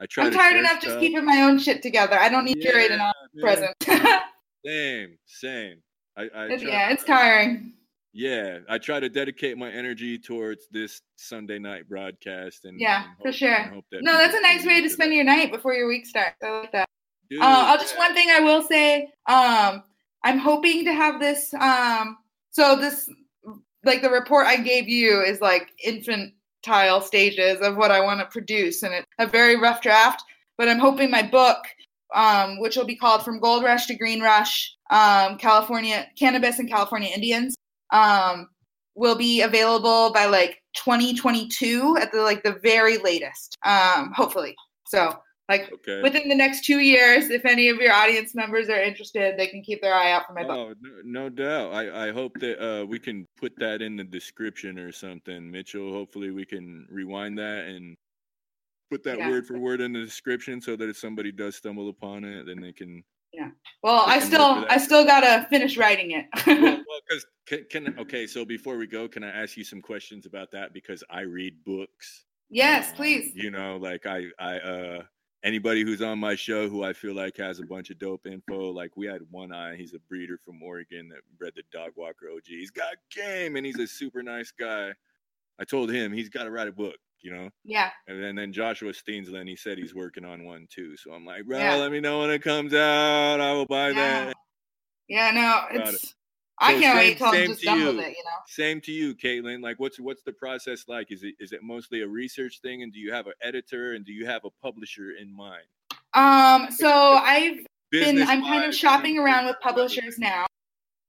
I, 0.00 0.04
I 0.04 0.06
try. 0.06 0.26
I'm 0.26 0.32
tired 0.32 0.56
enough 0.56 0.80
just 0.80 0.98
keeping 0.98 1.24
my 1.24 1.42
own 1.42 1.58
shit 1.58 1.82
together. 1.82 2.18
I 2.18 2.28
don't 2.30 2.44
need 2.46 2.56
Yeah, 2.58 2.72
all 3.00 3.12
man. 3.34 3.40
present. 3.40 3.76
Same, 4.66 5.16
same. 5.26 5.82
I, 6.16 6.22
I 6.34 6.44
It's- 6.46 6.60
try- 6.62 6.70
yeah, 6.70 6.90
it's 6.90 7.04
tiring. 7.04 7.72
Yeah, 8.12 8.58
I 8.68 8.78
try 8.78 8.98
to 9.00 9.08
dedicate 9.08 9.56
my 9.56 9.70
energy 9.70 10.18
towards 10.18 10.66
this 10.72 11.00
Sunday 11.16 11.58
night 11.60 11.88
broadcast, 11.88 12.64
and 12.64 12.78
Yeah, 12.80 13.04
and 13.04 13.16
for 13.22 13.32
sure. 13.32 13.72
that 13.92 14.02
No, 14.02 14.12
that's 14.18 14.34
a 14.34 14.40
nice 14.40 14.66
way 14.66 14.80
to 14.80 14.90
spend 14.90 15.12
that. 15.12 15.16
your 15.16 15.24
night 15.24 15.52
before 15.52 15.74
your 15.74 15.86
week 15.88 16.06
starts. 16.06 16.36
I 16.42 16.50
like 16.60 16.72
that. 16.72 16.88
Dude, 17.30 17.40
Uh, 17.40 17.44
I'll 17.68 17.78
just 17.78 17.96
one 17.96 18.12
thing 18.14 18.28
I 18.30 18.40
will 18.40 18.62
say. 18.62 19.12
Um, 19.26 19.84
I'm 20.24 20.38
hoping 20.38 20.84
to 20.84 20.92
have 20.92 21.20
this. 21.20 21.52
Um, 21.54 22.18
so 22.50 22.76
this, 22.76 23.08
like 23.84 24.02
the 24.02 24.10
report 24.10 24.46
I 24.46 24.56
gave 24.56 24.88
you, 24.88 25.20
is 25.22 25.40
like 25.40 25.68
infantile 25.82 27.00
stages 27.00 27.60
of 27.60 27.76
what 27.76 27.90
I 27.90 28.00
want 28.00 28.20
to 28.20 28.26
produce, 28.26 28.82
and 28.82 28.92
it's 28.92 29.06
a 29.18 29.26
very 29.26 29.56
rough 29.56 29.80
draft. 29.80 30.22
But 30.58 30.68
I'm 30.68 30.78
hoping 30.78 31.10
my 31.10 31.22
book, 31.22 31.58
um, 32.14 32.60
which 32.60 32.76
will 32.76 32.84
be 32.84 32.96
called 32.96 33.24
"From 33.24 33.40
Gold 33.40 33.64
Rush 33.64 33.86
to 33.86 33.94
Green 33.94 34.20
Rush: 34.20 34.74
um, 34.90 35.38
California 35.38 36.06
Cannabis 36.18 36.58
and 36.58 36.68
California 36.68 37.10
Indians," 37.14 37.54
um, 37.92 38.48
will 38.94 39.16
be 39.16 39.40
available 39.42 40.12
by 40.12 40.26
like 40.26 40.62
2022 40.76 41.96
at 42.00 42.12
the 42.12 42.20
like 42.22 42.42
the 42.42 42.58
very 42.62 42.98
latest. 42.98 43.56
Um, 43.64 44.12
hopefully. 44.14 44.54
So 44.86 45.16
like 45.50 45.72
Okay. 45.72 46.00
within 46.00 46.28
the 46.28 46.34
next 46.34 46.64
two 46.64 46.78
years, 46.78 47.28
if 47.28 47.44
any 47.44 47.68
of 47.68 47.78
your 47.78 47.92
audience 47.92 48.34
members 48.36 48.68
are 48.68 48.80
interested, 48.80 49.36
they 49.36 49.48
can 49.48 49.62
keep 49.62 49.82
their 49.82 49.92
eye 49.92 50.12
out 50.12 50.26
for 50.26 50.32
my 50.32 50.44
book. 50.44 50.52
Oh, 50.56 50.74
no, 50.80 51.22
no 51.22 51.28
doubt. 51.28 51.74
I, 51.74 52.06
I 52.08 52.12
hope 52.12 52.38
that 52.38 52.56
uh, 52.64 52.86
we 52.86 53.00
can 53.00 53.26
put 53.36 53.52
that 53.58 53.82
in 53.82 53.96
the 53.96 54.04
description 54.04 54.78
or 54.78 54.92
something, 54.92 55.50
Mitchell. 55.50 55.92
Hopefully, 55.92 56.30
we 56.30 56.46
can 56.46 56.86
rewind 56.88 57.36
that 57.38 57.66
and 57.66 57.96
put 58.92 59.02
that 59.04 59.18
Yeah. 59.18 59.28
word 59.28 59.44
for 59.46 59.58
word 59.58 59.80
in 59.80 59.92
the 59.92 60.04
description 60.04 60.60
so 60.60 60.76
that 60.76 60.88
if 60.88 60.96
somebody 60.96 61.32
does 61.32 61.56
stumble 61.56 61.88
upon 61.88 62.24
it, 62.24 62.46
then 62.46 62.60
they 62.60 62.72
can. 62.72 63.02
Yeah. 63.32 63.50
Well, 63.82 64.04
we 64.06 64.12
I 64.14 64.18
still 64.20 64.64
I 64.70 64.78
still 64.78 65.04
gotta 65.04 65.46
finish 65.50 65.76
writing 65.76 66.12
it. 66.12 66.26
well, 66.46 67.00
because 67.08 67.26
can, 67.46 67.64
can 67.70 67.98
okay. 67.98 68.26
So 68.26 68.44
before 68.44 68.76
we 68.76 68.86
go, 68.86 69.08
can 69.08 69.24
I 69.24 69.30
ask 69.30 69.56
you 69.56 69.64
some 69.64 69.80
questions 69.80 70.26
about 70.26 70.50
that? 70.52 70.72
Because 70.72 71.02
I 71.10 71.20
read 71.22 71.54
books. 71.64 72.24
yes, 72.50 72.92
please. 72.92 73.32
You 73.34 73.50
know, 73.52 73.76
like 73.76 74.06
I, 74.06 74.26
I, 74.40 74.58
uh, 74.58 75.02
anybody 75.42 75.82
who's 75.82 76.02
on 76.02 76.18
my 76.18 76.34
show 76.34 76.68
who 76.68 76.84
I 76.84 76.92
feel 76.92 77.14
like 77.14 77.36
has 77.38 77.60
a 77.60 77.64
bunch 77.64 77.90
of 77.90 77.98
dope 77.98 78.26
info. 78.26 78.70
Like 78.70 78.96
we 78.96 79.06
had 79.06 79.22
one 79.30 79.52
eye, 79.52 79.76
he's 79.76 79.94
a 79.94 79.98
breeder 80.00 80.38
from 80.44 80.62
Oregon 80.62 81.08
that 81.08 81.20
bred 81.38 81.52
the 81.56 81.62
dog 81.72 81.92
walker 81.96 82.28
OG. 82.34 82.42
He's 82.46 82.70
got 82.70 82.94
game 83.14 83.56
and 83.56 83.64
he's 83.64 83.78
a 83.78 83.86
super 83.86 84.22
nice 84.22 84.50
guy. 84.52 84.92
I 85.58 85.64
told 85.64 85.90
him 85.90 86.12
he's 86.12 86.28
got 86.28 86.44
to 86.44 86.50
write 86.50 86.68
a 86.68 86.72
book, 86.72 86.96
you 87.20 87.32
know? 87.32 87.50
Yeah. 87.64 87.90
And 88.06 88.22
then, 88.22 88.34
then 88.34 88.52
Joshua 88.52 88.92
Steensland, 88.92 89.48
he 89.48 89.56
said 89.56 89.78
he's 89.78 89.94
working 89.94 90.24
on 90.24 90.44
one 90.44 90.66
too. 90.70 90.96
So 90.96 91.12
I'm 91.12 91.24
like, 91.24 91.44
bro, 91.46 91.58
Yeah. 91.58 91.76
let 91.76 91.92
me 91.92 92.00
know 92.00 92.20
when 92.20 92.30
it 92.30 92.42
comes 92.42 92.72
out. 92.74 93.40
I 93.40 93.52
will 93.52 93.66
buy 93.66 93.88
Yeah. 93.88 93.94
that. 94.26 94.36
Yeah, 95.08 95.30
no, 95.32 95.80
it's 95.80 96.14
I 96.60 96.74
can't 96.78 96.96
wait 96.98 97.18
till 97.18 97.26
I'm 97.28 97.46
just 97.46 97.60
to 97.60 97.66
done 97.66 97.78
you. 97.80 97.86
with 97.86 97.98
it, 98.00 98.10
you 98.10 98.24
know. 98.24 98.36
Same 98.46 98.80
to 98.82 98.92
you, 98.92 99.14
Kaitlin. 99.14 99.62
Like, 99.62 99.80
what's 99.80 99.98
what's 99.98 100.22
the 100.22 100.32
process 100.32 100.84
like? 100.88 101.10
Is 101.10 101.22
it 101.22 101.34
is 101.40 101.52
it 101.52 101.62
mostly 101.62 102.02
a 102.02 102.08
research 102.08 102.60
thing, 102.60 102.82
and 102.82 102.92
do 102.92 102.98
you 103.00 103.12
have 103.12 103.26
an 103.26 103.32
editor, 103.42 103.94
and 103.94 104.04
do 104.04 104.12
you 104.12 104.26
have 104.26 104.44
a 104.44 104.50
publisher 104.62 105.12
in 105.20 105.34
mind? 105.34 105.64
Um, 106.14 106.70
so 106.70 106.88
I've 106.90 107.64
been 107.90 108.22
I'm 108.22 108.42
kind 108.42 108.64
of 108.64 108.74
shopping 108.74 109.18
around 109.18 109.46
with 109.46 109.56
publishers 109.60 110.18
now. 110.18 110.46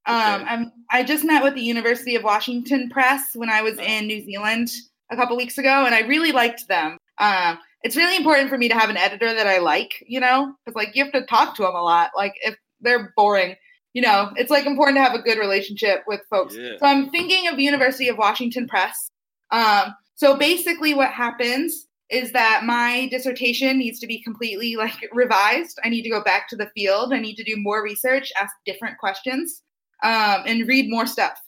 Um, 0.08 0.42
Okay. 0.42 0.44
I'm 0.50 0.72
I 0.90 1.04
just 1.04 1.26
met 1.26 1.44
with 1.44 1.54
the 1.56 1.62
University 1.62 2.16
of 2.16 2.24
Washington 2.24 2.90
Press 2.90 3.32
when 3.36 3.50
I 3.50 3.62
was 3.62 3.78
Oh. 3.78 3.84
in 3.84 4.08
New 4.08 4.24
Zealand 4.24 4.70
a 5.12 5.16
couple 5.16 5.36
weeks 5.38 5.58
ago, 5.58 5.86
and 5.86 5.94
I 5.94 6.02
really 6.02 6.32
liked 6.32 6.68
them. 6.68 6.98
Um, 7.18 7.60
it's 7.84 7.96
really 7.98 8.16
important 8.16 8.50
for 8.50 8.58
me 8.58 8.68
to 8.70 8.76
have 8.76 8.90
an 8.90 8.98
editor 8.98 9.34
that 9.34 9.48
I 9.48 9.58
like, 9.58 10.04
you 10.08 10.20
know, 10.20 10.56
because 10.66 10.76
like 10.76 10.96
you 10.96 11.04
have 11.04 11.14
to 11.14 11.26
talk 11.26 11.56
to 11.58 11.64
them 11.64 11.76
a 11.76 11.82
lot. 11.82 12.12
Like 12.16 12.34
if 12.44 12.56
they're 12.80 13.12
boring, 13.18 13.56
you 13.94 14.02
know, 14.02 14.32
it's 14.36 14.52
like 14.52 14.66
important 14.66 14.98
to 14.98 15.02
have 15.02 15.14
a 15.14 15.22
good 15.22 15.38
relationship 15.38 16.04
with 16.08 16.22
folks. 16.30 16.56
Yeah. 16.56 16.78
So 16.80 16.86
I'm 16.86 17.10
thinking 17.10 17.48
of 17.48 17.60
University 17.60 18.08
of 18.08 18.18
Washington 18.18 18.68
Press. 18.68 19.12
Um, 19.52 19.96
so 20.16 20.38
basically, 20.38 20.94
what 20.94 21.12
happens 21.12 21.88
is 22.10 22.32
that 22.34 22.64
my 22.66 23.08
dissertation 23.10 23.78
needs 23.78 24.00
to 24.00 24.08
be 24.08 24.22
completely 24.22 24.76
like 24.76 25.10
revised. 25.14 25.80
I 25.84 25.90
need 25.90 26.04
to 26.04 26.10
go 26.10 26.24
back 26.24 26.48
to 26.50 26.56
the 26.56 26.70
field. 26.76 27.14
I 27.14 27.20
need 27.20 27.36
to 27.36 27.44
do 27.44 27.56
more 27.58 27.84
research, 27.84 28.32
ask 28.40 28.54
different 28.66 28.98
questions, 28.98 29.64
um, 30.04 30.44
and 30.46 30.68
read 30.68 30.90
more 30.90 31.06
stuff. 31.06 31.40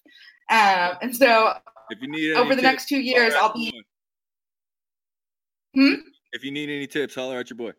Um, 0.50 0.98
and 1.02 1.16
so 1.16 1.54
If 1.90 2.02
you 2.02 2.08
need 2.08 2.34
over 2.34 2.56
the 2.56 2.62
tips, 2.62 2.64
next 2.64 2.90
two 2.90 3.00
years, 3.00 3.34
I'll 3.36 3.54
be. 3.54 3.72
Hmm? 5.76 5.94
If 6.32 6.44
you 6.44 6.52
need 6.52 6.70
any 6.70 6.88
tips, 6.88 7.16
holler 7.16 7.40
at 7.40 7.50
your 7.50 7.58
boy. 7.58 7.72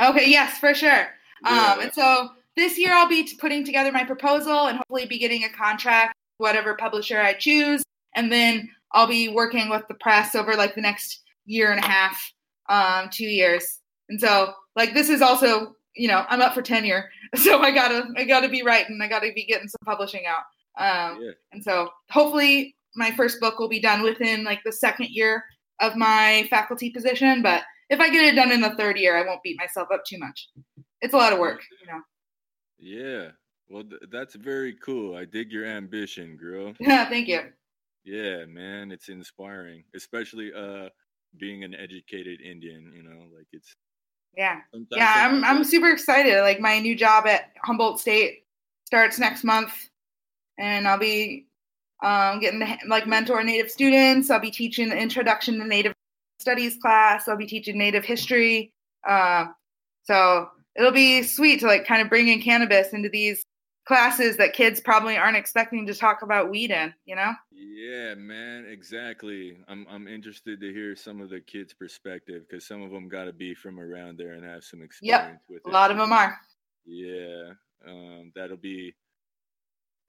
Okay, 0.00 0.28
yes, 0.28 0.58
for 0.58 0.74
sure. 0.74 1.08
Yeah. 1.44 1.72
Um, 1.72 1.80
and 1.80 1.94
so 1.94 2.30
this 2.56 2.78
year 2.78 2.92
I'll 2.92 3.08
be 3.08 3.28
putting 3.40 3.64
together 3.64 3.92
my 3.92 4.04
proposal 4.04 4.66
and 4.66 4.78
hopefully 4.78 5.06
be 5.06 5.18
getting 5.18 5.44
a 5.44 5.48
contract, 5.48 6.14
whatever 6.38 6.74
publisher 6.74 7.20
I 7.20 7.34
choose, 7.34 7.82
and 8.14 8.30
then 8.30 8.68
I'll 8.92 9.06
be 9.06 9.28
working 9.28 9.68
with 9.68 9.86
the 9.88 9.94
press 9.94 10.34
over 10.34 10.54
like 10.54 10.74
the 10.74 10.80
next 10.80 11.22
year 11.46 11.72
and 11.72 11.82
a 11.82 11.86
half, 11.86 12.32
um, 12.68 13.10
two 13.12 13.26
years. 13.26 13.80
And 14.08 14.20
so 14.20 14.52
like 14.76 14.94
this 14.94 15.08
is 15.08 15.20
also, 15.20 15.74
you 15.96 16.08
know, 16.08 16.24
I'm 16.28 16.40
up 16.40 16.54
for 16.54 16.62
tenure, 16.62 17.10
so 17.36 17.60
I 17.60 17.70
gotta 17.70 18.08
I 18.16 18.24
gotta 18.24 18.48
be 18.48 18.62
writing, 18.62 19.00
I 19.02 19.08
gotta 19.08 19.32
be 19.34 19.44
getting 19.44 19.68
some 19.68 19.80
publishing 19.84 20.24
out. 20.26 20.44
Um, 20.76 21.22
yeah. 21.22 21.30
and 21.52 21.62
so 21.62 21.88
hopefully 22.10 22.74
my 22.96 23.12
first 23.12 23.40
book 23.40 23.58
will 23.58 23.68
be 23.68 23.80
done 23.80 24.02
within 24.02 24.44
like 24.44 24.60
the 24.64 24.72
second 24.72 25.08
year 25.10 25.44
of 25.80 25.96
my 25.96 26.46
faculty 26.50 26.90
position. 26.90 27.42
But 27.42 27.62
if 27.90 28.00
I 28.00 28.10
get 28.10 28.24
it 28.24 28.36
done 28.36 28.52
in 28.52 28.60
the 28.60 28.74
third 28.76 28.98
year, 28.98 29.16
I 29.16 29.26
won't 29.26 29.42
beat 29.42 29.58
myself 29.58 29.88
up 29.92 30.04
too 30.04 30.18
much. 30.18 30.48
It's 31.00 31.14
a 31.14 31.16
lot 31.16 31.32
of 31.32 31.38
work, 31.38 31.60
you 31.80 31.92
know. 31.92 32.00
Yeah. 32.78 33.30
Well, 33.68 33.84
th- 33.84 34.02
that's 34.10 34.34
very 34.34 34.74
cool. 34.74 35.16
I 35.16 35.24
dig 35.24 35.50
your 35.50 35.64
ambition, 35.64 36.36
girl. 36.36 36.74
Yeah, 36.80 37.08
thank 37.08 37.28
you. 37.28 37.40
Yeah, 38.04 38.44
man, 38.44 38.92
it's 38.92 39.08
inspiring, 39.08 39.84
especially 39.94 40.52
uh 40.52 40.90
being 41.38 41.64
an 41.64 41.74
educated 41.74 42.40
Indian. 42.40 42.92
You 42.94 43.02
know, 43.02 43.24
like 43.34 43.46
it's 43.52 43.74
Yeah. 44.36 44.60
Yeah, 44.90 45.12
I'm 45.16 45.44
I'm 45.44 45.64
super 45.64 45.90
excited. 45.90 46.40
Like 46.42 46.60
my 46.60 46.78
new 46.78 46.94
job 46.94 47.26
at 47.26 47.52
Humboldt 47.62 48.00
State 48.00 48.44
starts 48.86 49.18
next 49.18 49.44
month 49.44 49.88
and 50.58 50.86
I'll 50.86 50.98
be 50.98 51.46
um, 52.02 52.40
getting 52.40 52.60
to 52.60 52.78
like 52.86 53.06
mentor 53.06 53.42
native 53.42 53.70
students. 53.70 54.30
I'll 54.30 54.40
be 54.40 54.50
teaching 54.50 54.88
the 54.88 54.96
introduction 54.96 55.58
to 55.58 55.64
native 55.66 55.94
studies 56.38 56.76
class. 56.80 57.28
I'll 57.28 57.36
be 57.36 57.46
teaching 57.46 57.78
native 57.78 58.04
history. 58.04 58.72
Uh, 59.08 59.46
so 60.04 60.50
it'll 60.76 60.92
be 60.92 61.22
sweet 61.22 61.60
to 61.60 61.66
like 61.66 61.86
kind 61.86 62.02
of 62.02 62.08
bring 62.08 62.28
in 62.28 62.40
cannabis 62.40 62.92
into 62.92 63.08
these 63.08 63.44
classes 63.86 64.36
that 64.38 64.54
kids 64.54 64.80
probably 64.80 65.16
aren't 65.16 65.36
expecting 65.36 65.86
to 65.86 65.94
talk 65.94 66.22
about 66.22 66.50
weed 66.50 66.70
in, 66.70 66.92
you 67.04 67.14
know? 67.14 67.32
Yeah, 67.52 68.14
man, 68.14 68.66
exactly. 68.68 69.58
I'm 69.68 69.86
I'm 69.90 70.08
interested 70.08 70.60
to 70.60 70.72
hear 70.72 70.96
some 70.96 71.20
of 71.20 71.30
the 71.30 71.40
kids' 71.40 71.74
perspective 71.74 72.44
because 72.48 72.66
some 72.66 72.82
of 72.82 72.90
them 72.90 73.08
got 73.08 73.24
to 73.24 73.32
be 73.32 73.54
from 73.54 73.78
around 73.78 74.18
there 74.18 74.32
and 74.32 74.44
have 74.44 74.64
some 74.64 74.82
experience 74.82 75.42
with 75.48 75.62
it. 75.66 75.68
A 75.68 75.72
lot 75.72 75.90
of 75.90 75.96
them 75.96 76.12
are. 76.12 76.38
Yeah, 76.86 77.52
um, 77.86 78.32
that'll 78.34 78.56
be. 78.56 78.94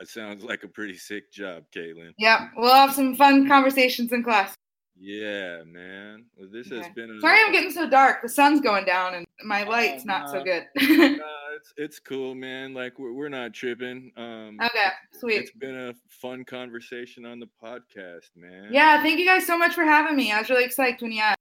It 0.02 0.10
sounds 0.10 0.44
like 0.44 0.64
a 0.64 0.68
pretty 0.68 0.98
sick 0.98 1.32
job, 1.32 1.64
Kaitlin. 1.74 2.12
Yep. 2.18 2.40
We'll 2.58 2.74
have 2.74 2.94
some 2.94 3.16
fun 3.16 3.48
conversations 3.48 4.12
in 4.12 4.24
class. 4.24 4.54
Yeah, 4.97 5.63
man. 5.65 6.26
Well, 6.38 6.47
this 6.51 6.69
has 6.69 6.88
been. 6.95 7.11
a- 7.11 7.19
Sorry 7.19 7.39
I'm 7.45 7.51
getting 7.51 7.72
so 7.72 7.89
dark. 7.89 8.22
The 8.22 8.30
sun's 8.30 8.61
going 8.61 8.85
down 8.85 9.13
and 9.15 9.26
my 9.43 9.65
Oh, 9.65 9.69
light's 9.69 10.05
not 10.05 10.30
so 10.30 10.43
good. 10.43 10.65
Nah, 10.77 11.55
it's 11.57 11.73
it's 11.77 11.99
cool, 11.99 12.34
man. 12.35 12.73
Like 12.73 12.97
we're 12.99 13.13
we're 13.13 13.30
not 13.30 13.53
tripping. 13.53 14.11
Um, 14.17 14.57
okay, 14.61 14.89
sweet. 15.13 15.41
It's 15.41 15.51
been 15.51 15.76
a 15.89 15.93
fun 16.09 16.43
conversation 16.45 17.26
on 17.26 17.39
the 17.39 17.49
podcast, 17.61 18.30
man. 18.35 18.69
Yeah, 18.72 19.01
thank 19.01 19.19
you 19.19 19.26
guys 19.26 19.45
so 19.45 19.57
much 19.57 19.73
for 19.73 19.84
having 19.84 20.15
me. 20.15 20.31
I 20.31 20.39
was 20.39 20.49
really 20.49 20.65
excited 20.65 21.01
when 21.01 21.11
you 21.11 21.22
asked. 21.22 21.39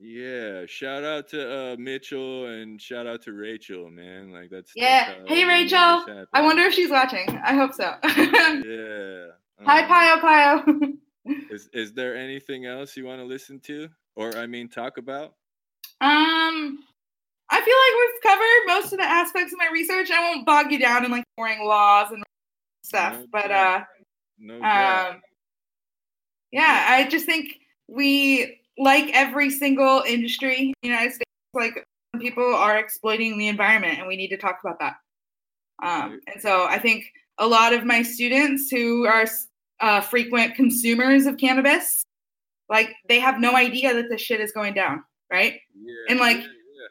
Yeah. 0.00 0.66
Shout 0.66 1.04
out 1.04 1.28
to 1.28 1.72
uh, 1.72 1.76
Mitchell 1.78 2.46
and 2.46 2.80
shout 2.80 3.06
out 3.06 3.22
to 3.22 3.32
Rachel, 3.32 3.88
man. 3.90 4.32
Like 4.32 4.50
that's. 4.50 4.72
Yeah. 4.74 5.14
that's 5.14 5.28
Hey, 5.28 5.42
we 5.42 5.44
made 5.44 5.66
this 5.66 5.72
Rachel. 5.72 6.26
I 6.32 6.42
wonder 6.42 6.62
if 6.62 6.74
she's 6.74 6.90
watching. 6.90 7.28
I 7.44 7.54
hope 7.54 7.72
so. 7.74 7.94
Yeah. 8.04 9.26
Hi, 9.64 9.82
um, 9.82 9.88
Pio 9.88 10.64
Pio. 10.64 10.88
Is 11.24 11.68
is 11.72 11.92
there 11.92 12.16
anything 12.16 12.66
else 12.66 12.96
you 12.96 13.04
want 13.04 13.20
to 13.20 13.24
listen 13.24 13.60
to, 13.60 13.88
or 14.16 14.36
I 14.36 14.46
mean, 14.46 14.68
talk 14.68 14.98
about? 14.98 15.34
um, 16.00 16.78
I 17.50 17.60
feel 17.60 17.76
like 17.76 17.96
we've 17.98 18.22
covered 18.22 18.66
most 18.66 18.92
of 18.92 18.98
the 18.98 19.04
aspects 19.04 19.52
of 19.52 19.58
my 19.58 19.68
research. 19.72 20.10
I 20.10 20.20
won't 20.20 20.46
bog 20.46 20.72
you 20.72 20.78
down 20.78 21.04
in 21.04 21.10
like 21.10 21.24
boring 21.36 21.64
laws 21.64 22.10
and 22.10 22.22
stuff, 22.82 23.18
No 23.18 23.26
but 23.30 23.44
uh, 23.44 23.48
doubt. 23.48 23.86
No 24.38 24.58
doubt. 24.60 25.10
um, 25.10 25.20
yeah, 26.50 26.86
I 26.88 27.08
just 27.08 27.24
think 27.26 27.60
we, 27.88 28.60
like 28.78 29.10
every 29.12 29.50
single 29.50 30.02
industry 30.06 30.56
in 30.58 30.72
the 30.82 30.88
United 30.88 31.12
States, 31.12 31.30
like 31.54 31.84
people 32.18 32.54
are 32.54 32.78
exploiting 32.78 33.38
the 33.38 33.48
environment, 33.48 33.98
and 33.98 34.08
we 34.08 34.16
need 34.16 34.28
to 34.28 34.36
talk 34.36 34.58
about 34.64 34.80
that. 34.80 34.96
Um, 35.82 36.20
and 36.32 36.40
so 36.40 36.64
I 36.64 36.78
think 36.78 37.04
a 37.38 37.46
lot 37.46 37.72
of 37.72 37.84
my 37.84 38.02
students 38.02 38.70
who 38.70 39.06
are 39.06 39.26
uh, 39.82 40.00
frequent 40.00 40.54
consumers 40.54 41.26
of 41.26 41.36
cannabis, 41.36 42.02
like 42.68 42.94
they 43.08 43.20
have 43.20 43.38
no 43.40 43.54
idea 43.54 43.92
that 43.92 44.08
this 44.08 44.20
shit 44.22 44.40
is 44.40 44.52
going 44.52 44.72
down, 44.72 45.04
right? 45.30 45.60
Yeah, 45.74 45.94
and, 46.08 46.18
like, 46.20 46.38
yeah, 46.38 46.42
yeah. 46.44 46.48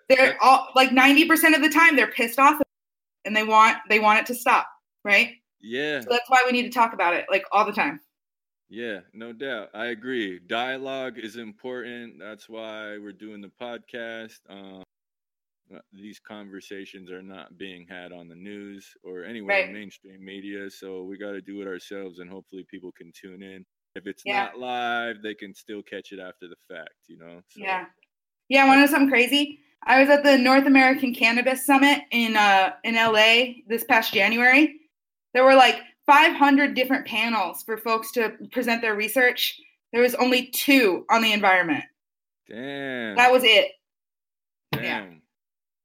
They're 0.09 0.17
That's- 0.27 0.39
all 0.41 0.67
like 0.75 0.91
ninety 0.91 1.25
percent 1.25 1.55
of 1.55 1.61
the 1.61 1.69
time 1.69 1.95
they're 1.95 2.11
pissed 2.11 2.37
off, 2.37 2.61
and 3.25 3.35
they 3.35 3.43
want 3.43 3.77
they 3.89 3.99
want 3.99 4.19
it 4.19 4.25
to 4.27 4.35
stop, 4.35 4.67
right? 5.03 5.31
yeah. 5.61 6.01
So 6.01 6.07
that's 6.09 6.29
why 6.29 6.43
we 6.45 6.51
need 6.51 6.63
to 6.63 6.69
talk 6.69 6.93
about 6.93 7.13
it 7.13 7.25
like 7.29 7.45
all 7.51 7.65
the 7.65 7.73
time. 7.73 7.99
Yeah, 8.69 9.01
no 9.13 9.33
doubt. 9.33 9.69
I 9.73 9.87
agree. 9.87 10.39
Dialogue 10.39 11.17
is 11.17 11.35
important. 11.35 12.19
That's 12.19 12.47
why 12.47 12.97
we're 12.97 13.11
doing 13.11 13.41
the 13.41 13.51
podcast. 13.61 14.39
Um, 14.49 14.83
these 15.93 16.19
conversations 16.19 17.11
are 17.11 17.21
not 17.21 17.57
being 17.57 17.85
had 17.87 18.11
on 18.11 18.27
the 18.27 18.35
news 18.35 18.87
or 19.03 19.23
anywhere 19.23 19.57
in 19.59 19.65
Right. 19.67 19.73
mainstream 19.73 20.23
media, 20.23 20.69
so 20.69 21.03
we 21.03 21.17
got 21.17 21.31
to 21.31 21.41
do 21.41 21.61
it 21.61 21.67
ourselves, 21.67 22.19
and 22.19 22.29
hopefully 22.29 22.65
people 22.69 22.91
can 22.91 23.11
tune 23.13 23.41
in. 23.43 23.65
If 23.95 24.07
it's 24.07 24.23
Yeah. 24.25 24.45
not 24.45 24.57
live, 24.59 25.21
they 25.21 25.33
can 25.35 25.53
still 25.53 25.83
catch 25.83 26.11
it 26.11 26.19
after 26.19 26.47
the 26.47 26.55
fact. 26.73 26.95
You 27.07 27.17
know. 27.17 27.41
So, 27.49 27.61
Yeah. 27.61 27.85
Yeah, 28.49 28.65
want 28.67 28.77
to 28.77 28.81
know 28.81 28.87
something 28.87 29.09
crazy? 29.09 29.59
I 29.83 29.99
was 29.99 30.09
at 30.09 30.23
the 30.23 30.37
North 30.37 30.65
American 30.65 31.13
Cannabis 31.13 31.65
Summit 31.65 32.03
in 32.11 32.35
uh 32.35 32.73
in 32.83 32.95
LA 32.95 33.63
this 33.67 33.83
past 33.83 34.13
January. 34.13 34.79
There 35.33 35.43
were 35.43 35.55
like 35.55 35.81
500 36.05 36.73
different 36.73 37.07
panels 37.07 37.63
for 37.63 37.77
folks 37.77 38.11
to 38.13 38.37
present 38.51 38.81
their 38.81 38.95
research. 38.95 39.59
There 39.93 40.01
was 40.01 40.15
only 40.15 40.47
two 40.47 41.05
on 41.09 41.21
the 41.21 41.31
environment. 41.33 41.83
Damn. 42.47 43.15
That 43.15 43.31
was 43.31 43.43
it. 43.43 43.71
damn. 44.73 44.83
yeah. 44.83 45.17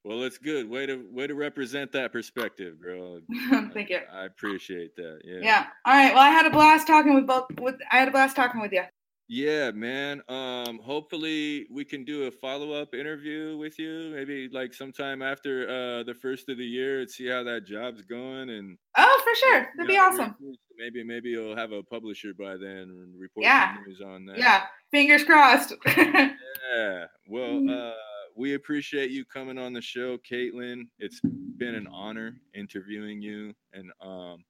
Well, 0.06 0.22
it's 0.22 0.38
good. 0.38 0.70
Way 0.70 0.86
to 0.86 1.04
way 1.10 1.26
to 1.26 1.34
represent 1.34 1.90
that 1.92 2.12
perspective, 2.12 2.80
girl. 2.80 3.20
Thank 3.74 3.90
you. 3.90 3.98
I 4.12 4.26
appreciate 4.26 4.94
that. 4.94 5.18
Yeah. 5.24 5.40
Yeah. 5.42 5.66
All 5.84 5.94
right. 5.94 6.14
Well, 6.14 6.22
I 6.22 6.30
had 6.30 6.46
a 6.46 6.50
blast 6.50 6.86
talking 6.86 7.12
with 7.14 7.26
both. 7.26 7.46
With 7.58 7.74
I 7.90 7.96
had 7.98 8.06
a 8.06 8.12
blast 8.12 8.36
talking 8.36 8.60
with 8.60 8.70
you. 8.72 8.84
Yeah, 9.28 9.72
man. 9.72 10.22
Um, 10.28 10.78
hopefully 10.78 11.66
we 11.72 11.84
can 11.84 12.04
do 12.04 12.26
a 12.26 12.30
follow-up 12.30 12.94
interview 12.94 13.56
with 13.58 13.76
you, 13.80 14.12
maybe 14.14 14.48
like 14.52 14.72
sometime 14.72 15.22
after 15.22 15.64
uh 15.68 16.04
the 16.04 16.14
first 16.14 16.48
of 16.48 16.56
the 16.58 16.64
year 16.64 17.00
and 17.00 17.10
see 17.10 17.26
how 17.26 17.42
that 17.42 17.66
job's 17.66 18.02
going 18.02 18.50
and 18.50 18.78
Oh, 18.96 19.20
for 19.24 19.34
sure. 19.34 19.68
That'd 19.76 19.88
be 19.88 19.94
the 19.94 19.98
awesome. 20.00 20.36
Maybe 20.78 21.02
maybe 21.02 21.30
you'll 21.30 21.56
have 21.56 21.72
a 21.72 21.82
publisher 21.82 22.32
by 22.38 22.56
then 22.56 22.86
and 23.02 23.20
report 23.20 23.42
Yeah. 23.42 23.74
some 23.74 23.84
news 23.88 24.00
on 24.00 24.26
that. 24.26 24.38
Yeah. 24.38 24.66
Fingers 24.92 25.24
crossed. 25.24 25.74
Yeah. 26.76 27.06
Well, 27.28 27.54
Mhm. 27.54 27.70
uh 27.70 27.94
we 28.36 28.54
appreciate 28.54 29.10
you 29.10 29.24
coming 29.24 29.58
on 29.58 29.72
the 29.72 29.80
show, 29.80 30.18
Kaitlin. 30.18 30.82
It's 30.98 31.20
been 31.56 31.74
an 31.74 31.88
honor 31.90 32.36
interviewing 32.54 33.22
you, 33.22 33.54
and 33.72 33.90
um, 34.00 34.44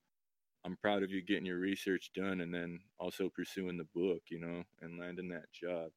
I'm 0.64 0.76
proud 0.76 1.04
of 1.04 1.10
you 1.10 1.22
getting 1.22 1.46
your 1.46 1.58
research 1.58 2.10
done, 2.14 2.40
and 2.40 2.52
then 2.52 2.80
also 2.98 3.28
pursuing 3.28 3.76
the 3.78 3.86
book, 3.94 4.22
you 4.28 4.40
know, 4.40 4.64
and 4.82 4.98
landing 4.98 5.28
that 5.28 5.52
job. 5.52 5.90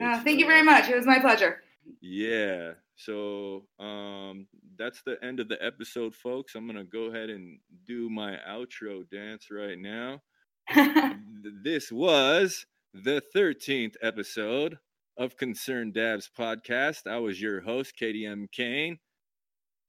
Uh, 0.00 0.22
thank 0.22 0.38
you 0.38 0.46
very 0.46 0.60
uh, 0.60 0.64
much. 0.64 0.88
It 0.88 0.96
was 0.96 1.06
my 1.06 1.18
pleasure. 1.18 1.62
Yeah. 2.00 2.72
So 2.96 3.64
um, 3.78 4.46
that's 4.78 5.02
the 5.02 5.16
end 5.22 5.40
of 5.40 5.48
the 5.48 5.62
episode, 5.64 6.14
folks. 6.14 6.54
I'm 6.54 6.66
gonna 6.66 6.84
go 6.84 7.04
ahead 7.04 7.30
and 7.30 7.58
do 7.86 8.10
my 8.10 8.38
outro 8.48 9.08
dance 9.10 9.48
right 9.50 9.78
now. 9.78 10.20
this 11.62 11.90
was 11.90 12.66
the 12.92 13.22
13th 13.34 13.94
episode 14.02 14.78
of 15.16 15.36
Concerned 15.36 15.94
Dabs 15.94 16.30
podcast. 16.36 17.06
I 17.06 17.18
was 17.18 17.40
your 17.40 17.60
host, 17.60 17.94
KDM 18.00 18.50
Kane. 18.50 18.98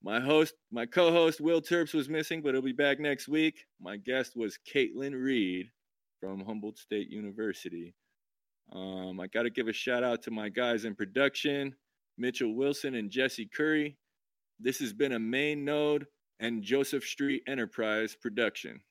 My 0.04 0.20
host, 0.20 0.54
my 0.72 0.86
co-host 0.86 1.42
Will 1.42 1.62
Terps 1.62 1.94
was 1.94 2.10
missing, 2.10 2.42
but 2.42 2.54
he'll 2.54 2.62
be 2.62 2.74
back 2.74 3.00
next 3.00 3.28
week. 3.28 3.66
My 3.82 3.98
guest 3.98 4.34
was 4.36 4.60
Kaitlin 4.72 5.20
Reed 5.20 5.72
from 6.20 6.46
Humboldt 6.46 6.78
State 6.78 7.10
University. 7.10 7.96
Um, 8.72 9.20
I 9.20 9.28
got 9.28 9.44
to 9.44 9.50
give 9.50 9.68
a 9.68 9.74
shout 9.74 10.04
out 10.04 10.22
to 10.24 10.32
my 10.32 10.50
guys 10.50 10.86
in 10.86 10.96
production, 10.96 11.76
Mitchell 12.18 12.56
Wilson 12.56 12.96
and 12.96 13.10
Jesse 13.10 13.50
Curry. 13.52 13.98
This 14.60 14.80
has 14.80 14.94
been 14.94 15.14
a 15.14 15.20
main 15.20 15.66
node 15.66 16.06
and 16.40 16.64
Joseph 16.64 17.04
Street 17.04 17.44
Enterprise 17.48 18.16
production. 18.20 18.82